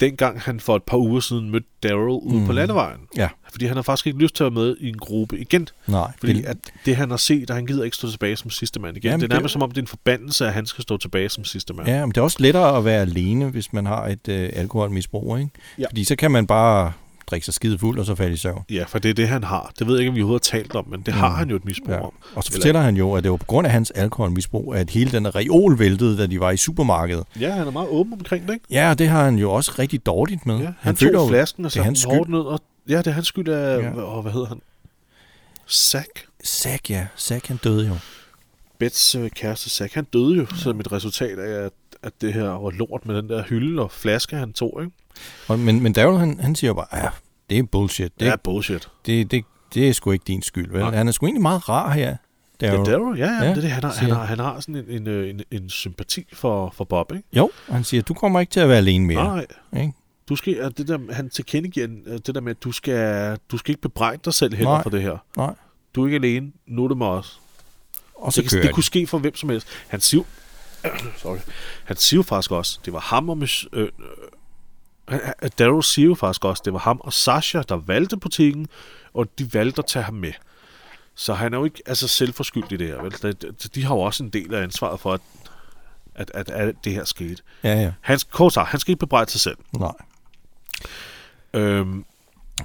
dengang 0.01 0.41
han 0.41 0.61
for 0.61 0.77
et 0.77 0.83
par 0.83 0.97
uger 0.97 1.21
siden 1.21 1.51
mødte 1.51 1.67
Daryl 1.83 2.11
ude 2.11 2.39
mm. 2.41 2.47
på 2.47 2.53
landevejen. 2.53 3.01
Ja. 3.17 3.29
Fordi 3.51 3.67
han 3.67 3.77
har 3.77 3.83
faktisk 3.83 4.07
ikke 4.07 4.19
lyst 4.19 4.35
til 4.37 4.45
at 4.45 4.55
være 4.55 4.65
med 4.65 4.77
i 4.81 4.89
en 4.89 4.99
gruppe 4.99 5.39
igen. 5.39 5.69
Nej, 5.87 6.11
Fordi 6.19 6.33
det- 6.33 6.45
at 6.45 6.57
det, 6.87 6.97
han 6.97 7.11
har 7.11 7.17
set, 7.17 7.51
og 7.51 7.57
han 7.57 7.67
gider 7.67 7.85
ikke 7.85 7.97
stå 7.97 8.11
tilbage 8.11 8.37
som 8.37 8.51
sidste 8.51 8.81
mand 8.81 8.97
igen. 8.97 9.09
Jamen, 9.11 9.21
det 9.21 9.31
er 9.31 9.35
nærmest 9.35 9.43
det- 9.43 9.53
som 9.53 9.63
om, 9.63 9.71
det 9.71 9.79
er 9.79 9.83
en 9.83 9.87
forbandelse, 9.87 10.47
at 10.47 10.53
han 10.53 10.67
skal 10.67 10.83
stå 10.83 10.97
tilbage 10.97 11.29
som 11.29 11.45
sidste 11.45 11.75
mand. 11.75 11.89
Ja, 11.89 12.01
men 12.01 12.09
det 12.09 12.17
er 12.17 12.23
også 12.23 12.37
lettere 12.41 12.77
at 12.77 12.85
være 12.85 13.01
alene, 13.01 13.49
hvis 13.51 13.73
man 13.73 13.87
har 13.87 14.07
et 14.07 14.29
øh, 14.29 14.51
alkoholmisbrug, 14.53 15.39
ikke? 15.39 15.51
Ja. 15.79 15.87
Fordi 15.87 16.05
så 16.05 16.17
kan 16.17 16.31
man 16.31 16.47
bare 16.47 16.93
drikke 17.31 17.45
sig 17.45 17.55
skide 17.55 17.79
fuld 17.79 17.99
og 17.99 18.07
så 18.07 18.15
falde 18.15 18.33
i 18.35 18.37
søvn. 18.37 18.63
Ja, 18.71 18.85
for 18.89 18.99
det 18.99 19.09
er 19.09 19.15
det, 19.15 19.29
han 19.29 19.45
har. 19.45 19.73
Det 19.79 19.87
ved 19.87 19.95
jeg 19.95 20.01
ikke, 20.01 20.11
om 20.11 20.17
vi 20.17 20.21
overhovedet 20.23 20.51
har 20.53 20.59
talt 20.59 20.75
om, 20.75 20.89
men 20.89 21.01
det 21.03 21.15
har 21.15 21.29
Mm. 21.29 21.35
han 21.35 21.51
jo 21.51 21.57
et 21.57 21.65
misbrug 21.65 21.95
Ja. 21.95 22.01
om. 22.01 22.13
Og 22.35 22.45
så 22.45 22.49
Eller- 22.51 22.59
fortæller 22.61 22.81
han 22.81 22.97
jo, 22.97 23.13
at 23.15 23.23
det 23.25 23.31
var 23.31 23.37
på 23.37 23.45
grund 23.47 23.67
af 23.67 23.73
hans 23.73 23.91
alkoholmisbrug, 23.91 24.75
at 24.75 24.91
hele 24.91 25.11
den 25.13 25.35
reol 25.35 25.79
væltede, 25.79 26.19
da 26.19 26.27
de 26.27 26.41
var 26.41 26.51
i 26.51 26.57
supermarkedet. 26.57 27.25
Ja, 27.41 27.51
han 27.53 27.67
er 27.67 27.71
meget 27.71 27.89
åben 27.89 28.13
omkring 28.13 28.47
det, 28.47 28.53
ikke? 28.55 28.65
Ja, 28.71 28.91
og 28.91 28.99
det 28.99 29.09
har 29.09 29.25
han 29.25 29.37
jo 29.39 29.53
også 29.53 29.73
rigtig 29.79 30.07
dårligt 30.07 30.47
med. 30.47 30.57
Ja, 30.59 30.65
han, 30.65 30.75
han 30.81 30.97
tog 30.97 31.07
føler 31.07 31.29
flasken 31.29 31.65
og 31.65 31.73
satte 31.73 31.91
den 31.91 32.11
hårdt 32.11 32.31
ned. 32.31 32.41
Og, 32.41 32.61
ja, 32.89 32.99
det 32.99 33.07
er 33.07 33.11
hans 33.11 33.27
skyld 33.27 33.49
af, 33.49 33.79
Ja. 33.79 33.85
ja. 33.87 34.01
og 34.01 34.23
hvad 34.23 34.33
hedder 34.33 34.47
han? 34.47 34.61
Zack. 35.71 36.25
Zack, 36.47 36.91
ja. 36.91 37.07
Zack, 37.19 37.47
han 37.47 37.57
døde 37.65 37.87
jo. 37.89 37.95
Bets 38.79 39.15
øh, 39.15 39.31
kæreste 39.31 39.71
Zack, 39.71 39.95
han 39.95 40.05
døde 40.05 40.37
jo 40.37 40.47
som 40.57 40.81
et 40.81 40.93
resultat 40.93 41.39
af, 41.39 41.65
at, 41.65 41.73
at 42.03 42.13
det 42.21 42.33
her 42.33 42.43
var 42.49 42.71
lort 42.71 43.07
med 43.07 43.17
den 43.17 43.29
der 43.29 43.43
hylde 43.43 43.83
og 43.83 43.91
flaske, 43.91 44.37
han 44.37 44.53
tog, 44.53 44.81
ikke? 44.83 45.63
Men, 45.65 45.83
men 45.83 45.93
Daryl, 45.93 46.19
han, 46.19 46.41
han 46.41 46.55
siger 46.55 46.73
bare, 46.75 46.87
ja, 46.99 47.09
det 47.51 47.59
er 47.59 47.63
bullshit. 47.63 48.05
Det, 48.13 48.21
Det 48.21 48.29
er 48.29 48.37
bullshit. 48.37 48.89
det, 49.07 49.31
det, 49.31 49.45
det 49.75 49.89
er 49.89 49.93
sgu 49.93 50.11
ikke 50.11 50.25
din 50.27 50.43
skyld, 50.43 50.71
vel? 50.71 50.81
Nej. 50.81 50.95
Han 50.97 51.09
er 51.09 51.13
sgu 51.13 51.27
egentlig 51.27 51.43
meget 51.43 51.69
rar 51.69 51.91
her, 51.93 52.17
Ja, 52.61 52.67
Daryl. 52.67 52.93
Daryl, 52.93 53.19
ja, 53.19 53.25
ja, 53.27 53.33
Ja, 53.33 53.43
ja, 53.45 53.49
det 53.49 53.57
er 53.57 53.61
det. 53.61 53.71
Han 53.71 53.83
har, 53.85 53.91
han 53.93 54.11
har, 54.11 54.25
han 54.25 54.39
har 54.39 54.61
sådan 54.61 54.75
en, 54.77 54.85
en, 54.89 55.07
øh, 55.07 55.31
en, 55.31 55.41
en 55.51 55.71
sympati 55.71 56.27
for, 56.33 56.71
for 56.77 56.85
Bob, 56.85 57.13
ikke? 57.13 57.29
Jo, 57.33 57.51
og 57.69 57.75
han 57.75 57.85
siger, 57.85 58.03
du 58.03 58.15
kommer 58.15 58.41
ikke 58.41 58.51
til 58.51 58.61
at 58.61 58.69
være 58.69 58.79
alene 58.79 59.07
mere. 59.07 59.25
Nej, 59.25 59.47
Ikke? 59.83 59.93
du 60.29 60.37
skal, 60.37 60.73
det 60.79 60.89
der, 60.89 60.99
han 61.13 61.31
tilkendegiver 61.31 61.89
øh, 62.07 62.19
det 62.27 62.35
der 62.35 62.41
med, 62.41 62.51
at 62.51 62.65
du 62.65 62.73
skal, 62.73 63.39
du 63.51 63.59
skal 63.59 63.71
ikke 63.73 63.81
bebrejde 63.83 64.21
dig 64.25 64.35
selv 64.35 64.55
heller 64.55 64.71
Nej. 64.73 64.83
for 64.83 64.91
det 64.91 65.03
her. 65.03 65.17
Nej. 65.37 65.55
Du 65.95 66.03
er 66.03 66.07
ikke 66.07 66.17
alene, 66.17 66.53
nu 66.67 66.85
er 66.85 66.89
det 66.89 66.97
med 66.97 67.07
os. 67.07 67.41
Og 68.15 68.33
så 68.33 68.43
det, 68.43 68.51
kører 68.51 68.63
det 68.63 68.69
de. 68.69 68.75
kunne 68.75 68.85
ske 68.85 69.07
for 69.07 69.19
hvem 69.19 69.37
som 69.37 69.49
helst. 69.49 69.69
Han 69.89 70.01
siger, 70.01 70.23
sorry. 71.23 71.39
Han 71.85 71.97
siger 71.97 72.23
faktisk 72.23 72.51
også, 72.51 72.79
det 72.85 72.93
var 72.93 73.01
ham 73.01 73.29
og 73.29 73.49
øh, 73.73 73.89
øh, 75.11 75.51
Daryl 75.59 75.83
siger 75.83 76.15
faktisk 76.15 76.45
også, 76.45 76.63
det 76.65 76.73
var 76.73 76.79
ham 76.79 77.01
og 77.05 77.13
Sasha, 77.13 77.63
der 77.69 77.77
valgte 77.77 78.17
butikken, 78.17 78.69
og 79.15 79.39
de 79.39 79.55
valgte 79.55 79.79
at 79.79 79.87
tage 79.87 80.03
ham 80.03 80.15
med. 80.15 80.33
Så 81.15 81.35
han 81.35 81.55
er 81.55 81.59
jo 81.59 81.65
ikke 81.65 81.83
altså, 81.87 82.09
selvforskyldt 82.09 82.73
i 82.73 82.77
det 82.77 82.87
her. 82.87 83.03
Vel? 83.03 83.13
De, 83.13 83.33
de, 83.33 83.53
de 83.53 83.85
har 83.85 83.95
jo 83.95 84.01
også 84.01 84.25
en 84.25 84.31
del 84.31 84.55
af 84.55 84.63
ansvaret 84.63 85.01
for, 85.01 85.13
at, 85.13 85.21
at, 86.15 86.31
at, 86.35 86.51
at 86.51 86.75
det 86.85 86.93
her 86.93 87.05
skete. 87.05 87.43
Ja, 87.65 87.75
ja. 87.75 87.93
Han, 88.01 88.19
kort 88.31 88.53
sagt, 88.53 88.69
han 88.69 88.81
skal 88.81 88.93
ikke 88.93 89.01
bebrejde 89.01 89.31
sig 89.31 89.41
selv. 89.41 89.57
Nej. 89.73 89.93
Øhm, 91.55 92.05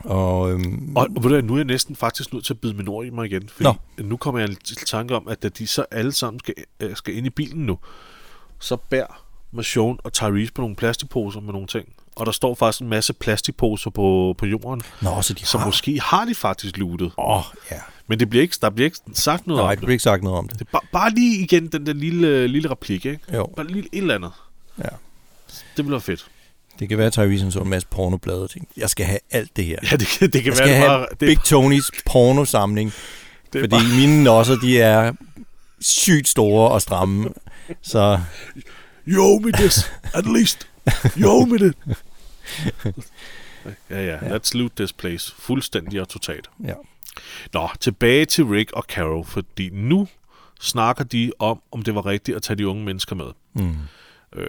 Og, 0.04 0.52
øhm, 0.52 0.94
og 0.96 1.08
ved 1.22 1.30
du, 1.42 1.48
nu 1.48 1.54
er 1.54 1.58
jeg 1.58 1.66
næsten 1.66 1.96
faktisk 1.96 2.34
nødt 2.34 2.46
til 2.46 2.54
at 2.54 2.60
bide 2.60 2.74
min 2.74 2.88
ord 2.88 3.06
i 3.06 3.10
mig 3.10 3.26
igen, 3.26 3.50
Nå. 3.60 3.74
nu 3.98 4.18
kommer 4.18 4.40
jeg 4.42 4.50
til 4.64 4.78
tanke 4.78 5.16
om, 5.16 5.28
at 5.28 5.44
da 5.44 5.50
de 5.50 5.68
så 5.68 5.86
alle 5.92 6.12
sammen 6.12 6.40
skal, 6.40 6.54
øh, 6.80 6.96
skal 6.96 7.16
ind 7.18 7.26
i 7.28 7.30
bilen 7.30 7.66
nu, 7.66 7.80
så 8.60 8.76
bærer 8.76 9.24
Michonne 9.52 9.98
og 10.04 10.14
Tyrese 10.14 10.54
på 10.54 10.62
nogle 10.62 10.76
plastikposer 10.76 11.40
med 11.40 11.54
nogle 11.54 11.68
ting. 11.68 11.94
Og 12.16 12.26
der 12.26 12.32
står 12.32 12.56
faktisk 12.56 12.82
en 12.82 12.90
masse 12.90 13.14
plastikposer 13.14 13.90
på, 13.90 14.36
på 14.38 14.46
jorden. 14.46 14.82
Nå, 15.02 15.22
så 15.22 15.34
de 15.34 15.46
så 15.46 15.58
har- 15.58 15.66
måske 15.66 16.00
har 16.02 16.26
de 16.26 16.36
faktisk 16.36 16.78
lootet. 16.78 17.12
Åh, 17.18 17.38
oh, 17.38 17.44
ja. 17.72 17.80
Men 18.08 18.20
det 18.20 18.30
bliver 18.30 18.42
ikke, 18.42 18.58
der 18.62 18.70
bliver 18.70 18.86
ikke 18.86 18.98
sagt 19.14 19.48
noget 19.48 19.60
Nej, 19.60 19.64
om 19.64 19.70
der 19.70 19.76
det. 19.76 19.80
bliver 19.80 19.92
ikke 19.94 20.04
sagt 20.04 20.24
noget 20.24 20.40
om 20.40 20.48
det. 20.48 20.60
det 20.60 20.68
bare, 20.68 20.82
bare 20.92 21.10
lige 21.10 21.44
igen 21.44 21.68
den 21.68 21.86
der 21.86 21.94
lille, 21.94 22.48
lille 22.48 22.70
replik, 22.72 23.06
ikke? 23.06 23.20
Jo. 23.34 23.46
Bare 23.56 23.68
lige 23.68 23.80
et 23.92 23.98
eller 23.98 24.16
andet. 24.16 24.32
Ja. 24.80 24.84
Det 25.54 25.78
ville 25.78 25.92
være 25.92 26.02
fedt. 26.02 26.28
Det 26.80 26.90
kan 26.90 26.98
være, 26.98 27.08
at 27.08 27.14
Tyrese 27.14 27.44
han 27.44 27.52
så 27.52 27.60
en 27.60 27.70
masse 27.70 27.88
pornoblade 27.88 28.44
og 28.44 28.50
tænkte, 28.50 28.74
jeg 28.78 28.90
skal 28.90 29.06
have 29.06 29.20
alt 29.32 29.56
det 29.56 29.66
her. 29.66 29.78
Ja, 29.92 29.96
det, 29.96 30.08
kan- 30.08 30.30
det 30.30 30.44
kan 30.44 30.50
jeg 30.50 30.56
skal 30.58 30.68
være, 30.70 30.78
have 30.78 30.88
bare... 30.90 31.08
Det, 31.10 31.18
Big 31.20 31.40
Tonys 31.44 31.92
pornosamling. 32.06 32.94
Det 33.54 33.62
fordi 33.62 33.68
bare- 33.70 33.96
mine 34.00 34.24
nosser, 34.24 34.56
de 34.56 34.80
er 34.82 35.14
sygt 35.82 36.28
store 36.28 36.72
og 36.72 36.82
stramme. 36.82 37.30
Så 37.82 38.20
You 39.08 39.24
owe 39.24 39.40
me 39.40 39.52
this, 39.52 39.92
at 40.14 40.26
least. 40.26 40.68
You 41.18 41.30
owe 41.30 41.46
me 41.48 41.56
it. 41.68 41.76
ja, 43.90 44.06
ja, 44.06 44.18
let's 44.18 44.52
loot 44.54 44.72
this 44.76 44.94
place. 44.94 45.34
Fuldstændig 45.40 46.02
og 46.02 46.10
totalt. 46.10 46.50
ja. 46.68 46.74
Nå, 47.54 47.70
tilbage 47.80 48.26
til 48.26 48.44
Rick 48.46 48.72
og 48.72 48.84
Carol, 48.84 49.26
fordi 49.26 49.70
nu 49.74 50.08
snakker 50.62 51.04
de 51.04 51.32
om, 51.40 51.62
om 51.72 51.82
det 51.82 51.96
var 51.96 52.06
rigtigt 52.06 52.36
at 52.36 52.42
tage 52.44 52.58
de 52.58 52.68
unge 52.68 52.84
mennesker 52.86 53.16
med. 53.16 53.26
Mm. 53.54 53.76
Øh, 54.36 54.48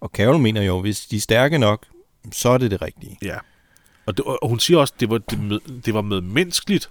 Og 0.00 0.10
Carol 0.14 0.38
mener 0.38 0.62
jo, 0.62 0.80
hvis 0.80 1.00
de 1.06 1.16
er 1.16 1.20
stærke 1.20 1.58
nok, 1.58 1.84
så 2.32 2.48
er 2.48 2.58
det 2.58 2.70
det 2.70 2.82
rigtige. 2.82 3.18
ja. 3.22 3.36
Og, 4.06 4.16
det, 4.16 4.24
og 4.24 4.48
hun 4.48 4.58
siger 4.60 4.78
også, 4.78 4.94
at 4.96 5.00
det 5.00 5.10
var, 5.10 5.18
det, 5.18 5.40
med, 5.42 5.82
det 5.82 5.94
var 5.94 6.02
medmenneskeligt 6.02 6.90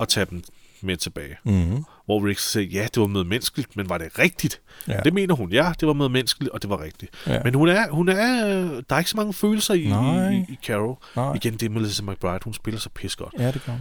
at 0.00 0.08
tage 0.08 0.26
dem 0.30 0.42
med 0.80 0.96
tilbage. 0.96 1.36
Mm-hmm. 1.44 1.84
Hvor 2.04 2.26
Rick 2.26 2.38
siger, 2.38 2.64
ja, 2.64 2.82
det 2.94 3.00
var 3.00 3.06
medmenneskeligt, 3.06 3.76
men 3.76 3.88
var 3.88 3.98
det 3.98 4.18
rigtigt? 4.18 4.60
Ja. 4.88 5.00
Det 5.00 5.14
mener 5.14 5.34
hun, 5.34 5.52
ja, 5.52 5.72
det 5.80 5.88
var 5.88 5.94
medmenneskeligt, 5.94 6.52
og 6.52 6.62
det 6.62 6.70
var 6.70 6.82
rigtigt. 6.82 7.10
Ja. 7.26 7.40
Men 7.44 7.54
hun 7.54 7.68
er, 7.68 7.90
hun 7.90 8.08
er, 8.08 8.16
der 8.88 8.94
er 8.94 8.98
ikke 8.98 9.10
så 9.10 9.16
mange 9.16 9.32
følelser 9.32 9.74
i, 9.74 9.86
Nej. 9.88 10.30
i, 10.30 10.36
i 10.36 10.58
Carol. 10.66 10.96
Nej. 11.16 11.34
Igen, 11.34 11.52
det 11.52 11.62
er 11.62 11.70
Melissa 11.70 12.02
McBride, 12.02 12.40
hun 12.44 12.54
spiller 12.54 12.80
så 12.80 12.88
pis 12.94 13.16
godt. 13.16 13.34
Ja, 13.38 13.50
det 13.50 13.62
gør. 13.66 13.72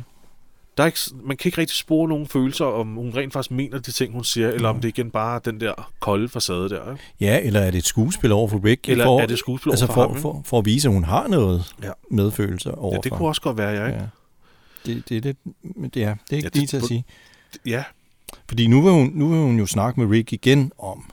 Der 0.78 0.84
er 0.84 0.88
ikke, 0.88 1.00
man 1.24 1.38
kan 1.38 1.48
ikke 1.50 1.58
rigtig 1.62 1.78
spore 1.78 2.10
nogen 2.10 2.28
følelser, 2.28 2.66
om 2.66 2.96
hun 2.96 3.14
rent 3.16 3.34
faktisk 3.34 3.52
mener 3.52 3.80
de 3.80 3.92
ting, 3.92 4.14
hun 4.14 4.24
siger, 4.24 4.50
eller 4.50 4.70
om 4.70 4.82
det 4.82 4.88
igen 4.88 5.12
bare 5.12 5.36
er 5.36 5.40
den 5.40 5.60
der 5.62 5.92
kolde 6.00 6.30
facade 6.30 6.70
der. 6.70 6.92
Ikke? 6.92 7.04
Ja, 7.20 7.40
eller 7.44 7.60
er 7.60 7.72
det 7.72 7.78
et 7.78 7.86
skuespil 7.86 8.32
over 8.32 8.48
for 8.48 8.62
Rick? 8.66 8.90
Eller 8.90 9.06
for, 9.06 9.20
er 9.22 9.26
det 9.26 9.34
et 9.34 9.40
skuespil 9.40 9.70
over 9.70 9.74
altså 9.74 9.86
for 9.86 9.94
for, 9.94 10.08
ham, 10.08 10.18
for, 10.22 10.42
for 10.46 10.60
at 10.60 10.66
vise, 10.66 10.88
at 10.88 10.94
hun 10.94 11.04
har 11.04 11.28
noget 11.28 11.74
Ja. 11.84 11.92
medfølelse 12.12 12.76
over 12.76 12.94
Ja, 12.96 13.00
det 13.04 13.12
kunne 13.12 13.28
også 13.28 13.42
godt 13.42 13.58
være, 13.58 13.70
jeg 13.70 13.88
ikke? 13.88 14.00
Ja. 14.00 14.06
Det, 14.86 15.10
det 15.10 15.26
er 15.26 15.34
men 15.62 15.90
det 15.90 16.04
er, 16.04 16.16
det 16.30 16.32
er 16.32 16.36
ikke 16.36 16.36
Ja, 16.36 16.38
ja, 16.38 16.42
det- 16.50 16.56
lige 16.56 16.68
til 16.68 16.78
at 16.78 16.84
sige. 16.84 17.06
Ja, 17.66 17.84
Fordi 18.48 18.68
nu 18.68 18.82
vil, 18.82 18.92
hun, 18.92 19.12
nu 19.14 19.28
vil 19.28 19.40
hun 19.40 19.60
jo 19.60 19.66
snakke 19.66 20.00
med 20.00 20.10
Rick 20.18 20.34
igen 20.34 20.72
om, 20.78 21.12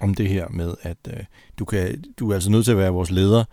om 0.00 0.14
det 0.14 0.28
her 0.28 0.48
med, 0.48 0.74
at 0.82 0.96
øh, 1.08 1.24
du, 1.58 1.64
kan, 1.64 2.04
du 2.18 2.30
er 2.30 2.34
altså 2.34 2.50
nødt 2.50 2.64
til 2.64 2.72
at 2.72 2.78
være 2.78 2.90
vores 2.90 3.10
leder. 3.10 3.44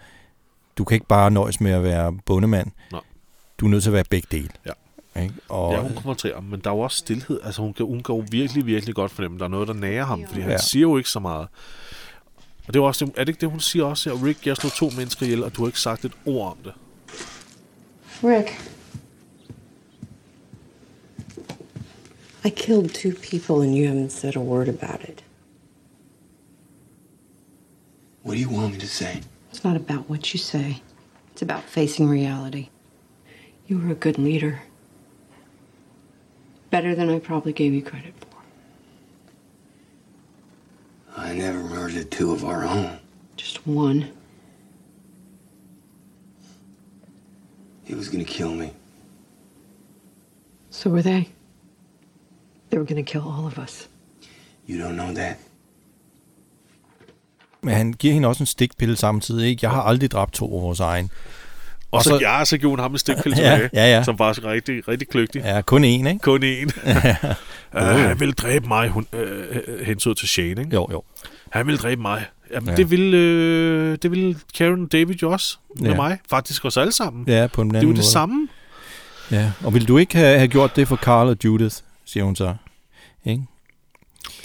Du 0.77 0.83
kan 0.83 0.95
ikke 0.95 1.07
bare 1.07 1.31
nøjes 1.31 1.61
med 1.61 1.71
at 1.71 1.83
være 1.83 2.17
bondemand. 2.25 2.71
Nej. 2.91 3.01
Du 3.59 3.65
er 3.65 3.69
nødt 3.69 3.83
til 3.83 3.89
at 3.89 3.93
være 3.93 4.03
begge 4.09 4.27
dele. 4.31 4.49
Ja. 4.65 4.71
Ikke? 5.21 5.33
Og, 5.49 5.73
ja, 5.73 5.81
hun 5.81 5.93
konfronterer, 5.93 6.41
men 6.41 6.59
der 6.59 6.69
er 6.69 6.75
jo 6.75 6.79
også 6.79 6.97
stillhed. 6.97 7.39
Altså, 7.43 7.61
hun 7.61 7.73
kan, 7.73 7.85
hun 7.85 8.03
kan 8.03 8.15
jo 8.15 8.25
virkelig, 8.31 8.65
virkelig 8.65 8.95
godt 8.95 9.11
fornemme, 9.11 9.35
at 9.35 9.39
der 9.39 9.45
er 9.45 9.49
noget, 9.49 9.67
der 9.67 9.73
nærer 9.73 10.05
ham, 10.05 10.25
fordi 10.27 10.41
han 10.41 10.51
Ja. 10.51 10.57
siger 10.57 10.81
jo 10.81 10.97
ikke 10.97 11.09
så 11.09 11.19
meget. 11.19 11.47
Og 12.67 12.73
det 12.73 12.79
er, 12.79 12.83
også 12.83 13.05
det, 13.05 13.13
er 13.17 13.23
det 13.23 13.29
ikke 13.29 13.41
det, 13.41 13.49
hun 13.49 13.59
siger 13.59 13.85
også 13.85 14.09
her? 14.09 14.25
Rick, 14.25 14.47
jeg 14.47 14.57
slog 14.57 14.71
to 14.73 14.89
mennesker 14.97 15.25
ihjel, 15.25 15.43
og 15.43 15.55
du 15.55 15.61
har 15.61 15.67
ikke 15.67 15.79
sagt 15.79 16.05
et 16.05 16.11
ord 16.25 16.51
om 16.51 16.57
det. 16.63 16.73
Rick. 18.23 18.73
I 22.45 22.49
killed 22.49 22.89
two 22.89 23.11
people 23.11 23.63
and 23.63 23.75
you 23.77 23.87
haven't 23.87 24.09
said 24.11 24.35
a 24.35 24.39
word 24.39 24.67
about 24.67 25.01
it. 25.09 25.23
What 28.25 28.35
do 28.37 28.41
you 28.41 28.49
want 28.59 28.73
me 28.73 28.79
to 28.79 28.87
say? 28.87 29.21
It's 29.53 29.63
not 29.63 29.75
about 29.75 30.09
what 30.09 30.33
you 30.33 30.37
say, 30.39 30.81
it's 31.33 31.41
about 31.41 31.63
facing 31.63 32.09
reality. 32.11 32.65
You 33.69 33.77
were 33.79 33.91
a 33.91 33.95
good 33.95 34.17
leader. 34.17 34.61
Better 36.69 36.95
than 36.95 37.09
I 37.09 37.19
probably 37.19 37.53
gave 37.53 37.73
you 37.73 37.81
credit 37.81 38.13
for. 38.19 38.27
I 41.17 41.33
never 41.33 41.63
murdered 41.63 42.11
two 42.11 42.31
of 42.31 42.43
our 42.43 42.63
own. 42.63 42.99
Just 43.37 43.67
one. 43.67 44.05
He 47.83 47.95
was 47.95 48.09
gonna 48.09 48.23
kill 48.23 48.53
me. 48.55 48.69
So 50.69 50.89
were 50.89 51.01
they. 51.01 51.29
They 52.69 52.77
were 52.77 52.85
gonna 52.85 53.03
kill 53.03 53.21
all 53.21 53.47
of 53.47 53.57
us. 53.57 53.87
You 54.67 54.77
don't 54.83 54.95
know 54.95 55.13
that. 55.13 55.37
Men 57.61 57.73
han 57.73 57.93
giver 57.93 58.13
hende 58.13 58.27
også 58.27 58.43
en 58.43 58.47
stikpille 58.47 58.95
samtidig. 58.95 59.49
Ikke? 59.49 59.59
Jeg 59.61 59.71
har 59.71 59.81
aldrig 59.81 60.11
dræbt 60.11 60.33
to 60.33 60.55
af 60.55 60.61
vores 60.61 60.79
egen. 60.79 61.09
Og, 61.97 62.03
så, 62.03 62.09
så- 62.45 62.67
hun 62.67 62.79
ham 62.79 62.91
en 62.91 62.97
stikpille 62.97 63.37
Ja, 63.37 63.51
tilbage, 63.55 63.69
ja, 63.73 63.95
ja. 63.97 64.03
som 64.03 64.17
faktisk 64.17 64.45
er 64.45 64.51
rigtig, 64.51 64.87
rigtig 64.87 65.07
kløgtig. 65.07 65.41
Ja, 65.41 65.61
kun 65.61 65.83
én, 65.83 65.87
ikke? 65.87 66.19
Kun 66.21 66.43
én. 66.43 66.65
uh, 67.73 67.81
han 68.07 68.19
vil 68.19 68.33
dræbe 68.33 68.67
mig, 68.67 68.89
hun, 68.89 69.07
uh, 69.13 69.85
hensyd 69.85 70.13
til 70.15 70.27
Shane, 70.27 70.49
ikke? 70.49 70.67
Jo, 70.73 70.87
jo. 70.91 71.03
Han 71.49 71.67
vil 71.67 71.77
dræbe 71.77 72.01
mig. 72.01 72.25
Jamen, 72.53 72.69
Ja. 72.69 72.75
det, 72.75 72.91
vil, 72.91 73.13
øh, 73.13 73.97
det 74.01 74.11
vil 74.11 74.37
Karen 74.57 74.83
og 74.83 74.91
David 74.91 75.15
jo 75.15 75.31
også 75.31 75.57
med 75.79 75.89
Ja. 75.89 75.95
mig. 75.95 76.17
Faktisk 76.29 76.65
os 76.65 76.77
alle 76.77 76.91
sammen. 76.91 77.23
Ja, 77.27 77.47
på 77.53 77.61
en 77.61 77.67
anden 77.67 77.73
det 77.75 77.77
er 77.79 77.81
jo 77.81 77.87
måde. 77.87 77.97
det 77.97 78.05
samme. 78.05 78.47
Ja, 79.31 79.51
og 79.63 79.73
vil 79.73 79.87
du 79.87 79.97
ikke 79.97 80.15
have, 80.17 80.37
have 80.37 80.47
gjort 80.47 80.75
det 80.75 80.87
for 80.87 80.95
Carl 80.95 81.27
og 81.27 81.37
Judith, 81.45 81.75
siger 82.05 82.23
hun 82.23 82.35
så. 82.35 82.55
Ikke? 83.25 83.43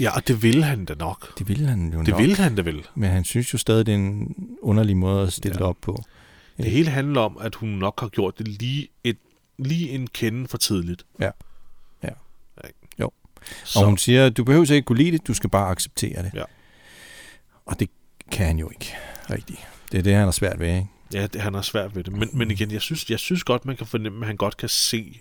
Ja, 0.00 0.10
og 0.16 0.28
det 0.28 0.42
vil 0.42 0.64
han 0.64 0.84
da 0.84 0.94
nok. 0.98 1.38
Det 1.38 1.48
ville 1.48 1.66
han 1.68 1.92
jo 1.94 1.98
Det 2.00 2.08
nok. 2.08 2.20
vil 2.20 2.36
han 2.36 2.54
da 2.54 2.62
vel. 2.62 2.82
Men 2.94 3.10
han 3.10 3.24
synes 3.24 3.52
jo 3.52 3.58
stadig, 3.58 3.86
det 3.86 3.92
er 3.92 3.96
en 3.96 4.34
underlig 4.62 4.96
måde 4.96 5.26
at 5.26 5.32
stille 5.32 5.54
ja. 5.54 5.58
det 5.58 5.66
op 5.66 5.76
på. 5.82 6.02
Det 6.56 6.70
hele 6.70 6.90
handler 6.90 7.20
om, 7.20 7.38
at 7.40 7.54
hun 7.54 7.68
nok 7.68 8.00
har 8.00 8.08
gjort 8.08 8.38
det 8.38 8.48
lige, 8.48 8.88
et, 9.04 9.18
lige 9.58 9.90
en 9.90 10.06
kende 10.06 10.48
for 10.48 10.58
tidligt. 10.58 11.06
Ja. 11.20 11.30
Ja. 12.02 12.08
Jo. 13.00 13.10
Så, 13.64 13.78
Og 13.78 13.84
hun 13.86 13.98
siger, 13.98 14.28
du 14.28 14.44
behøver 14.44 14.72
ikke 14.72 14.86
kunne 14.86 14.98
lide 14.98 15.12
det, 15.12 15.26
du 15.26 15.34
skal 15.34 15.50
bare 15.50 15.70
acceptere 15.70 16.22
det. 16.22 16.30
Ja. 16.34 16.42
Og 17.66 17.80
det 17.80 17.90
kan 18.30 18.46
han 18.46 18.58
jo 18.58 18.70
ikke 18.70 18.94
rigtigt. 19.30 19.68
Det 19.92 19.98
er 19.98 20.02
det, 20.02 20.14
han 20.14 20.28
er 20.28 20.32
svært 20.32 20.60
ved, 20.60 20.68
ikke? 20.68 20.88
ja, 21.14 21.26
det, 21.26 21.40
han 21.40 21.54
er 21.54 21.62
svært 21.62 21.96
ved 21.96 22.04
det. 22.04 22.12
Men, 22.12 22.28
men 22.32 22.50
igen, 22.50 22.70
jeg 22.70 22.80
synes, 22.80 23.10
jeg 23.10 23.18
synes 23.18 23.44
godt, 23.44 23.64
man 23.64 23.76
kan 23.76 23.86
fornemme, 23.86 24.20
at 24.20 24.26
han 24.26 24.36
godt 24.36 24.56
kan 24.56 24.68
se 24.68 25.20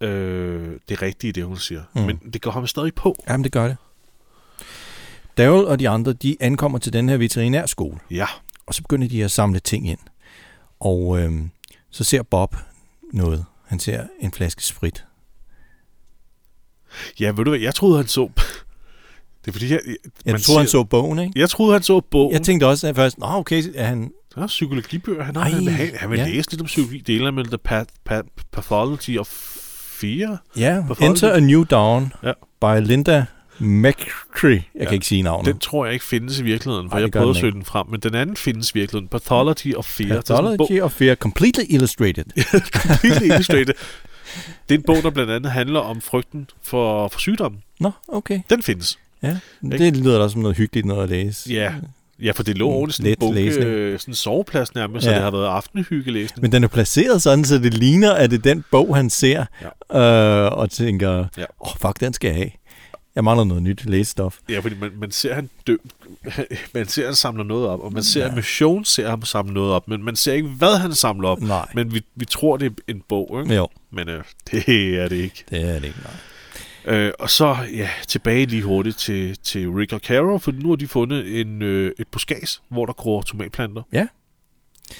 øh, 0.00 0.72
det 0.88 1.02
rigtige 1.02 1.32
det, 1.32 1.44
hun 1.44 1.56
siger. 1.56 1.82
Mm. 1.94 2.02
Men 2.02 2.16
det 2.32 2.42
går 2.42 2.50
ham 2.50 2.66
stadig 2.66 2.94
på. 2.94 3.16
Jamen, 3.28 3.44
det 3.44 3.52
gør 3.52 3.68
det. 3.68 3.76
Daryl 5.36 5.64
og 5.64 5.78
de 5.78 5.88
andre, 5.88 6.12
de 6.12 6.36
ankommer 6.40 6.78
til 6.78 6.92
den 6.92 7.08
her 7.08 7.16
veterinærskole, 7.16 7.98
Ja, 8.10 8.26
og 8.66 8.74
så 8.74 8.82
begynder 8.82 9.08
de 9.08 9.24
at 9.24 9.30
samle 9.30 9.60
ting 9.60 9.88
ind. 9.88 9.98
Og 10.80 11.20
øh, 11.20 11.32
så 11.90 12.04
ser 12.04 12.22
Bob 12.22 12.56
noget. 13.12 13.44
Han 13.66 13.78
ser 13.78 14.06
en 14.20 14.32
flaske 14.32 14.64
sprit. 14.64 15.04
Ja, 17.20 17.26
ved 17.26 17.44
du 17.44 17.50
hvad, 17.50 17.60
jeg 17.60 17.74
troede, 17.74 17.96
han 17.96 18.06
så... 18.06 18.28
Det 19.44 19.48
er 19.48 19.52
fordi, 19.52 19.70
jeg... 19.70 19.80
Jeg 20.24 20.40
troede, 20.40 20.60
han 20.60 20.68
så 20.68 20.84
bogen, 20.84 21.18
ikke? 21.18 21.32
Jeg 21.40 21.50
troede, 21.50 21.72
han 21.72 21.82
så 21.82 22.00
bogen. 22.00 22.32
Jeg 22.32 22.42
tænkte 22.42 22.66
også 22.66 22.88
at 22.88 22.96
først, 22.96 23.18
nå 23.18 23.26
okay, 23.26 23.62
er 23.74 23.84
han... 23.86 24.10
Der 24.34 24.42
er 24.42 24.46
psykologibøger. 24.46 25.22
Han, 25.24 25.36
Ej, 25.36 25.48
han, 25.50 25.64
vil, 25.64 25.72
have- 25.72 25.96
han 25.96 26.10
vil 26.10 26.18
ja. 26.18 26.28
læse 26.28 26.50
lidt 26.50 26.60
om 26.60 26.66
psykologi. 26.66 26.98
Deler 27.00 27.30
med 27.30 27.44
The 27.44 27.58
Path, 27.58 27.88
Path, 28.04 28.28
Pathology 28.52 29.18
of 29.18 29.26
Fear. 30.00 30.42
Ja, 30.56 30.84
Pathology. 30.88 31.10
Enter 31.10 31.32
a 31.32 31.40
New 31.40 31.64
Dawn 31.64 32.12
Ja. 32.22 32.32
by 32.60 32.86
Linda 32.86 33.24
McCree. 33.62 34.50
Jeg 34.52 34.62
ja. 34.80 34.84
kan 34.84 34.94
ikke 34.94 35.06
sige 35.06 35.22
navnet. 35.22 35.46
Den 35.52 35.58
tror 35.58 35.84
jeg 35.84 35.92
ikke 35.92 36.04
findes 36.04 36.38
i 36.38 36.42
virkeligheden, 36.42 36.90
for 36.90 36.96
Ej, 36.96 37.02
jeg 37.02 37.10
prøvede 37.10 37.30
at 37.30 37.36
søge 37.36 37.46
ikke. 37.48 37.56
den 37.56 37.64
frem. 37.64 37.86
Men 37.90 38.00
den 38.00 38.14
anden 38.14 38.36
findes 38.36 38.70
i 38.70 38.74
virkeligheden. 38.74 39.08
Pathology 39.08 39.74
of 39.74 39.84
Fear. 39.84 40.14
Pathology 40.14 40.80
of 40.80 40.92
Fear, 40.92 41.14
completely 41.14 41.64
illustrated. 41.68 42.24
Completely 42.86 43.24
illustrated. 43.24 43.74
Det 44.68 44.74
er 44.74 44.78
en 44.78 44.82
bog, 44.86 44.96
der 45.02 45.10
blandt 45.10 45.30
andet 45.30 45.52
handler 45.52 45.80
om 45.80 46.00
frygten 46.00 46.46
for, 46.62 47.08
for 47.08 47.20
sygdommen. 47.20 47.60
Nå, 47.80 47.90
okay. 48.08 48.40
Den 48.50 48.62
findes. 48.62 48.98
Ja, 49.22 49.36
det 49.62 49.96
lyder 49.96 50.18
da 50.22 50.28
som 50.28 50.40
noget 50.40 50.56
hyggeligt 50.56 50.86
noget 50.86 51.02
at 51.02 51.08
læse. 51.08 51.50
Ja, 51.52 51.72
ja 52.22 52.30
for 52.32 52.42
det 52.42 52.58
lå 52.58 52.68
Mm, 52.70 52.74
ordentligt 52.74 52.96
sådan 52.96 53.10
en 53.10 53.16
bog, 53.20 53.36
øh, 53.66 53.98
sådan 53.98 54.12
en 54.12 54.14
soveplads 54.14 54.74
nærmest, 54.74 55.04
så 55.04 55.10
Ja. 55.10 55.16
det 55.16 55.24
har 55.24 55.30
været 55.30 55.46
aftenhyggelæsning. 55.46 56.42
Men 56.42 56.52
den 56.52 56.64
er 56.64 56.68
placeret 56.68 57.22
sådan, 57.22 57.44
så 57.44 57.58
det 57.58 57.74
ligner, 57.74 58.12
at 58.12 58.30
det 58.30 58.38
er 58.38 58.42
den 58.42 58.64
bog, 58.70 58.96
han 58.96 59.10
ser, 59.10 59.44
ja. 59.92 60.44
øh, 60.46 60.52
og 60.58 60.70
tænker, 60.70 61.18
åh, 61.18 61.26
Ja. 61.38 61.44
oh, 61.60 61.70
fuck, 61.80 62.00
den 62.00 62.12
skal 62.12 62.28
jeg 62.28 62.36
have. 62.36 62.50
Jeg 63.14 63.24
mangler 63.24 63.44
noget 63.44 63.62
nyt 63.62 63.84
læsestof. 63.84 64.38
Ja, 64.48 64.58
fordi 64.58 64.76
man, 64.80 64.90
man 64.96 65.10
ser, 65.10 65.34
han 65.34 65.50
dø, 65.66 65.76
man 66.74 66.88
ser, 66.88 67.04
han 67.04 67.14
samler 67.14 67.44
noget 67.44 67.68
op, 67.68 67.80
og 67.80 67.92
man 67.92 68.02
ser, 68.02 68.26
at 68.26 68.34
Mission 68.34 68.84
ser 68.84 69.10
ham 69.10 69.22
samle 69.22 69.54
noget 69.54 69.72
op, 69.72 69.88
men 69.88 70.04
man 70.04 70.16
ser 70.16 70.32
ikke, 70.32 70.48
hvad 70.48 70.78
han 70.78 70.94
samler 70.94 71.28
op. 71.28 71.40
Nej. 71.40 71.68
Men 71.74 71.94
vi, 71.94 72.02
vi 72.14 72.24
tror, 72.24 72.56
det 72.56 72.66
er 72.66 72.92
en 72.92 73.02
bog, 73.08 73.40
ikke? 73.42 73.54
Jo, 73.54 73.68
Men 73.90 74.08
øh, 74.08 74.24
det 74.50 74.68
er 75.00 75.08
det 75.08 75.16
ikke. 75.16 75.44
det 75.50 75.62
er 75.62 75.74
det 75.74 75.84
ikke, 75.84 75.98
nej. 76.04 76.14
Øh, 76.84 77.12
og 77.18 77.30
så 77.30 77.56
ja, 77.74 77.88
tilbage 78.08 78.46
lige 78.46 78.62
hurtigt 78.62 78.98
til, 78.98 79.38
til 79.42 79.68
Rick 79.68 79.92
og 79.92 80.00
Carol, 80.00 80.40
for 80.40 80.52
nu 80.52 80.68
har 80.68 80.76
de 80.76 80.88
fundet 80.88 81.40
en, 81.40 81.62
øh, 81.62 81.92
et 81.98 82.08
buskads, 82.08 82.62
hvor 82.68 82.86
der 82.86 82.92
gror 82.92 83.22
tomatplanter. 83.22 83.82
Ja. 83.92 84.06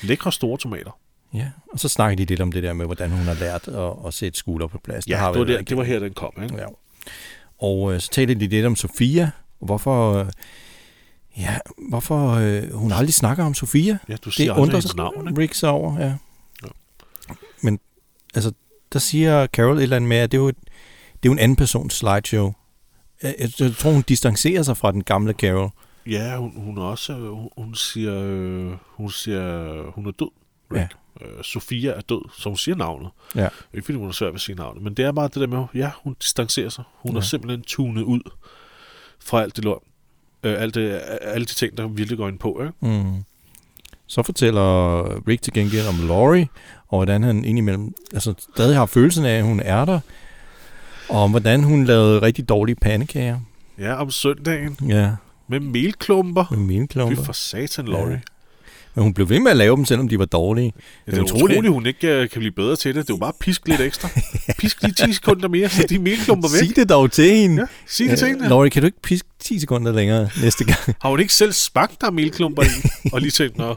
Lækre 0.02 0.32
store 0.32 0.58
tomater. 0.58 0.98
Ja, 1.34 1.46
og 1.72 1.80
så 1.80 1.88
snakker 1.88 2.16
de 2.16 2.24
lidt 2.24 2.40
om 2.40 2.52
det 2.52 2.62
der 2.62 2.72
med, 2.72 2.86
hvordan 2.86 3.10
hun 3.10 3.24
har 3.24 3.34
lært 3.34 3.68
at, 3.68 3.92
at 4.06 4.14
sætte 4.14 4.38
skulder 4.38 4.66
på 4.66 4.78
plads. 4.84 5.08
Ja, 5.08 5.16
har 5.16 5.32
det 5.32 5.38
var, 5.38 5.44
der, 5.44 5.62
det 5.62 5.76
var 5.76 5.82
her, 5.82 5.98
den 5.98 6.14
kom. 6.14 6.32
Ikke? 6.42 6.56
Ja. 6.56 6.66
Og 7.62 7.94
øh, 7.94 8.00
så 8.00 8.10
taler 8.10 8.34
de 8.34 8.46
lidt 8.46 8.66
om 8.66 8.76
Sofia, 8.76 9.30
og 9.60 9.66
hvorfor, 9.66 10.12
øh, 10.14 10.26
ja, 11.38 11.56
hvorfor 11.88 12.28
øh, 12.30 12.72
hun 12.72 12.92
aldrig 12.92 13.14
snakker 13.14 13.44
om 13.44 13.54
Sofia. 13.54 13.98
Ja, 14.08 14.16
du 14.16 14.30
siger 14.30 14.54
det 14.54 14.60
undrer 14.62 14.80
sig 14.80 14.96
navn, 14.96 15.28
ikke? 15.28 15.40
Rick 15.40 15.54
sig 15.54 15.68
over, 15.70 15.98
ja. 16.00 16.14
Ja. 16.64 16.68
Men 17.62 17.78
altså, 18.34 18.52
der 18.92 18.98
siger 18.98 19.46
Carol 19.46 19.76
et 19.76 19.82
eller 19.82 19.96
andet 19.96 20.08
med, 20.08 20.16
at 20.16 20.32
det 20.32 20.38
er 20.38 20.42
jo, 20.42 20.48
et, 20.48 20.56
det 21.12 21.14
er 21.14 21.26
jo 21.28 21.32
en 21.32 21.38
anden 21.38 21.56
persons 21.56 21.94
slideshow. 21.94 22.52
Jeg, 23.22 23.34
jeg, 23.38 23.50
jeg 23.60 23.76
tror, 23.76 23.90
hun 23.92 24.02
distancerer 24.02 24.62
sig 24.62 24.76
fra 24.76 24.92
den 24.92 25.04
gamle 25.04 25.32
Carol. 25.32 25.70
Ja, 26.06 26.36
hun, 26.36 26.52
hun 26.56 26.78
også, 26.78 27.12
øh, 27.12 27.28
hun- 27.30 27.48
hun 27.56 27.74
siger, 27.74 28.22
øh, 28.24 28.72
hun 28.86 29.10
siger, 29.10 29.90
hun 29.94 30.06
er 30.06 30.10
død. 30.10 30.30
Rick. 30.72 30.80
Ja. 30.80 30.88
Øh, 31.24 31.44
Sofia 31.44 31.90
er 31.90 32.00
død, 32.00 32.30
så 32.38 32.48
hun 32.48 32.56
siger 32.56 32.74
navnet. 32.76 33.10
Ja. 33.36 33.48
Ikke 33.74 33.84
fordi 33.84 33.98
hun 33.98 34.08
er 34.08 34.12
svært 34.12 34.28
ved 34.28 34.34
at 34.34 34.40
sige 34.40 34.56
navnet, 34.56 34.82
men 34.82 34.94
det 34.94 35.04
er 35.04 35.12
bare 35.12 35.28
det 35.28 35.34
der 35.34 35.46
med, 35.46 35.64
ja, 35.74 35.90
hun 36.04 36.16
distancerer 36.22 36.68
sig. 36.68 36.84
Hun 36.94 37.12
ja. 37.12 37.18
Er 37.18 37.22
simpelthen 37.22 37.62
tunet 37.62 38.02
ud 38.02 38.20
fra 39.24 39.42
alt 39.42 39.56
det 39.56 39.64
lort. 39.64 39.82
Øh, 40.42 40.62
alt 40.62 40.74
det, 40.74 41.00
alle 41.20 41.44
de 41.46 41.52
ting, 41.52 41.76
der 41.76 41.86
virkelig 41.88 42.18
går 42.18 42.28
ind 42.28 42.38
på. 42.38 42.62
Ikke? 42.62 43.02
Mm. 43.02 43.24
Så 44.06 44.22
fortæller 44.22 45.02
Rick 45.28 45.42
til 45.42 45.52
gengæld 45.52 45.86
om 45.86 46.06
Laurie, 46.08 46.48
og 46.88 46.98
hvordan 46.98 47.22
han 47.22 47.44
indimellem 47.44 47.94
altså, 48.14 48.34
stadig 48.54 48.76
har 48.76 48.86
følelsen 48.86 49.24
af, 49.24 49.38
at 49.38 49.44
hun 49.44 49.60
er 49.60 49.84
der, 49.84 50.00
og 51.08 51.22
om 51.22 51.30
hvordan 51.30 51.64
hun 51.64 51.84
lavede 51.84 52.22
rigtig 52.22 52.48
dårlige 52.48 52.76
pandekager. 52.76 53.40
Ja, 53.78 53.94
om 53.94 54.10
søndagen 54.10 54.76
Ja, 54.88 55.10
med 55.48 55.60
melklumper. 55.60 56.44
med 56.50 56.58
mine 56.58 56.86
Fy 56.88 56.92
klumper. 56.92 57.22
for 57.24 57.32
satan, 57.32 57.86
Laurie. 57.88 58.10
Ja. 58.12 58.20
Men 58.94 59.02
hun 59.04 59.14
blev 59.14 59.28
ved 59.28 59.40
med 59.40 59.50
at 59.50 59.56
lave 59.56 59.76
dem, 59.76 59.84
selvom 59.84 60.08
de 60.08 60.18
var 60.18 60.24
dårlige. 60.24 60.72
Ja, 61.06 61.10
det 61.12 61.18
er 61.18 61.22
utroligt, 61.22 61.44
utroligt, 61.44 61.72
hun 61.72 61.86
ikke 61.86 62.08
øh, 62.08 62.28
kan 62.30 62.38
blive 62.38 62.52
bedre 62.52 62.76
til 62.76 62.94
det. 62.94 63.06
Det 63.06 63.10
er 63.10 63.14
jo 63.14 63.18
bare 63.18 63.32
pisk 63.40 63.68
lidt 63.68 63.80
ekstra. 63.80 64.08
Pisk 64.58 64.82
lige 64.82 65.06
10 65.06 65.12
sekunder 65.12 65.48
mere, 65.48 65.68
så 65.68 65.86
de 65.88 65.98
melklumper 65.98 66.48
væk. 66.52 66.66
Sig 66.68 66.76
det 66.76 66.88
dog 66.88 67.12
til 67.12 67.36
hende. 67.36 67.62
Ja, 67.62 67.66
sig 67.86 68.08
det 68.10 68.18
til 68.18 68.28
hende. 68.28 68.48
Laurie, 68.48 68.70
kan 68.70 68.82
du 68.82 68.86
ikke 68.86 69.02
piske 69.02 69.28
10 69.38 69.58
sekunder 69.58 69.92
længere 69.92 70.28
næste 70.42 70.64
gang? 70.64 70.78
Har 71.00 71.08
hun 71.10 71.20
ikke 71.20 71.34
selv 71.34 71.52
smagt 71.52 72.00
der 72.00 72.06
er 72.06 72.10
melklumper 72.10 72.62
i? 72.62 73.08
Og 73.12 73.20
lige 73.20 73.30
tænkt, 73.30 73.56
nå, 73.58 73.74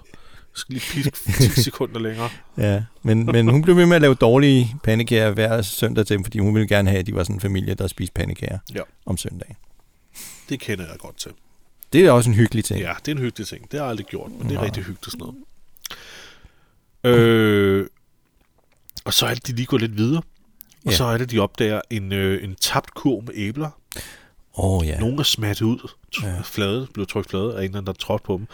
skal 0.53 0.73
lige 0.73 0.83
piske 0.91 1.53
10 1.55 1.61
sekunder 1.61 1.99
længere. 1.99 2.29
ja, 2.57 2.83
men, 3.03 3.25
men 3.25 3.47
hun 3.47 3.61
blev 3.61 3.75
ved 3.77 3.85
med 3.85 3.95
at 3.95 4.01
lave 4.01 4.13
dårlige 4.15 4.75
pandekager 4.83 5.31
hver 5.31 5.61
søndag 5.61 6.05
til 6.05 6.15
dem, 6.17 6.23
fordi 6.23 6.39
hun 6.39 6.53
ville 6.55 6.67
gerne 6.67 6.89
have, 6.89 6.99
at 6.99 7.07
de 7.07 7.15
var 7.15 7.23
sådan 7.23 7.35
en 7.35 7.39
familie, 7.39 7.73
der 7.73 7.87
spiste 7.87 8.13
pandekager 8.13 8.57
Ja. 8.75 8.79
om 9.05 9.17
søndagen. 9.17 9.55
Det 10.49 10.59
kender 10.59 10.85
jeg 10.85 10.95
godt 10.99 11.17
til. 11.17 11.31
Det 11.93 12.05
er 12.05 12.11
også 12.11 12.29
en 12.29 12.35
hyggelig 12.35 12.65
ting. 12.65 12.79
Ja, 12.79 12.93
det 13.05 13.07
er 13.11 13.15
en 13.15 13.21
hyggelig 13.21 13.47
ting. 13.47 13.71
Det 13.71 13.79
har 13.79 13.85
jeg 13.85 13.89
aldrig 13.89 14.05
gjort, 14.05 14.31
men 14.31 14.39
det 14.41 14.49
er 14.49 14.53
Nej. 14.53 14.63
rigtig 14.65 14.83
hyggeligt 14.83 15.11
sådan 15.11 15.19
noget. 17.03 17.19
Øh, 17.19 17.87
og 19.05 19.13
så 19.13 19.25
er 19.25 19.33
det, 19.33 19.47
de 19.47 19.51
lige 19.55 19.65
går 19.65 19.77
lidt 19.77 19.97
videre. 19.97 20.21
Og 20.85 20.91
Ja. 20.91 20.97
så 20.97 21.03
er 21.03 21.17
det, 21.17 21.31
de 21.31 21.39
opdager 21.39 21.81
en, 21.89 22.11
øh, 22.11 22.43
en 22.43 22.55
tabt 22.55 22.93
kurv 22.93 23.23
med 23.23 23.31
æbler. 23.35 23.69
Åh 24.57 24.79
oh, 24.79 24.87
ja. 24.87 24.99
Nogle 24.99 25.19
er 25.19 25.23
smattet 25.23 25.65
ud. 25.65 25.91
Ja. 26.23 26.27
ja. 26.27 26.41
Flade, 26.43 26.87
blev 26.93 27.07
trykt 27.07 27.29
flade 27.29 27.53
af 27.53 27.57
en 27.57 27.63
eller 27.63 27.77
anden, 27.77 27.85
der 27.87 27.93
trådte 27.93 28.23
på 28.23 28.37
dem. 28.37 28.47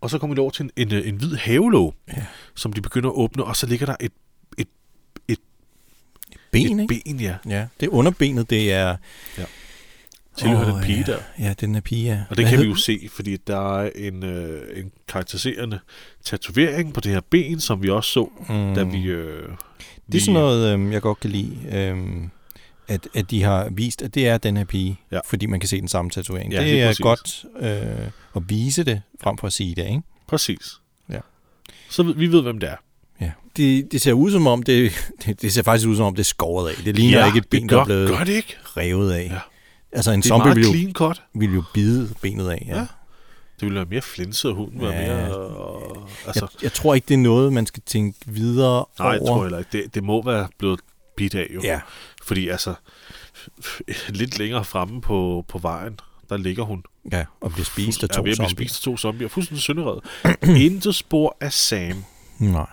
Og 0.00 0.10
så 0.10 0.18
kommer 0.18 0.34
de 0.36 0.40
over 0.40 0.50
til 0.50 0.62
en, 0.64 0.70
en, 0.76 0.92
øh, 0.94 1.08
en 1.08 1.16
hvid 1.16 1.36
havelåg, 1.36 1.94
Ja. 2.16 2.24
som 2.54 2.72
de 2.72 2.80
begynder 2.80 3.08
at 3.08 3.14
åbne, 3.14 3.44
og 3.44 3.56
så 3.56 3.66
ligger 3.66 3.86
der 3.86 3.96
et, 4.00 4.12
et, 4.58 4.68
Ben, 6.50 6.80
et 6.80 6.82
ikke? 6.92 7.02
ben, 7.04 7.20
ja, 7.20 7.36
Ja, 7.48 7.66
det 7.80 7.86
er 7.86 7.90
underbenet, 7.90 8.50
det 8.50 8.72
er... 8.72 8.96
tilhører 10.36 10.68
Åh, 10.68 10.74
den 10.74 10.82
pige 10.84 11.04
ja. 11.06 11.12
der. 11.12 11.18
Ja, 11.38 11.54
den 11.60 11.74
er 11.74 11.80
pige, 11.80 12.04
ja. 12.12 12.18
Og 12.30 12.36
det 12.36 12.44
Hvad 12.44 12.50
kan 12.56 12.60
vi 12.64 12.68
jo 12.68 12.74
se, 12.74 13.08
fordi 13.12 13.36
der 13.36 13.78
er 13.80 13.90
en, 13.96 14.22
øh, 14.24 14.62
en 14.78 14.90
karakteriserende 15.08 15.78
tatovering 16.24 16.94
på 16.94 17.00
det 17.00 17.12
her 17.12 17.20
ben, 17.30 17.60
som 17.60 17.82
vi 17.82 17.88
også 17.90 18.10
så, 18.10 18.28
Mm. 18.48 18.74
da 18.74 18.82
vi... 18.82 19.02
Øh, 19.04 19.48
Det 20.12 20.18
er 20.18 20.22
sådan 20.22 20.34
noget, 20.34 20.72
øhm, 20.72 20.92
jeg 20.92 21.02
godt 21.02 21.20
kan 21.20 21.30
lide, 21.30 21.56
øhm, 21.72 22.30
at, 22.88 23.08
at 23.14 23.30
de 23.30 23.42
har 23.42 23.68
vist, 23.70 24.02
at 24.02 24.14
det 24.14 24.28
er 24.28 24.38
den 24.38 24.56
her 24.56 24.64
pige, 24.64 24.98
Ja. 25.12 25.18
fordi 25.26 25.46
man 25.46 25.60
kan 25.60 25.68
se 25.68 25.80
den 25.80 25.88
samme 25.88 26.10
tatovering. 26.10 26.52
Ja, 26.52 26.64
det 26.64 26.82
er 26.82 26.86
præcis. 26.88 27.00
godt 27.02 27.44
øh, 27.60 28.06
at 28.36 28.42
vise 28.48 28.84
det, 28.84 29.02
frem 29.22 29.38
for 29.38 29.46
at 29.46 29.52
sige 29.52 29.74
det, 29.74 29.86
ikke? 29.88 30.02
Præcis. 30.28 30.72
Ja. 31.10 31.18
Så 31.90 32.02
vi 32.02 32.26
ved, 32.26 32.42
hvem 32.42 32.58
det 32.60 32.68
er. 32.70 32.76
Ja. 33.20 33.30
Det, 33.56 33.92
det 33.92 34.00
ser 34.00 34.12
ud 34.12 34.30
som 34.30 34.46
om, 34.46 34.62
det, 34.62 34.92
det, 35.26 35.42
det 35.42 35.52
ser 35.52 35.62
faktisk 35.62 35.88
ud 35.88 35.96
som 35.96 36.04
om, 36.04 36.14
det 36.14 36.20
er 36.22 36.24
skåret 36.24 36.70
af. 36.70 36.74
Det 36.84 36.96
ligner 36.96 37.26
ikke 37.26 37.38
et 37.38 37.48
ben, 37.48 37.68
der 37.68 37.80
er 37.80 37.84
blevet 37.84 38.08
gør 38.08 38.24
det 38.24 38.32
ikke? 38.32 38.56
revet 38.76 39.12
af. 39.12 39.28
Ja. 39.30 39.38
Altså 39.92 40.10
en 40.12 40.20
Det 40.20 40.24
er 40.24 40.28
zombie 40.28 40.54
vil 40.54 40.64
jo, 40.64 40.70
clean 40.72 40.92
cut. 40.92 41.22
vil 41.34 41.54
jo 41.54 41.62
bide 41.74 42.14
benet 42.20 42.48
af. 42.50 42.64
Ja. 42.68 42.76
Ja. 42.76 42.80
Det 43.60 43.66
ville 43.66 43.74
være 43.76 43.86
mere 43.90 44.02
flinset, 44.02 44.50
og 44.50 44.56
hunden 44.56 44.80
Ja. 44.80 44.90
mere... 44.90 45.36
Og, 45.36 46.08
altså, 46.26 46.48
Jeg, 46.54 46.62
jeg 46.62 46.72
tror 46.72 46.94
ikke, 46.94 47.04
det 47.08 47.14
er 47.14 47.18
noget, 47.18 47.52
man 47.52 47.66
skal 47.66 47.82
tænke 47.86 48.18
videre 48.26 48.84
nej, 48.98 49.08
jeg 49.08 49.20
over. 49.20 49.28
tror 49.34 49.42
heller 49.42 49.58
ikke. 49.58 49.68
Det, 49.72 49.94
det 49.94 50.04
må 50.04 50.22
være 50.22 50.48
blevet 50.58 50.80
bidt 51.16 51.34
af, 51.34 51.46
jo. 51.54 51.60
Ja. 51.64 51.80
Fordi 52.22 52.48
altså, 52.48 52.74
lidt 54.08 54.38
længere 54.38 54.64
fremme 54.64 55.00
på, 55.00 55.44
på 55.48 55.58
vejen, 55.58 56.00
der 56.28 56.36
ligger 56.36 56.64
hun. 56.64 56.82
Ja, 57.12 57.24
og 57.40 57.52
bliver 57.52 57.64
spist 57.64 58.02
af 58.02 58.08
to 58.08 58.22
ved 58.22 58.30
at 58.30 58.36
blive 58.36 58.48
zombier. 58.48 58.48
spist 58.68 58.74
af 58.80 58.82
to 58.84 58.96
zombier. 58.96 59.28
Fuldstændig 59.28 59.62
sønderred. 59.62 59.98
Intet 60.66 60.94
spor 60.94 61.36
af 61.40 61.52
Sam. 61.52 62.04
Nej. 62.38 62.66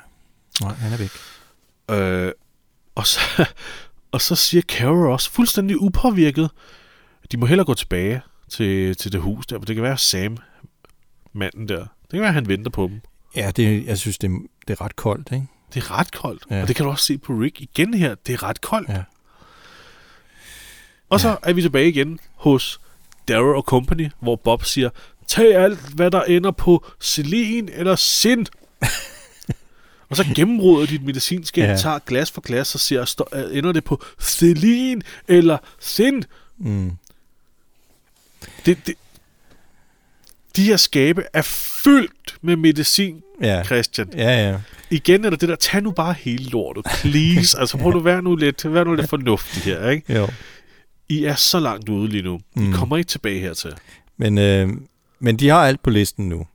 Nej, 0.62 0.74
han 0.74 0.94
er 0.94 0.98
væk. 0.98 1.12
Øh, 1.92 2.32
og, 2.96 3.08
så, 3.08 3.20
og 4.12 4.22
så 4.22 4.36
siger 4.36 4.62
Carol 4.62 5.12
også 5.12 5.32
fuldstændig 5.32 5.82
upåvirket, 5.82 6.50
de 7.32 7.38
må 7.38 7.46
hellere 7.46 7.66
gå 7.66 7.74
tilbage 7.74 8.22
til, 8.50 8.96
til 8.96 9.12
det 9.12 9.22
hus 9.22 9.48
der, 9.48 9.60
for 9.60 9.66
det 9.66 9.76
kan 9.76 9.84
være 9.84 9.98
Sam, 9.98 10.38
manden 11.34 11.68
der. 11.68 11.78
Det 11.80 12.12
kan 12.12 12.20
være, 12.20 12.28
at 12.28 12.34
han 12.34 12.48
venter 12.48 12.72
på 12.72 12.84
dem. 12.88 13.02
Ja, 13.36 13.52
det, 13.56 13.86
jeg 13.86 13.98
synes, 13.98 14.18
det, 14.18 14.32
det 14.68 14.80
er 14.80 14.82
ret 14.86 14.96
koldt, 14.96 15.32
ikke? 15.32 15.48
Det 15.74 15.84
er 15.84 16.00
ret 16.00 16.12
koldt. 16.12 16.44
Ja. 16.50 16.56
Ja. 16.56 16.62
Og 16.62 16.68
det 16.68 16.76
kan 16.76 16.86
du 16.86 16.92
også 16.92 17.06
se 17.06 17.18
på 17.18 17.34
Rick 17.34 17.62
igen 17.62 17.94
her. 17.94 18.16
Det 18.28 18.34
er 18.34 18.44
ret 18.44 18.62
koldt. 18.62 18.90
Ja. 18.90 19.04
Og 21.10 21.20
så 21.20 21.38
er 21.44 21.54
vi 21.54 21.62
tilbage 21.62 21.90
igen 21.90 22.20
hos 22.36 22.80
Darrow 23.28 23.54
og 23.56 23.64
Company, 23.64 24.10
hvor 24.20 24.36
Bob 24.36 24.66
siger, 24.66 24.90
tag 25.28 25.56
alt, 25.56 25.80
hvad 25.80 26.12
der 26.12 26.22
ender 26.24 26.52
på 26.52 26.86
selin 27.00 27.70
eller 27.74 27.96
sind. 27.96 28.46
og 30.10 30.16
så 30.16 30.26
gennemråder 30.36 30.86
dit 30.88 31.04
medicinske, 31.04 31.62
Ja. 31.62 31.70
ja. 31.70 31.78
tager 31.78 32.00
glas 32.00 32.32
for 32.32 32.42
glas 32.42 32.92
og 32.92 33.08
stå, 33.08 33.28
øh, 33.34 33.58
ender 33.58 33.72
det 33.72 33.84
på 33.84 34.04
selin 34.20 35.02
eller 35.28 35.58
sind. 35.80 36.24
Mm. 36.58 36.92
Det, 38.66 38.78
det, 38.88 38.96
de 40.56 40.64
her 40.64 40.78
skabe 40.78 41.24
er 41.34 41.42
fyldt 41.84 42.36
med 42.42 42.56
medicin, 42.56 43.22
Ja. 43.42 43.64
Christian. 43.64 44.10
Ja, 44.18 44.50
ja. 44.50 44.58
Igen 44.90 45.26
er 45.26 45.30
der 45.30 45.38
det 45.38 45.50
der, 45.50 45.56
tag 45.56 45.82
nu 45.82 45.92
bare 45.92 46.16
hele 46.20 46.44
lortet, 46.50 46.86
please. 47.02 47.58
altså 47.60 47.78
prøv 47.78 47.92
nu 47.92 47.98
at 48.00 48.06
være 48.06 48.22
nu 48.22 48.36
lidt, 48.36 48.74
vær 48.74 48.84
nu 48.84 48.94
lidt 48.94 49.10
fornuftig 49.10 49.64
her, 49.64 49.90
ikke? 49.90 50.14
Jo. 50.14 50.28
I 51.10 51.24
er 51.24 51.36
så 51.36 51.60
langt 51.60 51.90
ude 51.90 52.10
lige 52.10 52.24
nu. 52.24 52.36
I 52.56 52.60
Mm. 52.60 52.74
kommer 52.74 52.98
ikke 52.98 53.08
tilbage 53.08 53.40
hertil. 53.40 53.72
Men, 54.18 54.38
øh, 54.38 54.70
men 55.20 55.38
de 55.38 55.50
har 55.50 55.58
alt 55.68 55.84
på 55.84 55.90
listen 55.90 56.30
nu. 56.30 56.48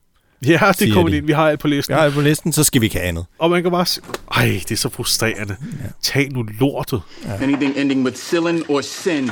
Ja, 0.47 0.59
det 0.69 0.77
siger 0.77 0.95
kommer 0.95 1.11
de. 1.11 1.17
ind. 1.17 1.27
Vi 1.27 1.33
har 1.33 1.49
alt 1.49 1.61
på 1.61 1.69
listen. 1.69 1.93
Vi 1.93 1.97
har 1.97 2.05
alt 2.05 2.15
på 2.15 2.21
listen, 2.21 2.53
så 2.53 2.65
skal 2.65 2.81
vi 2.81 2.87
ikke 2.87 2.97
have 2.97 3.09
andet. 3.09 3.27
Og 3.39 3.51
man 3.51 3.63
kan 3.63 3.71
bare 3.73 3.87
sige, 3.87 4.05
ej, 4.35 4.45
det 4.45 4.71
er 4.73 4.77
så 4.77 4.89
frustrerende. 4.89 5.57
Ja. 5.83 5.89
Tag 6.03 6.29
nu 6.33 6.43
lortet. 6.43 7.03
Anything 7.41 7.77
ending 7.77 8.05
with 8.05 8.17
Cillin 8.17 8.65
or 8.69 8.81
Sin, 8.81 9.31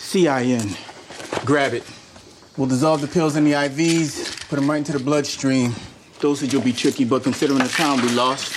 C-I-N. 0.00 0.76
Grab 1.44 1.74
it. 1.74 1.84
We'll 2.56 2.68
dissolve 2.68 3.00
the 3.00 3.08
pills 3.08 3.36
in 3.36 3.44
the 3.44 3.52
IVs, 3.52 4.48
put 4.48 4.56
them 4.56 4.70
right 4.70 4.78
into 4.78 4.92
the 4.92 4.98
bloodstream. 4.98 5.74
Dosage 6.20 6.54
will 6.54 6.62
be 6.62 6.72
tricky, 6.72 7.04
but 7.04 7.22
considering 7.22 7.58
the 7.58 7.68
time 7.68 8.02
we 8.02 8.10
lost. 8.10 8.52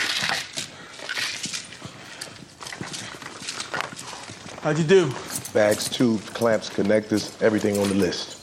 How'd 4.63 4.77
you 4.77 4.83
do? 4.83 5.11
Bags, 5.53 5.89
tubes, 5.89 6.29
clamps, 6.29 6.69
connectors, 6.69 7.41
everything 7.41 7.77
on 7.77 7.87
the 7.87 7.95
list. 7.95 8.37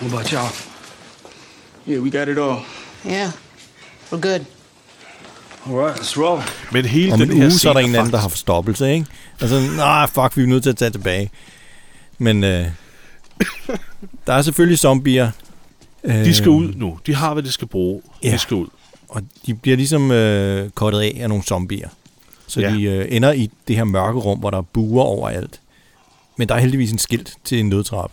What 0.00 0.12
about 0.12 0.32
y'all? 0.32 0.52
Yeah, 1.86 2.00
we 2.00 2.10
got 2.10 2.28
it 2.28 2.38
all. 2.38 2.64
Yeah, 3.04 3.32
we're 4.10 4.18
good. 4.18 4.46
All 5.66 5.76
right, 5.76 5.96
let's 5.96 6.16
roll. 6.16 6.42
Men 6.72 6.84
hele 6.84 7.12
Om 7.12 7.18
den 7.18 7.30
en 7.30 7.36
her 7.36 7.46
uge, 7.46 7.58
så 7.58 7.68
er 7.68 7.72
der 7.72 7.80
scene 7.80 7.90
en 7.90 7.96
anden, 7.96 8.12
der 8.12 8.18
har 8.18 8.28
forstoppelse, 8.28 8.92
ikke? 8.92 9.06
Altså, 9.40 9.60
nej, 9.76 10.06
fuck, 10.06 10.36
vi 10.36 10.42
er 10.42 10.46
nødt 10.46 10.62
til 10.62 10.70
at 10.70 10.76
tage 10.76 10.90
tilbage. 10.90 11.30
Men 12.18 12.44
øh, 12.44 12.66
der 14.26 14.32
er 14.32 14.42
selvfølgelig 14.42 14.78
zombier. 14.78 15.30
De 16.06 16.34
skal 16.34 16.48
Øh, 16.48 16.54
ud 16.54 16.72
nu. 16.76 16.98
De 17.06 17.14
har, 17.14 17.32
hvad 17.34 17.42
de 17.42 17.52
skal 17.52 17.68
bruge. 17.68 18.02
Ja. 18.22 18.32
De 18.32 18.38
skal 18.38 18.54
ud. 18.56 18.66
Og 19.08 19.22
de 19.46 19.54
bliver 19.54 19.76
ligesom 19.76 20.10
øh, 20.10 20.70
kottet 20.70 21.00
af 21.00 21.16
af 21.20 21.28
nogle 21.28 21.44
zombier. 21.44 21.88
Så 22.46 22.60
Ja. 22.60 22.68
ja. 22.70 22.74
de 22.76 22.82
øh, 22.82 23.06
ender 23.10 23.32
i 23.32 23.50
det 23.68 23.76
her 23.76 23.84
mørke 23.84 24.18
rum, 24.18 24.38
hvor 24.38 24.50
der 24.50 24.58
er 24.58 24.62
buer 24.62 25.02
overalt. 25.04 25.60
Men 26.36 26.48
der 26.48 26.54
er 26.54 26.58
heldigvis 26.58 26.92
en 26.92 26.98
skilt 26.98 27.36
til 27.44 27.60
en 27.60 27.68
nødtrap. 27.68 28.10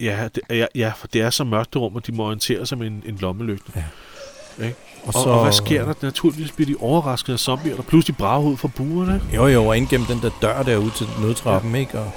Ja, 0.00 0.28
det, 0.34 0.42
ja, 0.50 0.66
ja, 0.74 0.92
for 0.96 1.06
det 1.06 1.20
er 1.20 1.30
så 1.30 1.44
mørkt 1.44 1.76
rum, 1.76 1.94
og 1.96 2.06
de 2.06 2.12
må 2.12 2.24
orientere 2.24 2.66
sig 2.66 2.78
med 2.78 2.86
en, 2.86 3.02
en 3.06 3.16
lommelygte. 3.20 3.72
Ja. 3.76 4.64
Ikke? 4.64 4.76
Og, 5.02 5.06
Og 5.06 5.12
så- 5.12 5.18
og 5.28 5.42
hvad 5.42 5.52
sker 5.52 5.84
der? 5.84 5.94
Naturligvis 6.02 6.52
bliver 6.52 6.66
de 6.66 6.76
overrasket 6.80 7.32
af 7.32 7.38
zombier, 7.38 7.76
der 7.76 7.82
pludselig 7.82 8.16
brager 8.16 8.42
ud 8.48 8.56
fra 8.56 8.68
buerne. 8.68 9.22
Jo, 9.34 9.46
jo, 9.46 9.66
og 9.66 9.76
ind 9.76 9.88
gennem 9.88 10.06
den 10.06 10.18
der 10.22 10.30
dør 10.42 10.62
derude 10.62 10.90
til 10.96 11.06
nødtrappen, 11.22 11.74
ikke? 11.74 11.98
Og, 11.98 12.10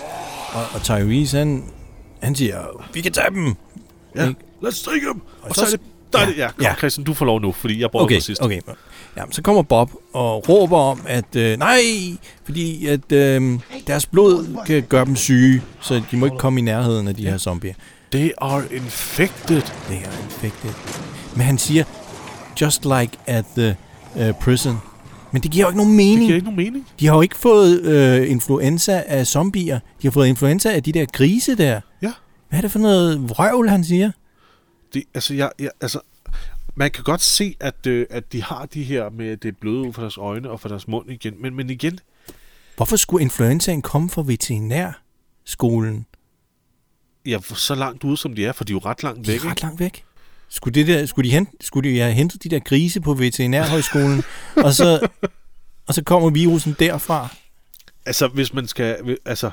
og, 0.54 0.64
og 0.74 0.82
Tyrese, 0.82 1.38
han, 1.38 1.64
han 2.24 2.36
siger, 2.36 2.58
vi 2.94 3.02
kan 3.02 3.12
tage 3.12 3.30
dem. 3.30 3.56
Ja, 4.16 4.28
Ikke? 4.28 4.40
let's 4.64 4.86
take 4.86 5.00
them! 5.06 5.22
Og, 5.42 5.50
Og 5.50 5.56
så, 5.56 5.62
så- 5.62 5.66
er 5.66 5.70
det... 5.70 5.80
Der 6.14 6.20
er 6.20 6.26
det, 6.26 6.38
ja, 6.38 6.48
kom, 6.48 6.62
Ja. 6.62 6.68
ja. 6.70 6.76
Christian, 6.76 7.04
du 7.06 7.14
får 7.14 7.26
lov 7.26 7.42
nu, 7.42 7.52
fordi 7.52 7.82
jeg 7.82 7.92
brugte 7.92 8.04
Okay, 8.04 8.20
sidst. 8.20 8.42
okay. 8.42 8.60
Ja, 9.18 9.24
så 9.32 9.42
kommer 9.42 9.62
Bob 9.62 9.92
og 10.14 10.50
råber 10.50 10.78
om, 10.78 11.02
at 11.06 11.36
øh, 11.36 11.60
nej, 11.60 11.80
fordi 12.46 12.88
at 12.88 13.12
øh, 13.12 13.60
deres 13.88 14.06
blod 14.06 14.58
kan 14.66 14.84
gøre 14.90 15.06
dem 15.06 15.16
syge, 15.16 15.62
så 15.82 16.02
de 16.12 16.18
må 16.18 16.26
ikke 16.26 16.38
komme 16.38 16.60
i 16.60 16.64
nærheden 16.64 17.08
af 17.08 17.16
de 17.16 17.28
her 17.30 17.38
zombier. 17.38 17.74
They 18.12 18.30
are 18.38 18.64
infected. 18.72 19.62
They 19.62 19.98
are 19.98 20.24
infected. 20.24 20.70
Men 21.36 21.46
han 21.46 21.58
siger, 21.58 21.84
just 22.62 22.86
like 22.86 23.18
at 23.28 23.46
the 23.58 23.76
uh, 24.16 24.32
prison. 24.42 24.78
Men 25.32 25.42
det 25.42 25.52
giver 25.52 25.66
jo 25.66 25.70
ikke 25.70 25.78
nogen 25.78 25.96
mening. 25.96 26.20
Det 26.20 26.26
giver 26.28 26.36
ikke 26.36 26.46
nogen 26.46 26.58
mening. 26.66 26.88
De 27.00 27.08
har 27.08 27.16
jo 27.16 27.22
ikke 27.22 27.36
fået 27.38 27.82
øh, 27.82 28.32
influenza 28.32 29.04
af 29.08 29.28
zombier. 29.28 29.80
De 30.02 30.08
har 30.08 30.12
fået 30.12 30.28
influenza 30.28 30.72
af 30.72 30.84
de 30.84 30.92
der 30.92 31.06
grise 31.14 31.56
der. 31.56 31.82
Hvad 32.54 32.60
er 32.60 32.62
det 32.62 32.72
for 32.72 32.80
noget 32.80 33.30
vrøvl, 33.30 33.70
han 33.70 33.84
siger? 33.84 34.12
Det, 34.94 35.04
altså, 35.14 35.34
jeg, 35.34 35.52
jeg, 35.60 35.70
altså, 35.82 36.00
man 36.76 36.92
kan 36.92 37.04
godt 37.04 37.22
se, 37.22 37.56
at, 37.60 37.88
øh, 37.88 38.06
at 38.10 38.34
de 38.34 38.44
har 38.44 38.66
de 38.66 38.84
her 38.84 39.10
med, 39.10 39.38
det 39.38 39.58
bløde 39.58 39.78
ud 39.88 39.94
fra 39.94 40.02
deres 40.02 40.18
øjne 40.18 40.50
og 40.50 40.60
fra 40.60 40.70
deres 40.70 40.88
mund 40.88 41.12
igen. 41.12 41.34
Men, 41.42 41.56
men 41.56 41.70
igen, 41.70 42.00
Hvorfor 42.76 42.96
skulle 42.96 43.22
influenzaen 43.22 43.82
komme 43.82 44.10
fra 44.10 44.24
veterinærskolen? 44.26 46.06
ja, 47.26 47.40
så 47.42 47.76
langt 47.76 48.04
ude 48.04 48.18
som 48.18 48.36
de 48.36 48.46
er, 48.46 48.52
for 48.52 48.64
de 48.64 48.72
er 48.74 48.76
jo 48.76 48.80
ret 48.86 49.04
langt 49.04 49.26
De 49.26 49.32
væk. 49.32 49.46
er 49.46 49.50
ret 49.52 49.62
langt 49.62 49.80
væk. 49.80 50.06
Skulle, 50.50 50.74
det 50.74 50.88
der, 50.88 51.06
skulle, 51.06 51.30
de 51.30 51.34
hente, 51.34 51.52
skulle 51.62 51.90
de 51.90 52.00
have 52.00 52.14
hentet 52.14 52.44
de 52.44 52.50
der 52.50 52.60
grise 52.60 53.02
på 53.02 53.14
veterinærhøjskolen, 53.14 54.24
og, 54.66 54.74
så, 54.74 55.08
og 55.88 55.94
så 55.94 56.04
kommer 56.04 56.30
virusen 56.30 56.76
derfra? 56.80 57.28
Altså, 58.06 58.28
hvis 58.28 58.54
man 58.54 58.68
skal... 58.68 59.18
Altså, 59.26 59.52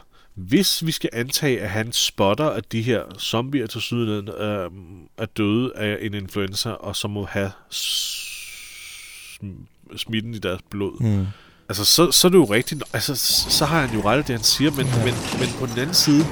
hvis 0.48 0.86
vi 0.86 0.92
skal 0.92 1.10
antage, 1.12 1.60
at 1.60 1.70
han 1.70 1.92
spotter, 1.92 2.46
at 2.46 2.72
de 2.72 2.82
her 2.82 3.02
zombier 3.18 3.66
til 3.66 3.80
syden 3.80 4.28
øh, 4.28 4.70
er 5.18 5.26
døde 5.36 5.72
af 5.76 5.98
en 6.00 6.14
influenza, 6.14 6.70
og 6.70 6.96
så 6.96 7.08
må 7.08 7.24
have 7.24 7.50
sm- 7.72 9.66
smitten 9.96 10.34
i 10.34 10.38
deres 10.38 10.60
blod. 10.70 11.00
Mm. 11.00 11.26
Altså, 11.68 11.84
så, 11.84 12.12
så 12.12 12.26
er 12.28 12.30
det 12.30 12.38
jo 12.38 12.44
rigtigt. 12.44 12.82
Altså, 12.92 13.16
så, 13.58 13.64
har 13.64 13.80
han 13.86 13.90
jo 13.94 14.00
ret 14.08 14.18
i 14.18 14.22
det, 14.22 14.28
han 14.28 14.42
siger, 14.42 14.70
men, 14.70 14.86
men, 15.06 15.14
men 15.40 15.48
på 15.58 15.66
den 15.66 15.78
anden 15.78 15.94
side... 15.94 16.24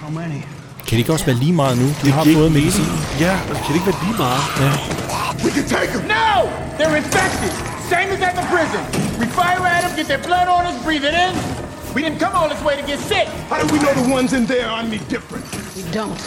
How 0.00 0.10
many? 0.10 0.40
Kan 0.86 0.90
det 0.96 0.98
ikke 0.98 1.12
også 1.12 1.26
være 1.26 1.36
lige 1.36 1.52
meget 1.52 1.78
nu? 1.78 1.86
De 2.02 2.10
har 2.10 2.24
giver 2.24 2.36
fået 2.36 2.52
medicin. 2.52 2.84
Ja, 3.20 3.34
og 3.50 3.56
kan 3.62 3.68
det 3.68 3.74
ikke 3.80 3.88
være 3.92 4.00
lige 4.06 4.16
meget? 4.24 4.42
Ja. 4.64 4.70
We 5.44 5.50
can 5.56 5.66
take 5.76 5.90
them! 5.96 6.04
No! 6.16 6.32
They're 6.78 6.96
infected! 7.02 7.52
Same 7.94 8.08
as 8.14 8.20
at 8.28 8.34
the 8.40 8.46
prison. 8.52 8.82
We 9.20 9.26
fire 9.38 9.60
at 9.76 9.80
them, 9.84 9.92
get 9.98 10.06
their 10.12 10.22
blood 10.28 10.46
on 10.56 10.62
us, 10.70 10.76
breathe 10.86 11.04
it 11.10 11.16
in. 11.26 11.34
We 11.94 12.00
didn't 12.02 12.20
come 12.24 12.34
all 12.40 12.48
this 12.54 12.62
way 12.66 12.74
to 12.80 12.86
get 12.90 12.98
sick. 13.12 13.26
How 13.50 13.56
do 13.62 13.66
we 13.74 13.78
know 13.84 13.92
the 14.04 14.14
ones 14.14 14.32
in 14.32 14.46
there 14.46 14.66
are 14.66 14.80
any 14.86 14.98
different? 15.14 15.44
We 15.76 15.82
don't. 15.98 16.18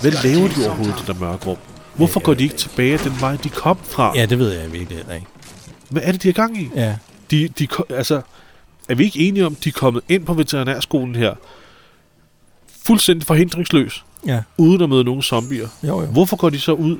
Hvad 0.00 0.10
laver 0.24 0.48
de 0.48 0.66
overhovedet, 0.66 0.94
det 0.98 1.06
der 1.06 1.14
mørke 1.14 1.46
rum? 1.46 1.56
Hvorfor 1.94 2.20
går 2.20 2.34
de 2.34 2.42
ikke 2.42 2.54
tilbage 2.56 2.98
den 2.98 3.20
vej, 3.20 3.36
de 3.36 3.48
kom 3.48 3.78
fra? 3.82 4.12
ja, 4.16 4.26
det 4.26 4.38
ved 4.38 4.52
jeg 4.52 4.72
virkelig 4.72 4.96
heller 4.98 5.14
ikke. 5.14 5.26
Hvad 5.90 6.02
er 6.04 6.12
det, 6.12 6.22
de 6.22 6.28
har 6.28 6.32
gang 6.32 6.58
i? 6.62 6.70
Ja. 6.74 6.96
De, 7.30 7.48
de, 7.48 7.68
altså, 7.90 8.20
er 8.88 8.94
vi 8.94 9.04
ikke 9.04 9.18
enige 9.28 9.46
om, 9.46 9.54
de 9.54 9.68
er 9.68 9.72
kommet 9.72 10.02
ind 10.08 10.26
på 10.26 10.34
veterinærskolen 10.34 11.14
her, 11.14 11.34
fuldstændig 12.86 13.26
forhindringsløs, 13.26 14.04
Ja. 14.26 14.42
uden 14.58 14.82
at 14.82 14.88
møde 14.88 15.04
nogen 15.04 15.22
zombier? 15.22 15.68
Jo, 15.82 16.00
jo. 16.00 16.06
Hvorfor 16.06 16.36
går 16.36 16.50
de 16.50 16.60
så 16.60 16.72
ud 16.72 16.98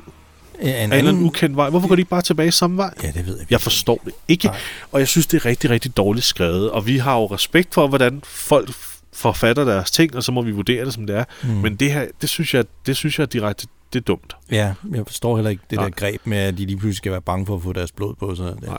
en 0.69 0.75
en 0.75 0.93
eller 0.93 1.09
anden 1.11 1.25
ukendt 1.25 1.55
vej? 1.57 1.69
Hvorfor 1.69 1.87
går 1.87 1.95
de 1.95 2.01
ikke 2.01 2.09
bare 2.09 2.21
tilbage 2.21 2.51
samme 2.51 2.77
vej? 2.77 2.93
Ja, 3.03 3.07
det 3.07 3.27
ved 3.27 3.37
jeg. 3.37 3.47
Jeg 3.51 3.61
forstår 3.61 4.01
det 4.05 4.13
ikke, 4.27 4.47
Nej. 4.47 4.57
og 4.91 4.99
jeg 4.99 5.07
synes, 5.07 5.27
det 5.27 5.37
er 5.37 5.45
rigtig, 5.45 5.69
rigtig 5.69 5.97
dårligt 5.97 6.25
skrevet, 6.25 6.71
og 6.71 6.87
vi 6.87 6.97
har 6.97 7.15
jo 7.15 7.25
respekt 7.25 7.73
for, 7.73 7.87
hvordan 7.87 8.21
folk 8.23 8.69
forfatter 9.13 9.63
deres 9.65 9.91
ting, 9.91 10.15
og 10.15 10.23
så 10.23 10.31
må 10.31 10.41
vi 10.41 10.51
vurdere 10.51 10.85
det, 10.85 10.93
som 10.93 11.07
det 11.07 11.17
er. 11.17 11.23
Mm. 11.43 11.49
Men 11.49 11.75
det 11.75 11.93
her, 11.93 12.05
det 12.21 12.29
synes 12.29 12.53
jeg, 12.53 12.65
det 12.85 12.97
synes 12.97 13.19
jeg 13.19 13.33
direkte, 13.33 13.67
det 13.93 13.99
er 13.99 14.03
dumt. 14.03 14.35
Ja, 14.51 14.73
jeg 14.95 15.03
forstår 15.07 15.35
heller 15.35 15.49
ikke 15.49 15.63
det 15.69 15.75
Nej. 15.77 15.85
der 15.85 15.91
greb 15.95 16.21
med, 16.25 16.37
at 16.37 16.57
de 16.57 16.65
lige 16.65 16.77
pludselig 16.77 16.97
skal 16.97 17.11
være 17.11 17.21
bange 17.21 17.45
for 17.45 17.55
at 17.55 17.63
få 17.63 17.73
deres 17.73 17.91
blod 17.91 18.15
på. 18.15 18.35
Det. 18.37 18.63
Nej. 18.67 18.77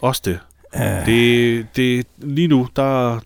Også 0.00 0.22
det. 0.24 0.38
Uh, 0.74 1.06
Det, 1.06 1.66
det, 1.76 2.06
lige 2.18 2.48
nu, 2.48 2.68
der, 2.76 3.20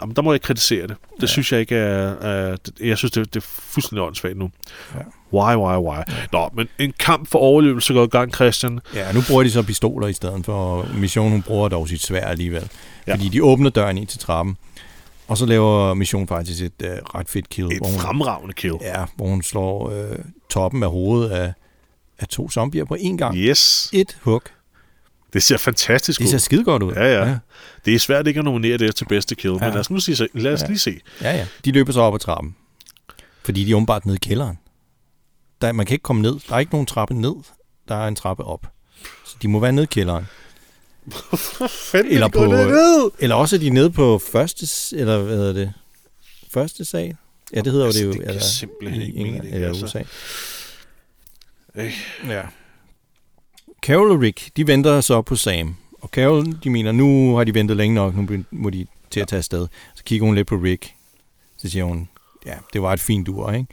jamen, 0.00 0.16
der 0.16 0.22
må 0.22 0.32
jeg 0.32 0.40
kritisere 0.40 0.86
det. 0.86 0.96
Det 1.16 1.22
ja. 1.22 1.26
synes 1.26 1.52
jeg 1.52 1.60
ikke 1.60 1.76
er... 1.76 2.14
er 2.20 2.56
jeg 2.80 2.98
synes, 2.98 3.12
det, 3.12 3.34
det 3.34 3.42
er 3.42 3.46
fuldstændig 3.48 4.02
åndssvagt 4.02 4.36
nu. 4.36 4.50
Ja. 4.94 5.00
Why, 5.32 5.56
why, 5.56 5.76
why? 5.76 6.02
Nå, 6.32 6.48
men 6.54 6.68
en 6.78 6.92
kamp 6.98 7.28
for 7.28 7.38
overlevelse 7.38 7.92
går 7.94 8.04
i 8.04 8.06
gang, 8.06 8.34
Christian. 8.34 8.80
Ja, 8.94 9.12
nu 9.12 9.20
bruger 9.28 9.42
de 9.42 9.50
så 9.50 9.62
pistoler 9.62 10.06
i 10.06 10.12
stedet 10.12 10.44
for. 10.44 10.88
Mission, 10.94 11.30
hun 11.30 11.42
bruger 11.42 11.68
dog 11.68 11.88
sit 11.88 12.02
svær 12.02 12.26
alligevel. 12.26 12.62
Ja. 12.62 12.68
Ja. 13.06 13.14
Fordi 13.14 13.28
de 13.28 13.44
åbner 13.44 13.70
døren 13.70 13.98
ind 13.98 14.06
til 14.06 14.18
trappen. 14.18 14.56
Og 15.28 15.38
så 15.38 15.46
laver 15.46 15.94
Mission 15.94 16.28
faktisk 16.28 16.62
et 16.62 16.72
uh, 16.82 16.88
ret 16.88 17.28
fedt 17.28 17.48
kill. 17.48 17.66
Et 17.66 17.78
hvor 17.78 17.86
hun, 17.86 17.98
fremragende 18.00 18.54
kill. 18.54 18.74
ja, 18.82 19.04
hvor 19.16 19.26
hun 19.26 19.42
slår 19.42 19.86
uh, 19.88 20.16
toppen 20.50 20.82
af 20.82 20.90
hovedet 20.90 21.30
af, 21.30 21.52
af 22.18 22.28
to 22.28 22.50
zombier 22.50 22.84
på 22.84 22.94
én 22.94 23.16
gang. 23.16 23.36
Yes. 23.36 23.90
Et 23.92 24.16
hug. 24.22 24.42
Det 25.32 25.42
ser 25.42 25.56
fantastisk 25.56 26.20
Det 26.20 26.28
ser 26.28 26.36
ud. 26.36 26.40
skide 26.40 26.64
godt 26.64 26.82
ud. 26.82 26.92
Ja, 26.92 27.04
ja, 27.04 27.28
ja. 27.28 27.38
Det 27.84 27.94
er 27.94 27.98
svært 27.98 28.26
ikke 28.26 28.38
at 28.38 28.44
nominere 28.44 28.76
det 28.78 28.96
til 28.96 29.04
bedste 29.04 29.34
kill, 29.34 29.52
ja. 29.54 29.58
Men 29.64 29.70
lad 29.72 29.80
os 29.80 29.90
nu 29.90 30.00
se, 30.00 30.28
lad 30.34 30.52
os 30.52 30.62
Ja. 30.62 30.66
lige 30.66 30.78
se. 30.78 31.00
Ja, 31.22 31.36
ja. 31.36 31.46
De 31.64 31.72
løber 31.72 31.92
så 31.92 32.00
op 32.00 32.14
ad 32.14 32.18
trappen. 32.18 32.56
Fordi 33.44 33.64
de 33.64 33.70
er 33.70 33.74
åbenbart 33.76 34.06
nede 34.06 34.16
i 34.16 34.18
kælderen. 34.28 34.58
Der, 35.60 35.72
man 35.72 35.86
kan 35.86 35.94
ikke 35.94 36.02
komme 36.02 36.22
ned. 36.22 36.36
Der 36.48 36.54
er 36.54 36.58
ikke 36.58 36.72
nogen 36.72 36.86
trappe 36.86 37.14
ned. 37.14 37.34
Der 37.88 37.94
er 37.94 38.08
en 38.08 38.14
trappe 38.16 38.44
op. 38.44 38.66
Så 39.24 39.36
de 39.42 39.48
må 39.48 39.60
være 39.60 39.72
nede 39.72 39.84
i 39.84 39.86
kælderen. 39.86 40.26
Fanden 41.90 42.12
Eller, 42.12 42.26
er 42.26 42.30
på, 42.30 42.44
derned? 42.44 43.10
eller 43.18 43.36
også 43.36 43.56
er 43.56 43.60
de 43.60 43.70
nede 43.70 43.90
på 43.90 44.18
første, 44.32 44.66
eller 44.96 45.18
hvad 45.22 45.36
hedder 45.36 45.52
det? 45.52 45.72
Første 46.50 46.84
sal? 46.84 47.16
Ja, 47.54 47.60
det 47.60 47.72
hedder 47.72 47.86
Altså, 47.86 48.00
det 48.00 48.06
jo. 48.06 48.10
det 48.12 48.18
giver 48.18 48.28
eller, 48.28 48.42
simpelthen 48.42 49.02
i 49.02 49.06
ikke 49.06 49.40
Eller 49.52 49.68
altså. 49.68 49.84
USA. 49.84 50.02
Øh. 51.74 51.92
Ja. 52.28 52.42
Carol 53.88 54.10
og 54.10 54.20
Rick, 54.20 54.50
de 54.56 54.66
venter 54.66 55.00
så 55.00 55.22
på 55.22 55.36
Sam. 55.36 55.76
Og 55.92 56.08
Carol, 56.08 56.58
de 56.64 56.70
mener, 56.70 56.92
nu 56.92 57.36
har 57.36 57.44
de 57.44 57.54
ventet 57.54 57.76
længe 57.76 57.94
nok, 57.94 58.14
nu 58.14 58.44
må 58.50 58.70
de 58.70 58.86
til 59.10 59.20
at 59.20 59.28
tage 59.28 59.38
afsted. 59.38 59.66
Så 59.94 60.04
kigger 60.04 60.26
hun 60.26 60.34
lidt 60.34 60.46
på 60.46 60.54
Rick. 60.54 60.94
Så 61.56 61.68
siger 61.68 61.84
hun, 61.84 62.08
ja, 62.46 62.54
det 62.72 62.82
var 62.82 62.92
et 62.92 63.00
fint 63.00 63.28
ur, 63.28 63.52
ikke? 63.52 63.66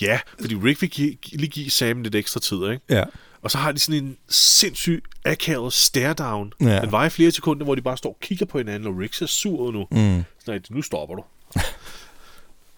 Ja, 0.00 0.20
fordi 0.40 0.54
Rick 0.54 0.82
vil 0.82 0.90
give, 0.90 1.16
lige 1.32 1.50
give 1.50 1.70
Sam 1.70 2.02
lidt 2.02 2.14
ekstra 2.14 2.40
tid, 2.40 2.56
ikke? 2.56 2.80
Ja. 2.90 3.04
Og 3.42 3.50
så 3.50 3.58
har 3.58 3.72
de 3.72 3.78
sådan 3.78 4.04
en 4.04 4.16
sindssyg 4.28 5.04
akavet 5.24 5.72
stare-down. 5.72 6.52
Ja. 6.60 6.80
Den 6.80 6.92
var 6.92 7.06
i 7.06 7.10
flere 7.10 7.30
sekunder, 7.30 7.64
hvor 7.64 7.74
de 7.74 7.82
bare 7.82 7.96
står 7.96 8.10
og 8.10 8.18
kigger 8.20 8.46
på 8.46 8.58
hinanden, 8.58 8.88
og 8.88 8.98
Rick 8.98 9.14
ser 9.14 9.26
sur 9.26 9.58
ud 9.58 9.72
nu. 9.72 9.86
Mm. 9.90 10.24
Sådan, 10.38 10.54
at, 10.54 10.70
nu 10.70 10.82
stopper 10.82 11.14
du. 11.14 11.24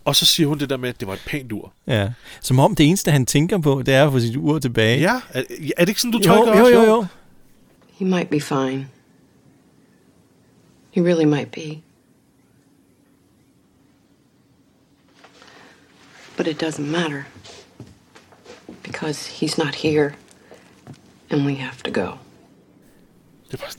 og 0.08 0.16
så 0.16 0.26
siger 0.26 0.46
hun 0.46 0.58
det 0.58 0.70
der 0.70 0.76
med, 0.76 0.88
at 0.88 1.00
det 1.00 1.08
var 1.08 1.14
et 1.14 1.22
pænt 1.26 1.52
ur. 1.52 1.72
Ja. 1.86 2.08
Som 2.40 2.58
om 2.58 2.74
det 2.74 2.86
eneste, 2.86 3.10
han 3.10 3.26
tænker 3.26 3.58
på, 3.58 3.82
det 3.86 3.94
er 3.94 4.06
at 4.06 4.12
få 4.12 4.20
sit 4.20 4.36
ur 4.36 4.58
tilbage. 4.58 5.00
Ja, 5.00 5.20
er, 5.30 5.42
er 5.76 5.84
det 5.84 5.88
ikke 5.88 6.00
sådan, 6.00 6.12
du 6.12 6.18
jo, 6.18 6.24
tolker 6.24 6.58
jo, 6.58 6.64
også? 6.64 6.74
jo, 6.74 6.82
jo. 6.82 7.06
He 7.92 8.04
might 8.04 8.30
be 8.30 8.40
fine. 8.40 8.88
He 10.90 11.02
really 11.02 11.24
might 11.24 11.50
be. 11.50 11.78
But 16.36 16.46
it 16.46 16.62
doesn't 16.62 16.90
matter. 16.90 17.22
because 18.88 19.26
he's 19.26 19.58
not 19.58 19.74
here, 19.74 20.12
and 21.30 21.46
we 21.46 21.54
have 21.54 21.76
to 21.84 21.90
go. 21.90 22.10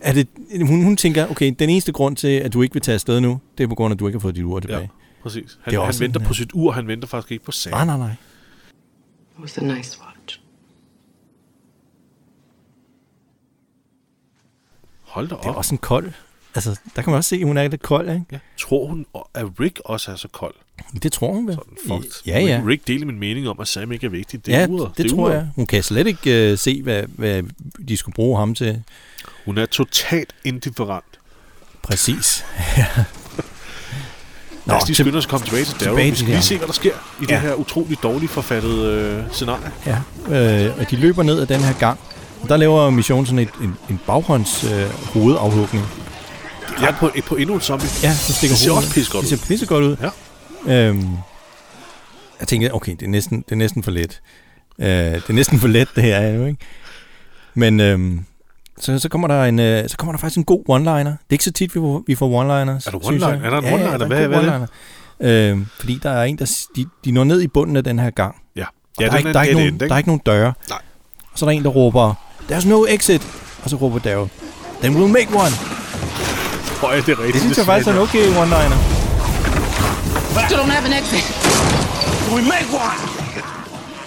Er 0.01 0.13
det, 0.13 0.27
hun, 0.67 0.83
hun 0.83 0.97
tænker, 0.97 1.27
okay, 1.27 1.53
den 1.59 1.69
eneste 1.69 1.91
grund 1.91 2.15
til, 2.15 2.27
at 2.27 2.53
du 2.53 2.61
ikke 2.61 2.73
vil 2.73 2.81
tage 2.81 2.93
afsted 2.93 3.21
nu, 3.21 3.39
det 3.57 3.63
er 3.63 3.67
på 3.67 3.75
grund 3.75 3.91
af, 3.91 3.95
at 3.95 3.99
du 3.99 4.07
ikke 4.07 4.17
har 4.17 4.21
fået 4.21 4.35
dit 4.35 4.43
ur 4.43 4.59
tilbage. 4.59 4.79
Ja, 4.79 4.87
præcis. 5.23 5.59
Han, 5.63 5.71
Det 5.71 5.77
er 5.77 5.81
han 5.81 5.87
også 5.87 5.99
venter 5.99 6.19
en, 6.19 6.25
på 6.25 6.33
sit 6.33 6.49
ur, 6.53 6.71
han 6.71 6.87
venter 6.87 7.07
faktisk 7.07 7.31
ikke 7.31 7.45
på 7.45 7.51
sagen. 7.51 7.73
Nej, 7.73 7.85
nej, 7.85 7.97
nej. 7.97 8.15
It 9.37 9.41
was 9.41 9.57
a 9.57 9.61
nice 9.61 9.97
watch. 10.01 10.41
Hold 15.01 15.27
da 15.27 15.35
op. 15.35 15.43
Det 15.43 15.49
er 15.49 15.53
også 15.53 15.75
en 15.75 15.79
kold. 15.79 16.11
Altså, 16.55 16.79
der 16.95 17.01
kan 17.01 17.11
man 17.11 17.17
også 17.17 17.29
se, 17.29 17.35
at 17.35 17.43
hun 17.43 17.57
er 17.57 17.67
lidt 17.67 17.81
kold, 17.81 18.09
ikke? 18.09 18.25
Ja. 18.31 18.39
Tror 18.57 18.87
hun, 18.87 19.05
at 19.33 19.45
Rick 19.59 19.79
også 19.85 20.11
er 20.11 20.15
så 20.15 20.27
kold? 20.27 20.55
Det 21.03 21.11
tror 21.11 21.33
hun 21.33 21.47
vel. 21.47 21.59
Ja, 22.25 22.39
ja. 22.39 22.61
Rick, 22.67 22.87
deler 22.87 23.05
min 23.05 23.19
mening 23.19 23.49
om, 23.49 23.59
at 23.59 23.67
Sam 23.67 23.91
ikke 23.91 24.05
er 24.05 24.09
vigtig. 24.11 24.45
Det 24.45 24.51
ja, 24.51 24.59
er 24.61 24.67
uret. 24.67 24.91
det, 24.97 25.05
er 25.05 25.09
tror 25.09 25.23
uret. 25.23 25.33
jeg. 25.33 25.49
Hun 25.55 25.67
kan 25.67 25.83
slet 25.83 26.07
ikke 26.07 26.51
uh, 26.51 26.57
se, 26.57 26.81
hvad, 26.83 27.03
hvad 27.03 27.43
de 27.87 27.97
skulle 27.97 28.15
bruge 28.15 28.39
ham 28.39 28.55
til. 28.55 28.83
Hun 29.45 29.57
er 29.57 29.65
totalt 29.65 30.35
indifferent. 30.43 31.19
Præcis. 31.83 32.45
ja. 32.77 32.85
Lad 34.69 34.81
os 34.81 34.87
lige 34.87 34.95
skynde 34.95 35.17
os 35.17 35.25
at 35.25 35.29
komme 35.29 35.45
tilbage 35.45 35.65
til 35.65 35.73
tilbage 35.77 36.09
Vi 36.09 36.15
skal 36.15 36.29
lige 36.29 36.41
se, 36.41 36.57
hvad 36.57 36.67
der 36.67 36.73
sker 36.73 36.91
i 37.21 37.25
Ja. 37.29 37.33
det 37.33 37.41
her 37.41 37.53
utroligt 37.53 38.03
dårligt 38.03 38.31
forfattede 38.31 38.91
øh, 39.27 39.33
scenarie. 39.33 39.71
Ja, 39.85 39.97
øh, 40.67 40.79
og 40.79 40.91
de 40.91 40.95
løber 40.95 41.23
ned 41.23 41.39
ad 41.41 41.45
den 41.47 41.59
her 41.61 41.73
gang. 41.73 41.99
Der 42.47 42.57
laver 42.57 42.89
missionen 42.89 43.25
sådan 43.25 43.39
et, 43.39 43.49
en, 43.61 43.75
en 43.89 43.99
baghånds 44.07 44.63
øh, 44.63 44.89
hovedafhugning. 45.13 45.85
Ja, 46.81 46.91
på, 46.91 47.11
på 47.25 47.35
endnu 47.35 47.55
en 47.55 47.61
zombie. 47.61 47.89
Ja, 48.03 48.13
så 48.13 48.33
stikker 48.33 48.53
det 48.53 48.59
ser 48.59 48.69
hovedet 48.71 48.85
også 48.87 48.95
pisse 48.95 49.11
godt 49.11 49.25
Det 49.25 49.31
ud. 49.33 49.37
ser 49.37 49.45
pisse 49.47 49.65
godt 49.65 49.83
ud. 49.83 49.95
Ja. 50.67 50.87
Øhm, 50.87 51.07
jeg 52.39 52.47
tænkte, 52.47 52.73
okay, 52.73 52.91
det 52.91 53.01
er 53.01 53.07
næsten, 53.09 53.37
det 53.41 53.51
er 53.51 53.55
næsten 53.55 53.83
for 53.83 53.91
let. 53.91 54.21
Øh, 54.79 54.87
det 54.87 55.23
er 55.29 55.33
næsten 55.33 55.59
for 55.59 55.67
let, 55.67 55.87
det 55.95 56.03
her 56.03 56.15
er 56.15 56.29
jo, 56.35 56.45
ikke? 56.45 56.57
Men 57.53 57.79
øhm, 57.79 58.25
så, 58.79 58.99
så, 58.99 59.09
kommer 59.09 59.27
der 59.27 59.43
en, 59.43 59.59
øh, 59.59 59.89
så 59.89 59.97
kommer 59.97 60.13
der 60.13 60.19
faktisk 60.19 60.37
en 60.37 60.43
god 60.43 60.63
one-liner. 60.69 61.09
Det 61.09 61.29
er 61.29 61.31
ikke 61.31 61.43
så 61.43 61.51
tit, 61.51 61.75
vi 61.75 61.79
får, 61.79 62.03
vi 62.07 62.15
får 62.15 62.43
one-liners. 62.43 62.87
Er 62.87 62.91
der 62.91 62.97
one-liner? 62.97 63.45
Er 63.45 63.49
der 63.49 63.57
en 63.57 63.65
ja, 63.65 63.71
one-liner? 63.75 63.91
Ja, 63.91 63.97
der 63.97 64.03
er 64.03 64.07
Hvad- 64.07 64.27
hvad 64.27 64.39
er 64.39 64.41
det? 64.41 64.67
one-liner. 65.21 65.27
Øhm, 65.27 65.67
fordi 65.79 65.99
der 66.03 66.09
er 66.09 66.23
en, 66.23 66.37
der... 66.37 66.65
De, 66.75 66.85
de 67.05 67.11
når 67.11 67.23
ned 67.23 67.41
i 67.41 67.47
bunden 67.47 67.75
af 67.77 67.83
den 67.83 67.99
her 67.99 68.09
gang. 68.09 68.35
Ja. 68.55 68.65
Ja, 68.99 69.05
der, 69.05 69.11
er 69.11 69.17
ikke, 69.17 69.29
er 69.29 69.33
der, 69.33 69.39
er 69.39 69.43
ikke 69.43 69.59
nogen, 69.59 69.79
der 69.79 69.93
er 69.93 69.97
ikke 69.97 70.09
nogen 70.09 70.21
døre. 70.25 70.53
Nej. 70.69 70.79
Og 71.31 71.39
så 71.39 71.45
er 71.45 71.49
der 71.49 71.57
en, 71.57 71.63
der 71.63 71.69
råber, 71.69 72.13
There's 72.51 72.67
no 72.67 72.85
exit. 72.89 73.27
Og 73.63 73.69
så 73.69 73.75
råber 73.75 73.99
Daryl, 73.99 74.29
Then 74.81 74.95
we'll 74.95 75.07
make 75.07 75.27
one. 75.35 75.55
Høj, 76.81 76.95
det 76.95 77.09
er 77.09 77.19
rigtigt. 77.19 77.33
Det 77.33 77.41
synes 77.41 77.57
jeg 77.57 77.65
faktisk 77.65 77.87
er 77.87 77.93
en 77.93 77.99
okay 77.99 78.25
one-liner. 78.27 78.79
Still 80.45 80.59
don't 80.61 80.71
have 80.71 80.85
an 80.85 81.03
exit. 81.03 81.25
We 82.35 82.41
make 82.41 82.69
one! 82.85 82.99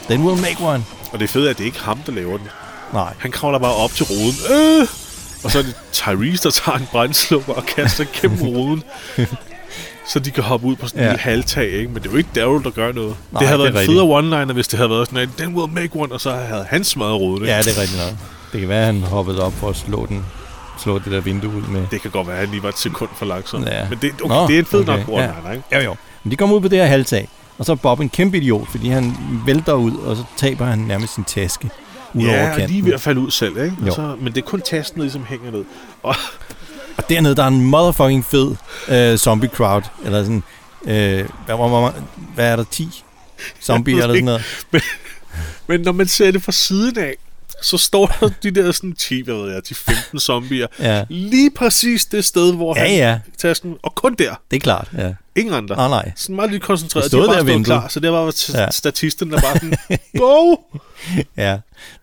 Then 0.09 0.21
we'll 0.27 0.41
make 0.41 0.57
one. 0.61 0.85
Og 1.13 1.21
det 1.21 1.31
fede 1.31 1.47
er, 1.47 1.51
at 1.51 1.59
det 1.59 1.65
er 1.65 1.67
ikke 1.67 1.81
ham, 1.81 1.99
der 2.07 2.13
laver 2.13 2.37
den. 2.39 2.49
Nej. 2.93 3.15
Han 3.19 3.31
kravler 3.31 3.59
bare 3.59 3.75
op 3.75 3.91
til 3.91 4.07
ruden. 4.07 4.35
Øh! 4.81 4.87
Og 5.45 5.51
så 5.51 5.59
er 5.59 5.63
det 5.63 5.75
Tyrese, 5.93 6.43
der 6.43 6.51
tager 6.51 6.79
en 6.79 6.89
brændslukker 6.93 7.53
og 7.53 7.67
kaster 7.67 8.05
gennem 8.21 8.43
ruden. 8.43 8.83
så 10.13 10.19
de 10.19 10.31
kan 10.31 10.43
hoppe 10.45 10.67
ud 10.67 10.77
på 10.77 10.87
sådan 10.89 11.01
en 11.01 11.05
Ja. 11.05 11.11
lille 11.11 11.21
halvtag, 11.23 11.69
ikke? 11.71 11.89
Men 11.93 12.03
det 12.03 12.07
er 12.09 12.11
jo 12.13 12.17
ikke 12.19 12.31
Daryl, 12.35 12.63
der 12.65 12.71
gør 12.71 12.93
noget. 12.93 13.17
Nej, 13.33 13.39
det 13.39 13.49
havde 13.49 13.63
det 13.63 13.75
været 13.75 13.85
en 13.85 13.91
federe 13.91 14.19
one-liner, 14.19 14.53
hvis 14.53 14.69
det 14.69 14.77
havde 14.77 14.91
været 14.91 15.07
sådan, 15.09 15.23
at 15.23 15.29
then 15.39 15.57
we'll 15.57 15.71
make 15.75 15.89
one, 15.95 16.13
og 16.13 16.21
så 16.21 16.31
havde 16.33 16.67
han 16.71 16.85
smadret 16.85 17.15
ruden, 17.21 17.43
ikke? 17.43 17.53
Ja, 17.55 17.63
det 17.63 17.77
er 17.77 17.81
rigtigt 17.81 18.01
nok. 18.01 18.15
Det 18.53 18.61
kan 18.61 18.69
være, 18.69 18.81
at 18.81 18.87
han 18.87 19.03
hoppede 19.03 19.43
op 19.43 19.53
for 19.53 19.69
at 19.69 19.77
slå, 19.77 20.07
den, 20.07 20.25
slå 20.83 20.99
det 20.99 21.13
der 21.13 21.21
vindue 21.21 21.55
ud 21.57 21.63
med. 21.63 21.83
Det 21.91 22.03
kan 22.03 22.11
godt 22.11 22.27
være, 22.27 22.37
at 22.37 22.41
han 22.41 22.51
lige 22.51 22.63
var 22.63 22.69
et 22.69 22.79
sekund 22.79 23.11
for 23.19 23.27
langsom. 23.27 23.65
Ja. 23.65 23.89
Men 23.89 23.99
det, 24.03 24.13
okay, 24.23 24.35
Nå, 24.35 24.47
det 24.47 24.55
er 24.55 24.59
en 24.59 24.67
fed 24.67 24.81
okay, 24.89 24.93
nok 24.99 25.09
one-liner, 25.09 25.47
ja. 25.49 25.53
ikke? 25.53 25.65
Jo, 25.77 25.81
jo. 25.81 25.95
Men 26.25 26.31
de 26.31 26.37
kommer 26.37 26.57
ud 26.57 26.61
på 26.61 26.69
det 26.69 26.79
her 26.79 26.87
halvtag, 26.87 27.29
og 27.59 27.65
så 27.65 27.73
er 27.73 27.77
Bob 27.77 28.01
en 28.01 28.09
kæmpe 28.09 28.37
idiot, 28.37 28.69
fordi 28.71 28.89
han 28.89 29.17
vælter 29.47 29.73
ud, 29.73 29.97
og 29.97 30.17
så 30.17 30.25
taber 30.37 30.65
han 30.65 30.79
nærmest 30.79 31.15
sin 31.15 31.25
taske 31.25 31.71
ud 32.15 32.27
over 32.27 32.37
Ja, 32.37 32.43
og 32.51 32.57
kanten. 32.57 32.71
lige 32.71 32.85
ved 32.85 32.93
at 32.93 33.01
falde 33.01 33.21
ud 33.21 33.31
selv, 33.31 33.57
ikke? 33.65 33.77
Jo. 33.87 33.95
Så, 33.95 34.17
men 34.21 34.33
det 34.35 34.43
er 34.43 34.47
kun 34.47 34.61
tasken, 34.61 34.97
der 34.99 35.03
ligesom 35.05 35.25
hænger 35.25 35.51
ned. 35.51 35.65
Og 36.03 36.15
Og 36.97 37.09
dernede, 37.09 37.37
der 37.37 37.43
er 37.43 37.49
en 37.49 37.65
motherfucking 37.65 38.25
fed 38.25 38.55
øh, 38.89 39.17
zombie 39.19 39.49
crowd, 39.49 39.83
eller 40.05 40.23
sådan, 40.23 40.43
øh, 40.85 41.29
hvad, 41.47 41.57
hvor, 41.57 41.95
hvad 42.35 42.47
er 42.53 42.57
der, 42.57 42.65
10 42.71 43.03
zombier 43.63 43.97
eller 44.03 44.09
sådan 44.15 44.25
noget? 44.25 44.43
Men, 44.71 44.81
men 45.67 45.81
når 45.81 45.93
man 45.93 46.07
ser 46.09 46.31
det 46.31 46.43
fra 46.43 46.53
siden 46.53 46.99
af, 46.99 47.15
så 47.63 47.79
står 47.79 48.07
der 48.21 48.31
de 48.43 48.51
der 48.51 48.73
sådan 48.73 48.93
10, 48.93 49.23
hvad 49.23 49.35
ved 49.35 49.53
jeg, 49.53 49.69
de 49.69 49.75
15 49.75 50.19
zombier. 50.19 50.67
Ja. 50.79 51.05
Lige 51.09 51.51
præcis 51.51 52.07
det 52.07 52.25
sted, 52.25 52.55
hvor 52.55 52.77
Ja, 52.77 52.81
han 52.83 52.91
ja. 52.97 53.19
tasken, 53.39 53.75
og 53.83 53.95
kun 53.95 54.15
der. 54.19 54.35
Det 54.51 54.57
er 54.57 54.61
klart, 54.61 54.89
ja. 54.99 55.13
Ingen 55.37 55.55
andre. 55.55 55.77
Nej, 55.77 55.89
nej. 55.89 56.13
Sådan 56.17 56.37
meget 56.37 56.51
lidt 56.51 56.63
koncentreret. 56.63 57.05
De 57.05 57.09
stod 57.09 57.23
De 57.23 57.27
bare 57.45 57.57
der 57.59 57.63
klar, 57.63 57.89
så 57.89 58.01
det 58.01 58.13
var 58.13 58.31
t- 58.31 58.59
Ja. 58.61 58.71
statisten, 58.71 59.31
der 59.33 59.41
bare 59.41 59.55
sådan, 59.59 59.75
go! 60.19 60.57
Ja, 61.37 61.59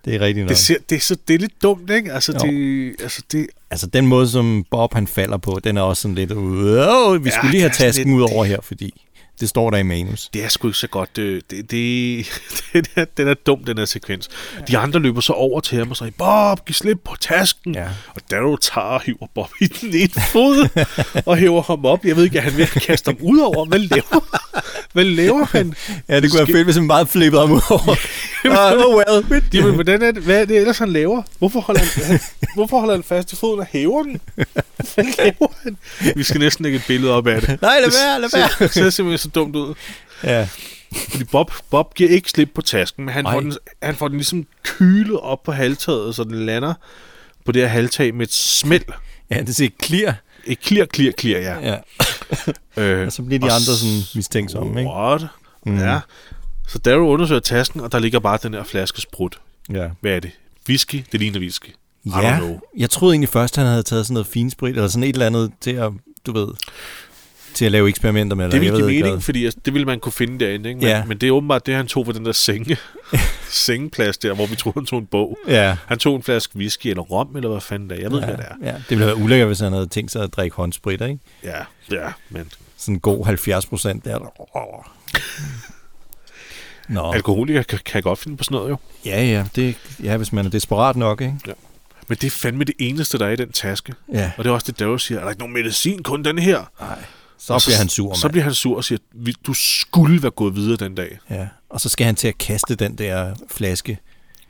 det 0.06 0.16
er 0.16 0.20
rigtigt 0.20 0.44
nok. 0.46 0.50
Det, 0.50 0.58
ser, 0.58 0.76
det, 0.90 0.96
er 0.96 1.00
så, 1.00 1.18
det 1.28 1.34
er 1.34 1.40
lidt 1.40 1.62
dumt, 1.64 1.90
ikke? 1.90 2.14
Altså, 2.14 2.32
Jo. 2.34 2.40
det, 2.52 2.96
altså 3.02 3.22
det, 3.32 3.48
Altså, 3.72 3.88
den 3.88 4.08
måde, 4.08 4.30
som 4.30 4.66
Bob 4.72 4.94
han 4.94 5.08
falder 5.08 5.38
på, 5.38 5.60
den 5.64 5.78
er 5.78 5.82
også 5.82 6.02
sådan 6.02 6.16
lidt, 6.16 6.32
wow, 6.34 7.18
vi 7.20 7.30
Ja, 7.30 7.36
skulle 7.36 7.52
lige 7.52 7.62
have 7.62 7.72
tasken 7.74 8.06
lidt- 8.08 8.16
ud 8.16 8.22
over 8.22 8.46
her, 8.46 8.58
fordi 8.62 9.02
det 9.40 9.50
står 9.50 9.70
der 9.70 9.78
i 9.78 9.84
manus. 9.84 10.30
det 10.34 10.44
er 10.44 10.50
sgu 10.50 10.68
ikke 10.68 10.78
så 10.78 10.88
godt. 10.88 11.16
Det, 11.16 11.52
det, 11.52 11.72
det, 11.72 12.26
den, 12.74 12.86
er, 12.96 13.06
den 13.18 13.28
er 13.28 13.34
dum, 13.34 13.64
den 13.64 13.78
her 13.78 13.86
sekvens. 13.86 14.30
De 14.68 14.78
andre 14.78 15.00
løber 15.00 15.22
så 15.22 15.34
over 15.34 15.60
til 15.60 15.78
ham 15.78 15.90
og 15.90 15.98
siger, 15.98 16.12
Bob, 16.18 16.66
giv 16.66 16.74
slip 16.74 16.98
på 17.06 17.16
tasken. 17.20 17.76
Ja. 17.76 17.88
Og 18.16 18.22
Daryl 18.32 18.58
tager 18.62 18.88
og 18.88 19.02
hiver 19.02 19.28
Bob 19.36 19.50
i 19.62 19.66
den 19.68 19.94
ene 19.94 20.22
fod 20.32 20.86
og 21.30 21.38
hæver 21.38 21.62
ham 21.62 21.86
op. 21.86 22.06
Jeg 22.06 22.16
ved 22.16 22.24
ikke, 22.24 22.38
at 22.38 22.44
han 22.44 22.58
vil 22.58 22.68
kaste 22.68 23.10
ham 23.12 23.18
ud 23.22 23.40
over. 23.40 23.66
Hvad 23.66 23.80
laver, 23.80 24.40
hvad 24.94 25.04
laver 25.04 25.46
han? 25.46 25.74
Ja, 26.10 26.20
det 26.20 26.32
kunne 26.32 26.38
være 26.38 26.48
fedt, 26.48 26.64
hvis 26.66 26.76
han 26.76 26.88
bare 26.88 27.08
flippede 27.08 27.42
ham 27.42 27.52
ud 27.52 27.62
over. 27.70 27.96
oh, 28.86 28.96
well. 28.96 29.44
Jamen, 29.54 29.74
hvordan 29.76 30.02
er 30.02 30.12
det, 30.12 30.24
hvad 30.24 30.42
er 30.42 30.46
det 30.46 30.58
ellers, 30.58 30.78
han 30.78 30.90
laver? 30.90 31.22
Hvorfor 31.40 31.60
holder 31.60 31.82
han, 31.82 32.04
han, 32.06 32.20
hvorfor 32.56 32.80
holder 32.80 32.94
han 32.96 33.04
fast 33.04 33.34
i 33.34 33.36
foden 33.36 33.60
og 33.60 33.66
hæver 33.66 34.04
den? 34.04 34.22
Hvad 34.96 35.06
laver 35.18 35.54
han? 35.64 35.78
Vi 36.16 36.24
skal 36.24 36.40
næsten 36.40 36.64
lægge 36.64 36.76
et 36.76 36.84
billede 36.88 37.12
op 37.14 37.28
af 37.28 37.42
det. 37.42 37.62
Nej, 37.62 37.80
lad 37.80 37.92
være, 38.06 38.22
lad 38.22 38.30
være. 38.34 38.50
Det 38.60 38.72
ser, 38.74 38.90
simpelthen 38.90 39.18
så 39.18 39.28
dumt 39.30 39.56
ud. 39.56 39.74
Ja. 40.24 40.48
Fordi 41.10 41.24
Bob, 41.24 41.52
Bob 41.70 41.94
giver 41.94 42.10
ikke 42.10 42.30
slip 42.30 42.50
på 42.56 42.62
tasken, 42.62 43.06
men 43.06 43.14
han 43.14 43.24
Nej. 43.24 43.34
får, 43.34 43.40
den, 43.40 43.54
han 43.84 43.96
får 43.96 44.08
den 44.08 44.18
ligesom 44.18 44.46
kylet 44.64 45.20
op 45.20 45.44
på 45.44 45.52
halvtaget, 45.52 46.16
så 46.16 46.24
den 46.24 46.46
lander 46.46 46.74
på 47.46 47.52
det 47.52 47.62
her 47.62 47.70
halvtag 47.70 48.16
med 48.16 48.28
et 48.28 48.34
smæld. 48.34 48.84
ja, 49.32 49.42
det 49.42 49.56
ser 49.56 49.70
clear. 49.84 50.16
Et 50.46 50.58
clear, 50.66 50.86
clear, 50.96 51.12
clear, 51.20 51.40
ja. 51.42 51.70
Ja. 51.72 51.78
Øh, 52.84 53.06
Og 53.08 53.12
så 53.14 53.22
bliver 53.24 53.40
de 53.40 53.46
andre 53.46 53.60
sådan 53.76 54.00
mistænksomme, 54.16 54.80
ikke? 54.80 54.92
What? 54.92 55.22
Mm. 55.66 55.80
Ja. 55.80 56.00
Så 56.70 56.78
Daryl 56.80 57.00
undersøger 57.02 57.42
tasken, 57.42 57.80
og 57.82 57.92
der 57.92 58.00
ligger 58.00 58.20
bare 58.20 58.38
den 58.44 58.54
her 58.54 58.64
flaske 58.64 59.02
sprut. 59.02 59.40
Ja. 59.74 59.90
Hvad 60.02 60.12
er 60.16 60.20
det? 60.20 60.32
Whisky? 60.70 61.04
Det 61.12 61.20
ligner 61.20 61.40
whisky. 61.40 61.70
Ja, 62.06 62.40
jeg 62.78 62.90
troede 62.90 63.14
egentlig 63.14 63.30
først, 63.30 63.56
han 63.56 63.66
havde 63.66 63.84
taget 63.84 64.06
sådan 64.06 64.14
noget 64.14 64.28
finsprit, 64.28 64.76
eller 64.76 64.88
sådan 64.88 65.04
et 65.04 65.10
eller 65.14 65.26
andet 65.26 65.52
til 65.62 65.72
at, 65.72 65.92
du 66.26 66.32
ved, 66.32 66.48
til 67.54 67.66
at 67.66 67.72
lave 67.72 67.90
eksperimenter 67.90 68.36
med. 68.38 68.46
Det 68.46 68.54
eller 68.54 68.60
ville 68.60 68.78
jeg 68.78 68.88
give 68.92 69.00
mening, 69.02 69.14
hvad. 69.16 69.22
fordi 69.22 69.46
altså, 69.46 69.60
det 69.66 69.74
ville 69.74 69.86
man 69.86 70.00
kunne 70.00 70.12
finde 70.12 70.46
derinde. 70.46 70.70
Ikke? 70.70 70.80
Men, 70.80 70.88
Ja. 70.90 71.04
men 71.06 71.18
det 71.18 71.28
er 71.28 71.32
åbenbart 71.32 71.66
det, 71.66 71.76
han 71.76 71.88
tog 71.88 72.06
for 72.06 72.14
den 72.14 72.26
der 72.26 72.32
senge, 72.32 72.78
sengeplads 73.50 74.18
der, 74.18 74.34
hvor 74.34 74.46
vi 74.46 74.56
troede, 74.56 74.80
han 74.80 74.86
tog 74.86 75.00
en 75.00 75.06
bog. 75.06 75.38
Ja. 75.48 75.78
Han 75.88 76.00
tog 76.00 76.16
en 76.16 76.24
flaske 76.24 76.56
whisky 76.58 76.88
eller 76.88 77.04
rom, 77.04 77.36
eller 77.36 77.50
hvad 77.50 77.62
fanden 77.62 77.90
det 77.90 77.98
er. 77.98 78.02
Jeg 78.02 78.12
ved 78.12 78.20
ja, 78.20 78.26
ikke, 78.26 78.36
hvad 78.36 78.46
det 78.60 78.68
er. 78.68 78.72
Ja, 78.72 78.78
det 78.78 78.90
ville 78.90 79.06
været 79.06 79.16
ulækkert, 79.22 79.48
hvis 79.48 79.60
han 79.60 79.74
havde 79.74 79.88
tænkt 79.88 80.12
sig 80.12 80.24
at 80.24 80.34
drikke 80.34 80.56
håndspritter, 80.56 81.06
ikke? 81.06 81.20
Ja, 81.44 81.60
ja, 81.92 82.08
men 82.30 82.52
Sådan 82.78 82.96
en 82.96 83.00
god 83.00 83.26
70 83.26 83.66
procent 83.66 84.06
der. 84.06 84.20
Nå. 86.90 87.12
alkoholikere 87.12 87.64
kan, 87.64 87.80
kan 87.86 88.02
godt 88.04 88.20
finde 88.20 88.38
på 88.38 88.44
sådan 88.44 88.56
noget 88.56 88.70
jo. 88.70 88.78
Ja, 89.06 89.24
ja, 89.26 89.46
det, 89.56 89.76
ja, 90.04 90.18
hvis 90.18 90.34
man 90.34 90.46
er 90.46 90.50
desperat 90.50 90.96
nok, 90.96 91.22
ikke? 91.22 91.36
Ja. 91.48 91.52
Men 92.08 92.18
det 92.22 92.28
er 92.28 92.32
fandme 92.32 92.64
det 92.64 92.76
eneste, 92.80 93.18
der 93.20 93.26
er 93.26 93.30
i 93.32 93.36
den 93.36 93.52
taske. 93.52 93.94
Ja. 94.14 94.32
Og 94.38 94.44
det 94.44 94.50
er 94.50 94.54
også 94.54 94.66
det, 94.72 94.80
Daryl 94.80 95.00
siger. 95.00 95.18
Er 95.20 95.24
der 95.24 95.30
ikke 95.30 95.40
nogen 95.42 95.54
medicin, 95.54 96.04
kun 96.04 96.24
den 96.24 96.40
her? 96.40 96.64
Nej. 96.82 97.00
Så 97.38 97.54
Og 97.54 97.62
bliver 97.66 97.78
han 97.78 97.90
sur, 97.90 98.14
Så 98.14 98.28
mand. 98.28 98.32
bliver 98.32 98.44
han 98.44 98.54
sur 98.54 98.76
og 98.78 98.84
siger, 98.84 99.00
"Vi- 99.16 99.36
du 99.48 99.54
skulle 99.54 100.22
være 100.22 100.32
gået 100.32 100.56
videre 100.56 100.76
den 100.78 100.96
dag. 100.96 101.18
Ja, 101.30 101.48
og 101.70 101.82
så 101.82 101.90
skal 101.90 102.06
han 102.06 102.16
til 102.16 102.28
at 102.28 102.38
kaste 102.38 102.76
den 102.76 102.96
der 102.96 103.34
flaske. 103.52 103.98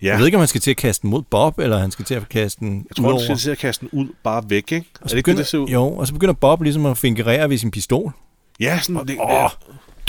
Ja. 0.02 0.08
Jeg 0.08 0.18
ved 0.20 0.26
ikke, 0.26 0.38
om 0.38 0.40
han 0.40 0.48
skal 0.48 0.62
til 0.62 0.72
at 0.72 0.78
kaste 0.78 1.02
den 1.02 1.10
mod 1.10 1.22
Bob, 1.22 1.60
eller 1.60 1.78
han 1.78 1.92
skal 1.92 2.06
til 2.06 2.16
at 2.16 2.30
kaste 2.30 2.60
den 2.60 2.86
Jeg 2.90 2.96
tror, 2.96 3.08
udover. 3.08 3.24
skal 3.24 3.38
til 3.38 3.52
at 3.52 3.58
kaste 3.58 3.82
den 3.82 4.00
ud, 4.00 4.08
bare 4.24 4.44
væk, 4.48 4.72
ikke? 4.72 4.76
Er 4.76 4.80
Og 4.80 5.04
det 5.04 5.12
så 5.12 5.16
ikke 5.18 5.18
det, 5.18 5.24
begynder, 5.24 5.38
det 5.44 5.48
ser 5.48 5.58
ud? 5.58 5.68
Jo, 5.68 5.86
og 5.98 6.08
så 6.08 6.14
begynder 6.14 6.34
Bob 6.34 6.62
ligesom 6.62 6.86
at 6.86 6.98
fingerere 6.98 7.50
ved 7.50 7.58
sin 7.58 7.72
pistol. 7.72 8.12
Ja, 8.60 8.80
sådan, 8.82 9.08
det, 9.08 9.18
Åh. 9.20 9.50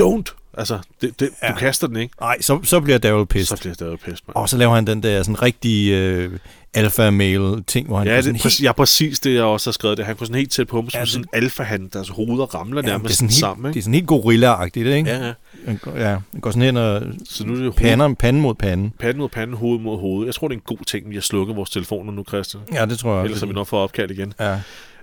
don't. 0.02 0.39
Altså, 0.54 0.78
det, 1.00 1.20
det, 1.20 1.30
ja. 1.42 1.48
du 1.48 1.54
kaster 1.54 1.86
den, 1.86 1.96
ikke? 1.96 2.14
Nej, 2.20 2.40
så, 2.40 2.60
så 2.62 2.80
bliver 2.80 2.98
Daryl 2.98 3.26
pissed. 3.26 3.56
Så 3.56 3.60
bliver 3.60 3.74
Daryl 3.74 3.96
pissed, 3.96 4.18
mand. 4.26 4.36
Og 4.36 4.48
så 4.48 4.56
laver 4.56 4.74
han 4.74 4.86
den 4.86 5.02
der 5.02 5.22
sådan 5.22 5.42
rigtig 5.42 5.90
øh, 5.92 6.38
alpha-male 6.74 7.62
ting, 7.62 7.86
hvor 7.86 7.98
han 7.98 8.06
Ja, 8.06 8.16
det, 8.16 8.24
sådan 8.24 8.36
er 8.36 8.42
præcis, 8.42 8.62
ja, 8.62 8.72
præcis 8.72 9.20
det, 9.20 9.34
jeg 9.34 9.42
også 9.42 9.70
har 9.70 9.72
skrevet. 9.72 9.98
Det. 9.98 10.06
Han 10.06 10.16
kunne 10.16 10.26
sådan 10.26 10.38
helt 10.38 10.50
tæt 10.50 10.66
på 10.66 10.76
ham, 10.76 10.90
som 10.90 10.98
Ja, 10.98 11.04
sådan 11.04 11.24
en 11.24 11.28
alfa-han, 11.42 11.88
deres 11.92 12.08
hoveder 12.08 12.54
ramler 12.54 12.82
Ja, 12.82 12.88
nærmest 12.88 13.04
det 13.08 13.12
er 13.12 13.16
sådan 13.16 13.30
sammen, 13.30 13.64
helt, 13.64 13.70
ikke? 13.70 13.74
det 13.74 13.80
er 13.80 13.82
sådan 13.82 13.94
helt 13.94 14.10
gorilla-agtigt, 14.10 14.96
ikke? 14.96 15.10
Ja, 15.10 15.26
ja. 15.26 15.32
Han 15.66 15.76
går, 15.82 15.96
ja, 15.96 16.08
han 16.08 16.40
går 16.40 16.50
sådan 16.50 16.62
hen 16.62 16.76
og 16.76 17.02
Så 17.28 17.46
nu 17.46 17.52
er 17.52 17.58
det 17.64 17.74
pander, 17.74 18.14
panden 18.14 18.42
mod 18.42 18.54
panden. 18.54 18.92
Pande 19.00 19.18
mod 19.18 19.28
pande, 19.28 19.56
hoved 19.56 19.80
mod 19.80 19.98
hoved. 20.00 20.26
Jeg 20.26 20.34
tror, 20.34 20.48
det 20.48 20.54
er 20.54 20.58
en 20.58 20.76
god 20.76 20.84
ting, 20.86 21.10
vi 21.10 21.14
har 21.14 21.22
slukket 21.22 21.56
vores 21.56 21.70
telefoner 21.70 22.12
nu, 22.12 22.24
Christian. 22.28 22.62
Ja, 22.72 22.86
det 22.86 22.98
tror 22.98 23.14
jeg. 23.16 23.24
Ellers 23.24 23.42
er 23.42 23.46
vi 23.46 23.52
nok 23.52 23.66
for 23.66 23.82
opkald 23.82 24.10
igen. 24.10 24.32
Ja. 24.40 24.52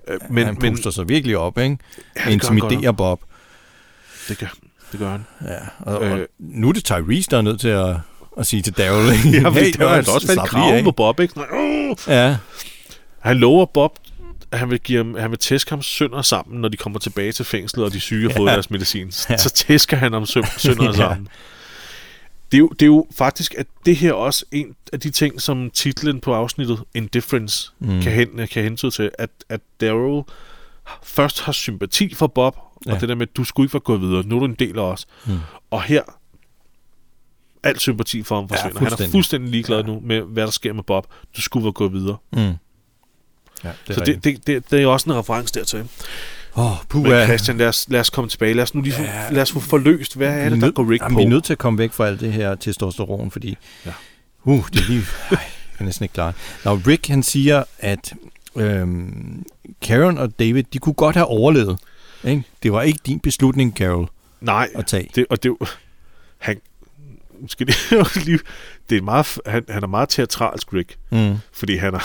Øh, 0.08 0.20
Men, 0.30 0.46
han 0.46 0.58
men 0.62 0.74
puster 0.74 0.90
sig 0.92 1.10
virkelig 1.10 1.38
op, 1.38 1.58
ikke? 1.58 1.78
Ja, 2.26 2.30
Intimiderer 2.30 2.92
Bob. 2.92 3.22
det 4.28 4.38
gør, 4.38 4.48
det 4.92 5.00
gør 5.00 5.10
han. 5.12 5.26
Ja, 5.46 5.58
og, 5.80 5.98
og 5.98 6.06
Øh. 6.20 6.28
nu 6.40 6.70
er 6.70 6.74
det 6.74 6.84
Tyrese, 6.84 7.28
der 7.32 7.38
er 7.38 7.42
nødt 7.42 7.60
til 7.60 7.68
at, 7.68 7.96
og 8.32 8.46
sige 8.46 8.62
til 8.62 8.74
Daryl? 8.78 9.06
Ja, 9.34 9.50
Hey, 9.52 9.74
der 9.74 9.88
er 9.88 10.02
nå, 10.08 10.14
også 10.14 10.28
lige 10.34 10.48
kraven 10.48 10.84
på 10.84 10.92
Bob, 10.92 11.20
ikke? 11.20 11.42
Ja, 12.08 12.38
Han 13.20 13.38
lover 13.38 13.66
Bob, 13.66 14.00
at 14.52 14.60
han 14.60 14.70
vil, 14.70 14.80
give 14.80 14.98
ham, 14.98 15.16
han 15.20 15.32
vil 15.32 15.40
tæske 15.40 15.70
ham 15.72 15.82
sønder 15.82 16.22
sammen, 16.22 16.62
når 16.62 16.70
de 16.70 16.78
kommer 16.78 17.00
tilbage 17.00 17.32
til 17.32 17.46
fængslet, 17.46 17.86
og 17.86 17.94
de 17.94 18.00
syge 18.00 18.30
har 18.32 18.36
fået 18.38 18.48
Ja. 18.50 18.54
deres 18.54 18.70
medicin. 18.70 19.12
Så, 19.12 19.28
Ja. 19.30 19.38
så 19.38 19.50
tæsker 19.50 19.98
han 19.98 20.14
ham 20.14 20.26
sø- 20.26 20.42
sønder 20.58 20.84
Ja. 20.92 20.92
sammen. 20.94 21.28
Det 22.52 22.58
er, 22.58 22.60
jo, 22.60 22.68
det 22.68 22.82
er 22.82 22.86
jo 22.88 23.08
faktisk, 23.18 23.56
at 23.58 23.68
det 23.86 23.96
her 23.96 24.14
også 24.14 24.46
en 24.52 24.76
af 24.94 25.00
de 25.00 25.10
ting, 25.10 25.42
som 25.42 25.70
titlen 25.74 26.20
på 26.20 26.34
afsnittet 26.34 26.80
Indifference 26.94 27.72
mm. 27.80 28.02
kan, 28.02 28.12
hen, 28.12 28.48
kan 28.52 28.64
hentyde 28.64 28.92
til, 28.92 29.12
at, 29.20 29.30
at 29.50 29.60
Daryl 29.82 30.24
først 31.04 31.42
har 31.42 31.52
sympati 31.52 32.14
for 32.14 32.28
Bob, 32.28 32.56
og 32.58 32.82
Ja. 32.86 32.98
det 33.00 33.10
der 33.10 33.16
med, 33.16 33.28
at 33.28 33.38
du 33.38 33.44
skulle 33.44 33.66
ikke 33.66 33.74
være 33.74 33.82
gået 33.82 34.02
videre, 34.02 34.24
nu 34.26 34.36
er 34.36 34.40
du 34.40 34.46
en 34.46 34.54
del 34.54 34.80
af 34.80 34.84
os. 34.84 35.06
Mm. 35.26 35.40
Og 35.72 35.84
her, 35.84 36.02
al 37.64 37.80
sympati 37.80 38.24
for 38.24 38.36
ham 38.36 38.50
forsvinder. 38.50 38.80
han 38.80 39.08
er 39.08 39.12
fuldstændig. 39.12 39.52
ligeglad 39.52 39.84
nu 39.84 40.00
med, 40.04 40.22
hvad 40.22 40.44
der 40.44 40.52
sker 40.52 40.74
med 40.74 40.84
Bob. 40.84 41.08
Du 41.38 41.42
skulle 41.42 41.64
være 41.64 41.74
gået 41.74 41.94
videre. 41.94 42.18
Mm. 42.34 42.40
Ja, 43.64 43.72
det 43.88 43.96
Så 43.96 44.04
det, 44.06 44.24
det, 44.24 44.48
det, 44.48 44.72
det 44.72 44.82
er 44.84 44.88
også 44.88 45.10
en 45.10 45.16
reference 45.16 45.54
dertil. 45.54 45.88
Åh, 46.58 46.72
puh, 46.90 47.04
Men 47.04 47.12
ja. 47.12 47.26
Christian, 47.26 47.58
lad 47.58 47.68
os, 47.68 47.86
lad 47.90 48.00
os 48.00 48.10
komme 48.10 48.30
tilbage. 48.30 48.54
Lad 48.54 48.64
os 48.64 48.74
nu 48.76 48.82
lige 48.82 48.94
få, 48.94 49.02
lad 49.32 49.42
os 49.42 49.52
få 49.52 49.60
forløst, 49.60 50.16
hvad 50.16 50.40
er 50.40 50.50
det, 50.50 50.62
der 50.62 50.72
går 50.72 50.92
Rick 50.92 51.02
Jamen, 51.04 51.16
på? 51.16 51.20
Vi 51.20 51.26
er 51.26 51.30
nødt 51.30 51.44
til 51.44 51.54
at 51.54 51.60
komme 51.60 51.80
væk 51.80 51.92
fra 51.94 52.08
alt 52.08 52.20
det 52.20 52.34
her 52.34 52.56
testosteron, 52.56 53.32
fordi 53.32 53.58
Ja. 53.86 53.92
uh, 54.44 54.68
det 54.74 54.80
er 54.82 54.88
lige... 54.88 55.02
Ej, 55.32 55.38
jeg 55.40 55.40
er 55.80 55.84
næsten 55.84 56.04
ikke 56.04 56.14
klar. 56.14 56.34
Nå, 56.66 56.74
Rick 56.88 57.08
han 57.08 57.24
siger, 57.24 57.64
at 57.80 58.14
øhm, 58.58 59.46
Karen 59.82 60.18
og 60.18 60.40
David, 60.40 60.64
de 60.74 60.80
kunne 60.80 60.94
godt 60.94 61.16
have 61.16 61.26
overlevet. 61.28 61.80
Ikke? 62.24 62.44
Det 62.64 62.72
var 62.72 62.82
ikke 62.82 63.00
din 63.06 63.20
beslutning, 63.20 63.74
Carol, 63.78 64.10
Nej, 64.42 64.70
at 64.76 64.86
tage. 64.86 65.10
det, 65.16 65.26
og 65.30 65.44
det 65.44 65.56
han, 66.38 66.62
skal 67.48 67.68
det, 67.68 67.76
lige, 68.26 68.40
det 68.90 68.98
er 68.98 69.02
meget, 69.02 69.40
han, 69.46 69.66
han 69.70 69.84
er 69.84 69.88
meget 69.88 70.10
teatralsk, 70.10 70.74
Rick. 70.74 70.98
Mm. 71.10 71.38
Fordi 71.54 71.76
han 71.78 71.94
er, 71.94 72.00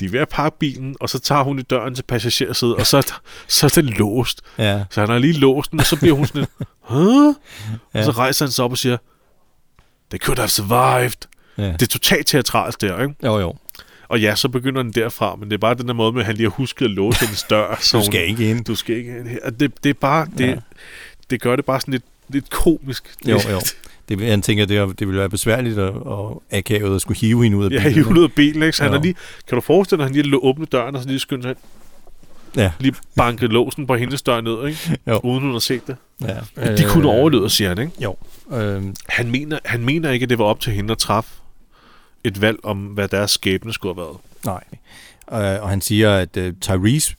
de 0.00 0.04
er 0.04 0.08
ved 0.10 0.20
at 0.20 0.28
pakke 0.28 0.58
bilen, 0.58 0.96
og 1.00 1.08
så 1.10 1.18
tager 1.18 1.42
hun 1.42 1.58
i 1.58 1.62
døren 1.62 1.94
til 1.94 2.02
passagersædet, 2.02 2.74
og 2.76 2.86
så, 2.86 3.12
så 3.48 3.66
er 3.66 3.70
den 3.82 3.84
låst. 3.88 4.42
Ja. 4.58 4.84
Så 4.90 5.00
han 5.00 5.08
har 5.08 5.18
lige 5.18 5.32
låst 5.32 5.70
den, 5.70 5.80
og 5.80 5.86
så 5.86 5.96
bliver 5.96 6.14
hun 6.14 6.26
sådan 6.26 6.40
lidt, 6.40 6.50
Huh? 6.80 7.34
Ja. 7.94 7.98
Og 7.98 8.04
så 8.04 8.10
rejser 8.10 8.44
han 8.44 8.52
sig 8.52 8.64
op 8.64 8.70
og 8.70 8.78
siger, 8.78 8.96
They 10.10 10.18
could 10.18 10.38
have 10.38 10.48
survived. 10.48 11.28
Ja. 11.58 11.72
Det 11.72 11.82
er 11.82 11.86
totalt 11.86 12.26
teatralsk 12.26 12.80
der, 12.80 13.02
ikke? 13.02 13.14
Jo, 13.24 13.38
jo. 13.38 13.54
Og 14.14 14.20
ja, 14.20 14.34
så 14.34 14.48
begynder 14.48 14.82
den 14.82 14.92
derfra, 14.92 15.36
men 15.36 15.48
det 15.48 15.54
er 15.54 15.58
bare 15.58 15.74
den 15.74 15.88
der 15.88 15.94
måde 15.94 16.12
med, 16.12 16.20
at 16.20 16.26
han 16.26 16.34
lige 16.36 16.44
har 16.46 16.50
husket 16.50 16.84
at 16.84 16.90
låse 16.90 17.20
hendes 17.20 17.42
dør. 17.42 17.76
så 17.80 17.96
Du 17.96 17.98
hun- 17.98 18.04
skal 18.12 18.28
ikke 18.28 18.50
ind. 18.50 18.64
Du 18.64 18.74
skal 18.74 18.96
ikke 18.96 19.18
ind 19.18 19.28
her. 19.28 19.38
Og 19.44 19.60
Det, 19.60 19.84
det 19.84 19.90
er 19.90 19.94
bare, 19.94 20.26
det, 20.38 20.40
Ja. 20.44 20.50
ja. 20.50 20.56
det 21.30 21.40
gør 21.40 21.56
det 21.56 21.64
bare 21.64 21.80
sådan 21.80 21.92
lidt, 21.92 22.04
lidt 22.28 22.50
komisk. 22.50 23.04
Jo, 23.28 23.40
jo. 23.50 23.60
Det, 24.08 24.20
jeg 24.20 24.42
tænker, 24.42 24.66
det, 24.66 24.76
er- 24.76 24.86
det 24.86 25.06
ville 25.06 25.18
være 25.20 25.28
besværligt 25.28 25.78
og, 25.78 26.06
og 26.06 26.42
akavet 26.50 26.94
at 26.94 27.00
skulle 27.00 27.18
hive 27.18 27.42
hende 27.42 27.56
ud 27.56 27.64
af 27.64 27.70
Ja, 27.70 27.78
bilen. 27.78 27.92
hive 27.94 28.08
ud 28.18 28.22
af 28.24 28.32
bilen, 28.32 28.62
ikke? 28.62 28.76
Så 28.76 28.82
han 28.84 28.94
er 28.94 29.02
lige, 29.02 29.14
kan 29.48 29.56
du 29.56 29.60
forestille 29.60 29.98
dig, 29.98 30.10
at 30.10 30.16
han 30.16 30.22
lige 30.30 30.42
åbne 30.44 30.66
døren, 30.66 30.96
og 30.96 31.02
så 31.02 31.08
lige 31.08 31.18
skynde 31.18 31.42
sig 31.42 31.54
Ja. 32.56 32.70
lige 32.80 32.94
banke 33.16 33.46
låsen 33.46 33.86
på 33.86 33.96
hendes 33.96 34.22
dør 34.22 34.40
ned, 34.40 34.66
ikke? 34.68 34.98
Jo. 35.10 35.20
Uden 35.24 35.42
hun 35.42 35.52
har 35.52 35.58
set 35.58 35.86
det. 35.86 35.96
Ja. 36.22 36.74
De 36.76 36.84
kunne 36.88 37.08
Øh, 37.12 37.14
overleve, 37.18 37.50
siger 37.50 37.68
han, 37.68 37.78
ikke? 37.78 37.92
Jo. 38.02 38.16
Øhm, 38.52 38.94
Han 39.08 39.30
mener, 39.30 39.58
han 39.64 39.84
mener 39.84 40.10
ikke, 40.10 40.24
at 40.24 40.30
det 40.30 40.38
var 40.38 40.44
op 40.44 40.60
til 40.60 40.72
hende 40.72 40.92
at 40.92 40.98
træffe 40.98 41.30
et 42.24 42.40
valg 42.40 42.58
om, 42.62 42.78
hvad 42.78 43.08
deres 43.08 43.30
skæbne 43.30 43.72
skulle 43.72 43.94
have 43.94 44.06
været. 44.06 44.16
nej. 44.44 44.64
Øh, 45.54 45.62
og 45.62 45.68
han 45.68 45.80
siger, 45.80 46.16
at 46.16 46.36
øh, 46.36 46.52
Tyrese 46.60 47.14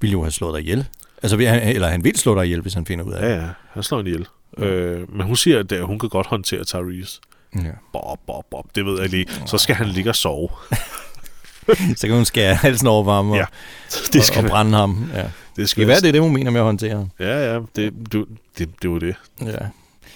ville 0.00 0.12
jo 0.12 0.22
have 0.22 0.30
slået 0.30 0.54
dig 0.54 0.62
ihjel. 0.62 0.86
Altså, 1.22 1.36
han, 1.36 1.62
eller 1.62 1.88
han 1.88 2.04
vil 2.04 2.16
slå 2.18 2.34
dig 2.34 2.44
ihjel, 2.44 2.60
hvis 2.60 2.74
han 2.74 2.86
finder 2.86 3.04
ud 3.04 3.12
af 3.12 3.22
Ja, 3.22 3.28
det. 3.34 3.42
ja, 3.42 3.48
han 3.72 3.82
slår 3.82 3.98
hende 3.98 4.10
ihjel. 4.10 4.26
Øh, 4.58 5.16
men 5.16 5.26
hun 5.26 5.36
siger, 5.36 5.58
at 5.58 5.72
øh, 5.72 5.82
hun 5.82 5.98
kan 5.98 6.08
godt 6.08 6.26
håndtere 6.26 6.64
Tyrese. 6.64 7.20
Ja. 7.54 7.60
Bob, 7.92 8.18
bob, 8.26 8.44
bob, 8.50 8.66
det 8.74 8.86
ved 8.86 9.00
jeg 9.00 9.10
lige. 9.10 9.26
Så 9.46 9.58
skal 9.58 9.74
han 9.74 9.86
ligge 9.86 10.10
og 10.10 10.16
sove. 10.16 10.48
Så 11.96 12.06
kan 12.06 12.16
hun 12.16 12.24
skære 12.24 12.54
halsen 12.54 12.86
over 12.86 13.12
ham 13.14 13.30
og, 13.30 13.36
Ja, 13.36 13.42
og, 14.06 14.12
det 14.12 14.24
skal 14.24 14.44
og 14.44 14.50
brænde 14.50 14.76
ham. 14.78 15.10
Ja. 15.14 15.24
Det 15.56 15.68
skal 15.68 15.86
være, 15.86 16.00
det 16.00 16.08
er 16.08 16.12
det, 16.12 16.20
hun 16.20 16.32
mener 16.32 16.50
med 16.50 16.60
at 16.60 16.64
håndtere. 16.64 17.08
Ja, 17.20 17.52
ja, 17.54 17.60
det, 17.76 17.92
du, 18.12 18.26
det, 18.58 18.82
det 18.82 18.90
var 18.90 18.98
det. 18.98 19.14
Ja. 19.42 19.56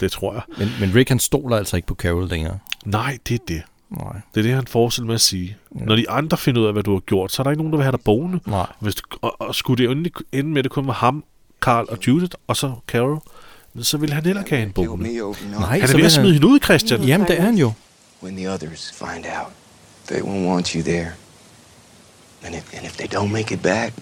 Det 0.01 0.13
tror 0.13 0.33
jeg. 0.33 0.43
Men, 0.59 0.69
men 0.81 0.95
Rick, 0.95 1.09
han 1.09 1.19
stoler 1.19 1.57
altså 1.57 1.77
ikke 1.77 1.89
på 1.89 1.95
Carol 1.95 2.29
længere. 2.29 2.59
Nej, 2.85 3.19
det 3.29 3.35
er 3.35 3.45
det. 3.49 3.63
Nej. 3.91 4.21
Det 4.35 4.41
er 4.41 4.43
det, 4.43 4.55
han 4.55 4.67
forestiller 4.67 5.07
med 5.07 5.15
at 5.15 5.21
sige. 5.21 5.57
Ja. 5.79 5.85
Når 5.85 5.97
de 5.97 6.11
andre 6.11 6.37
finder 6.37 6.61
ud 6.61 6.67
af, 6.67 6.73
hvad 6.73 6.83
du 6.83 6.93
har 6.93 7.01
gjort, 7.01 7.33
så 7.33 7.43
er 7.43 7.45
der 7.45 7.51
ikke 7.51 7.63
nogen, 7.63 7.73
der 7.73 7.77
vil 7.77 7.85
have 7.85 7.93
dig 7.93 8.01
boende. 8.05 8.41
Nej. 8.47 8.67
Hvis 8.81 8.95
du, 8.95 9.03
og, 9.23 9.41
og 9.41 9.55
skulle 9.55 9.85
det 9.85 9.91
endelig 9.91 10.13
ende 10.33 10.51
med, 10.51 10.59
at 10.59 10.65
det 10.65 10.73
kun 10.73 10.87
var 10.87 10.93
ham, 10.93 11.25
Carl 11.61 11.87
og 11.89 11.99
Judith, 12.07 12.35
og 12.47 12.57
så 12.57 12.73
Carol, 12.87 13.21
så 13.83 13.97
ville 13.97 14.15
han 14.15 14.25
heller 14.25 14.43
ikke 14.43 14.51
have 14.51 14.61
hende 14.61 14.73
boende. 14.73 15.05
Nej, 15.51 15.81
Han 15.81 15.91
er 15.91 15.97
ved 15.97 16.05
at 16.05 16.13
smide 16.13 16.33
hende 16.33 16.47
ud, 16.47 16.59
Christian. 16.65 17.03
Jamen, 17.03 17.27
det 17.27 17.39
er 17.39 17.43
han 17.43 17.55
jo. 17.55 17.73
When 18.23 18.37
the 18.37 18.51
others 18.53 18.93
find 18.95 19.25
out, 19.27 19.53
they 20.07 20.21
won't 20.21 20.47
want 20.49 20.69
you 20.69 20.83
there. 20.83 21.13
And 22.45 22.55
if, 22.55 22.75
and 22.75 22.87
if 22.87 22.97
they 22.97 23.07
don't 23.19 23.33
make 23.33 23.55
it 23.55 23.63
back, 23.63 23.93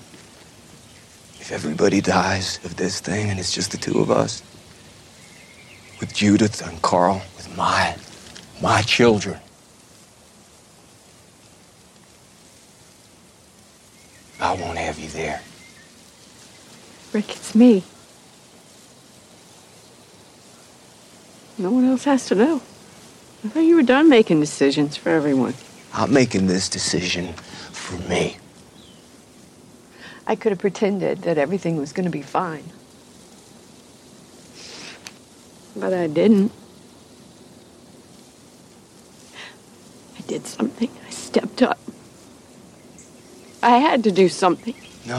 if 1.40 1.52
everybody 1.52 2.00
dies 2.00 2.60
of 2.64 2.74
this 2.74 3.00
thing 3.00 3.30
and 3.30 3.40
it's 3.40 3.56
just 3.56 3.70
the 3.70 3.78
two 3.78 4.00
of 4.00 4.10
us, 4.24 4.44
with 6.00 6.14
Judith 6.14 6.62
and 6.68 6.82
Carl, 6.82 7.20
with 7.36 7.48
my, 7.56 7.94
my 8.62 8.82
children, 8.82 9.36
I 14.40 14.54
won't 14.54 14.78
have 14.78 14.98
you 14.98 15.08
there. 15.08 15.40
Rick, 17.12 17.30
it's 17.30 17.54
me. 17.54 17.82
No 21.56 21.72
one 21.72 21.84
else 21.84 22.04
has 22.04 22.26
to 22.26 22.34
know. 22.34 22.62
I 23.44 23.48
thought 23.48 23.60
you 23.60 23.74
were 23.74 23.82
done 23.82 24.08
making 24.08 24.40
decisions 24.40 24.96
for 24.96 25.10
everyone. 25.10 25.54
I'm 25.92 26.12
making 26.12 26.46
this 26.46 26.68
decision 26.68 27.32
for 27.72 27.96
me. 28.08 28.36
I 30.26 30.36
could 30.36 30.52
have 30.52 30.58
pretended 30.58 31.22
that 31.22 31.38
everything 31.38 31.76
was 31.76 31.92
going 31.92 32.04
to 32.04 32.10
be 32.10 32.22
fine. 32.22 32.64
But 35.74 35.92
I 35.92 36.06
didn't. 36.06 36.52
I 40.16 40.20
did 40.26 40.46
something. 40.46 40.90
I 41.06 41.10
stepped 41.10 41.62
up. 41.62 41.78
I 43.62 43.80
had 43.90 44.02
to 44.02 44.22
do 44.22 44.28
something. 44.28 44.76
No, 45.06 45.14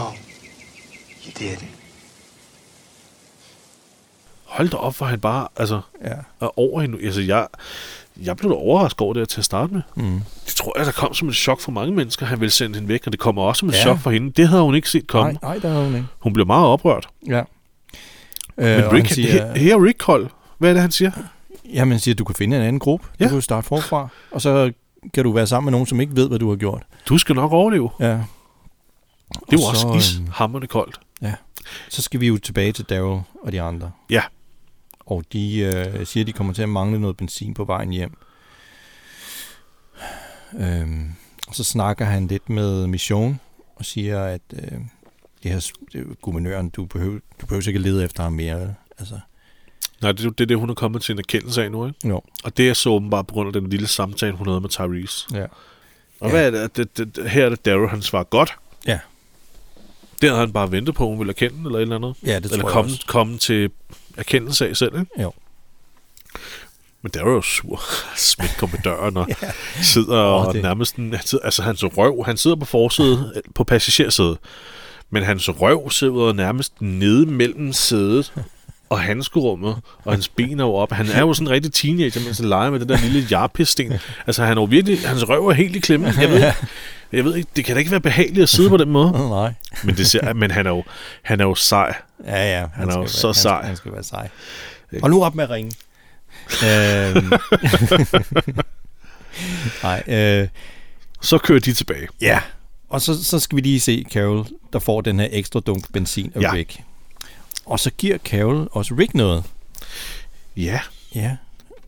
you 1.25 1.31
didn't. 1.39 1.65
Hold 4.45 4.69
da 4.69 4.77
op, 4.77 4.95
for 4.95 5.05
han 5.05 5.19
bare, 5.19 5.47
altså, 5.57 5.81
Ja. 6.03 6.13
er 6.41 6.59
over 6.59 6.81
hende. 6.81 6.97
Altså, 7.05 7.21
jeg, 7.21 7.47
jeg 8.23 8.37
blev 8.37 8.51
da 8.51 8.55
overrasket 8.55 9.01
over 9.01 9.13
det 9.13 9.21
her 9.21 9.25
til 9.25 9.41
at 9.41 9.45
starte 9.45 9.73
med. 9.73 9.81
Mm. 9.95 10.19
Det 10.45 10.55
tror 10.55 10.73
jeg, 10.77 10.85
der 10.85 10.91
kom 10.91 11.13
som 11.13 11.27
et 11.29 11.35
chok 11.35 11.59
for 11.61 11.71
mange 11.71 11.93
mennesker, 11.95 12.25
han 12.25 12.39
ville 12.39 12.51
sende 12.51 12.75
hende 12.75 12.89
væk, 12.89 13.01
og 13.05 13.11
det 13.11 13.19
kommer 13.19 13.41
også 13.41 13.59
som 13.59 13.69
et 13.69 13.73
Ja. 13.73 13.81
chok 13.81 13.99
for 13.99 14.11
hende. 14.11 14.31
Det 14.31 14.47
havde 14.47 14.61
hun 14.63 14.75
ikke 14.75 14.89
set 14.89 15.07
komme. 15.07 15.31
Nej, 15.31 15.39
nej, 15.41 15.57
der 15.57 15.79
er 15.79 15.83
hun 15.85 15.95
ikke. 15.95 16.07
Hun 16.19 16.33
blev 16.33 16.45
meget 16.47 16.67
oprørt. 16.67 17.09
Ja. 17.27 17.43
Men 18.55 18.65
Øh, 18.67 18.85
og 18.87 18.93
Rick, 18.93 19.09
siger, 19.09 19.55
her, 19.55 19.75
er 19.75 19.83
Rick 19.85 19.97
Kold. 19.97 20.27
Hvad 20.57 20.69
er 20.69 20.73
det, 20.73 20.81
han 20.81 20.91
siger? 20.91 21.11
jamen, 21.73 21.91
han 21.91 21.99
siger, 21.99 22.13
at 22.15 22.19
du 22.19 22.23
kan 22.23 22.35
finde 22.35 22.57
en 22.57 22.63
anden 22.63 22.79
gruppe. 22.79 23.07
Ja. 23.19 23.25
Du 23.25 23.29
kan 23.29 23.41
starte 23.41 23.67
forfra. 23.67 24.07
Og 24.31 24.41
så 24.41 24.71
kan 25.13 25.23
du 25.23 25.31
være 25.31 25.47
sammen 25.47 25.65
med 25.65 25.71
nogen, 25.71 25.87
som 25.87 26.01
ikke 26.01 26.15
ved, 26.15 26.27
hvad 26.27 26.39
du 26.39 26.49
har 26.49 26.55
gjort. 26.55 26.83
Du 27.09 27.17
skal 27.17 27.35
nok 27.35 27.51
overleve. 27.51 27.89
Ja. 27.99 28.05
Det 28.09 28.23
Og 29.47 29.53
jo 29.53 29.57
så, 29.57 29.65
også 29.69 29.87
øhm, 29.87 29.97
ishammerende 29.97 30.67
koldt. 30.67 30.99
Ja. 31.21 31.33
Så 31.89 32.01
skal 32.01 32.19
vi 32.19 32.27
jo 32.27 32.37
tilbage 32.37 32.71
til 32.71 32.85
Daryl 32.85 33.21
og 33.43 33.51
de 33.51 33.61
andre. 33.61 33.91
Ja. 34.09 34.23
Og 34.99 35.23
de 35.33 35.57
øh, 35.57 36.05
siger, 36.05 36.23
at 36.23 36.27
de 36.27 36.33
kommer 36.33 36.53
til 36.53 36.61
at 36.61 36.69
mangle 36.69 36.99
noget 37.01 37.17
benzin 37.17 37.53
på 37.53 37.63
vejen 37.63 37.89
hjem. 37.89 38.17
Øhm, 40.59 41.11
og 41.47 41.55
så 41.55 41.63
snakker 41.63 42.05
han 42.05 42.27
lidt 42.27 42.49
med 42.49 42.87
Mission 42.87 43.39
og 43.75 43.85
siger, 43.85 44.23
at 44.23 44.41
øh, 44.53 44.79
det 45.43 45.51
her 45.51 45.71
det 45.91 46.01
er 46.01 46.15
guvernøren, 46.21 46.69
du 46.69 46.85
behøver, 46.85 47.19
du 47.41 47.45
behøver 47.45 47.67
ikke 47.67 47.79
lede 47.79 48.03
efter 48.03 48.23
ham 48.23 48.33
mere. 48.33 48.73
Altså, 48.97 49.19
Nej, 50.01 50.11
det 50.11 50.19
er 50.19 50.23
jo 50.23 50.29
det, 50.29 50.49
det, 50.49 50.57
hun 50.57 50.69
er 50.69 50.73
kommet 50.73 51.01
til 51.01 51.13
en 51.13 51.19
erkendelse 51.19 51.63
af 51.63 51.71
nu, 51.71 51.87
ikke? 51.87 52.07
jo. 52.07 52.21
Og 52.43 52.57
det 52.57 52.69
er 52.69 52.73
så 52.73 52.89
åbenbart 52.89 53.27
på 53.27 53.33
grund 53.33 53.47
af 53.47 53.61
den 53.61 53.69
lille 53.69 53.87
samtale, 53.87 54.31
hun 54.35 54.47
havde 54.47 54.61
med 54.61 54.69
Tyrese. 54.69 55.25
Ja. 55.33 55.45
Og 56.19 56.27
Ja. 56.27 56.29
hvad 56.29 56.47
er 56.47 56.51
det? 56.67 56.77
det, 56.77 56.97
det, 56.97 57.15
det 57.15 57.29
her 57.29 57.45
er 57.45 57.49
det 57.49 57.65
Daryl, 57.65 57.87
han 57.89 58.01
svarer 58.01 58.23
godt. 58.23 58.53
Ja. 58.87 58.99
Det 60.21 60.29
havde 60.29 60.39
han 60.39 60.53
bare 60.53 60.71
ventet 60.71 60.95
på, 60.95 61.07
hun 61.07 61.19
ville 61.19 61.31
erkende, 61.31 61.57
eller 61.65 61.77
et 61.77 61.81
eller 61.81 61.95
andet. 61.95 62.15
Ja, 62.25 62.35
det 62.39 62.43
tror 62.43 62.53
eller 62.53 62.65
jeg 62.65 62.73
komme, 62.73 62.91
også. 62.91 63.05
komme 63.07 63.37
til 63.37 63.69
erkendelse 64.17 64.69
af 64.69 64.77
selv, 64.77 64.99
ikke? 64.99 65.21
Jo. 65.21 65.33
Men 67.01 67.11
der 67.13 67.19
er 67.25 67.29
jo 67.29 67.41
sur. 67.41 67.81
Smækker 68.17 68.67
med 68.67 68.79
døren 68.83 69.17
og 69.17 69.27
ja. 69.41 69.51
sidder 69.81 70.17
og 70.17 70.47
Åh, 70.47 70.53
det- 70.53 70.61
nærmest... 70.61 70.95
han 70.95 71.15
sidder- 71.25 71.45
Altså, 71.45 71.63
hans 71.63 71.83
røv... 71.83 72.23
Han 72.25 72.37
sidder 72.37 72.55
på 72.55 72.65
forsædet, 72.65 73.41
på 73.55 73.63
passagersædet. 73.63 74.37
Men 75.09 75.23
hans 75.23 75.49
røv 75.49 75.89
sidder 75.89 76.33
nærmest 76.33 76.81
nede 76.81 77.25
mellem 77.25 77.73
sædet 77.73 78.33
og 78.89 78.99
handskerummet, 79.01 79.75
og 80.05 80.13
hans 80.13 80.27
ben 80.29 80.59
er 80.59 80.63
jo 80.63 80.73
op. 80.73 80.91
Han 80.91 81.07
er 81.09 81.19
jo 81.19 81.33
sådan 81.33 81.47
en 81.47 81.51
rigtig 81.51 81.73
teenager, 81.73 82.21
mens 82.25 82.37
han 82.37 82.47
leger 82.49 82.71
med 82.71 82.79
den 82.79 82.89
der 82.89 82.97
lille 82.97 83.27
jarpisten. 83.31 83.93
Altså, 84.27 84.43
han 84.45 84.57
er 84.57 84.61
jo 84.61 84.65
virkelig... 84.65 84.99
Hans 85.07 85.29
røv 85.29 85.47
er 85.47 85.53
helt 85.53 85.75
i 85.75 85.79
klemme. 85.79 86.13
Jeg 86.21 86.29
ved, 86.29 86.51
jeg 87.11 87.25
ved 87.25 87.35
ikke, 87.35 87.49
det 87.55 87.65
kan 87.65 87.75
da 87.75 87.79
ikke 87.79 87.91
være 87.91 88.01
behageligt 88.01 88.43
at 88.43 88.49
sidde 88.49 88.69
på 88.69 88.77
den 88.77 88.89
måde. 88.89 89.11
Nej. 89.29 89.53
Men, 89.83 89.95
det 89.95 90.07
ser, 90.07 90.33
men 90.33 90.51
han 90.51 90.65
er 90.65 90.69
jo, 90.71 90.83
han 91.23 91.39
er 91.39 91.45
jo 91.45 91.55
sej. 91.55 91.95
Ja, 92.25 92.59
ja. 92.59 92.65
Han 92.73 92.89
er 92.89 92.97
jo 92.99 93.07
skal 93.07 93.19
så 93.19 93.27
være, 93.27 93.33
sej. 93.33 93.55
Han, 93.57 93.65
han 93.65 93.75
skal 93.75 93.91
være 93.91 94.03
sej. 94.03 94.29
Og 95.01 95.09
nu 95.09 95.23
op 95.23 95.35
med 95.35 95.49
ringen. 95.49 95.71
Øhm. 96.65 97.31
Nej, 99.83 100.03
øh, 100.07 100.47
Så 101.21 101.37
kører 101.37 101.59
de 101.59 101.73
tilbage. 101.73 102.07
ja. 102.21 102.39
Og 102.89 103.01
så, 103.01 103.23
så 103.23 103.39
skal 103.39 103.55
vi 103.55 103.61
lige 103.61 103.79
se 103.79 104.05
Carol, 104.13 104.45
der 104.73 104.79
får 104.79 105.01
den 105.01 105.19
her 105.19 105.27
ekstra 105.31 105.59
dunk 105.59 105.93
benzin 105.93 106.31
af 106.35 106.41
Ja. 106.41 106.53
Rick. 106.53 106.79
Og 107.65 107.79
så 107.79 107.91
giver 107.97 108.17
Carol 108.17 108.67
også 108.71 108.93
Rick 108.95 109.13
noget. 109.13 109.43
Ja, 110.57 110.79
Ja. 111.15 111.35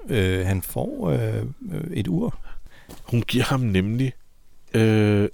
Øh, 0.09 0.45
han 0.47 0.61
får 0.61 1.09
øh, 1.09 1.43
et 1.93 2.07
ur. 2.07 2.35
hun 3.03 3.21
giver 3.21 3.43
ham 3.43 3.59
nemlig 3.59 4.13
øh, 4.73 5.29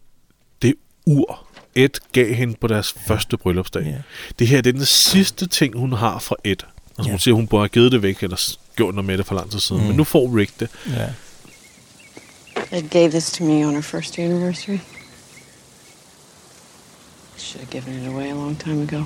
det 0.62 0.76
ur, 1.06 1.48
Ed 1.76 1.90
gav 2.12 2.34
hende 2.34 2.56
på 2.62 2.68
deres 2.68 2.94
første 3.08 3.38
bryllupsdag. 3.38 3.84
Ja. 3.84 3.98
Det 4.40 4.48
her 4.48 4.62
det 4.62 4.70
er 4.70 4.74
den 4.74 4.86
sidste 4.86 5.48
ting, 5.48 5.78
hun 5.80 5.92
har 5.94 6.20
fra 6.20 6.36
Ed. 6.44 6.52
Altså 6.52 6.66
Ja. 7.06 7.10
hun 7.10 7.20
siger, 7.20 7.36
hun 7.36 7.48
burde 7.48 7.62
have 7.62 7.70
givet 7.70 7.92
det 7.92 8.02
væk, 8.02 8.24
eller 8.24 8.56
gjort 8.76 8.96
noget 8.96 9.06
med 9.06 9.18
det 9.18 9.26
for 9.26 9.36
lang 9.36 9.52
tid 9.52 9.60
siden. 9.60 9.82
Mm. 9.82 9.88
Men 9.88 9.98
nu 9.98 10.04
får 10.04 10.38
Rick 10.38 10.60
det. 10.60 10.70
Ja. 10.88 11.10
Ed 12.78 12.90
gave 12.90 13.10
this 13.10 13.32
to 13.32 13.44
me 13.44 13.68
on 13.68 13.76
our 13.76 13.82
first 13.82 14.20
anniversary. 14.20 14.78
Should 17.38 17.66
have 17.66 17.72
given 17.82 18.02
it 18.02 18.08
away 18.08 18.26
a 18.26 18.34
long 18.34 18.60
time 18.60 18.82
ago. 18.84 19.04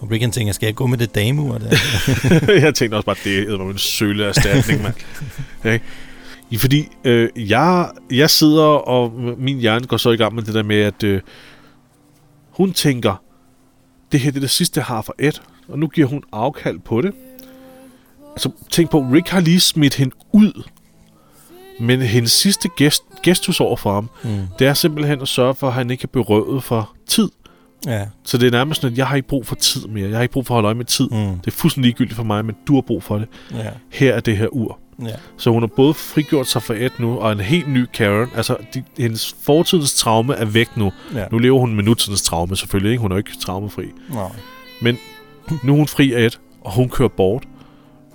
Og 0.00 0.08
han 0.20 0.30
tænker, 0.30 0.52
skal 0.52 0.66
jeg 0.66 0.74
gå 0.74 0.86
med 0.86 0.98
det 0.98 1.14
dameur 1.14 1.58
der? 1.58 1.76
jeg 2.64 2.74
tænkte 2.74 2.94
også 2.96 3.06
bare, 3.06 3.16
det 3.24 3.38
er 3.52 3.56
en 3.70 3.78
søle 3.78 4.24
erstatning, 4.24 4.82
mand. 4.82 4.94
Okay. 5.60 5.78
I- 6.50 6.58
Fordi 6.58 6.88
øh, 7.04 7.28
jeg, 7.36 7.90
jeg 8.10 8.30
sidder, 8.30 8.62
og 8.64 9.12
min 9.38 9.58
hjerne 9.58 9.86
går 9.86 9.96
så 9.96 10.10
i 10.10 10.16
gang 10.16 10.34
med 10.34 10.42
det 10.42 10.54
der 10.54 10.62
med, 10.62 10.76
at 10.80 11.02
øh, 11.04 11.20
hun 12.50 12.72
tænker, 12.72 13.22
det 14.12 14.20
her 14.20 14.30
det 14.30 14.36
er 14.36 14.40
det 14.40 14.50
sidste, 14.50 14.78
jeg 14.78 14.84
har 14.84 15.02
fra 15.02 15.12
Ed, 15.18 15.32
og 15.68 15.78
nu 15.78 15.86
giver 15.88 16.06
hun 16.08 16.22
afkald 16.32 16.78
på 16.78 17.00
det. 17.00 17.12
Altså, 18.32 18.50
tænk 18.70 18.90
på, 18.90 19.00
Rick 19.00 19.28
har 19.28 19.40
lige 19.40 19.60
smidt 19.60 19.94
hende 19.94 20.14
ud, 20.32 20.62
men 21.80 22.00
hendes 22.02 22.32
sidste 22.32 22.68
gest, 22.78 23.02
gestus 23.22 23.60
over 23.60 23.76
for 23.76 23.94
ham, 23.94 24.10
Mm. 24.24 24.30
det 24.58 24.66
er 24.66 24.74
simpelthen 24.74 25.20
at 25.20 25.28
sørge 25.28 25.54
for, 25.54 25.66
at 25.68 25.72
han 25.74 25.90
ikke 25.90 26.02
er 26.02 26.08
berøvet 26.12 26.64
for 26.64 26.92
tid. 27.08 27.28
Ja. 27.86 28.06
Så 28.24 28.38
det 28.38 28.46
er 28.46 28.50
nærmest 28.50 28.80
sådan, 28.80 28.92
at 28.92 28.98
jeg 28.98 29.06
har 29.06 29.16
ikke 29.16 29.28
brug 29.28 29.46
for 29.46 29.54
tid 29.54 29.86
mere. 29.86 30.08
Jeg 30.08 30.16
har 30.16 30.22
ikke 30.22 30.32
brug 30.32 30.46
for 30.46 30.54
at 30.54 30.56
holde 30.56 30.66
øje 30.66 30.74
med 30.74 30.84
tid. 30.84 31.08
Mm. 31.10 31.38
Det 31.38 31.46
er 31.46 31.50
fuldstændig 31.50 31.88
ligegyldigt 31.88 32.16
for 32.16 32.24
mig, 32.24 32.44
men 32.44 32.56
du 32.66 32.74
har 32.74 32.80
brug 32.80 33.02
for 33.02 33.18
det. 33.18 33.28
Ja. 33.54 33.70
Her 33.92 34.14
er 34.14 34.20
det 34.20 34.36
her 34.36 34.46
ur. 34.46 34.78
Ja. 35.02 35.14
Så 35.36 35.50
hun 35.50 35.62
har 35.62 35.66
både 35.76 35.94
frigjort 35.94 36.46
sig 36.46 36.62
fra 36.62 36.74
Ed 36.74 36.90
nu, 36.98 37.18
og 37.18 37.32
en 37.32 37.40
helt 37.40 37.68
ny 37.68 37.86
Karen. 37.94 38.28
Altså, 38.36 38.56
de, 38.74 38.82
hendes 38.98 39.36
fortidens 39.42 39.94
traume 39.94 40.34
er 40.34 40.44
væk 40.44 40.76
nu. 40.76 40.92
Ja. 41.14 41.24
Nu 41.30 41.38
lever 41.38 41.58
hun 41.58 41.74
med 41.74 41.84
nutidens 41.84 42.22
traume 42.22 42.56
selvfølgelig, 42.56 42.90
ikke? 42.90 43.02
Hun 43.02 43.12
er 43.12 43.16
ikke 43.16 43.30
traumefri. 43.40 43.84
Nej. 44.08 44.32
Men 44.80 44.98
nu 45.62 45.72
er 45.72 45.76
hun 45.76 45.88
fri 45.88 46.12
af 46.12 46.24
Ed, 46.24 46.30
og 46.60 46.72
hun 46.74 46.88
kører 46.88 47.08
bort. 47.08 47.42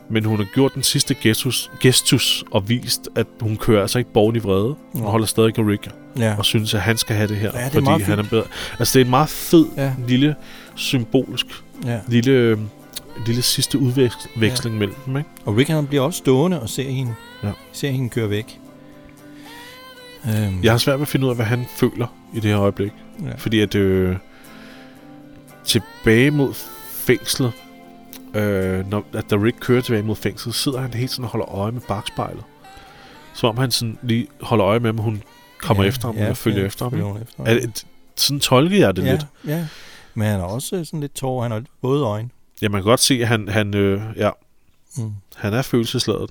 Men 0.10 0.26
hun 0.26 0.38
har 0.38 0.48
gjort 0.54 0.74
den 0.76 0.84
sidste 0.84 1.14
gestus, 1.14 1.72
gestus 1.82 2.44
og 2.52 2.70
vist, 2.70 3.10
at 3.16 3.28
hun 3.42 3.58
kører 3.58 3.82
altså 3.82 4.00
ikke 4.00 4.14
bort 4.14 4.36
i 4.36 4.40
vrede. 4.40 4.76
Hun 4.94 5.02
Nå. 5.02 5.10
holder 5.10 5.26
stadig 5.26 5.60
af 5.60 5.64
Rick 5.68 5.90
Ja. 6.18 6.36
og 6.38 6.46
synes, 6.46 6.74
at 6.74 6.82
han 6.82 6.98
skal 6.98 7.16
have 7.16 7.28
det 7.28 7.38
her, 7.38 7.52
Ja, 7.54 7.64
det 7.66 7.72
fordi 7.74 8.04
han 8.04 8.20
er 8.20 8.24
bedre. 8.24 8.44
Altså, 8.80 8.94
det 9.00 9.02
er 9.02 9.06
en 9.06 9.10
meget 9.10 9.30
fed, 9.30 9.66
Ja. 9.78 9.84
ja. 9.84 9.94
lille, 10.08 10.36
symbolsk, 10.76 11.46
ja. 11.86 12.00
lille, 12.08 12.32
øh, 12.32 12.58
lille 13.26 13.42
sidste 13.42 13.80
udveksling 13.80 14.76
ja. 14.76 14.80
mellem 14.80 14.96
dem, 15.06 15.18
ikke? 15.18 15.30
Og 15.46 15.58
Rick 15.58 15.70
han 15.70 15.88
bliver 15.88 16.04
også 16.04 16.18
stående 16.18 16.62
og 16.62 16.70
ser 16.70 16.90
hende, 16.90 17.14
Ja. 17.44 17.52
ser 17.72 17.90
hende 17.92 18.10
køre 18.10 18.30
væk. 18.30 18.60
Øhm, 20.26 20.64
Jeg 20.64 20.72
har 20.72 20.78
svært 20.78 20.96
ved 21.00 21.02
at 21.02 21.08
finde 21.08 21.26
ud 21.26 21.30
af, 21.30 21.36
hvad 21.36 21.46
han 21.46 21.66
føler 21.78 22.08
i 22.34 22.40
det 22.40 22.50
her 22.52 22.60
øjeblik. 22.60 22.92
Ja. 23.24 23.30
Fordi 23.38 23.60
at 23.60 23.76
øh, 23.76 24.16
tilbage 25.66 26.32
mod 26.32 26.54
fængslet, 26.92 27.52
øh, 28.34 28.90
når, 28.90 29.06
at 29.14 29.26
da 29.30 29.36
Rick 29.36 29.58
kører 29.60 29.82
tilbage 29.82 30.04
mod 30.04 30.16
fængslet, 30.16 30.56
sidder 30.56 30.82
han 30.82 30.94
helt 30.94 31.12
sådan 31.12 31.26
og 31.26 31.32
holder 31.32 31.50
øje 31.56 31.72
med 31.72 31.82
bagspejlet. 31.82 32.44
Som 33.34 33.50
om 33.50 33.58
han 33.58 33.72
sådan 33.72 33.98
lige 34.02 34.28
holder 34.42 34.68
øje 34.68 34.80
med, 34.80 34.90
om 34.90 34.98
hun 34.98 35.24
kommer 35.58 35.84
Ja, 35.84 35.90
efter 35.90 36.08
ham, 36.08 36.16
ja, 36.16 36.22
eller 36.22 36.34
følger 36.36 36.60
ja, 36.60 36.66
efter 36.66 36.86
ham. 36.86 36.92
følger 36.92 37.18
efter 37.22 37.34
ham. 37.38 37.48
Er 37.48 37.84
sådan 38.16 38.40
tolker 38.40 38.78
jeg 38.78 38.96
det 38.96 39.06
ja, 39.06 39.12
lidt. 39.12 39.26
Ja, 39.48 39.68
men 40.14 40.28
han 40.28 40.40
er 40.40 40.44
også 40.44 40.86
sådan 40.86 41.00
lidt 41.00 41.14
tår. 41.16 41.42
Han 41.42 41.52
har 41.52 41.64
våde 41.82 42.04
øjne. 42.06 42.30
Ja, 42.62 42.70
man 42.70 42.82
kan 42.82 42.86
godt 42.90 43.00
se, 43.00 43.14
at 43.22 43.28
han, 43.28 43.48
han, 43.48 43.76
øh, 43.76 44.02
ja, 44.16 44.30
Mm. 44.98 45.12
han 45.36 45.54
er 45.54 45.62
følelsesladet. 45.62 46.30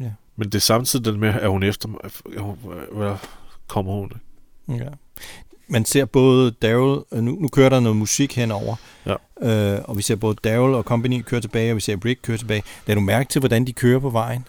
Ja. 0.00 0.10
Men 0.36 0.46
det 0.48 0.54
er 0.54 0.60
samtidig 0.60 1.04
den 1.04 1.20
med, 1.20 1.28
at 1.28 1.48
hun 1.48 1.62
efter 1.62 1.88
mig. 1.88 1.98
Er 2.04 3.16
kommer 3.68 3.92
hun? 3.92 4.12
Ja. 4.68 4.88
Man 5.68 5.84
ser 5.84 6.04
både 6.04 6.50
Daryl, 6.50 6.98
øh, 7.12 7.22
nu, 7.22 7.36
nu 7.40 7.48
kører 7.48 7.68
der 7.68 7.80
noget 7.80 7.96
musik 7.96 8.36
henover, 8.36 8.76
Ja. 9.06 9.14
øh, 9.76 9.80
og 9.84 9.96
vi 9.96 10.02
ser 10.02 10.16
både 10.16 10.36
Daryl 10.44 10.74
og 10.74 10.82
company 10.82 11.22
køre 11.22 11.40
tilbage, 11.40 11.72
og 11.72 11.76
vi 11.76 11.80
ser 11.80 11.96
Rick 12.04 12.20
køre 12.22 12.36
tilbage. 12.36 12.62
Lad 12.86 12.94
du 12.96 13.00
mærke 13.00 13.28
til, 13.28 13.38
hvordan 13.38 13.64
de 13.66 13.72
kører 13.72 13.98
på 14.00 14.10
vejen? 14.10 14.44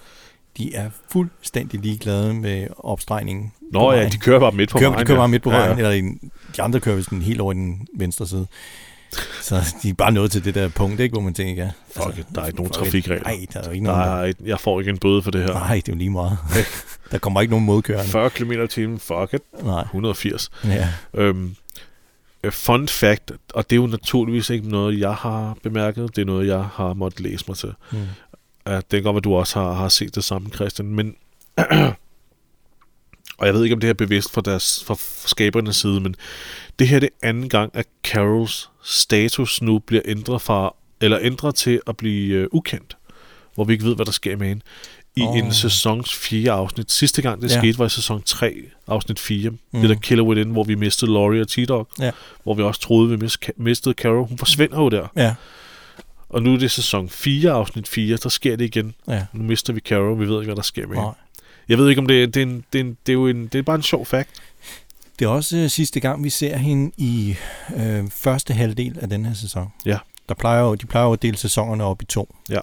De 0.58 0.76
er 0.76 0.90
fuldstændig 1.12 1.80
ligeglade 1.80 2.34
med 2.34 2.68
opstregningen. 2.78 3.52
Nå 3.74 3.92
ja, 3.92 4.10
de 4.10 4.18
kører 4.18 4.40
bare 4.40 4.52
midt 4.52 4.70
på 4.70 4.78
kører, 4.78 4.90
vejen, 4.90 5.00
De 5.06 5.08
kører 5.08 5.18
bare 5.18 5.28
midt 5.30 5.44
på 5.44 5.52
Ja, 5.52 5.58
vejen, 5.58 5.78
eller 5.78 5.92
de 6.58 6.62
andre 6.62 6.80
kører 6.80 6.96
vist 6.96 7.10
helt 7.12 7.42
over 7.42 7.52
i 7.52 7.56
den 7.56 7.88
venstre 7.98 8.28
side. 8.28 8.48
Så 9.42 9.76
de 9.84 9.90
er 9.90 9.94
bare 9.94 10.12
nået 10.12 10.32
til 10.32 10.46
det 10.46 10.56
der 10.56 10.68
punkt, 10.70 11.00
ikke, 11.00 11.14
hvor 11.14 11.22
man 11.22 11.34
tænker, 11.34 11.64
ja, 11.64 11.72
Fuck 12.04 12.18
it, 12.18 12.26
der 12.36 12.42
er 12.42 12.46
ikke 12.46 12.58
nogen 12.58 12.72
trafikregler. 12.72 13.24
Nej, 13.24 13.46
der 13.54 13.60
er 13.60 13.72
ikke 13.72 13.86
Der 13.86 13.92
nogen. 14.06 14.20
er, 14.20 14.24
ikke- 14.24 14.44
jeg 14.46 14.60
får 14.60 14.80
ikke 14.80 14.90
en 14.92 14.98
bøde 14.98 15.22
for 15.22 15.32
det 15.32 15.42
her. 15.44 15.54
Nej, 15.54 15.76
det 15.76 15.88
er 15.90 15.94
jo 15.94 15.98
lige 15.98 16.10
meget. 16.10 16.38
der 17.12 17.18
kommer 17.18 17.42
ikke 17.42 17.52
nogen 17.52 17.66
modkørende. 17.66 18.12
40 18.12 18.30
km 18.30 18.52
i 18.52 18.68
timen, 18.68 19.00
fuck 19.00 19.34
it. 19.34 19.64
Nej. 19.64 19.82
180. 19.82 20.50
Ja. 20.66 20.88
Øhm, 21.14 21.56
øh, 22.44 22.52
fun 22.52 22.88
fact, 22.88 23.32
og 23.54 23.70
det 23.70 23.76
er 23.76 23.82
jo 23.82 23.88
naturligvis 23.88 24.50
ikke 24.50 24.70
noget, 24.70 25.00
jeg 25.00 25.14
har 25.14 25.58
bemærket. 25.64 26.16
Det 26.16 26.22
er 26.22 26.26
noget, 26.26 26.48
jeg 26.48 26.64
har 26.74 26.94
måttet 26.94 27.20
læse 27.20 27.46
mig 27.48 27.58
til. 27.58 27.74
Mm. 27.92 27.98
Uh, 28.70 28.74
det 28.76 28.86
kan 28.92 29.04
godt 29.04 29.14
være, 29.14 29.22
du 29.22 29.36
også 29.36 29.60
har, 29.60 29.74
har 29.74 29.90
set 29.90 30.16
det 30.16 30.24
samme, 30.24 30.50
Christian. 30.50 30.88
Men, 30.88 31.16
og 33.38 33.46
jeg 33.46 33.54
ved 33.54 33.64
ikke, 33.64 33.74
om 33.74 33.80
det 33.80 33.88
her 33.88 33.94
er 33.94 33.98
bevidst 33.98 34.32
fra, 34.32 34.42
deres, 34.42 34.84
fra 34.88 34.96
skabernes 35.28 35.76
side, 35.76 36.00
men 36.00 36.16
det 36.80 36.88
her 36.88 37.00
det 37.00 37.10
er 37.24 37.28
anden 37.28 37.50
gang, 37.50 37.72
at 37.74 37.86
Carols 38.04 38.70
status 38.84 39.62
nu 39.62 39.80
bliver 39.80 40.02
ændret 40.06 40.42
fra, 40.42 40.76
eller 41.02 41.20
ændret 41.22 41.56
til 41.56 41.82
at 41.88 41.98
blive 41.98 42.42
uh, 42.42 42.48
ukendt. 42.58 42.98
Hvor 43.56 43.64
vi 43.64 43.74
ikke 43.74 43.86
ved, 43.86 43.96
hvad 43.96 44.06
der 44.06 44.12
sker 44.12 44.38
med 44.38 44.48
hende. 44.48 44.62
I 45.18 45.22
oh. 45.22 45.38
en 45.38 45.54
sæsons 45.54 46.14
fire 46.16 46.52
afsnit. 46.52 46.92
Sidste 46.92 47.22
gang 47.22 47.42
det 47.42 47.52
Ja. 47.52 47.60
skete, 47.60 47.80
var 47.80 47.86
i 47.86 47.90
sæson 47.90 48.22
3, 48.26 48.56
afsnit 48.88 49.20
4. 49.20 49.50
Mm. 49.50 49.58
Det 49.82 49.90
der 49.90 49.96
Killer 49.96 50.24
Within, 50.24 50.50
hvor 50.50 50.64
vi 50.64 50.76
mistede 50.76 51.14
Laurie 51.14 51.42
og 51.42 51.48
T-Dog. 51.48 51.88
Ja. 52.00 52.12
Hvor 52.44 52.54
vi 52.54 52.64
også 52.64 52.82
troede, 52.82 53.20
vi 53.20 53.26
mis- 53.26 53.50
mistede 53.58 53.96
Carol. 53.98 54.28
Hun 54.28 54.38
forsvinder 54.38 54.78
jo 54.82 54.90
der. 54.90 55.08
Ja. 55.16 55.36
Og 56.30 56.44
nu 56.44 56.54
er 56.54 56.58
det 56.58 56.72
sæson 56.72 57.10
4, 57.10 57.52
afsnit 57.52 57.88
4, 57.88 58.18
der 58.24 58.30
sker 58.30 58.56
det 58.56 58.66
igen. 58.66 58.94
Ja. 59.08 59.26
Nu 59.34 59.44
mister 59.44 59.74
vi 59.74 59.80
Carol, 59.80 60.20
vi 60.20 60.28
ved 60.28 60.36
ikke, 60.36 60.46
hvad 60.48 60.56
der 60.56 60.62
sker 60.62 60.88
med 60.88 60.96
Nej. 60.96 61.04
hende. 61.06 61.18
Jeg 61.70 61.78
ved 61.78 61.90
ikke, 61.90 62.00
om 62.02 62.08
det 62.08 62.24
er, 62.24 62.28
det 62.28 62.38
er, 62.42 62.46
en, 62.46 62.64
det 62.74 62.80
er, 62.80 62.84
en, 62.84 62.98
det 63.06 63.12
er 63.12 63.14
jo 63.14 63.28
en, 63.28 63.48
det 63.48 63.60
er 63.60 63.64
bare 63.64 63.76
en 63.76 63.82
sjov 63.84 64.06
fact. 64.06 64.30
Det 65.20 65.26
er 65.26 65.30
også 65.30 65.58
øh, 65.58 65.70
sidste 65.70 66.00
gang, 66.00 66.24
vi 66.24 66.30
ser 66.30 66.58
hende 66.58 66.92
i 66.98 67.36
øh, 67.76 68.04
første 68.12 68.54
halvdel 68.54 68.98
af 69.02 69.10
den 69.10 69.26
her 69.26 69.34
sæson. 69.34 69.68
Ja. 69.86 69.98
Der 70.30 70.36
plejer 70.36 70.62
jo, 70.62 70.76
de 70.76 70.86
plejer 70.86 71.06
jo 71.08 71.14
at 71.14 71.22
dele 71.22 71.38
sæsonerne 71.38 71.84
op 71.84 72.02
i 72.02 72.06
to. 72.06 72.36
Ja. 72.50 72.60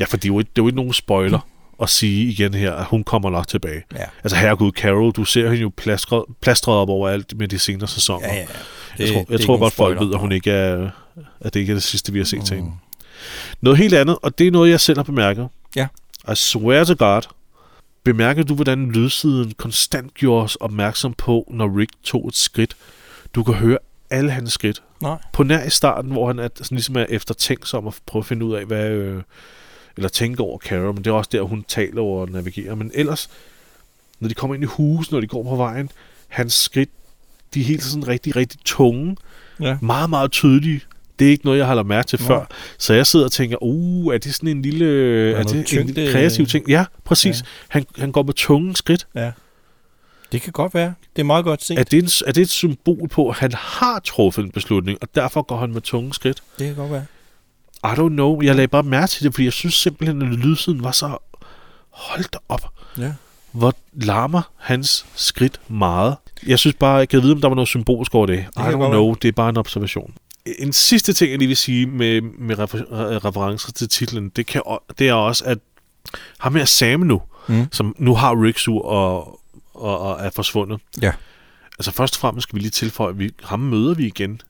Ja, 0.00 0.04
for 0.04 0.16
det 0.16 0.24
er 0.24 0.28
jo, 0.32 0.38
ikke- 0.38 0.50
det 0.56 0.60
er 0.60 0.64
jo 0.64 0.68
ikke 0.68 0.76
nogen 0.76 0.92
spoiler 0.92 1.38
at 1.82 1.90
sige 1.90 2.30
igen 2.30 2.54
her, 2.54 2.72
at 2.72 2.84
hun 2.84 3.04
kommer 3.04 3.30
nok 3.30 3.48
tilbage. 3.48 3.82
Ja. 3.94 4.04
Altså 4.24 4.36
herregud, 4.36 4.72
Carol, 4.72 5.12
du 5.12 5.24
ser 5.24 5.44
hende 5.48 5.60
jo 5.62 5.70
plastret, 5.76 6.24
plastret 6.40 6.74
op 6.74 6.88
over 6.88 7.08
alt 7.08 7.38
med 7.38 7.48
de 7.48 7.58
senere 7.58 7.88
sæsoner. 7.88 8.26
Ja, 8.26 8.34
ja, 8.34 8.40
ja. 8.40 8.46
jeg 8.98 9.06
Det- 9.06 9.14
tror, 9.14 9.20
det 9.24 9.30
jeg 9.30 9.40
tror 9.40 9.58
godt, 9.58 9.72
folk 9.74 10.00
ved, 10.00 10.14
at 10.14 10.20
hun 10.20 10.32
ikke 10.32 10.50
er, 10.50 10.90
at 11.40 11.54
det 11.54 11.60
ikke 11.60 11.70
er 11.70 11.74
det 11.76 11.82
sidste, 11.82 12.12
vi 12.12 12.18
har 12.18 12.24
set 12.24 12.38
mm. 12.38 12.44
til 12.44 12.56
hende. 12.56 12.70
Noget 13.60 13.78
helt 13.78 13.94
andet, 13.94 14.18
og 14.22 14.38
det 14.38 14.46
er 14.46 14.50
noget, 14.50 14.70
jeg 14.70 14.80
selv 14.80 14.98
har 14.98 15.02
bemærket. 15.04 15.48
Ja. 15.76 15.86
I 16.32 16.34
swear 16.34 16.84
to 16.84 16.94
God. 16.98 17.22
Bemærker 18.06 18.42
du, 18.42 18.54
hvordan 18.54 18.90
lydsiden 18.90 19.52
konstant 19.56 20.14
gjorde 20.14 20.44
os 20.44 20.56
opmærksom 20.56 21.14
på, 21.14 21.52
når 21.54 21.78
Rick 21.78 21.90
tog 22.02 22.28
et 22.28 22.36
skridt? 22.36 22.76
Du 23.34 23.42
kan 23.42 23.54
høre 23.54 23.78
alle 24.10 24.30
hans 24.30 24.52
skridt. 24.52 24.82
Nej. 25.02 25.18
På 25.32 25.42
nær 25.42 25.64
i 25.64 25.70
starten, 25.70 26.10
hvor 26.10 26.26
han 26.26 26.38
er, 26.38 26.48
sådan 26.54 26.76
ligesom 26.76 26.96
er 26.96 27.06
eftertænksom 27.08 27.86
og 27.86 27.94
prøver 28.06 28.22
at 28.22 28.26
finde 28.26 28.46
ud 28.46 28.54
af, 28.54 28.64
hvad... 28.64 28.90
Øh, 28.90 29.22
eller 29.96 30.08
tænke 30.08 30.42
over 30.42 30.58
Carol, 30.58 30.94
men 30.94 31.04
det 31.04 31.10
er 31.10 31.14
også 31.14 31.30
der, 31.32 31.42
hun 31.42 31.64
taler 31.68 32.00
over 32.00 32.20
og 32.20 32.30
navigerer. 32.30 32.74
Men 32.74 32.90
ellers, 32.94 33.30
når 34.20 34.28
de 34.28 34.34
kommer 34.34 34.54
ind 34.54 34.64
i 34.64 34.66
huset, 34.66 35.12
når 35.12 35.20
de 35.20 35.26
går 35.26 35.42
på 35.42 35.56
vejen, 35.56 35.90
hans 36.28 36.54
skridt, 36.54 36.90
de 37.54 37.60
er 37.60 37.64
helt 37.64 37.82
sådan 37.82 38.08
rigtig, 38.08 38.36
rigtig 38.36 38.60
tunge. 38.64 39.16
Ja. 39.60 39.78
Meget, 39.82 40.10
meget 40.10 40.30
tydelige. 40.30 40.80
Det 41.18 41.26
er 41.26 41.30
ikke 41.30 41.44
noget, 41.44 41.58
jeg 41.58 41.66
har 41.66 41.74
lagt 41.74 41.88
mærke 41.88 42.08
til 42.08 42.20
Nå. 42.20 42.26
før. 42.26 42.44
Så 42.78 42.94
jeg 42.94 43.06
sidder 43.06 43.24
og 43.24 43.32
tænker, 43.32 43.56
uh, 43.60 44.14
er 44.14 44.18
det 44.18 44.34
sådan 44.34 44.48
en 44.48 44.62
lille... 44.62 44.86
Er, 45.30 45.32
noget 45.32 45.48
det 45.48 45.56
en 45.58 45.64
tyngde- 45.64 46.12
kreativ 46.12 46.46
ting? 46.46 46.68
Ja, 46.68 46.84
præcis. 47.04 47.40
Ja. 47.40 47.46
Han, 47.68 47.86
han 47.98 48.12
går 48.12 48.22
med 48.22 48.34
tunge 48.34 48.76
skridt. 48.76 49.06
Ja. 49.14 49.30
Det 50.32 50.42
kan 50.42 50.52
godt 50.52 50.74
være. 50.74 50.94
Det 51.16 51.22
er 51.22 51.26
meget 51.26 51.44
godt 51.44 51.64
set. 51.64 51.78
Er 51.78 51.82
det, 51.84 51.98
en, 52.02 52.08
er 52.26 52.32
det 52.32 52.40
et 52.40 52.50
symbol 52.50 53.08
på, 53.08 53.28
at 53.28 53.36
han 53.36 53.52
har 53.54 53.98
truffet 54.04 54.44
en 54.44 54.50
beslutning, 54.50 54.98
og 55.02 55.08
derfor 55.14 55.42
går 55.42 55.56
han 55.56 55.72
med 55.72 55.80
tunge 55.80 56.14
skridt? 56.14 56.42
Det 56.58 56.66
kan 56.66 56.74
godt 56.76 56.92
være. 56.92 57.04
I 57.84 57.96
don't 57.98 58.08
know. 58.08 58.42
Jeg 58.42 58.54
lagde 58.54 58.68
bare 58.68 58.82
mærke 58.82 59.10
til 59.10 59.24
det, 59.24 59.34
fordi 59.34 59.44
jeg 59.44 59.52
synes 59.52 59.74
simpelthen, 59.74 60.22
at 60.22 60.28
lydsiden 60.38 60.84
var 60.84 60.90
så... 60.90 61.18
Hold 61.90 62.24
da 62.32 62.38
op. 62.48 62.62
Ja. 62.98 63.12
Hvor 63.52 63.74
larmer 63.92 64.42
hans 64.56 65.06
skridt 65.14 65.60
meget. 65.68 66.16
Jeg 66.46 66.58
synes 66.58 66.76
bare, 66.80 66.96
jeg 66.96 67.08
kan 67.08 67.22
vide, 67.22 67.32
om 67.32 67.40
der 67.40 67.48
var 67.48 67.54
noget 67.54 67.68
symbolsk 67.68 68.14
over 68.14 68.26
det. 68.26 68.38
I 68.38 68.44
kan 68.56 68.72
don't 68.74 68.88
know. 68.88 69.14
Det 69.14 69.28
er 69.28 69.32
bare 69.32 69.48
en 69.48 69.56
observation. 69.56 70.14
En 70.58 70.72
sidste 70.72 71.12
ting, 71.12 71.30
jeg 71.30 71.38
lige 71.38 71.48
vil 71.48 71.56
sige 71.56 71.86
med, 71.86 72.20
med 72.20 72.58
refer- 72.58 73.24
referencer 73.24 73.72
til 73.72 73.88
titlen, 73.88 74.28
det, 74.28 74.46
kan, 74.46 74.62
det 74.98 75.08
er 75.08 75.12
også, 75.14 75.44
at 75.44 75.58
ham 76.38 76.54
her 76.54 76.64
Sam 76.64 77.00
nu, 77.00 77.22
mm. 77.48 77.66
som 77.72 77.94
nu 77.98 78.14
har 78.14 78.42
Rixu 78.42 78.78
og, 78.78 79.40
og, 79.74 79.98
og 79.98 80.24
er 80.26 80.30
forsvundet. 80.30 80.80
Ja. 81.02 81.12
Altså 81.78 81.90
først 81.92 82.14
og 82.16 82.20
fremmest 82.20 82.42
skal 82.42 82.56
vi 82.56 82.60
lige 82.60 82.70
tilføje, 82.70 83.10
at 83.10 83.18
vi, 83.18 83.30
ham 83.42 83.60
møder 83.60 83.94
vi 83.94 84.06
igen. 84.06 84.40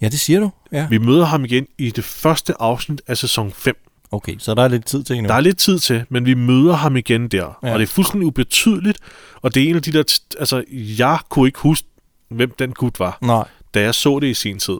Ja, 0.00 0.08
det 0.08 0.20
siger 0.20 0.40
du. 0.40 0.50
Ja. 0.72 0.86
Vi 0.90 0.98
møder 0.98 1.24
ham 1.24 1.44
igen 1.44 1.66
i 1.78 1.90
det 1.90 2.04
første 2.04 2.54
afsnit 2.62 3.02
af 3.06 3.16
sæson 3.16 3.52
5. 3.52 3.76
Okay, 4.10 4.34
så 4.38 4.54
der 4.54 4.62
er 4.62 4.68
lidt 4.68 4.86
tid 4.86 5.02
til 5.04 5.16
endnu. 5.16 5.28
Der 5.28 5.34
er 5.34 5.40
lidt 5.40 5.58
tid 5.58 5.78
til, 5.78 6.04
men 6.08 6.26
vi 6.26 6.34
møder 6.34 6.74
ham 6.74 6.96
igen 6.96 7.28
der. 7.28 7.58
Ja. 7.62 7.72
Og 7.72 7.78
det 7.78 7.82
er 7.82 7.92
fuldstændig 7.92 8.26
ubetydeligt, 8.26 8.98
og 9.42 9.54
det 9.54 9.62
er 9.62 9.68
en 9.70 9.76
af 9.76 9.82
de 9.82 9.92
der... 9.92 10.04
T- 10.10 10.38
altså, 10.38 10.64
jeg 10.70 11.18
kunne 11.28 11.48
ikke 11.48 11.58
huske, 11.58 11.88
hvem 12.28 12.54
den 12.58 12.72
gut 12.72 13.00
var, 13.00 13.18
Nej. 13.22 13.48
da 13.74 13.80
jeg 13.80 13.94
så 13.94 14.18
det 14.18 14.26
i 14.26 14.34
sin 14.34 14.58
tid. 14.58 14.78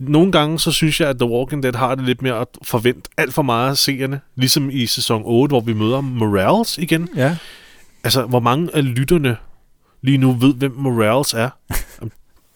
Og 0.00 0.10
nogle 0.10 0.32
gange, 0.32 0.58
så 0.58 0.72
synes 0.72 1.00
jeg, 1.00 1.08
at 1.08 1.16
The 1.18 1.28
Walking 1.28 1.62
Dead 1.62 1.74
har 1.74 1.94
det 1.94 2.04
lidt 2.04 2.22
mere 2.22 2.40
at 2.40 2.48
forvente 2.62 3.10
alt 3.16 3.34
for 3.34 3.42
meget 3.42 3.70
af 3.70 3.76
seerne. 3.76 4.20
Ligesom 4.36 4.70
i 4.70 4.86
sæson 4.86 5.22
8, 5.24 5.52
hvor 5.52 5.60
vi 5.60 5.72
møder 5.72 6.00
Morales 6.00 6.78
igen. 6.78 7.08
Ja. 7.16 7.36
Altså, 8.04 8.26
hvor 8.26 8.40
mange 8.40 8.70
af 8.74 8.94
lytterne 8.94 9.36
lige 10.02 10.18
nu 10.18 10.32
ved, 10.32 10.54
hvem 10.54 10.72
Morales 10.76 11.34
er. 11.34 11.50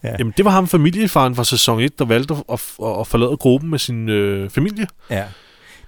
Ja. 0.03 0.15
Jamen, 0.19 0.33
det 0.37 0.45
var 0.45 0.51
ham 0.51 0.67
familiefaren 0.67 1.35
fra 1.35 1.43
sæson 1.43 1.79
1, 1.79 1.99
der 1.99 2.05
valgte 2.05 2.33
at, 2.33 2.39
at, 2.51 2.61
at 2.99 3.07
forlade 3.07 3.37
gruppen 3.37 3.69
med 3.69 3.79
sin 3.79 4.09
øh, 4.09 4.49
familie. 4.49 4.87
Ja. 5.09 5.23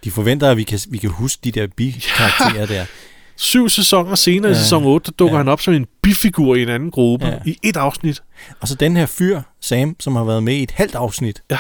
De 0.03 0.11
forventer, 0.11 0.51
at 0.51 0.57
vi 0.57 0.63
kan, 0.63 0.79
vi 0.89 0.97
kan 0.97 1.09
huske 1.09 1.39
de 1.43 1.51
der 1.51 1.67
bi-karakterer 1.67 2.65
der. 2.65 2.85
Syv 3.37 3.69
sæsoner 3.69 4.15
senere 4.15 4.51
ja. 4.51 4.57
i 4.57 4.59
sæson 4.61 4.83
8, 4.83 5.05
der 5.05 5.15
dukker 5.15 5.35
ja. 5.35 5.37
han 5.37 5.47
op 5.47 5.61
som 5.61 5.73
en 5.73 5.85
bifigur 6.01 6.55
i 6.55 6.61
en 6.61 6.69
anden 6.69 6.91
gruppe 6.91 7.25
Ja. 7.25 7.39
i 7.45 7.57
et 7.63 7.77
afsnit. 7.77 8.23
Og 8.59 8.67
så 8.67 8.75
den 8.75 8.97
her 8.97 9.05
fyr, 9.05 9.41
Sam, 9.61 9.95
som 9.99 10.15
har 10.15 10.23
været 10.23 10.43
med 10.43 10.53
i 10.53 10.63
et 10.63 10.71
halvt 10.71 10.95
afsnit. 10.95 11.41
Ja. 11.51 11.59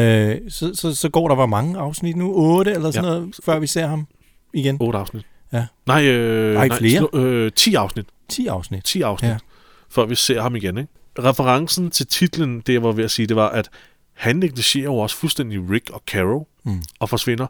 Øh, 0.00 0.40
så, 0.48 0.70
så, 0.74 0.94
så 0.94 1.08
går 1.08 1.28
der 1.28 1.34
hvor 1.34 1.46
mange 1.46 1.78
afsnit 1.78 2.16
nu? 2.16 2.32
8 2.34 2.72
eller 2.72 2.90
sådan 2.90 3.10
Ja. 3.10 3.14
noget, 3.16 3.34
før 3.44 3.58
vi 3.58 3.66
ser 3.66 3.86
ham 3.86 4.06
igen? 4.54 4.76
8 4.80 4.98
afsnit. 4.98 5.22
Ja. 5.52 5.66
Nej, 5.86 6.04
øh, 6.06 6.54
Nej, 6.54 6.68
flere? 6.78 6.98
slå- 7.12 7.20
øh, 7.20 7.52
10 7.52 7.74
afsnit. 7.74 8.06
10 8.28 8.46
afsnit. 8.46 8.84
10 8.84 9.02
afsnit, 9.02 9.30
ja. 9.30 9.36
før 9.90 10.06
vi 10.06 10.14
ser 10.14 10.42
ham 10.42 10.56
igen. 10.56 10.78
Ikke? 10.78 10.90
Referencen 11.18 11.90
til 11.90 12.06
titlen, 12.06 12.60
det 12.60 12.72
jeg 12.72 12.82
var 12.82 12.92
ved 12.92 13.04
at 13.04 13.10
sige, 13.10 13.26
det 13.26 13.36
var, 13.36 13.48
at 13.48 13.68
han 14.14 14.36
negligerer 14.36 14.84
jo 14.84 14.96
også 14.96 15.16
fuldstændig 15.16 15.70
Rick 15.70 15.90
og 15.90 16.02
Carol 16.06 16.46
Mm. 16.64 16.82
og 17.00 17.08
forsvinder. 17.08 17.46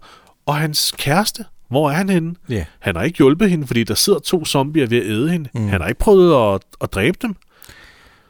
Og 0.46 0.56
hans 0.56 0.94
kæreste, 0.98 1.44
hvor 1.68 1.90
er 1.90 1.94
han 1.94 2.08
henne? 2.08 2.34
Ja. 2.48 2.64
Han 2.78 2.96
har 2.96 3.02
ikke 3.02 3.16
hjulpet 3.18 3.50
hende, 3.50 3.66
fordi 3.66 3.84
der 3.84 3.94
sidder 3.94 4.18
to 4.18 4.44
zombier 4.44 4.86
ved 4.86 4.98
at 4.98 5.04
æde 5.06 5.30
hende. 5.30 5.48
Mm. 5.54 5.68
Han 5.68 5.80
har 5.80 5.88
ikke 5.88 5.98
prøvet 5.98 6.54
at, 6.54 6.60
at 6.80 6.92
dræbe 6.92 7.18
dem. 7.22 7.36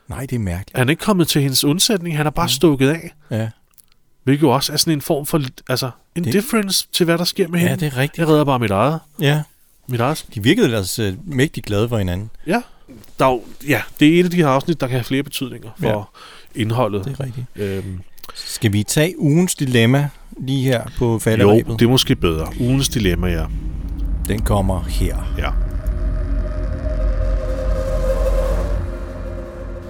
Nej, 0.09 0.20
det 0.20 0.32
er 0.32 0.39
mærkeligt. 0.39 0.78
Han 0.78 0.89
er 0.89 0.90
ikke 0.90 1.05
kommet 1.05 1.28
til 1.28 1.43
hendes 1.43 1.65
undsætning. 1.65 2.16
Han 2.16 2.27
er 2.27 2.31
bare 2.31 2.44
mm. 2.47 2.48
stukket 2.51 2.89
af. 2.89 3.15
Ja. 3.31 3.48
Hvilket 4.24 4.43
jo 4.43 4.51
også 4.51 4.73
er 4.73 4.77
sådan 4.77 4.93
en 4.93 5.01
form 5.01 5.27
for 5.27 5.43
altså, 5.69 5.90
indifference 6.16 6.85
det... 6.86 6.93
til, 6.94 7.05
hvad 7.05 7.19
der 7.19 7.24
sker 7.24 7.48
med 7.48 7.61
Ja, 7.61 7.69
hende. 7.69 7.85
det 7.86 7.93
er 7.93 7.97
rigtigt. 7.97 8.19
Jeg 8.19 8.28
redder 8.28 8.44
bare 8.44 8.59
mit 8.59 8.70
eget. 8.70 9.01
Ja. 9.20 9.43
Mit 9.89 10.01
eget. 10.01 10.27
De 10.35 10.43
virkede 10.43 10.65
ellers 10.66 10.98
øh, 10.98 11.15
mægtig 11.24 11.62
glade 11.62 11.89
for 11.89 11.98
hinanden. 11.98 12.31
Ja. 12.47 12.62
Der 13.19 13.27
er 13.27 13.31
jo, 13.31 13.43
ja, 13.69 13.82
det 14.01 14.09
er 14.16 14.20
et 14.20 14.24
af 14.24 14.31
de 14.31 14.36
her 14.36 14.48
afsnit, 14.48 14.81
der 14.81 14.86
kan 14.86 14.94
have 14.97 15.05
flere 15.05 15.23
betydninger 15.23 15.70
for 15.81 15.89
Ja. 15.89 15.98
ja. 15.98 16.02
indholdet. 16.55 17.05
Det 17.05 17.16
er 17.20 17.24
rigtigt. 17.24 17.47
Øhm, 17.56 18.01
Skal 18.35 18.73
vi 18.73 18.82
tage 18.82 19.19
ugens 19.19 19.55
dilemma 19.55 20.09
lige 20.39 20.62
her 20.62 20.82
på 20.98 21.12
jo, 21.12 21.19
falderæbet? 21.19 21.78
det 21.78 21.85
er 21.85 21.90
måske 21.90 22.16
bedre. 22.16 22.48
Ugens 22.61 22.89
dilemma, 22.89 23.27
ja. 23.27 23.44
Den 24.28 24.43
kommer 24.43 24.82
her. 24.82 25.35
ja. 25.39 25.51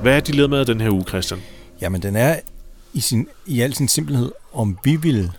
Hvad 0.02 0.16
er 0.16 0.20
dilemmaet 0.20 0.66
den 0.66 0.80
her 0.80 0.90
uge, 0.90 1.04
Christian? 1.08 1.40
Jamen, 1.80 2.02
den 2.02 2.16
er 2.16 2.40
i, 2.92 3.00
sin, 3.00 3.28
i 3.46 3.60
al 3.60 3.74
sin 3.74 3.88
simpelhed, 3.88 4.32
om 4.52 4.78
vi 4.84 4.96
ville 4.96 5.32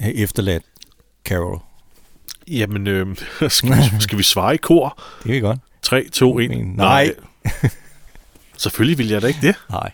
have 0.00 0.14
efterladt 0.14 0.62
Carol. 1.24 1.60
Jamen, 2.48 2.86
øh, 2.86 3.16
skal, 3.48 3.76
vi, 3.76 4.00
skal 4.00 4.18
vi 4.18 4.22
svare 4.22 4.54
i 4.54 4.56
kor? 4.56 5.02
Det 5.18 5.24
kan 5.24 5.34
vi 5.34 5.40
godt. 5.40 5.58
3, 5.82 6.08
2, 6.12 6.38
1. 6.38 6.50
Nej. 6.76 7.12
Selvfølgelig 8.56 8.98
vil 8.98 9.08
jeg 9.08 9.22
da 9.22 9.26
ikke 9.26 9.40
det. 9.42 9.54
Nej. 9.70 9.90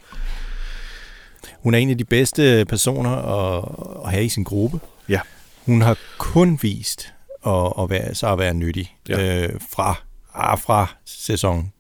Hun 1.67 1.75
er 1.75 1.79
en 1.79 1.91
af 1.91 1.99
de 1.99 2.05
bedste 2.05 2.65
personer 2.69 3.11
at, 3.11 3.65
at 4.05 4.11
have 4.11 4.25
i 4.25 4.29
sin 4.29 4.45
gruppe. 4.45 4.81
Ja. 5.09 5.21
Hun 5.65 5.81
har 5.83 5.97
kun 6.19 6.59
vist 6.63 7.13
at, 7.47 7.73
at 7.81 7.91
være, 7.91 8.15
så 8.15 8.33
at 8.33 8.39
være 8.39 8.55
nyttig 8.55 8.97
Ja. 9.09 9.47
øh, 9.47 9.61
fra, 9.73 9.95
ah, 10.35 10.59
fra 10.59 10.95
sæson 11.05 11.73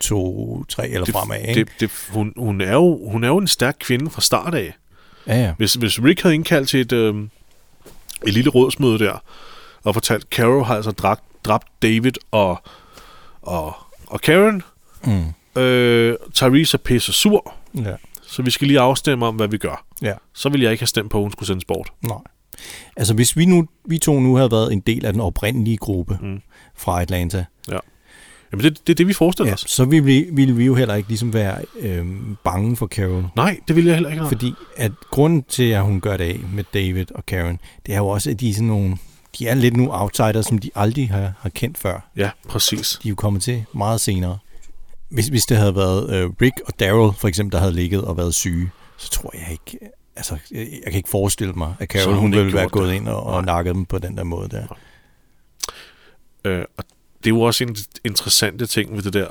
2, 0.00 0.64
3 0.64 0.88
eller 0.88 1.06
fremad. 1.06 1.40
Ikke? 1.48 1.54
det, 1.60 1.68
det, 1.80 1.90
hun, 2.10 2.32
hun, 2.36 2.60
er 2.60 2.72
jo, 2.72 3.08
hun 3.10 3.24
er 3.24 3.28
jo 3.28 3.38
en 3.38 3.46
stærk 3.48 3.76
kvinde 3.80 4.10
fra 4.10 4.20
start 4.20 4.54
af. 4.54 4.74
Ja, 5.26 5.34
ja. 5.40 5.52
Hvis, 5.56 5.74
hvis 5.74 6.02
Rick 6.02 6.22
havde 6.22 6.34
indkaldt 6.34 6.68
til 6.68 6.80
et, 6.80 6.92
øh, 6.92 7.14
et 8.26 8.32
lille 8.34 8.50
rådsmøde 8.50 8.98
der, 8.98 9.22
og 9.84 9.94
fortalt, 9.94 10.26
Carol 10.30 10.64
har 10.64 10.76
altså 10.76 10.90
dræbt, 10.90 11.22
dræbt 11.44 11.66
David 11.82 12.12
og, 12.30 12.62
og, 13.42 13.76
og 14.06 14.20
Karen, 14.20 14.62
Mm. 15.04 15.60
øh, 15.62 16.16
Tyrese 16.34 16.76
er 16.76 16.78
pisse 16.78 17.12
sur, 17.12 17.54
Ja. 17.74 17.94
Så 18.28 18.42
vi 18.42 18.50
skal 18.50 18.66
lige 18.66 18.80
afstemme 18.80 19.26
om, 19.26 19.36
hvad 19.36 19.48
vi 19.48 19.58
gør. 19.58 19.86
Ja. 20.02 20.12
Så 20.34 20.48
vil 20.48 20.60
jeg 20.60 20.70
ikke 20.72 20.80
have 20.82 20.86
stemt 20.86 21.10
på, 21.10 21.18
at 21.18 21.24
hun 21.24 21.32
skulle 21.32 21.46
sendes 21.46 21.64
bort. 21.64 21.88
Nej. 22.02 22.16
Altså, 22.96 23.14
hvis 23.14 23.36
vi, 23.36 23.44
nu, 23.44 23.66
vi 23.88 23.98
to 23.98 24.20
nu 24.20 24.36
havde 24.36 24.50
været 24.50 24.72
en 24.72 24.80
del 24.80 25.06
af 25.06 25.12
den 25.12 25.22
oprindelige 25.22 25.76
gruppe 25.76 26.18
Mm. 26.22 26.40
fra 26.76 27.02
Atlanta, 27.02 27.44
Ja. 27.70 27.78
Jamen, 28.52 28.64
det, 28.64 28.86
det 28.86 28.92
er 28.92 28.94
det, 28.94 29.06
vi 29.08 29.12
forestiller 29.12 29.48
ja, 29.50 29.54
os. 29.54 29.64
så 29.68 29.84
ville 29.84 30.04
vi, 30.04 30.26
ville 30.32 30.54
vi 30.56 30.64
jo 30.64 30.74
heller 30.74 30.94
ikke 30.94 31.08
ligesom 31.08 31.32
være 31.34 31.58
øhm, 31.80 32.36
bange 32.44 32.76
for 32.76 32.86
Carol. 32.86 33.24
Nej, 33.36 33.58
det 33.68 33.76
vil 33.76 33.84
jeg 33.84 33.94
heller 33.94 34.10
ikke. 34.10 34.20
nej. 34.22 34.28
Fordi 34.28 34.52
at 34.76 34.92
grunden 35.10 35.42
til, 35.48 35.62
at 35.70 35.82
hun 35.82 36.00
gør 36.00 36.16
det 36.16 36.24
af 36.24 36.40
med 36.54 36.64
David 36.74 37.06
og 37.14 37.26
Karen, 37.26 37.60
det 37.86 37.94
er 37.94 37.98
jo 37.98 38.06
også, 38.08 38.30
at 38.30 38.40
de 38.40 38.50
er 38.50 38.54
sådan 38.54 38.68
nogle, 38.68 38.96
de 39.38 39.48
er 39.48 39.54
lidt 39.54 39.76
nu 39.76 39.88
outsiders, 39.92 40.46
som 40.46 40.58
de 40.58 40.70
aldrig 40.74 41.10
har, 41.10 41.32
har 41.40 41.48
kendt 41.48 41.78
før. 41.78 42.10
Ja, 42.16 42.30
præcis. 42.48 42.98
De 43.02 43.08
er 43.08 43.10
jo 43.10 43.14
kommet 43.14 43.42
til 43.42 43.64
meget 43.74 44.00
senere. 44.00 44.38
Hvis, 45.08 45.26
hvis 45.28 45.44
det 45.44 45.56
havde 45.56 45.74
været 45.76 46.10
øh, 46.14 46.30
Rick 46.42 46.54
og 46.66 46.80
Daryl 46.80 47.12
for 47.18 47.28
eksempel, 47.28 47.52
der 47.52 47.58
havde 47.58 47.72
ligget 47.72 48.04
og 48.04 48.16
været 48.16 48.34
syge, 48.34 48.70
så 48.96 49.10
tror 49.10 49.30
jeg 49.34 49.46
ikke, 49.52 49.78
altså 50.16 50.36
jeg, 50.50 50.58
jeg 50.60 50.92
kan 50.92 50.94
ikke 50.94 51.08
forestille 51.08 51.52
mig, 51.52 51.74
at 51.80 51.88
Carol 51.88 52.12
hun 52.14 52.18
hun 52.20 52.32
ville 52.32 52.52
være 52.52 52.68
gået 52.68 52.88
det. 52.88 52.94
ind 52.94 53.08
og, 53.08 53.22
og 53.22 53.44
nakket 53.44 53.74
dem 53.74 53.84
på 53.84 53.98
den 53.98 54.16
der 54.16 54.24
måde 54.24 54.48
der. 54.48 54.66
Øh, 56.44 56.64
og 56.76 56.84
det 57.24 57.30
er 57.30 57.34
jo 57.34 57.40
også 57.40 57.64
en 57.64 57.76
interessante 58.04 58.66
ting 58.66 58.96
ved 58.96 59.02
det 59.02 59.12
der 59.12 59.26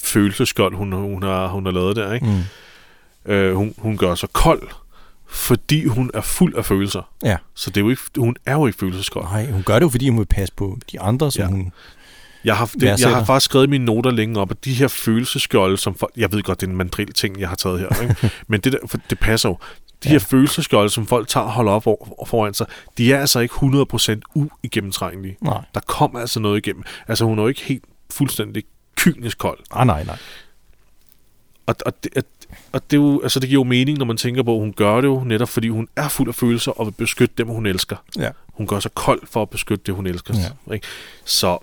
følelseskold, 0.00 0.74
hun, 0.76 0.92
hun, 0.92 1.22
har, 1.22 1.46
hun 1.48 1.64
har 1.64 1.72
lavet 1.72 1.96
der. 1.96 2.12
Ikke? 2.12 2.26
Mm. 2.26 3.32
Øh, 3.32 3.54
hun, 3.54 3.74
hun 3.78 3.96
gør 3.96 4.14
sig 4.14 4.28
kold, 4.32 4.68
fordi 5.26 5.86
hun 5.86 6.10
er 6.14 6.20
fuld 6.20 6.54
af 6.54 6.64
følelser. 6.64 7.10
Ja. 7.22 7.36
Så 7.54 7.70
det 7.70 7.76
er 7.76 7.84
jo 7.84 7.90
ikke, 7.90 8.02
hun 8.16 8.36
er 8.46 8.52
jo 8.52 8.66
ikke 8.66 8.78
følelseskold. 8.78 9.24
Nej, 9.24 9.50
hun 9.50 9.62
gør 9.62 9.74
det 9.74 9.82
jo, 9.84 9.88
fordi 9.88 10.08
hun 10.08 10.18
vil 10.18 10.26
passe 10.26 10.54
på 10.54 10.78
de 10.92 11.00
andre, 11.00 11.32
som 11.32 11.40
Ja. 11.42 11.46
ja. 11.48 11.50
hun... 11.54 11.72
Jeg 12.44 12.56
har, 12.56 12.66
det, 12.66 13.00
jeg 13.00 13.10
har 13.10 13.24
faktisk 13.24 13.44
skrevet 13.44 13.68
mine 13.68 13.84
noter 13.84 14.10
længe 14.10 14.40
op, 14.40 14.50
at 14.50 14.64
de 14.64 14.72
her 14.72 14.88
følelseskjolde, 14.88 15.76
som 15.76 15.94
folk, 15.94 16.12
jeg 16.16 16.32
ved 16.32 16.42
godt, 16.42 16.60
det 16.60 16.66
er 16.66 16.70
en 16.70 16.76
mandril 16.76 17.12
ting, 17.12 17.40
jeg 17.40 17.48
har 17.48 17.56
taget 17.56 17.80
her, 17.80 18.02
ikke? 18.02 18.30
men 18.48 18.60
det, 18.60 18.72
der, 18.72 18.78
for 18.86 18.98
det 19.10 19.18
passer 19.18 19.48
jo. 19.48 19.58
De 20.04 20.08
ja. 20.08 20.12
her 20.12 20.18
følelseskjolde, 20.18 20.90
som 20.90 21.06
folk 21.06 21.28
tager 21.28 21.44
og 21.44 21.52
holder 21.52 21.72
op 21.72 21.84
for, 21.84 22.24
foran 22.28 22.54
sig, 22.54 22.66
de 22.98 23.12
er 23.12 23.20
altså 23.20 23.40
ikke 23.40 23.54
100% 23.54 24.20
uigennemtrængelige. 24.34 25.36
Nej. 25.40 25.64
Der 25.74 25.80
kommer 25.80 26.20
altså 26.20 26.40
noget 26.40 26.66
igennem. 26.66 26.84
Altså 27.08 27.24
hun 27.24 27.38
er 27.38 27.42
jo 27.42 27.48
ikke 27.48 27.62
helt 27.62 27.84
fuldstændig 28.10 28.64
kynisk 28.96 29.38
kold. 29.38 29.58
Ah, 29.70 29.86
nej, 29.86 30.04
nej. 30.04 30.18
Og, 31.66 31.74
og, 31.86 31.92
det, 32.04 32.24
og 32.72 32.90
det, 32.90 32.96
er 32.96 33.00
jo, 33.00 33.20
altså 33.22 33.40
det 33.40 33.48
giver 33.48 33.60
jo 33.60 33.64
mening, 33.64 33.98
når 33.98 34.04
man 34.04 34.16
tænker 34.16 34.42
på, 34.42 34.54
at 34.54 34.60
hun 34.60 34.72
gør 34.72 35.00
det 35.00 35.08
jo 35.08 35.24
netop, 35.24 35.48
fordi 35.48 35.68
hun 35.68 35.88
er 35.96 36.08
fuld 36.08 36.28
af 36.28 36.34
følelser 36.34 36.72
og 36.72 36.86
vil 36.86 36.92
beskytte 36.92 37.34
dem, 37.38 37.46
hun 37.48 37.66
elsker. 37.66 37.96
Ja. 38.18 38.30
Hun 38.52 38.66
gør 38.66 38.80
sig 38.80 38.94
kold 38.94 39.20
for 39.26 39.42
at 39.42 39.50
beskytte 39.50 39.84
det, 39.86 39.94
hun 39.94 40.06
elsker. 40.06 40.34
Ja. 40.34 40.74
Ikke? 40.74 40.86
Så 41.24 41.58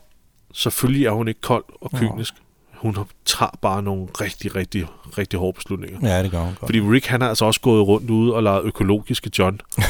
selvfølgelig 0.56 1.06
er 1.06 1.11
hun 1.11 1.27
ikke 1.27 1.41
kold 1.41 1.64
og 1.82 1.91
kynisk. 1.91 2.34
Hun 2.76 2.95
har- 2.95 3.07
tager 3.26 3.52
bare 3.61 3.84
nogle 3.84 4.07
rigtig, 4.22 4.56
rigtig, 4.56 4.86
rigtig 5.18 5.40
hårde 5.40 5.56
beslutninger. 5.56 5.99
Ja, 6.10 6.23
det 6.23 6.32
gør 6.32 6.40
hun 6.40 6.48
godt. 6.48 6.60
Fordi 6.60 6.80
Rick, 6.82 7.06
han 7.06 7.22
har 7.22 7.30
altså 7.30 7.45
også 7.45 7.61
gået 7.61 7.88
rundt 7.88 8.10
ude 8.10 8.34
og 8.34 8.44
lavet 8.44 8.64
økologiske 8.65 9.32
John. 9.40 9.61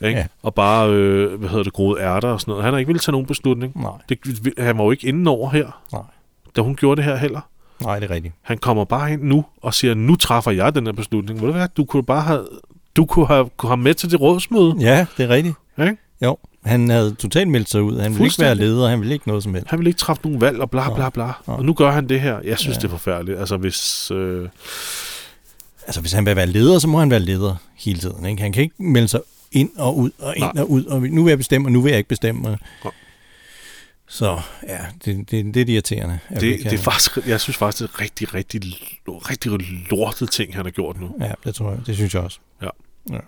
ikke? 0.00 0.18
Ja. 0.18 0.26
Og 0.42 0.54
bare, 0.54 0.90
øh, 0.90 1.34
hvad 1.38 1.48
hedder 1.48 1.62
det, 1.64 1.72
groet 1.72 1.98
ærter 2.00 2.28
og 2.28 2.40
sådan 2.40 2.50
noget. 2.52 2.64
Han 2.64 2.72
har 2.72 2.78
ikke 2.78 2.86
ville 2.88 2.98
tage 3.00 3.12
nogen 3.12 3.26
beslutning. 3.26 3.80
Nej. 3.82 3.90
Det, 4.08 4.18
han 4.58 4.78
var 4.78 4.84
jo 4.84 4.90
ikke 4.90 5.06
inde 5.06 5.30
over 5.30 5.50
her, 5.50 5.82
Nej. 5.92 6.02
da 6.56 6.60
hun 6.60 6.76
gjorde 6.76 6.96
det 6.96 7.04
her 7.04 7.16
heller. 7.16 7.40
Nej, 7.82 7.98
det 7.98 8.10
er 8.10 8.14
rigtigt. 8.14 8.34
Han 8.42 8.58
kommer 8.58 8.84
bare 8.84 9.12
ind 9.12 9.22
nu 9.22 9.44
og 9.62 9.74
siger, 9.74 9.94
nu 9.94 10.16
træffer 10.16 10.50
jeg 10.50 10.74
den 10.74 10.86
her 10.86 10.92
beslutning. 10.92 11.40
Ved 11.40 11.46
du 11.48 11.52
hvad, 11.52 11.68
du 11.76 11.84
kunne 11.84 12.02
bare 12.02 12.22
have, 12.22 12.46
du 12.96 13.04
kunne 13.06 13.26
have, 13.26 13.50
kunne 13.56 13.70
have 13.70 13.76
med 13.76 13.94
til 13.94 14.10
det 14.10 14.20
rådsmøde. 14.20 14.74
Ja, 14.80 15.06
det 15.16 15.24
er 15.24 15.28
rigtigt. 15.28 15.54
Ikke? 15.78 15.96
Jo, 16.22 16.36
han 16.64 16.90
havde 16.90 17.14
totalt 17.14 17.48
meldt 17.48 17.70
sig 17.70 17.82
ud. 17.82 18.00
Han 18.00 18.12
ville 18.12 18.24
ikke 18.24 18.38
være 18.38 18.54
leder, 18.54 18.88
han 18.88 19.00
ville 19.00 19.14
ikke 19.14 19.28
noget 19.28 19.42
som 19.42 19.54
helst. 19.54 19.70
Han 19.70 19.78
vil 19.78 19.86
ikke 19.86 19.98
træffe 19.98 20.22
nogen 20.24 20.40
valg 20.40 20.60
og 20.60 20.70
bla 20.70 20.94
bla 20.94 21.10
bla. 21.10 21.24
Nej. 21.24 21.32
Og 21.46 21.64
nu 21.64 21.74
gør 21.74 21.90
han 21.90 22.08
det 22.08 22.20
her. 22.20 22.40
Jeg 22.44 22.58
synes, 22.58 22.76
Ja. 22.76 22.80
det 22.80 22.86
er 22.86 22.90
forfærdeligt. 22.90 23.38
Altså 23.38 23.56
hvis... 23.56 24.10
Øh, 24.10 24.48
Altså, 25.86 26.00
hvis 26.00 26.12
han 26.12 26.26
vil 26.26 26.36
være 26.36 26.46
leder, 26.46 26.78
så 26.78 26.88
må 26.88 26.98
han 26.98 27.10
være 27.10 27.20
leder 27.20 27.56
hele 27.76 27.98
tiden. 27.98 28.26
Ikke? 28.26 28.42
Han 28.42 28.52
kan 28.52 28.62
ikke 28.62 28.82
melde 28.82 29.08
sig 29.08 29.20
ind 29.52 29.70
og 29.76 29.96
ud 29.98 30.10
og 30.18 30.36
ind 30.36 30.44
Nej. 30.54 30.62
og 30.62 30.70
ud. 30.70 30.84
Og 30.84 31.02
nu 31.02 31.22
vil 31.24 31.30
jeg 31.30 31.38
bestemme, 31.38 31.68
og 31.68 31.72
nu 31.72 31.80
vil 31.80 31.90
jeg 31.90 31.98
ikke 31.98 32.08
bestemme. 32.08 32.42
Nej. 32.42 32.56
Så 34.08 34.40
ja, 34.68 34.78
det, 35.04 35.30
det 35.30 35.40
er 35.40 35.44
lidt 35.44 35.68
irriterende. 35.68 36.18
Det, 36.30 36.42
ikke 36.42 36.64
det 36.64 36.72
er 36.72 36.78
faktisk, 36.82 37.18
jeg 37.26 37.40
synes 37.40 37.56
faktisk, 37.56 37.82
det 37.82 37.90
er 37.94 38.00
rigtig, 38.00 38.34
rigtig, 38.34 38.60
rigtig 39.30 39.52
lortet 39.90 40.30
ting, 40.30 40.54
han 40.54 40.64
har 40.64 40.70
gjort 40.70 41.00
nu. 41.00 41.10
Ja, 41.20 41.32
det 41.44 41.54
tror 41.54 41.70
jeg. 41.70 41.80
Det 41.86 41.94
synes 41.94 42.14
jeg 42.14 42.22
også. 42.22 42.38
Ja. 42.62 42.68
Ja. 43.10 43.18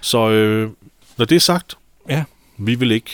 Så 0.00 0.30
øh, 0.30 0.70
når 1.18 1.24
det 1.24 1.36
er 1.36 1.40
sagt, 1.40 1.74
Ja. 2.08 2.24
Vi 2.58 2.74
vil 2.74 2.90
ikke 2.90 3.10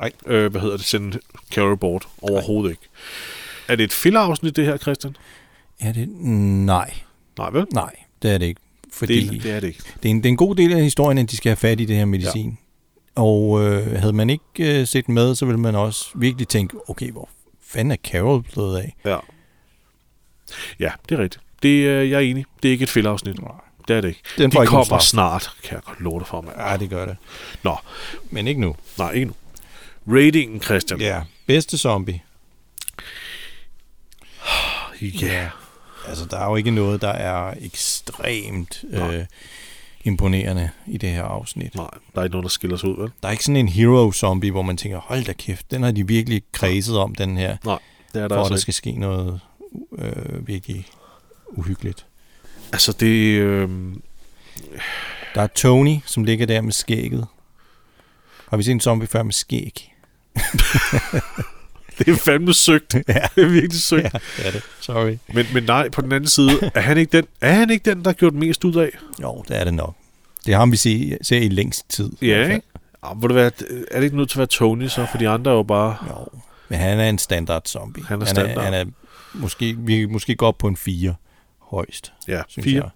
Nej. 0.00 0.12
øh, 0.26 0.50
hvad 0.50 0.60
hedder 0.60 0.76
det, 0.76 0.86
sende 0.86 1.18
Carol 1.52 1.76
bort. 1.76 2.08
Overhovedet 2.22 2.70
ikke. 2.70 2.82
Er 3.68 3.76
det 3.76 3.84
et 3.84 3.92
filler-afsnit, 3.92 4.56
det 4.56 4.64
her, 4.64 4.76
Christian? 4.76 5.16
Er 5.80 5.92
det? 5.92 6.08
Nej. 6.08 6.94
Nej, 7.38 7.50
vel? 7.50 7.66
Nej, 7.72 7.94
det 8.22 8.30
er 8.34 8.38
det 8.38 8.46
ikke. 8.46 8.60
Fordi 8.92 9.28
Det, 9.28 9.42
det 9.42 9.50
er 9.52 9.60
det 9.60 9.66
ikke. 9.68 9.82
det, 10.02 10.08
er 10.08 10.10
en, 10.10 10.16
det 10.16 10.26
er 10.26 10.30
en 10.30 10.36
god 10.36 10.54
del 10.56 10.72
af 10.72 10.82
historien, 10.82 11.18
at 11.18 11.30
de 11.30 11.36
skal 11.36 11.50
have 11.50 11.56
fat 11.56 11.80
i 11.80 11.84
det 11.84 11.96
her 11.96 12.04
medicin. 12.04 12.50
Ja. 13.16 13.22
Og 13.22 13.64
øh, 13.64 13.92
havde 13.92 14.12
man 14.12 14.30
ikke 14.30 14.80
øh, 14.80 14.86
set 14.86 15.08
med, 15.08 15.34
så 15.34 15.46
ville 15.46 15.60
man 15.60 15.74
også 15.74 16.06
virkelig 16.14 16.48
tænke, 16.48 16.76
okay, 16.90 17.10
hvor 17.10 17.28
fanden 17.62 17.92
er 17.92 17.96
Carol 17.96 18.42
blevet 18.42 18.78
af? 18.78 18.94
Ja. 19.04 19.18
Ja, 20.80 20.90
det 21.08 21.18
er 21.18 21.22
rigtigt. 21.22 21.44
Det, 21.62 21.88
er 21.88 21.92
jeg 22.02 22.16
er 22.16 22.20
enig. 22.20 22.44
Det 22.62 22.68
er 22.68 22.72
ikke 22.72 22.82
et 22.82 22.88
filler-afsnit. 22.90 23.36
Det 23.88 23.96
er 23.96 24.00
det 24.00 24.08
ikke. 24.08 24.20
Den 24.38 24.50
De 24.50 24.66
kommer 24.66 24.84
straf. 24.84 25.00
snart, 25.02 25.50
kan 25.62 25.74
jeg 25.74 25.82
godt 25.84 26.00
love 26.00 26.18
dig 26.18 26.26
for, 26.26 26.40
mand. 26.40 26.56
Ja, 26.58 26.76
det 26.76 26.90
gør 26.90 27.06
det. 27.06 27.16
Nå, 27.62 27.76
Men 28.30 28.48
ikke 28.48 28.60
nu. 28.60 28.76
nej, 28.98 29.12
ikke 29.12 29.26
nu. 29.26 29.34
Ratingen, 30.08 30.62
Christian. 30.62 31.00
Ja. 31.00 31.22
Bedste 31.46 31.78
zombie. 31.78 32.22
Ja. 35.22 35.48
Altså, 36.08 36.24
der 36.24 36.38
er 36.38 36.50
jo 36.50 36.56
ikke 36.56 36.70
noget, 36.70 37.02
der 37.02 37.08
er 37.08 37.54
ekstremt 37.60 38.84
øh, 38.90 39.24
imponerende 40.04 40.70
i 40.86 40.96
det 40.98 41.10
her 41.10 41.22
afsnit. 41.22 41.74
Nej, 41.74 41.86
der 42.14 42.20
er 42.20 42.24
ikke 42.24 42.32
noget, 42.32 42.42
der 42.44 42.48
skiller 42.48 42.76
sig 42.76 42.88
ud, 42.88 42.96
vel? 43.02 43.10
Der 43.22 43.28
er 43.28 43.32
ikke 43.32 43.44
sådan 43.44 43.56
en 43.56 43.68
hero-zombie, 43.68 44.50
hvor 44.50 44.62
man 44.62 44.76
tænker, 44.76 45.00
hold 45.00 45.24
da 45.24 45.32
kæft, 45.32 45.70
den 45.70 45.82
har 45.82 45.90
de 45.90 46.06
virkelig 46.06 46.42
kredset 46.52 46.98
om, 46.98 47.14
den 47.14 47.36
her. 47.36 47.56
Nej, 47.64 47.78
det 48.14 48.22
er 48.22 48.28
der 48.28 48.36
for 48.36 48.40
altså 48.40 48.44
at 48.44 48.48
der 48.50 48.54
ikke. 48.54 48.60
skal 48.60 48.74
ske 48.74 48.92
noget 48.92 49.40
øh, 49.98 50.48
virkelig 50.48 50.86
uhyggeligt. 51.48 52.06
Altså, 52.72 52.92
det... 52.92 53.40
Øh, 53.40 53.68
Der 55.34 55.42
er 55.42 55.46
Tony, 55.46 55.96
som 56.06 56.24
ligger 56.24 56.46
der 56.46 56.60
med 56.60 56.72
skægget. 56.72 57.26
Har 58.50 58.56
vi 58.56 58.62
set 58.62 58.72
en 58.72 58.80
zombie 58.80 59.08
før 59.08 59.22
med 59.22 59.32
skæg? 59.32 59.92
det 61.98 62.08
er 62.08 62.16
fandme 62.16 62.54
søgt. 62.54 62.94
Ja. 63.08 63.18
Det 63.34 63.44
er 63.44 63.48
virkelig 63.48 63.82
søgt. 63.82 64.04
Ja, 64.14 64.18
det 64.36 64.46
er 64.46 64.50
det. 64.50 64.62
Sorry. 64.80 65.16
Men, 65.34 65.46
men 65.54 65.62
nej, 65.62 65.88
på 65.88 66.00
den 66.00 66.12
anden 66.12 66.28
side, 66.30 66.70
er 66.74 66.80
han 66.80 66.98
ikke 66.98 67.16
den, 67.16 67.24
er 67.40 67.52
han 67.52 67.70
ikke 67.70 67.90
den 67.90 68.04
der 68.04 68.08
har 68.10 68.14
gjort 68.14 68.34
mest 68.34 68.64
ud 68.64 68.74
af? 68.74 68.90
Jo, 69.22 69.44
det 69.48 69.60
er 69.60 69.64
det 69.64 69.74
nok. 69.74 69.94
Det 70.46 70.54
har 70.54 70.66
vi 70.66 70.76
se, 70.76 71.18
ser 71.22 71.38
i 71.38 71.48
længst 71.48 71.88
tid. 71.90 72.10
Ja, 72.22 72.42
ikke? 72.54 72.66
Ah, 73.02 73.16
må 73.20 73.28
det 73.28 73.34
være, 73.36 73.50
er 73.90 73.96
det 73.96 74.04
ikke 74.04 74.16
nødt 74.16 74.30
til 74.30 74.36
at 74.36 74.38
være 74.38 74.46
Tony 74.46 74.86
så? 74.88 75.06
For 75.10 75.18
de 75.18 75.28
andre 75.28 75.50
er 75.50 75.54
jo 75.54 75.62
bare... 75.62 75.96
Jo, 76.08 76.40
men 76.68 76.78
han 76.78 77.00
er 77.00 77.08
en 77.08 77.18
standard 77.18 77.62
zombie. 77.66 78.04
Han 78.04 78.20
er 78.22 78.26
Han 78.26 78.34
standard. 78.34 78.56
er, 78.56 78.62
han 78.62 78.74
er 78.74 78.84
måske, 79.34 79.76
vi 79.78 79.98
kan 80.00 80.12
måske 80.12 80.36
op 80.40 80.58
på 80.58 80.66
en 80.68 80.76
4 80.76 81.14
højst. 81.70 82.12
Ja, 82.28 82.42
fire. 82.60 82.82
Jeg. 82.82 82.90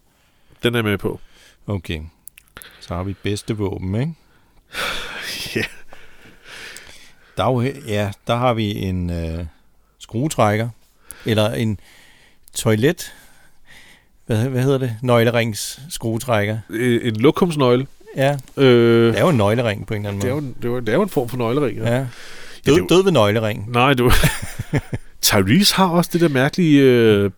Den 0.62 0.74
er 0.74 0.82
med 0.82 0.98
på. 0.98 1.20
Okay. 1.66 2.00
Så 2.80 2.94
har 2.94 3.02
vi 3.02 3.14
bedste 3.22 3.56
våben, 3.56 3.94
ikke? 3.94 4.14
Ja. 5.56 5.62
Der 7.36 7.44
er 7.44 7.50
jo, 7.52 7.60
ja, 7.86 8.10
der 8.26 8.36
har 8.36 8.54
vi 8.54 8.76
en 8.76 9.10
øh, 9.10 9.44
skruetrækker, 9.98 10.68
eller 11.26 11.50
en 11.54 11.80
toilet, 12.54 13.14
hvad, 14.26 14.48
hvad 14.48 14.62
hedder 14.62 14.78
det? 14.78 14.96
Nøglerings 15.02 15.80
skruetrækker. 15.88 16.58
Øh, 16.70 17.08
En 17.08 17.16
lokumsnøgle. 17.16 17.86
Ja, 18.16 18.36
Øh, 18.56 19.12
det 19.12 19.18
er 19.18 19.22
jo 19.22 19.28
en 19.28 19.36
nøglering 19.36 19.86
på 19.86 19.94
en 19.94 20.00
eller 20.00 20.08
anden 20.08 20.22
det, 20.22 20.30
er 20.30 20.34
måde. 20.34 20.44
jo, 20.46 20.54
det, 20.56 20.64
er 20.64 20.68
jo, 20.68 20.80
det 20.80 20.88
er 20.88 20.92
jo 20.92 21.02
en 21.02 21.08
form 21.08 21.28
for 21.28 21.36
nøglering. 21.36 21.78
Ja. 21.78 21.84
det 21.84 21.98
er 21.98 22.06
Død, 22.66 22.76
jo- 22.78 22.86
død 22.86 23.04
ved 23.04 23.12
nøglering. 23.12 23.70
Nej, 23.70 23.94
du... 23.94 24.10
Tyrese 25.22 25.74
har 25.74 25.88
også 25.88 26.10
det 26.12 26.20
der 26.20 26.28
mærkelige 26.28 26.80
øh, 26.82 27.30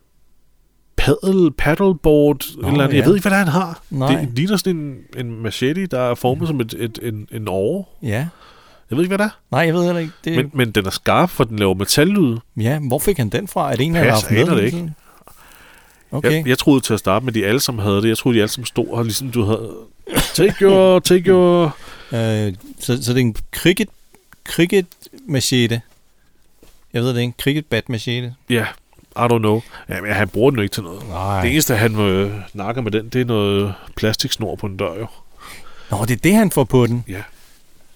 paddle, 0.97 1.51
paddleboard, 1.51 2.45
Nå, 2.57 2.69
eller 2.69 2.85
andet. 2.85 2.97
Jeg 2.97 3.03
ja. 3.03 3.09
ved 3.09 3.15
ikke, 3.17 3.29
hvad 3.29 3.39
han 3.39 3.49
har. 3.49 3.83
Nej. 3.91 4.21
Det 4.21 4.29
ligner 4.35 4.57
sådan 4.57 4.77
en, 4.77 4.97
en 5.17 5.43
machete, 5.43 5.87
der 5.87 6.01
er 6.01 6.15
formet 6.15 6.49
som 6.49 6.61
et, 6.61 6.75
et, 6.79 6.99
en, 7.03 7.29
en 7.33 7.49
åre. 7.49 7.85
Ja. 8.03 8.27
Jeg 8.91 8.97
ved 8.97 9.05
ikke, 9.05 9.17
hvad 9.17 9.19
det 9.19 9.33
er. 9.33 9.39
Nej, 9.51 9.61
jeg 9.61 9.75
ved 9.75 9.85
heller 9.85 10.01
ikke. 10.01 10.13
Det, 10.25 10.37
Men, 10.37 10.51
men 10.55 10.71
den 10.71 10.87
er 10.87 10.91
skarp, 10.91 11.31
for 11.31 11.45
den 11.45 11.59
laver 11.59 11.75
metallyd. 11.75 12.37
ja, 12.57 12.79
hvor 12.79 12.99
fik 12.99 13.17
han 13.17 13.29
den 13.29 13.49
fra? 13.49 13.73
Er 13.73 13.77
det 13.77 13.87
en, 13.87 13.95
han 13.95 14.05
har 14.05 14.13
haft 14.13 14.31
med? 14.31 14.47
det 14.47 14.65
ikke. 14.65 14.93
Okay. 16.11 16.33
Jeg, 16.33 16.49
jeg 16.49 16.59
troede 16.59 16.81
til 16.81 16.93
at 16.95 16.99
starte 16.99 17.25
med, 17.25 17.33
de 17.33 17.47
alle 17.47 17.61
sammen 17.61 17.85
havde 17.85 18.03
det. 18.03 18.09
Jeg 18.09 18.19
troede, 18.19 18.37
de 18.37 18.43
alle 18.43 18.53
sammen 18.53 18.67
stod 18.67 18.89
og 18.89 19.05
ligesom 19.05 19.31
du 19.31 19.43
havde... 19.45 19.71
Take 20.35 20.55
your... 20.61 20.99
Take 20.99 21.29
your... 21.31 21.77
Øh, 22.15 22.53
så, 22.81 23.03
så 23.03 23.13
det 23.13 23.17
er 23.17 23.21
en 23.21 23.37
cricket, 23.53 23.89
cricket 24.45 24.87
machete. 25.27 25.81
Jeg 26.93 27.03
ved 27.03 27.15
det 27.15 27.21
ikke. 27.21 27.35
Cricket 27.43 27.67
bat 27.67 27.89
machete. 27.89 28.35
Ja, 28.51 28.67
I 29.17 29.21
don't 29.21 29.39
know. 29.39 29.61
Ja, 29.89 30.01
men 30.01 30.13
han 30.13 30.29
bruger 30.29 30.51
den 30.51 30.59
jo 30.59 30.63
ikke 30.63 30.73
til 30.73 30.83
noget. 30.83 31.09
Nej. 31.09 31.43
Det 31.43 31.51
eneste, 31.51 31.77
han 31.77 32.01
øh, 32.01 32.33
nakker 32.55 32.83
med 32.83 32.91
den, 32.91 33.09
det 33.09 33.21
er 33.21 33.25
noget 33.25 33.75
plastiksnor 33.97 34.57
på 34.57 34.67
en 34.67 34.77
dør, 34.77 34.95
jo. 35.01 35.07
Nå, 35.91 36.05
det 36.05 36.11
er 36.11 36.21
det, 36.23 36.35
han 36.35 36.51
får 36.51 36.65
på 36.65 36.87
den. 36.87 37.05
Ja. 37.09 37.23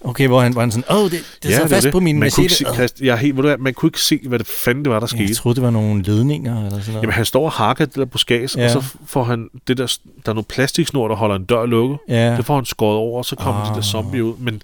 Okay, 0.01 0.27
hvor 0.27 0.41
han, 0.41 0.51
hvor 0.51 0.61
han 0.61 0.71
sådan, 0.71 0.97
åh, 0.97 1.11
det, 1.11 1.37
det 1.43 1.49
ja, 1.49 1.61
er 1.61 1.67
fast 1.67 1.83
det. 1.83 1.91
på 1.91 1.99
min 1.99 2.19
man 2.19 2.31
kunne 2.31 2.49
se. 2.49 2.65
Christ, 2.73 3.01
jeg 3.01 3.13
er 3.13 3.15
helt, 3.15 3.35
ved 3.35 3.43
du 3.43 3.47
hvad, 3.47 3.57
man 3.57 3.73
kunne 3.73 3.87
ikke 3.87 4.01
se, 4.01 4.19
hvad 4.27 4.39
det 4.39 4.47
fanden 4.47 4.85
det 4.85 4.93
var, 4.93 4.99
der 4.99 5.07
skete. 5.07 5.23
Jeg 5.23 5.35
troede, 5.35 5.55
det 5.55 5.63
var 5.63 5.69
nogle 5.69 6.03
ledninger 6.03 6.57
eller 6.57 6.69
sådan 6.69 6.85
noget. 6.87 7.01
Jamen, 7.03 7.13
han 7.13 7.25
står 7.25 7.45
og 7.45 7.51
hakker 7.51 7.85
det 7.85 7.95
der 7.95 8.05
buskage, 8.05 8.49
ja. 8.59 8.65
Og 8.65 8.69
så 8.69 8.95
får 9.05 9.23
han 9.23 9.49
det 9.67 9.77
der, 9.77 9.97
der 10.25 10.29
er 10.29 10.33
noget 10.33 10.47
plastiksnor, 10.47 11.07
der 11.07 11.15
holder 11.15 11.35
en 11.35 11.43
dør 11.43 11.65
lukket. 11.65 11.97
Ja. 12.09 12.37
Det 12.37 12.45
får 12.45 12.55
han 12.55 12.65
skåret 12.65 12.97
over, 12.97 13.17
og 13.17 13.25
så 13.25 13.35
kommer 13.35 13.61
ah. 13.61 13.69
de 13.69 13.75
der 13.75 13.81
zombier 13.81 14.23
ud. 14.23 14.33
Men 14.37 14.61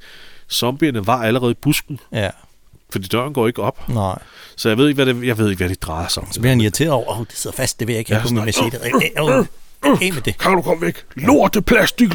zombierne 0.52 1.08
var 1.08 1.24
allerede 1.24 1.52
i 1.52 1.58
busken, 1.62 2.00
Ja, 2.12 2.30
fordi 2.94 3.08
døren 3.08 3.34
går 3.34 3.48
ikke 3.48 3.62
op. 3.62 3.90
nej. 3.90 4.20
Så 4.56 4.70
jeg 4.70 4.78
ved 4.78 4.88
ikke, 4.90 5.04
hvad 5.04 5.14
det, 5.14 5.28
jeg 5.28 5.38
ved 5.38 5.50
ikke, 5.50 5.60
hvad 5.60 5.70
det 5.70 5.82
drejer 5.82 6.08
sig 6.08 6.24
om. 6.24 6.32
Så 6.32 6.40
bliver 6.40 6.52
han 6.52 6.62
irriteret 6.62 6.92
over, 6.92 7.20
åh, 7.20 7.26
det 7.30 7.38
sidder 7.38 7.56
fast, 7.56 7.80
det 7.80 7.88
vil 7.88 7.94
jeg 7.94 8.00
ikke 8.00 8.14
Ja, 8.14 8.20
have 8.20 8.28
på 8.30 8.34
min 8.34 8.46
machete. 8.46 8.80
Af 9.86 10.14
med 10.14 10.22
det. 10.22 10.38
Kan 10.38 10.52
du 10.52 10.62
komme 10.62 10.86
væk? 10.86 10.96
Lorte 11.16 11.62
plastik! 11.62 12.10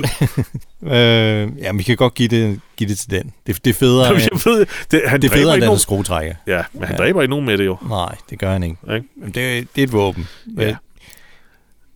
Øh, 0.82 0.90
ja, 1.58 1.72
vi 1.74 1.82
kan 1.82 1.96
godt 1.96 2.14
give 2.14 2.28
det, 2.28 2.60
give 2.76 2.88
det 2.90 2.98
til 2.98 3.10
den. 3.10 3.32
Det, 3.46 3.64
det 3.64 3.70
er 3.70 3.74
federe, 3.74 4.06
jeg 4.06 4.22
end, 4.32 4.40
ved, 4.44 4.66
det, 4.90 5.02
han 5.06 5.22
det 5.22 5.30
er 5.30 5.36
federe 5.36 5.54
end 5.54 5.64
den 5.64 5.78
skruetrækker. 5.78 6.34
Ja, 6.46 6.62
men 6.72 6.82
han 6.82 6.96
Ja. 6.96 7.02
dræber 7.02 7.22
ikke 7.22 7.30
nogen 7.30 7.46
med 7.46 7.58
det 7.58 7.66
jo. 7.66 7.76
Nej, 7.88 8.14
det 8.30 8.38
gør 8.38 8.52
han 8.52 8.62
ikke. 8.62 8.76
Ikke? 8.94 9.06
Men 9.16 9.26
det, 9.30 9.34
det 9.74 9.82
er 9.82 9.86
et 9.86 9.92
våben. 9.92 10.28
Ja. 10.58 10.76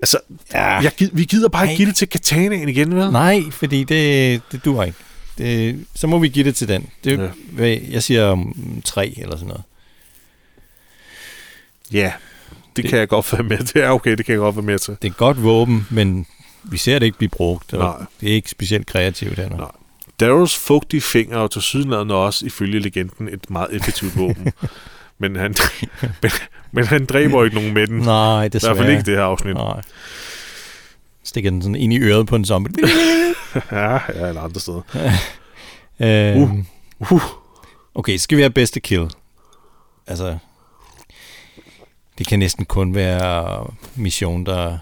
Altså, 0.02 0.18
Ja. 0.54 0.64
jeg, 0.64 0.92
vi 1.12 1.24
gider 1.24 1.48
bare 1.48 1.64
ikke 1.64 1.76
give 1.76 1.88
det 1.88 1.96
til 1.96 2.08
katanaen 2.08 2.68
igen, 2.68 2.96
vel? 2.96 3.10
Nej, 3.12 3.42
fordi 3.50 3.84
det, 3.84 4.42
det 4.52 4.64
dur 4.64 4.82
ikke. 4.82 4.98
Det, 5.38 5.84
så 5.94 6.06
må 6.06 6.18
vi 6.18 6.28
give 6.28 6.44
det 6.44 6.56
til 6.56 6.68
den. 6.68 6.88
Det, 7.04 7.18
Ja. 7.58 7.64
ja. 7.66 7.78
Jeg 7.90 8.02
siger 8.02 8.32
um, 8.32 8.82
tre 8.84 9.14
eller 9.16 9.36
sådan 9.36 9.48
noget. 9.48 9.62
Ja, 11.92 12.12
det, 12.76 12.84
kan 12.84 12.98
jeg 12.98 13.08
godt 13.08 13.32
være 13.32 13.42
med 13.42 13.58
til. 13.66 13.78
Ja, 13.78 13.94
okay, 13.94 14.16
det 14.16 14.26
kan 14.26 14.32
jeg 14.32 14.38
godt 14.40 14.56
være 14.56 14.64
med 14.64 14.78
til. 14.78 14.96
Det 15.02 15.08
er 15.10 15.12
godt 15.14 15.42
våben, 15.42 15.86
men 15.90 16.26
vi 16.62 16.76
ser 16.78 16.98
det 16.98 17.06
ikke 17.06 17.18
blive 17.18 17.28
brugt. 17.30 17.74
og 17.74 17.78
Nej. 17.78 18.06
Det 18.20 18.30
er 18.30 18.34
ikke 18.34 18.50
specielt 18.50 18.86
kreativt 18.86 19.38
heller. 19.38 19.56
Nej. 19.56 19.70
Darrows 20.20 20.56
fugtige 20.56 21.00
fingre 21.00 21.40
jo 21.40 21.48
til 21.48 21.62
sydenlandet 21.62 22.16
også, 22.16 22.46
ifølge 22.46 22.78
legenden, 22.80 23.28
et 23.28 23.50
meget 23.50 23.68
effektivt 23.76 24.18
våben. 24.18 24.52
men, 25.18 25.36
han, 25.36 25.54
men, 26.22 26.30
men 26.72 26.84
han 26.86 27.06
dræber 27.06 27.44
ikke 27.44 27.56
nogen 27.56 27.74
med 27.74 27.86
den. 27.86 27.98
Nej, 27.98 28.44
I 28.44 28.48
desværre. 28.48 28.74
hvert 28.74 28.84
fald 28.84 28.96
ikke 28.98 29.10
det 29.10 29.16
her 29.18 29.24
afsnit. 29.24 29.54
Nej. 29.54 29.82
Stikker 31.24 31.50
den 31.50 31.62
sådan 31.62 31.74
ind 31.74 31.92
i 31.92 31.98
øret 31.98 32.26
på 32.26 32.36
en 32.36 32.44
zombie. 32.44 32.74
ja, 33.72 33.92
ja, 33.92 34.28
eller 34.28 34.40
andre 34.40 34.60
steder. 34.60 34.82
øh, 36.00 36.42
Uh. 36.42 37.12
Uh. 37.12 37.22
Okay, 37.94 38.16
skal 38.16 38.36
vi 38.38 38.42
have 38.42 38.50
bedste 38.50 38.80
kill? 38.80 39.10
Altså, 40.06 40.38
det 42.18 42.26
kan 42.26 42.38
næsten 42.38 42.64
kun 42.64 42.94
være 42.94 43.66
mission, 43.96 44.46
der... 44.46 44.78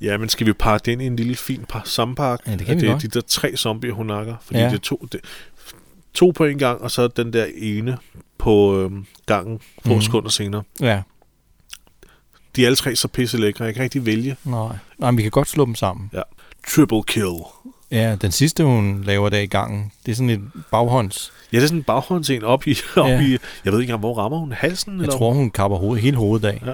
Ja, 0.00 0.18
men 0.18 0.28
skal 0.28 0.46
vi 0.46 0.52
pakke 0.52 0.90
den 0.90 1.00
i 1.00 1.06
en 1.06 1.16
lille 1.16 1.34
fin 1.36 1.64
par, 1.68 1.82
sammenpakke? 1.84 2.50
Ja, 2.50 2.56
det 2.56 2.66
kan 2.66 2.76
vi 2.76 2.80
det 2.80 2.88
er 2.88 2.92
godt. 2.92 3.02
de 3.02 3.08
der 3.08 3.20
tre 3.20 3.56
zombier, 3.56 3.92
hun 3.92 4.06
nakker. 4.06 4.36
Fordi 4.42 4.58
Ja. 4.58 4.64
det 4.64 4.74
er 4.74 4.78
to, 4.78 5.06
det, 5.12 5.20
to 6.14 6.30
på 6.30 6.44
en 6.44 6.58
gang, 6.58 6.80
og 6.80 6.90
så 6.90 7.08
den 7.08 7.32
der 7.32 7.46
ene 7.56 7.98
på 8.38 8.80
øhm, 8.80 9.06
gangen 9.26 9.60
få 9.86 9.94
mm. 9.94 10.00
sekunder 10.00 10.30
senere. 10.30 10.62
Ja, 10.80 11.02
De 12.56 12.62
er 12.62 12.66
alle 12.66 12.76
tre 12.76 12.96
så 12.96 13.08
pisse 13.08 13.38
lækre. 13.38 13.64
Jeg 13.64 13.74
kan 13.74 13.80
ikke 13.80 13.82
rigtig 13.82 14.06
vælge. 14.06 14.36
nej. 14.44 14.76
Nej, 14.98 15.10
men 15.10 15.18
vi 15.18 15.22
kan 15.22 15.30
godt 15.30 15.48
slå 15.48 15.64
dem 15.66 15.74
sammen. 15.74 16.10
Ja. 16.12 16.22
Triple 16.68 17.02
kill. 17.02 17.34
Ja, 17.90 18.16
den 18.22 18.32
sidste, 18.32 18.64
hun 18.64 19.02
laver 19.06 19.28
der 19.28 19.38
i 19.38 19.46
gangen, 19.46 19.92
det 20.06 20.12
er 20.12 20.16
sådan 20.16 20.30
et 20.30 20.40
baghånds. 20.70 21.32
Ja, 21.52 21.56
det 21.56 21.62
er 21.62 21.66
sådan 21.66 21.78
en 21.78 21.84
baghånds 21.84 22.30
en 22.30 22.44
op 22.44 22.66
i, 22.66 22.76
op 22.96 23.08
Ja. 23.08 23.20
i... 23.20 23.30
Jeg 23.64 23.72
ved 23.72 23.80
ikke 23.80 23.90
engang, 23.90 24.00
hvor 24.00 24.14
rammer 24.14 24.38
hun? 24.38 24.52
Halsen? 24.52 24.92
Jeg 24.96 25.00
eller? 25.02 25.16
tror, 25.16 25.32
hun 25.32 25.50
kapper 25.50 25.78
hovedet, 25.78 26.02
hele 26.02 26.16
hovedet 26.16 26.48
af. 26.48 26.62
Ja. 26.66 26.72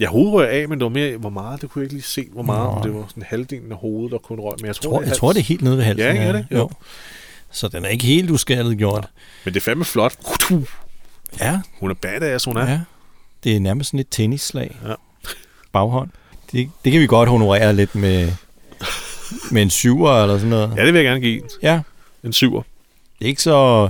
Jeg 0.00 0.08
hovedet 0.08 0.32
røg 0.34 0.48
af, 0.50 0.68
men 0.68 0.78
det 0.78 0.84
var 0.84 0.90
mere, 0.90 1.16
hvor 1.16 1.30
meget, 1.30 1.60
det 1.62 1.70
kunne 1.70 1.80
jeg 1.80 1.84
ikke 1.84 1.94
lige 1.94 2.02
se, 2.02 2.26
hvor 2.32 2.42
meget, 2.42 2.74
Nå. 2.76 2.82
det 2.82 2.94
var 2.94 3.04
sådan 3.08 3.22
halvdelen 3.26 3.72
af 3.72 3.78
hovedet, 3.78 4.12
der 4.12 4.18
kun 4.18 4.40
røg. 4.40 4.52
Men 4.58 4.60
jeg 4.60 4.66
Jeg 4.68 4.76
tror, 4.76 4.90
tror, 4.90 5.02
jeg 5.02 5.12
tror, 5.16 5.32
det 5.32 5.40
er 5.40 5.44
helt 5.44 5.62
nede 5.62 5.76
ved 5.76 5.84
halsen. 5.84 6.06
Ja, 6.06 6.12
ikke 6.12 6.24
er 6.24 6.32
det? 6.32 6.46
Jo. 6.50 6.70
Så 7.50 7.68
den 7.68 7.84
er 7.84 7.88
ikke 7.88 8.06
helt 8.06 8.30
uskaldet 8.30 8.78
gjort. 8.78 9.08
Men 9.44 9.54
det 9.54 9.60
er 9.60 9.64
fandme 9.64 9.84
flot. 9.84 10.14
Ja, 11.40 11.60
Hun 11.80 11.90
er 11.90 11.94
badass, 11.94 12.44
hun 12.44 12.56
er. 12.56 12.70
ja. 12.70 12.80
Det 13.44 13.56
er 13.56 13.60
nærmest 13.60 13.88
sådan 13.90 14.00
et 14.00 14.06
tennisslag. 14.10 14.76
Ja. 14.86 14.94
Baghånd. 15.72 16.10
Det, 16.52 16.70
det 16.84 16.92
kan 16.92 17.00
vi 17.00 17.06
godt 17.06 17.28
honorere 17.28 17.74
lidt 17.76 17.94
med, 17.94 18.32
med 19.50 19.62
en 19.62 19.70
syver 19.70 20.22
eller 20.22 20.36
sådan 20.36 20.50
noget. 20.50 20.72
Ja, 20.76 20.84
det 20.86 20.92
vil 20.94 20.98
jeg 20.98 21.04
gerne 21.04 21.20
give. 21.20 21.42
Ja, 21.62 21.80
En 22.24 22.32
syver. 22.32 22.62
det 23.18 23.24
er 23.24 23.28
ikke 23.28 23.42
så... 23.42 23.88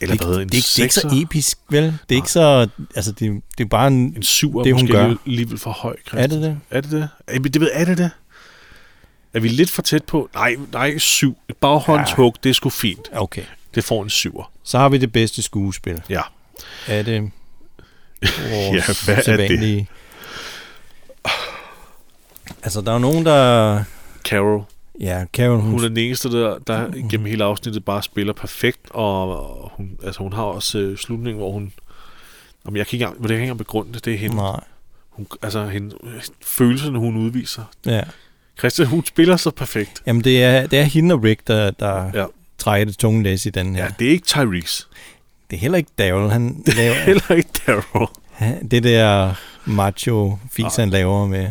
Eller 0.00 0.16
hvad 0.16 0.26
en 0.36 0.40
det, 0.40 0.52
det, 0.52 0.52
det 0.52 0.78
er 0.78 0.82
ikke 0.82 0.94
så 0.94 1.18
episk, 1.22 1.58
vel? 1.70 1.84
Det 1.84 2.14
er 2.14 2.16
ikke 2.16 2.30
så... 2.30 2.68
Altså, 2.96 3.12
det, 3.12 3.42
det 3.58 3.64
er 3.64 3.68
bare 3.68 3.86
en... 3.88 3.94
En 4.16 4.22
syver 4.22 4.62
det, 4.62 4.72
hun 4.72 4.82
måske 4.82 4.92
gør. 4.92 5.06
lige- 5.08 5.18
alligevel 5.26 5.58
for 5.58 5.70
høj, 5.70 5.96
Christian. 6.08 6.22
Er 6.22 6.26
det 6.26 6.42
det? 6.42 6.60
Er 6.70 6.80
det 6.80 6.90
det? 6.90 7.08
Er, 7.26 7.38
det 7.38 7.60
ved, 7.60 7.70
er 7.72 7.84
det 7.84 7.98
det? 7.98 8.10
Er 9.34 9.40
vi 9.40 9.48
lidt 9.48 9.70
for 9.70 9.82
tæt 9.82 10.04
på? 10.04 10.28
Nej, 10.34 10.56
nej, 10.72 10.98
syv. 10.98 11.36
Et 11.48 11.56
baghåndshug, 11.56 12.36
det 12.44 12.50
er 12.50 12.54
sgu 12.54 12.70
fint. 12.70 13.08
Okay. 13.12 13.42
Det 13.74 13.84
får 13.84 14.02
en 14.02 14.10
syver. 14.10 14.52
Så 14.62 14.78
har 14.78 14.88
vi 14.88 14.98
det 14.98 15.12
bedste 15.12 15.42
skuespil. 15.42 16.02
Ja. 16.08 16.20
Er 16.86 17.02
det 17.02 17.20
vores 18.22 18.88
Ja, 18.88 19.12
hvad 19.14 19.28
er 19.28 19.36
det? 19.36 19.86
Altså, 22.62 22.80
der 22.80 22.88
er 22.88 22.92
jo 22.92 22.98
nogen, 22.98 23.26
der... 23.26 23.84
Carol. 24.24 24.64
Ja, 25.00 25.24
Carol, 25.32 25.60
hun... 25.60 25.70
Hun 25.70 25.84
er 25.84 25.88
den 25.88 25.96
eneste, 25.96 26.32
der, 26.32 26.58
der 26.58 26.88
gennem 27.10 27.26
hele 27.26 27.44
afsnittet 27.44 27.84
bare 27.84 28.02
spiller 28.02 28.32
perfekt, 28.32 28.80
og 28.90 29.70
hun, 29.76 29.98
altså, 30.04 30.22
hun 30.22 30.32
har 30.32 30.42
også 30.42 30.78
øh, 30.78 30.96
slutningen, 30.98 31.38
hvor 31.40 31.52
hun... 31.52 31.72
Jamen, 32.66 32.76
jeg 32.76 32.86
kan 32.86 32.96
ikke 32.96 33.04
engang, 33.04 33.22
jeg 33.22 33.28
kan 33.38 33.42
ikke 33.42 33.54
begrunde 33.54 33.92
det, 33.92 34.04
det 34.04 34.14
er 34.14 34.18
hende. 34.18 34.36
Nej. 34.36 34.60
Hun, 35.10 35.26
altså, 35.42 35.66
hende, 35.66 35.94
følelserne, 36.44 36.98
hun 36.98 37.16
udviser. 37.16 37.62
Ja. 37.86 38.00
Christian, 38.58 38.88
hun 38.88 39.04
spiller 39.04 39.36
så 39.36 39.50
perfekt. 39.50 40.02
Jamen, 40.06 40.24
det 40.24 40.44
er, 40.44 40.66
det 40.66 40.78
er 40.78 40.82
hende 40.82 41.14
og 41.14 41.22
Rick, 41.24 41.46
der, 41.46 41.70
der 41.70 42.10
Ja. 42.14 42.26
trækker 42.58 42.84
det 42.84 42.98
tunge 42.98 43.22
læs 43.22 43.46
i 43.46 43.50
den 43.50 43.74
her. 43.76 43.84
Ja, 43.84 43.90
det 43.98 44.06
er 44.06 44.10
ikke 44.10 44.26
Tyrese. 44.26 44.86
Det 45.50 45.56
er 45.56 45.60
heller 45.60 45.78
ikke 45.78 45.90
Daryl. 45.98 46.30
Han 46.30 46.62
Det 46.66 46.68
er 46.72 46.76
laver, 46.76 46.94
heller 46.94 47.30
ikke 47.30 47.48
Daryl. 47.66 48.06
det 48.70 48.82
der 48.82 49.34
macho 49.66 50.38
fis, 50.52 50.76
han 50.76 50.90
laver 50.90 51.26
med 51.26 51.50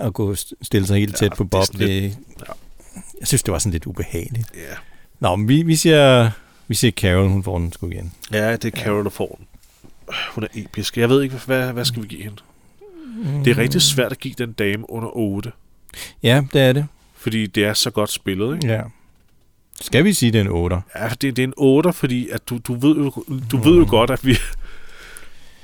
at 0.00 0.12
gå 0.12 0.32
st- 0.34 0.52
stille 0.62 0.86
sig 0.86 0.98
helt 0.98 1.16
tæt 1.16 1.32
på 1.36 1.44
Bob. 1.44 1.64
sådan 1.64 1.80
lidt- 1.80 2.16
Det, 2.38 2.46
jeg 3.20 3.28
synes, 3.28 3.42
det 3.42 3.52
var 3.52 3.58
sådan 3.58 3.72
lidt 3.72 3.86
ubehageligt. 3.86 4.46
Ja. 4.54 4.74
Nå, 5.20 5.36
men 5.36 5.48
vi, 5.48 5.62
vi 5.62 5.76
siger, 5.76 6.30
vi 6.68 6.74
siger 6.74 6.92
Carol, 6.92 7.28
hun 7.28 7.42
får 7.44 7.58
den 7.58 7.72
sgu 7.72 7.86
igen. 7.86 8.12
Ja, 8.32 8.52
det 8.56 8.64
er 8.74 8.78
Carol, 8.84 9.04
der 9.04 9.10
får 9.10 9.34
den. 9.38 9.46
Hun 10.34 10.44
er 10.44 10.48
episk. 10.54 10.96
Jeg 10.98 11.08
ved 11.08 11.22
ikke, 11.22 11.36
hvad, 11.46 11.72
hvad 11.72 11.84
skal 11.84 12.02
vi 12.02 12.08
give 12.08 12.22
hende? 12.22 12.36
Det 13.44 13.50
er 13.50 13.58
rigtig 13.58 13.82
svært 13.82 14.12
at 14.12 14.18
give 14.18 14.34
den 14.38 14.52
dame 14.52 14.90
under 14.90 15.08
8, 15.16 15.52
Ja, 16.22 16.42
det 16.52 16.60
er 16.60 16.72
det. 16.72 16.86
fordi 17.16 17.46
det 17.46 17.64
er 17.64 17.74
så 17.74 17.90
godt 17.90 18.10
spillet, 18.10 18.54
ikke? 18.54 18.66
Ja. 18.74 18.82
Skal 19.80 20.04
vi 20.04 20.12
sige, 20.12 20.32
det 20.32 20.38
er 20.38 20.42
en 20.44 20.48
8? 20.50 20.76
Ja, 20.96 21.08
det, 21.08 21.20
det 21.22 21.38
er 21.38 21.46
en 21.46 21.54
8, 21.56 21.92
fordi 21.92 22.28
at 22.28 22.48
du, 22.48 22.58
du, 22.58 22.74
ved 22.74 22.96
jo, 22.96 23.24
du 23.50 23.56
ved 23.56 23.76
jo 23.78 23.86
godt, 23.88 24.10
at 24.10 24.26
vi 24.26 24.36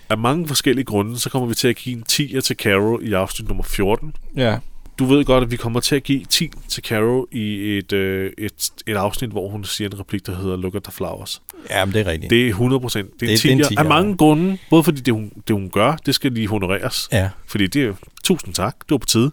af 0.08 0.18
mange 0.18 0.48
forskellige 0.48 0.84
grunde, 0.84 1.18
så 1.18 1.30
kommer 1.30 1.48
vi 1.48 1.54
til 1.54 1.68
at 1.68 1.76
give 1.76 1.96
en 1.96 2.04
10'er 2.12 2.40
til 2.40 2.56
Carol 2.56 3.00
i 3.08 3.12
afsnit 3.12 3.48
nummer 3.48 3.64
14. 3.64 4.14
Ja. 4.36 4.58
Du 4.98 5.04
ved 5.04 5.24
godt, 5.24 5.44
at 5.44 5.50
vi 5.50 5.56
kommer 5.56 5.80
til 5.80 5.96
at 5.96 6.02
give 6.02 6.24
10 6.24 6.50
til 6.68 6.82
Carol 6.84 7.26
i 7.32 7.76
et, 7.78 7.92
øh, 7.92 8.32
et, 8.38 8.70
et 8.86 8.94
afsnit, 8.96 9.30
hvor 9.30 9.48
hun 9.48 9.64
siger 9.64 9.88
en 9.88 10.00
replik, 10.00 10.26
der 10.26 10.36
hedder 10.36 10.56
Look 10.56 10.74
at 10.74 10.82
the 10.82 10.92
flowers. 10.92 11.42
Ja, 11.70 11.84
men 11.84 11.94
det 11.94 12.00
er 12.00 12.10
rigtigt. 12.10 12.30
Det 12.30 12.44
er 12.44 12.48
100 12.48 12.80
procent. 12.80 13.10
Det 13.20 13.22
er 13.32 13.36
Det- 13.36 13.44
en 13.52 13.58
det 13.58 13.64
er 13.64 13.68
en 13.68 13.74
10'er 13.74 13.78
af 13.80 13.84
10'er. 13.84 13.88
mange 13.88 14.16
grunde. 14.16 14.58
Både 14.70 14.84
fordi 14.84 15.00
det 15.00 15.14
hun, 15.14 15.32
det, 15.48 15.54
hun 15.56 15.70
gør, 15.70 15.96
det 16.06 16.14
skal 16.14 16.32
lige 16.32 16.48
honoreres. 16.48 17.08
Ja. 17.12 17.30
Fordi 17.46 17.66
det 17.66 17.84
er 17.84 17.92
tusind 18.24 18.54
tak, 18.54 18.76
det 18.78 18.90
var 18.90 18.98
på 18.98 19.06
tide. 19.06 19.30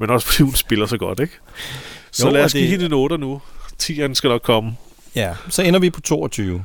Men 0.00 0.10
også 0.10 0.26
fordi 0.26 0.42
hun 0.42 0.54
spiller 0.54 0.86
så 0.86 0.96
godt, 0.98 1.20
ikke? 1.20 1.32
Så 2.10 2.26
Jo, 2.26 2.32
lad 2.32 2.44
os 2.44 2.52
give 2.52 2.62
det- 2.62 2.70
hende 2.70 2.86
en 2.86 2.92
8 2.92 3.18
nu. 3.18 3.40
10'eren 3.82 4.14
skal 4.14 4.28
nok 4.28 4.42
komme. 4.42 4.72
Ja, 5.14 5.34
så 5.48 5.62
ender 5.62 5.80
vi 5.80 5.90
på 5.90 6.00
22. 6.00 6.64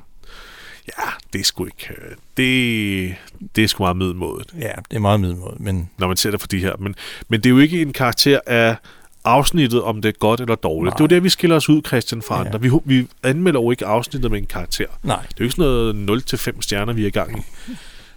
Ja, 0.87 1.03
det 1.33 1.39
er 1.41 1.43
sgu 1.43 1.65
ikke... 1.65 1.87
øh, 1.89 2.15
Det, 2.37 3.15
det 3.55 3.63
er 3.63 3.67
sgu 3.67 3.83
meget 3.83 3.97
middelmådet, 3.97 4.47
Ja, 4.59 4.71
det 4.89 4.95
er 4.95 4.99
meget 4.99 5.19
middelmåde, 5.19 5.55
men 5.59 5.89
når 5.97 6.07
man 6.07 6.17
ser 6.17 6.31
det 6.31 6.39
for 6.41 6.47
de 6.47 6.59
her. 6.59 6.73
Men, 6.79 6.95
men 7.29 7.39
det 7.39 7.45
er 7.45 7.49
jo 7.53 7.59
ikke 7.59 7.81
en 7.81 7.93
karakter 7.93 8.39
af 8.45 8.75
afsnittet, 9.23 9.81
om 9.81 10.01
det 10.01 10.09
er 10.09 10.13
godt 10.19 10.39
eller 10.41 10.55
dårligt. 10.55 10.91
Nej. 10.91 10.97
Det 11.07 11.13
er 11.13 11.15
jo 11.15 11.19
der, 11.19 11.23
vi 11.23 11.29
skiller 11.29 11.55
os 11.55 11.69
ud, 11.69 11.81
Christian, 11.87 12.21
fra 12.21 12.39
Ja. 12.41 12.45
andre. 12.45 12.61
Vi, 12.61 12.71
vi 12.85 13.07
anmelder 13.23 13.59
jo 13.61 13.71
ikke 13.71 13.85
afsnittet 13.85 14.31
med 14.31 14.39
en 14.39 14.45
karakter. 14.45 14.85
nej. 15.03 15.21
Det 15.21 15.29
er 15.29 15.35
jo 15.39 15.43
ikke 15.45 15.55
sådan 15.55 15.95
noget 16.05 16.33
0-5 16.33 16.61
stjerner, 16.61 16.93
vi 16.93 17.03
er 17.03 17.07
i 17.07 17.09
gang 17.09 17.39
i. 17.39 17.41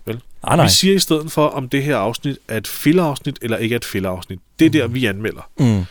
Vel? 0.07 0.21
Nej, 0.47 0.57
nej. 0.57 0.65
Vi 0.65 0.71
siger 0.71 0.95
i 0.95 0.99
stedet 0.99 1.33
for, 1.33 1.47
om 1.47 1.69
det 1.69 1.83
her 1.83 1.97
afsnit 1.97 2.39
er 2.49 2.57
et 2.57 2.67
fillerafsnit, 2.67 3.39
eller 3.43 3.57
ikke 3.57 3.73
er 3.73 3.77
et 3.79 3.85
fillerafsnit. 3.85 4.39
Det 4.59 4.67
er 4.67 4.71
der, 4.71 4.87
vi 4.87 5.05
anmelder. 5.07 5.51
Mm. 5.59 5.85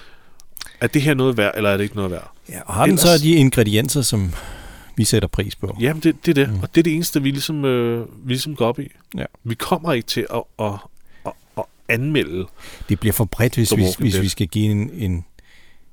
Er 0.81 0.87
det 0.87 1.01
her 1.01 1.13
noget 1.13 1.37
værd, 1.37 1.53
eller 1.57 1.69
er 1.69 1.77
det 1.77 1.83
ikke 1.83 1.95
noget 1.95 2.11
værd? 2.11 2.31
Ja, 2.49 2.59
og 2.65 2.73
har 2.73 2.85
den 2.85 2.97
så 2.97 3.07
de 3.23 3.31
ingredienser, 3.31 4.01
som 4.01 4.33
vi 4.99 5.03
sætter 5.03 5.27
pris 5.27 5.55
på? 5.55 5.77
Jamen, 5.79 6.03
det, 6.03 6.25
det 6.25 6.37
er 6.37 6.45
det. 6.45 6.53
Mm. 6.53 6.59
Og 6.59 6.75
det 6.75 6.81
er 6.81 6.83
det 6.83 6.93
eneste, 6.93 7.23
vi 7.23 7.31
ligesom, 7.31 7.65
øh, 7.65 8.07
vi 8.23 8.33
ligesom 8.33 8.55
går 8.55 8.67
op 8.67 8.79
i. 8.79 8.87
Ja. 9.17 9.25
Vi 9.43 9.55
kommer 9.55 9.93
ikke 9.93 10.07
til 10.07 10.27
at, 10.33 10.43
at, 10.59 10.73
at, 11.25 11.31
at 11.57 11.63
anmelde. 11.89 12.47
Det 12.89 12.99
bliver 12.99 13.13
for 13.13 13.25
bredt, 13.25 13.55
hvis, 13.55 13.77
vi, 13.77 13.85
hvis 13.99 14.21
vi 14.21 14.29
skal 14.29 14.47
give 14.47 14.71
en, 14.71 14.89
en 14.93 15.25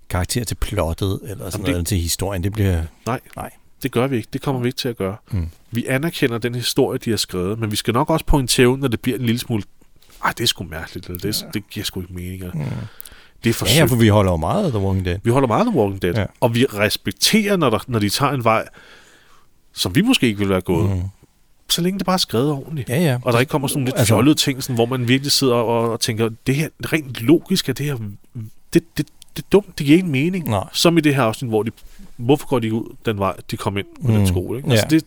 karakter 0.08 0.44
til 0.44 0.54
plottet, 0.54 1.20
eller 1.22 1.36
sådan 1.36 1.52
Jamen, 1.52 1.62
noget, 1.62 1.68
eller 1.68 1.84
til 1.84 1.98
historien. 1.98 2.42
Det 2.42 2.52
bliver... 2.52 2.82
Nej, 3.06 3.20
Nej. 3.36 3.50
det 3.82 3.92
gør 3.92 4.06
vi 4.06 4.16
ikke. 4.16 4.28
Det 4.32 4.42
kommer 4.42 4.60
vi 4.60 4.68
ikke 4.68 4.78
til 4.78 4.88
at 4.88 4.96
gøre. 4.96 5.16
Mm. 5.30 5.48
Vi 5.70 5.86
anerkender 5.86 6.38
den 6.38 6.54
historie, 6.54 6.98
de 6.98 7.10
har 7.10 7.16
skrevet, 7.16 7.58
men 7.58 7.70
vi 7.70 7.76
skal 7.76 7.94
nok 7.94 8.10
også 8.10 8.26
pointere, 8.26 8.78
når 8.78 8.88
det 8.88 9.00
bliver 9.00 9.18
en 9.18 9.26
lille 9.26 9.38
smule... 9.38 9.62
Ej, 10.24 10.32
det 10.38 10.44
er 10.44 10.48
sgu 10.48 10.64
mærkeligt. 10.64 11.06
Eller 11.06 11.20
det, 11.20 11.42
ja. 11.42 11.46
det 11.54 11.70
giver 11.70 11.84
sgu 11.84 12.00
ikke 12.00 12.14
mening. 12.14 12.44
Mm. 12.54 12.62
Det 13.44 13.50
er 13.50 13.54
for 13.54 13.66
Ja, 13.76 13.84
for 13.84 13.96
vi 13.96 14.08
holder 14.08 14.30
jo 14.32 14.36
meget 14.36 14.64
af 14.64 14.70
The 14.70 14.80
Walking 14.80 15.04
Dead. 15.04 15.18
Vi 15.22 15.30
holder 15.30 15.48
meget 15.48 15.66
af 15.66 15.72
The 15.72 15.80
Walking 15.80 16.02
Dead, 16.02 16.14
Ja. 16.14 16.24
og 16.40 16.54
vi 16.54 16.64
respekterer, 16.64 17.56
når, 17.56 17.70
der, 17.70 17.78
når 17.86 17.98
de 17.98 18.08
tager 18.08 18.32
en 18.32 18.44
vej, 18.44 18.64
som 19.72 19.94
vi 19.94 20.00
måske 20.02 20.26
ikke 20.26 20.38
ville 20.38 20.50
være 20.52 20.60
gået. 20.60 20.90
Mm. 20.90 21.02
Så 21.68 21.82
længe 21.82 21.98
det 21.98 22.06
bare 22.06 22.14
er 22.14 22.18
skrevet 22.18 22.50
ordentligt. 22.50 22.88
Ja, 22.88 23.00
ja. 23.02 23.18
Og 23.22 23.32
der 23.32 23.40
ikke 23.40 23.50
kommer 23.50 23.68
sådan 23.68 23.78
nogle 23.78 23.86
lidt 23.86 23.98
Altså- 23.98 24.14
fjollede 24.14 24.34
ting, 24.34 24.62
sådan, 24.62 24.74
hvor 24.74 24.86
man 24.86 25.08
virkelig 25.08 25.32
sidder 25.32 25.54
og, 25.54 25.90
og 25.92 26.00
tænker, 26.00 26.28
det 26.46 26.54
her 26.54 26.68
rent 26.92 27.20
logisk 27.20 27.68
er 27.68 27.72
det 27.72 27.86
her, 27.86 27.96
det, 28.74 28.82
det, 28.98 29.06
det 29.36 29.42
er 29.42 29.46
dumt, 29.52 29.78
det 29.78 29.86
giver 29.86 29.96
ikke 29.96 30.08
mening. 30.08 30.48
Nej. 30.50 30.64
Som 30.72 30.98
i 30.98 31.00
det 31.00 31.14
her 31.14 31.22
afsnit, 31.22 31.50
hvor 31.50 31.62
de, 31.62 31.70
hvorfor 32.16 32.46
går 32.46 32.58
de 32.58 32.72
ud 32.72 32.94
den 33.06 33.18
vej, 33.18 33.34
de 33.50 33.56
kom 33.56 33.76
ind 33.78 33.86
på 34.04 34.08
mm. 34.12 34.14
den 34.18 34.26
skole. 34.26 34.58
Ikke? 34.58 34.70
Altså, 34.70 34.86
Ja. 34.90 34.96
det, 34.96 35.04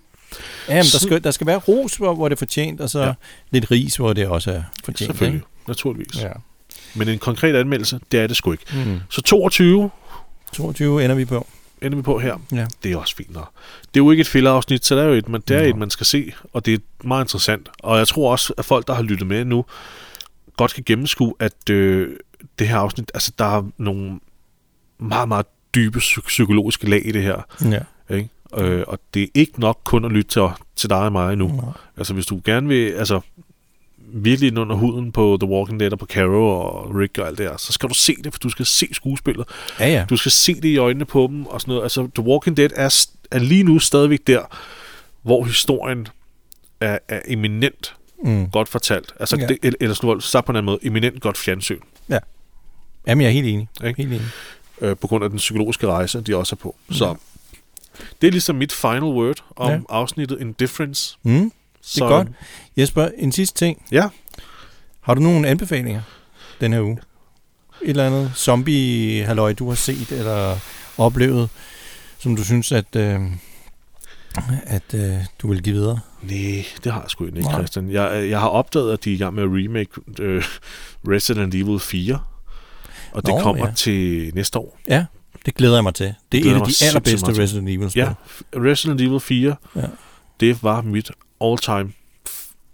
Ja, 0.70 0.74
men 0.74 0.84
der 0.84 1.00
skal, 1.00 1.24
der 1.24 1.32
skal 1.32 1.48
være 1.48 1.58
ros, 1.58 1.96
hvor, 1.96 2.16
hvor 2.16 2.30
det 2.30 2.36
er 2.36 2.38
fortjent, 2.40 2.82
og 2.82 2.90
så. 2.90 3.00
Ja. 3.04 3.14
lidt 3.52 3.72
ris, 3.72 3.96
hvor 3.96 4.14
det 4.14 4.28
også 4.28 4.52
er 4.52 4.62
fortjent. 4.86 5.00
selvfølgelig, 5.00 5.36
Ikke? 5.38 5.48
naturligvis. 5.68 6.22
Ja. 6.22 6.30
Men 6.95 7.07
en 7.07 7.20
konkret 7.20 7.56
anmeldelse, 7.56 7.99
det 8.11 8.20
er 8.20 8.28
det 8.28 8.36
sgu 8.38 8.52
ikke. 8.52 8.66
Mm. 8.86 8.99
Så 9.10 9.22
22 9.22 9.90
22 10.53 11.03
ender 11.03 11.16
vi 11.16 11.26
på. 11.26 11.48
ender 11.82 11.95
vi 11.95 12.02
på 12.02 12.20
her. 12.20 12.38
Ja. 12.52 12.68
Det 12.84 12.91
er 12.91 12.98
også 12.98 13.16
fint 13.16 13.34
nok. 13.34 13.49
Det 13.82 13.99
er 13.99 14.03
jo 14.03 14.11
ikke 14.11 14.22
et 14.22 14.28
fillerafsnit, 14.28 14.86
så 14.86 14.95
det 14.95 15.03
er 15.03 15.07
jo 15.07 15.14
et, 15.14 15.30
man, 15.30 15.41
det 15.48 15.57
er 15.57 15.61
Nå. 15.61 15.68
et, 15.70 15.76
man 15.78 15.90
skal 15.90 16.06
se, 16.06 16.34
og 16.53 16.66
det 16.66 16.74
er 16.74 17.07
meget 17.07 17.24
interessant. 17.24 17.70
Og 17.80 17.98
jeg 17.98 18.07
tror 18.07 18.32
også, 18.32 18.53
at 18.57 18.66
folk, 18.66 18.88
der 18.88 18.94
har 18.94 19.03
lyttet 19.03 19.28
med 19.28 19.45
nu, 19.45 19.66
godt 20.57 20.74
kan 20.74 20.84
gennemskue, 20.86 21.34
at 21.40 21.70
øh, 21.70 22.10
det 22.60 22.68
her 22.68 22.78
afsnit, 22.78 23.11
altså 23.14 23.32
der 23.40 23.57
er 23.57 23.64
nogle 23.78 24.20
meget, 24.99 25.28
meget 25.28 25.45
dybe 25.76 25.99
psy- 25.99 26.22
psykologiske 26.28 26.90
lag 26.90 27.02
i 27.06 27.11
det 27.11 27.24
her. 27.24 27.41
Ja. 27.72 28.16
Ikke? 28.16 28.30
Øh, 28.57 28.84
og 28.88 28.99
det 29.14 29.24
er 29.24 29.28
ikke 29.34 29.60
nok 29.60 29.80
kun 29.84 30.06
at 30.06 30.11
lytte 30.11 30.32
til, 30.32 30.41
til 30.76 30.90
dig 30.90 30.98
og 30.98 31.11
mig 31.11 31.36
nu. 31.36 31.48
Nej. 31.48 31.66
Altså 31.98 32.14
hvis 32.14 32.26
du 32.26 32.41
gerne 32.45 32.68
vil, 32.68 32.91
altså 32.91 33.22
virkelig 34.14 34.48
ind 34.48 34.60
under 34.60 34.76
huden 34.76 35.11
på 35.11 35.38
The 35.41 35.49
Walking 35.49 35.80
Dead 35.80 35.91
og 35.91 35.99
på 35.99 36.06
Carol 36.06 36.65
og 36.65 36.95
Rick 36.95 37.18
og 37.18 37.27
alt 37.27 37.38
det 37.38 37.49
her, 37.49 37.57
så 37.57 37.73
skal 37.73 37.90
du 37.90 37.94
se 37.94 38.15
det, 38.23 38.34
for 38.34 38.40
du 38.40 38.49
skal 38.49 38.65
se 38.65 38.88
skuespillet. 38.91 39.48
Ja, 39.80 39.88
ja. 39.88 40.06
Du 40.10 40.18
skal 40.18 40.31
se 40.31 40.53
det 40.56 40.65
i 40.69 40.77
øjnene 40.77 41.06
på 41.06 41.27
dem 41.31 41.45
og 41.45 41.61
sådan 41.61 41.72
noget. 41.72 41.84
Altså, 41.84 42.10
The 42.15 42.23
Walking 42.23 42.57
Dead 42.57 42.69
er, 42.76 43.06
er 43.31 43.40
lige 43.40 43.64
nu 43.64 43.80
stadigvæk 43.80 44.19
der, 44.27 44.41
hvor 45.22 45.44
historien 45.44 46.07
er, 46.81 46.98
er 47.07 47.22
eminent 47.27 47.95
Mm. 48.23 48.49
godt 48.49 48.69
fortalt. 48.69 49.14
Altså, 49.19 49.36
Ja. 49.36 49.41
ja. 49.41 49.48
det, 49.48 49.57
eller, 49.64 49.77
eller 49.81 49.95
sådan, 49.95 50.22
sagt 50.22 50.45
på 50.45 50.52
en 50.52 50.56
anden 50.56 50.65
måde, 50.65 50.80
eminent 50.81 51.22
godt 51.22 51.38
fjernsyn. 51.38 51.80
Ja. 52.10 52.19
Jamen, 53.07 53.22
jeg 53.22 53.27
er 53.27 53.34
helt 53.34 53.48
enig. 53.48 53.68
Ikke? 53.88 53.98
Helt 54.03 54.14
enig. 54.14 54.27
Øh, 54.81 54.95
på 54.98 55.07
grund 55.07 55.23
af 55.23 55.30
den 55.30 55.38
psykologiske 55.38 55.88
rejse, 55.88 56.22
de 56.22 56.36
også 56.38 56.56
er 56.56 56.57
på. 56.57 56.76
Så 56.91 57.15
det 58.22 58.27
er 58.27 58.31
ligesom 58.31 58.56
mit 58.56 58.72
final 58.72 59.03
word 59.03 59.44
om 59.56 59.68
Ja. 59.69 59.73
ja. 59.76 59.80
afsnittet 59.90 60.38
Indifference. 60.41 61.18
Mm. 61.23 61.52
Det 61.95 62.02
er 62.02 62.06
Så- 62.06 62.07
godt. 62.07 62.28
Jesper, 62.78 63.10
en 63.18 63.32
sidste 63.32 63.60
ting. 63.60 63.84
Ja. 63.91 64.10
Har 65.02 65.14
du 65.14 65.22
nogle 65.22 65.48
anbefalinger 65.48 66.02
den 66.61 66.74
her 66.74 66.82
uge? 66.82 66.98
Et 67.82 67.90
eller 67.90 68.06
andet 68.07 68.32
zombie-halløj, 68.36 69.53
du 69.53 69.68
har 69.68 69.76
set 69.76 70.11
eller 70.11 70.57
oplevet, 70.98 71.49
som 72.20 72.36
du 72.36 72.44
synes, 72.44 72.72
at, 72.72 72.95
øh, 72.95 73.20
at 74.64 74.94
øh, 74.94 75.18
du 75.41 75.48
vil 75.49 75.64
give 75.64 75.76
videre? 75.76 75.99
Nej, 76.22 76.66
det 76.84 76.91
har 76.91 77.02
jeg 77.02 77.10
sgu 77.10 77.26
ikke, 77.26 77.40
Nej. 77.41 77.53
Christian. 77.53 77.91
Jeg, 77.91 78.30
jeg 78.30 78.40
har 78.40 78.48
opdaget, 78.48 78.94
at 78.94 79.03
de 79.06 79.11
er 79.11 79.16
i 79.16 79.18
gang 79.18 79.36
med 79.36 79.44
at 79.44 79.49
remake 79.52 79.90
øh, 80.20 80.44
Resident 81.07 81.56
Evil 81.56 81.80
4. 81.80 82.20
Og 83.11 83.26
det 83.26 83.34
Nå, 83.36 83.40
kommer 83.41 83.68
ja. 83.68 83.74
til 83.74 84.32
næste 84.36 84.60
år. 84.60 84.80
Ja, 84.88 85.06
det 85.45 85.56
glæder 85.56 85.76
jeg 85.76 85.84
mig 85.84 85.94
til. 85.95 86.14
Det 86.32 86.48
er 86.48 86.52
et 86.52 86.61
af 86.61 86.68
de 86.68 86.86
allerbedste. 86.86 87.41
Resident 87.41 87.70
Evil-spil. 87.70 87.99
Ja, 88.02 88.14
Resident 88.56 89.02
Evil 89.02 89.20
4, 89.20 89.56
Ja. 89.76 89.82
det 90.40 90.64
var 90.64 90.82
mit 90.82 91.11
all-time 91.41 91.91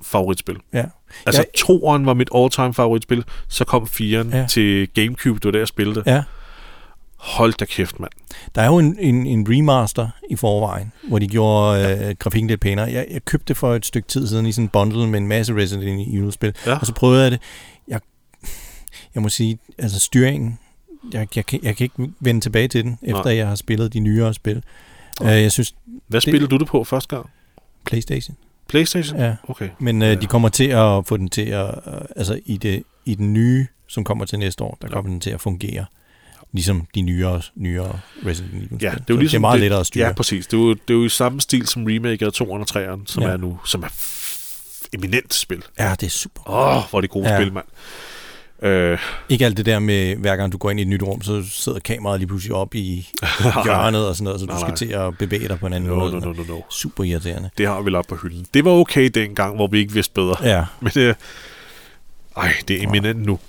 favoritspil. 0.04 0.56
Ja. 0.74 0.86
Altså, 1.26 1.42
ja. 1.42 1.46
toeren 1.58 2.06
var 2.06 2.14
mit 2.14 2.30
all-time 2.36 2.74
favoritspil, 2.74 3.24
så 3.48 3.66
kom 3.66 3.84
4'eren 3.84 4.04
Ja. 4.04 4.22
ja. 4.38 4.46
til 4.48 4.88
Gamecube, 4.94 5.36
det 5.40 5.46
var 5.46 5.52
der, 5.52 5.60
jeg 5.60 5.68
spillede. 5.68 6.04
Ja. 6.06 6.24
Hold 7.18 7.54
da 7.54 7.66
kæft, 7.66 8.00
mand. 8.00 8.12
Der 8.56 8.62
er 8.62 8.66
jo 8.66 8.80
en, 8.80 8.98
en, 9.00 9.26
en 9.28 9.46
remaster 9.50 10.10
i 10.30 10.36
forvejen, 10.36 10.92
hvor 11.08 11.20
de 11.20 11.28
gjorde 11.28 11.98
øh, 12.10 12.16
grafikken 12.20 12.48
lidt 12.48 12.62
pænere. 12.62 12.92
Jeg, 12.92 13.08
jeg 13.12 13.26
købte 13.26 13.46
det 13.48 13.58
for 13.58 13.74
et 13.76 13.86
stykke 13.86 14.08
tid 14.08 14.28
siden 14.28 14.46
i 14.46 14.52
sådan 14.52 14.66
en 14.66 14.70
bundle 14.70 15.08
med 15.08 15.20
en 15.20 15.28
masse 15.28 15.56
Resident 15.56 16.08
Evil-spil, 16.14 16.54
Ja. 16.66 16.78
og 16.78 16.86
så 16.86 16.94
prøvede 16.94 17.24
jeg 17.24 17.32
det. 17.32 17.42
Jeg, 17.88 18.00
jeg 19.16 19.24
må 19.24 19.30
sige, 19.30 19.60
altså 19.78 20.00
styringen, 20.00 20.60
jeg, 21.14 21.28
jeg, 21.36 21.46
kan, 21.46 21.60
jeg 21.64 21.78
kan 21.78 21.84
ikke 21.84 22.12
vende 22.20 22.42
tilbage 22.42 22.68
til 22.68 22.84
den, 22.84 23.00
efter 23.04 23.24
Nej. 23.24 23.36
jeg 23.36 23.48
har 23.48 23.56
spillet 23.56 23.94
de 23.94 24.00
nyere 24.00 24.34
spil. 24.34 24.64
Øh, 25.24 25.28
jeg 25.28 25.52
synes... 25.52 25.76
Hvad 26.08 26.22
spillede 26.22 26.48
du 26.48 26.58
det 26.58 26.68
på 26.68 26.84
første 26.84 27.16
gang? 27.16 27.30
Playstation. 27.86 28.38
Playstation? 28.68 29.20
Ja. 29.20 29.36
Okay. 29.48 29.70
Men 29.80 30.02
øh, 30.02 30.22
de 30.22 30.26
kommer 30.28 30.50
til 30.50 30.68
at 30.68 31.08
få 31.08 31.18
den 31.18 31.30
til 31.30 31.42
at... 31.42 31.68
Øh, 31.88 31.94
altså 32.16 32.40
i, 32.46 32.58
det, 32.58 32.84
i 33.06 33.16
den 33.16 33.34
nye, 33.34 33.68
som 33.88 34.04
kommer 34.04 34.26
til 34.26 34.40
næste 34.40 34.64
år, 34.64 34.78
der 34.82 34.88
kommer 34.88 35.12
den 35.12 35.20
til 35.20 35.30
at 35.30 35.42
fungere. 35.42 35.86
Ligesom 36.54 36.88
de 36.96 37.02
nyere, 37.02 37.42
nyere 37.56 38.00
Resident 38.26 38.54
Evil. 38.56 38.78
Ja, 38.82 38.90
det 38.92 39.00
er 39.00 39.04
jo 39.10 39.18
ligesom 39.18 39.30
det 39.30 39.36
er 39.36 39.40
meget 39.40 39.60
lettere 39.60 39.80
at 39.80 39.88
styre. 39.88 40.08
Ja, 40.08 40.14
præcis. 40.14 40.48
Det 40.48 40.58
er, 40.58 40.62
jo, 40.62 40.70
det 40.74 40.90
er 40.90 40.94
jo 40.94 41.06
i 41.06 41.10
samme 41.10 41.42
stil 41.42 41.68
som 41.68 41.84
remake 41.86 42.26
af 42.26 42.30
2'eren 42.42 42.52
og 42.52 42.66
3'eren, 42.94 43.02
som 43.06 43.24
Ja. 43.24 43.30
er 43.30 43.38
nu, 43.38 43.60
som 43.66 43.84
er 43.84 43.88
eminent 44.94 45.34
spil. 45.34 45.64
Ja, 45.80 45.96
det 46.00 46.06
er 46.06 46.10
super. 46.10 46.50
Åh, 46.50 46.78
oh, 46.78 46.84
hvor 46.90 47.00
er 47.00 47.02
det 47.02 47.10
gode 47.10 47.28
Ja. 47.28 47.34
ja. 47.34 47.42
spil, 47.42 47.54
mand. 47.54 47.66
Øh, 48.62 49.00
Ikke 49.30 49.46
alt 49.46 49.58
det 49.58 49.66
der 49.66 49.80
med, 49.80 50.16
hver 50.16 50.36
gang 50.36 50.52
du 50.52 50.58
går 50.58 50.70
ind 50.72 50.80
i 50.80 50.84
et 50.84 50.88
nyt 50.88 51.04
rum, 51.04 51.22
så 51.22 51.44
sidder 51.50 51.80
kameraet 51.80 52.20
lige 52.20 52.28
pludselig 52.28 52.56
op 52.56 52.76
i 52.76 53.10
hjørnet 53.66 54.08
og 54.08 54.16
sådan 54.16 54.24
noget, 54.24 54.40
så 54.40 54.46
du 54.46 54.52
Nej, 54.52 54.62
skal 54.62 54.76
til 54.76 54.94
at 54.94 55.18
bevæge 55.18 55.48
dig 55.48 55.60
på 55.60 55.68
en 55.68 55.74
anden 55.74 55.90
No, 55.90 55.96
måde. 55.96 56.12
no, 56.14 56.20
no, 56.20 56.34
no, 56.34 56.44
no. 56.48 56.62
Super 56.70 57.04
irriterende. 57.04 57.50
det 57.58 57.68
har 57.68 57.82
vi 57.82 57.90
lagt 57.90 58.08
på 58.08 58.16
hylden. 58.16 58.46
Det 58.54 58.66
var 58.66 58.72
okay 58.72 59.10
dengang, 59.10 59.56
hvor 59.56 59.68
vi 59.68 59.80
ikke 59.80 59.94
vidste 59.94 60.14
bedre. 60.14 60.36
Ja. 60.44 60.66
Men 60.82 60.92
det, 60.94 61.16
ej, 62.38 62.54
det 62.68 62.84
er 62.84 62.88
eminent 62.88 63.26
nu. 63.26 63.40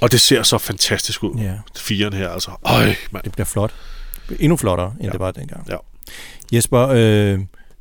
Og 0.00 0.12
det 0.12 0.20
ser 0.20 0.42
så 0.42 0.58
fantastisk 0.58 1.22
ud. 1.22 1.40
Ja. 1.40 1.52
Firen 1.76 2.12
her, 2.12 2.28
altså. 2.28 2.50
Øj, 2.64 2.94
mand. 3.10 3.24
Det 3.24 3.32
bliver 3.32 3.46
flot. 3.46 3.74
Endnu 4.40 4.56
flottere, 4.56 4.92
end 4.96 5.04
Ja. 5.04 5.10
det 5.10 5.20
var 5.20 5.30
dengang. 5.30 5.66
Ja. 5.70 5.76
Jesper, 6.52 6.88
øh, 6.88 7.40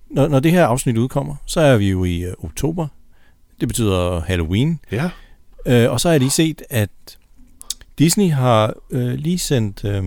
når, 0.09 0.27
når 0.27 0.39
det 0.39 0.51
her 0.51 0.65
afsnit 0.65 0.97
udkommer, 0.97 1.35
så 1.45 1.59
er 1.61 1.77
vi 1.77 1.89
jo 1.89 2.03
i 2.03 2.19
øh, 2.19 2.33
oktober. 2.43 2.87
Det 3.59 3.67
betyder 3.67 4.19
Halloween. 4.21 4.79
Ja. 4.91 5.09
Øh, 5.65 5.91
og 5.91 5.99
så 6.01 6.07
har 6.07 6.13
jeg 6.13 6.19
lige 6.19 6.29
set, 6.31 6.61
at 6.69 6.89
Disney 7.99 8.31
har 8.31 8.73
øh, 8.91 9.13
lige 9.13 9.39
sendt 9.39 9.85
øh, 9.85 10.03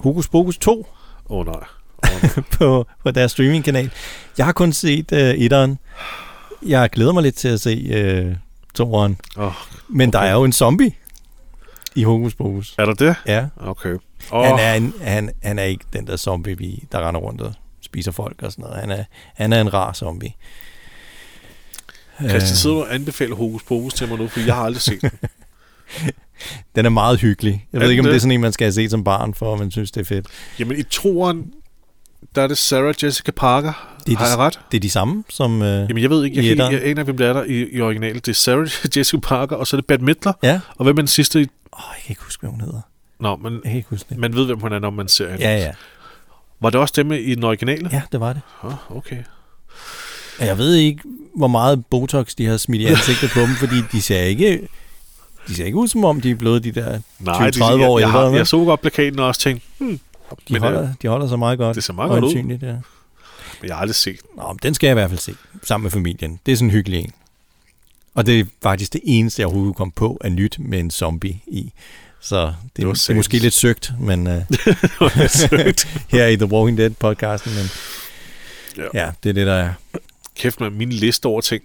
Hokus 0.00 0.28
Pokus 0.28 0.58
2 0.58 0.86
Åh 1.30 1.38
oh, 1.38 1.46
nej. 1.46 1.64
på, 2.58 2.86
på 3.02 3.10
deres 3.10 3.32
streamingkanal. 3.32 3.90
Jeg 4.38 4.46
har 4.46 4.52
kun 4.52 4.72
set 4.72 5.12
øh, 5.12 5.34
etteren. 5.34 5.78
Jeg 6.66 6.90
glæder 6.90 7.12
mig 7.12 7.22
lidt 7.22 7.34
til 7.34 7.48
at 7.48 7.60
se 7.60 7.86
øh, 7.90 8.36
toeren. 8.74 9.18
Oh, 9.36 9.52
Men 9.88 10.12
der 10.12 10.18
er 10.18 10.32
jo 10.32 10.44
en 10.44 10.52
zombie 10.52 10.92
i 11.94 12.02
Hokus 12.02 12.34
Pokus. 12.34 12.74
er 12.78 12.84
der 12.84 12.94
det? 12.94 13.14
Ja. 13.26 13.46
Okay. 13.56 13.96
Oh. 14.30 14.44
Han, 14.44 14.58
er 14.58 14.74
en, 14.74 14.94
han, 15.02 15.30
han 15.42 15.58
er 15.58 15.62
ikke 15.62 15.84
den 15.92 16.06
der 16.06 16.16
zombie, 16.16 16.58
vi, 16.58 16.84
der 16.92 17.08
render 17.08 17.20
rundt 17.20 17.40
og 17.40 17.54
spiser 17.80 18.12
folk 18.12 18.42
og 18.42 18.52
sådan 18.52 18.62
noget. 18.62 18.80
Han 18.80 18.90
er, 18.90 19.04
han 19.34 19.52
er 19.52 19.60
en 19.60 19.74
rar 19.74 19.92
zombie. 19.92 20.32
Christian 22.20 22.56
sidder 22.56 22.76
og 22.76 22.94
anbefaler 22.94 23.36
Hokus 23.36 23.62
Pokus 23.62 23.94
til 23.94 24.08
mig 24.08 24.18
nu, 24.18 24.28
for 24.28 24.40
jeg 24.40 24.54
har 24.54 24.62
aldrig 24.62 24.82
set 24.82 25.00
den. 25.02 25.10
den 26.76 26.86
er 26.86 26.90
meget 26.90 27.20
hyggelig. 27.20 27.66
Jeg 27.72 27.78
Er 27.78 27.82
ved 27.82 27.90
ikke, 27.90 28.00
om 28.00 28.04
den 28.04 28.08
det 28.08 28.10
er 28.10 28.14
det? 28.14 28.22
sådan 28.22 28.32
en, 28.32 28.40
man 28.40 28.52
skal 28.52 28.64
have 28.64 28.72
set 28.72 28.90
som 28.90 29.04
barn, 29.04 29.34
for 29.34 29.52
at 29.52 29.58
man 29.58 29.70
synes, 29.70 29.90
det 29.90 30.00
er 30.00 30.04
fedt. 30.04 30.26
Jamen 30.58 30.78
i 30.78 30.82
toeren, 30.82 31.52
der 32.34 32.42
er 32.42 32.46
det 32.46 32.58
Sarah 32.58 32.94
Jessica 33.02 33.30
Parker. 33.30 33.96
Det 34.06 34.12
er 34.12 34.18
har 34.18 34.24
de, 34.24 34.30
jeg 34.30 34.38
ret? 34.38 34.60
Det 34.70 34.76
er 34.76 34.80
de 34.80 34.90
samme, 34.90 35.24
som... 35.30 35.62
Øh, 35.62 35.68
Jamen 35.68 35.98
jeg 36.02 36.10
ved 36.10 36.24
ikke, 36.24 36.36
jeg, 36.48 36.58
jeg, 36.58 36.72
jeg 36.72 36.84
aner, 36.84 37.02
hvem 37.04 37.16
det 37.16 37.26
er 37.26 37.32
der 37.32 37.44
i, 37.44 37.68
i 37.72 37.80
originalet. 37.80 38.26
Det 38.26 38.32
er 38.32 38.36
Sarah 38.36 38.68
Jessica 38.96 39.20
Parker, 39.20 39.56
og 39.56 39.66
så 39.66 39.76
er 39.76 39.80
det 39.80 39.86
Bette 39.86 40.04
Midler. 40.04 40.32
Ja. 40.42 40.60
Og 40.76 40.84
hvem 40.84 40.96
er 40.96 41.00
den 41.02 41.08
sidste? 41.08 41.38
Åh, 41.38 41.44
jeg 41.96 42.02
kan 42.04 42.12
ikke 42.12 42.22
huske, 42.22 42.40
hvad 42.40 42.50
hun 42.50 42.60
hedder. 42.60 42.80
Nå, 43.20 43.36
men 43.36 43.52
Jeg 43.52 43.62
kan 43.64 43.76
ikke 43.76 43.88
huske 43.90 44.06
det. 44.08 44.18
man 44.18 44.34
ved, 44.34 44.46
hvem 44.46 44.60
hun 44.60 44.72
er, 44.72 44.78
når 44.78 44.90
man 44.90 45.08
ser 45.08 45.30
hende. 45.30 45.44
Ja, 45.44 45.56
ja. 45.58 45.72
Var 46.60 46.70
det 46.70 46.80
også 46.80 46.94
dem 46.96 47.12
i 47.12 47.34
den 47.34 47.44
originale? 47.44 47.88
Ja, 47.92 48.02
det 48.12 48.20
var 48.20 48.32
det. 48.32 48.42
Oh, 48.62 48.96
okay. 48.96 49.16
Jeg 50.40 50.58
ved 50.58 50.74
ikke, 50.74 51.02
hvor 51.34 51.48
meget 51.48 51.86
Botox 51.86 52.34
de 52.34 52.46
har 52.46 52.56
smidt 52.56 52.82
i 52.82 52.84
ansigtet 52.94 53.30
på 53.30 53.40
dem, 53.40 53.54
fordi 53.54 53.76
de 53.92 54.02
ser 54.02 54.20
ikke... 54.20 54.68
De 55.48 55.54
ser 55.54 55.64
ikke 55.64 55.78
ud, 55.78 55.88
som 55.88 56.04
om 56.04 56.20
de 56.20 56.30
er 56.30 56.34
blevet 56.34 56.64
de 56.64 56.72
der 56.72 56.98
20-30 56.98 57.00
Nej, 57.20 57.50
det, 57.50 57.62
år 57.62 57.98
jeg, 57.98 58.08
jeg, 58.08 58.34
jeg 58.34 58.46
så 58.46 58.64
godt 58.64 58.80
plakaten 58.80 59.18
og 59.18 59.26
også 59.26 59.40
tænkte, 59.40 59.66
hmm, 59.78 60.00
de, 60.48 60.52
men, 60.52 60.62
holder, 60.62 60.82
øh, 60.82 60.88
de 61.02 61.08
holder 61.08 61.28
sig 61.28 61.38
meget 61.38 61.58
godt. 61.58 61.76
det 61.76 61.84
ser 61.84 61.92
meget 61.92 62.10
godt 62.10 62.24
ud. 62.24 62.34
Ja. 62.34 62.72
men 63.60 63.68
jeg 63.68 63.74
har 63.74 63.80
aldrig 63.80 63.94
set 63.94 64.20
den. 64.22 64.30
Nå, 64.36 64.48
men 64.48 64.58
den 64.62 64.74
skal 64.74 64.86
jeg 64.86 64.92
i 64.92 64.94
hvert 64.94 65.10
fald 65.10 65.20
se, 65.20 65.34
sammen 65.62 65.82
med 65.82 65.90
familien. 65.90 66.40
Det 66.46 66.52
er 66.52 66.56
sådan 66.56 66.68
en 66.68 66.72
hyggelig 66.72 67.00
en. 67.00 67.12
Og 68.14 68.26
det 68.26 68.40
er 68.40 68.44
faktisk 68.62 68.92
det 68.92 69.00
eneste, 69.04 69.40
jeg 69.40 69.46
overhovedet 69.46 69.76
komme 69.76 69.92
på, 69.92 70.18
er 70.20 70.28
nyt 70.28 70.56
med 70.58 70.78
en 70.80 70.90
zombie 70.90 71.40
i. 71.46 71.72
Så 72.20 72.46
det, 72.46 72.54
det, 72.76 72.86
var 72.86 72.90
er, 72.90 72.94
det 72.94 73.10
er 73.10 73.14
måske 73.14 73.38
lidt 73.38 73.54
søgt, 73.54 73.92
men 74.00 74.26
uh, 75.00 75.26
søgt. 75.28 75.88
her 76.08 76.26
i 76.26 76.36
The 76.36 76.46
Walking 76.46 76.78
Dead 76.78 76.90
podcasten, 76.90 77.54
men 77.54 77.70
Ja. 78.78 79.04
ja, 79.04 79.10
det 79.22 79.28
er 79.28 79.32
det, 79.32 79.46
der 79.46 79.54
er. 79.54 79.72
Kæft 80.38 80.60
med 80.60 80.70
min 80.70 80.90
liste 80.90 81.26
over 81.26 81.40
ting, 81.40 81.62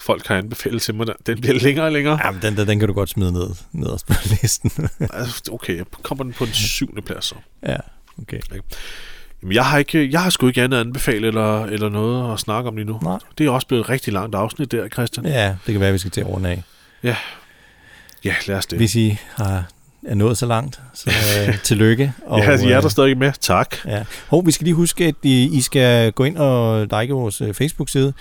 folk 0.00 0.26
har 0.26 0.36
anbefalet 0.36 0.82
til 0.82 0.94
mig, 0.94 1.06
den 1.26 1.40
bliver 1.40 1.58
længere 1.60 1.86
og 1.86 1.92
længere. 1.92 2.18
Jamen, 2.24 2.42
den, 2.42 2.56
der, 2.56 2.64
den 2.64 2.78
kan 2.78 2.88
du 2.88 2.94
godt 2.94 3.10
smide 3.10 3.32
ned, 3.32 3.50
nederst 3.72 4.06
på 4.06 4.14
listen. 4.42 4.70
Altså, 5.12 5.42
okay, 5.52 5.76
jeg 5.76 5.86
kommer 6.02 6.24
den 6.24 6.32
på 6.32 6.44
den 6.44 6.54
syvende 6.54 7.02
plads 7.02 7.24
så. 7.24 7.34
ja, 7.66 7.76
okay. 8.22 8.40
Jamen, 9.42 9.54
jeg 9.54 9.66
har, 9.66 9.78
ikke, 9.78 10.10
jeg 10.10 10.22
har 10.22 10.30
sgu 10.30 10.46
ikke 10.46 10.62
andet 10.62 10.76
at 10.78 10.86
anbefale 10.86 11.26
eller, 11.26 11.64
eller 11.64 11.88
noget 11.88 12.32
at 12.32 12.40
snakke 12.40 12.68
om 12.68 12.76
lige 12.76 12.86
nu. 12.86 12.98
Nej. 13.02 13.18
Det 13.38 13.46
er 13.46 13.50
også 13.50 13.66
blevet 13.66 13.84
et 13.84 13.88
rigtig 13.88 14.12
langt 14.12 14.34
afsnit 14.34 14.72
der, 14.72 14.88
Christian. 14.88 15.26
Ja, 15.26 15.56
det 15.66 15.72
kan 15.72 15.80
være, 15.80 15.88
at 15.88 15.92
vi 15.92 15.98
skal 15.98 16.10
til 16.10 16.20
at 16.20 16.26
runde 16.26 16.48
af. 16.48 16.62
Ja, 17.02 17.16
ja 18.24 18.34
lad 18.46 18.56
os 18.56 18.66
det. 18.66 18.78
Hvis 18.78 18.96
I 18.96 19.16
har, 19.36 19.64
er 20.06 20.14
nået 20.14 20.38
så 20.38 20.46
langt, 20.46 20.80
så 20.94 21.10
uh, 21.48 21.54
tillykke. 21.68 22.12
Og, 22.26 22.38
ja, 22.40 22.50
jeg 22.50 22.62
er 22.70 22.74
der 22.74 22.84
øh, 22.84 22.90
stadig 22.90 23.18
med. 23.18 23.32
Tak. 23.40 23.76
Ja. 23.86 24.04
Hov, 24.28 24.46
vi 24.46 24.50
skal 24.52 24.64
lige 24.64 24.74
huske, 24.74 25.06
at 25.06 25.14
I, 25.22 25.56
I 25.56 25.60
skal 25.60 26.12
gå 26.12 26.24
ind 26.24 26.36
og 26.36 26.80
like 27.00 27.12
vores 27.12 27.40
øh, 27.40 27.54
Facebook-side, 27.54 28.12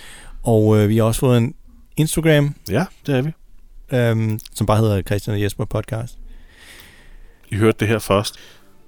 og 0.43 0.77
øh, 0.77 0.89
vi 0.89 0.97
har 0.97 1.03
også 1.03 1.19
fået 1.19 1.37
en 1.37 1.53
Instagram, 1.97 2.55
Ja, 2.69 2.85
det 3.05 3.15
er 3.17 3.21
vi. 3.21 3.31
øhm, 3.97 4.39
som 4.55 4.67
bare 4.67 4.77
hedder 4.77 5.01
Christian 5.01 5.33
og 5.35 5.41
Jesper 5.41 5.65
Podcast. 5.65 6.17
I 7.49 7.55
hørte 7.55 7.77
det 7.79 7.87
her 7.87 7.99
først. 7.99 8.35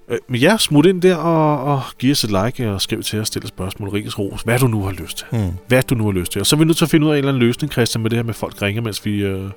Øh, 0.08 0.18
Men 0.28 0.40
ja, 0.40 0.56
smut 0.58 0.86
ind 0.86 1.02
der 1.02 1.16
og, 1.16 1.64
og 1.74 1.82
giv 1.98 2.12
os 2.12 2.24
et 2.24 2.30
like 2.44 2.70
og 2.70 2.80
skriv 2.80 3.02
til 3.02 3.20
os, 3.20 3.26
stille 3.28 3.48
spørgsmål, 3.48 3.88
Rikkes 3.88 4.18
Ros, 4.18 4.42
hvad 4.42 4.58
du 4.58 4.66
nu 4.66 4.82
har 4.84 4.92
lyst 4.92 5.16
til. 5.18 5.26
Hmm. 5.30 5.52
Hvad 5.68 5.82
du 5.82 5.94
nu 5.94 6.04
har 6.04 6.12
lyst 6.12 6.32
til. 6.32 6.40
Og 6.40 6.46
så 6.46 6.56
er 6.56 6.58
vi 6.58 6.64
nødt 6.64 6.76
til 6.76 6.84
at 6.84 6.90
finde 6.90 7.06
ud 7.06 7.10
af 7.10 7.14
en 7.14 7.18
eller 7.18 7.32
anden 7.32 7.42
løsning, 7.46 7.72
Christian, 7.72 8.02
med 8.02 8.10
det 8.10 8.16
her 8.18 8.22
med, 8.22 8.34
folk 8.34 8.62
ringer, 8.62 8.82
mens 8.82 9.04
vi, 9.04 9.22
øh, 9.22 9.50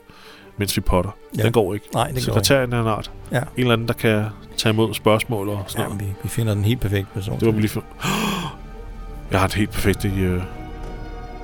mens 0.58 0.76
vi 0.78 0.82
potter. 0.82 1.12
Ja. 1.38 1.44
Den 1.44 1.52
går 1.52 1.74
ikke. 1.74 1.86
Nej, 1.94 2.04
det 2.04 2.14
går 2.14 2.18
ikke. 2.18 2.26
Sekretæren 2.26 2.74
er 2.74 2.82
en 2.82 2.88
art. 2.88 3.12
Ja. 3.32 3.38
En 3.38 3.44
eller 3.58 3.74
anden, 3.74 3.88
der 3.88 3.94
kan 3.94 4.26
tage 4.58 4.74
imod 4.74 4.94
spørgsmål 4.94 5.50
og 5.50 5.64
sådan 5.68 5.82
Ja, 5.84 5.88
noget. 5.90 6.02
vi, 6.08 6.14
vi 6.24 6.30
finder 6.30 6.54
den 6.54 6.64
helt 6.66 6.80
perfekte 6.82 7.08
person. 7.14 7.40
Det 7.40 7.46
var 7.46 7.52
vi 7.52 7.60
lige 7.62 7.70
for... 7.72 7.84
Jeg 9.32 9.40
har 9.40 9.48
det 9.48 9.56
helt 9.56 9.72
perfekt 9.72 10.04
i... 10.06 10.20
Øh... 10.20 10.42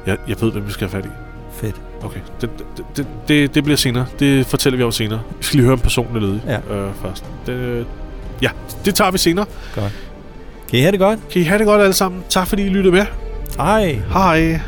Jeg, 0.05 0.17
jeg 0.27 0.41
ved, 0.41 0.51
hvem 0.51 0.67
vi 0.67 0.71
skal 0.71 0.89
have 0.89 1.01
fat 1.03 1.09
i. 1.09 1.13
Fedt. 1.51 1.75
Okay, 2.03 2.19
det, 2.41 2.49
det, 2.97 3.07
det, 3.27 3.55
det, 3.55 3.63
bliver 3.63 3.77
senere. 3.77 4.05
Det 4.19 4.45
fortæller 4.45 4.77
vi 4.77 4.83
om 4.83 4.91
senere. 4.91 5.21
Vi 5.37 5.43
skal 5.43 5.57
lige 5.57 5.65
høre 5.65 5.73
en 5.73 5.79
person 5.79 6.07
ledig 6.19 6.41
Ja. 6.47 6.75
øh, 6.75 6.91
først. 7.01 7.25
Det, 7.45 7.85
ja, 8.41 8.49
det 8.85 8.95
tager 8.95 9.11
vi 9.11 9.17
senere. 9.17 9.45
Godt. 9.75 9.91
Kan 10.69 10.79
I 10.79 10.81
have 10.81 10.91
det 10.91 10.99
godt? 10.99 11.19
Kan 11.31 11.41
I 11.41 11.45
have 11.45 11.57
det 11.59 11.67
godt 11.67 11.81
alle 11.81 11.93
sammen. 11.93 12.23
Tak 12.29 12.47
fordi 12.47 12.65
I 12.65 12.69
lyttede 12.69 12.93
med. 12.95 13.05
Hej. 13.57 14.01
Hej. 14.13 14.59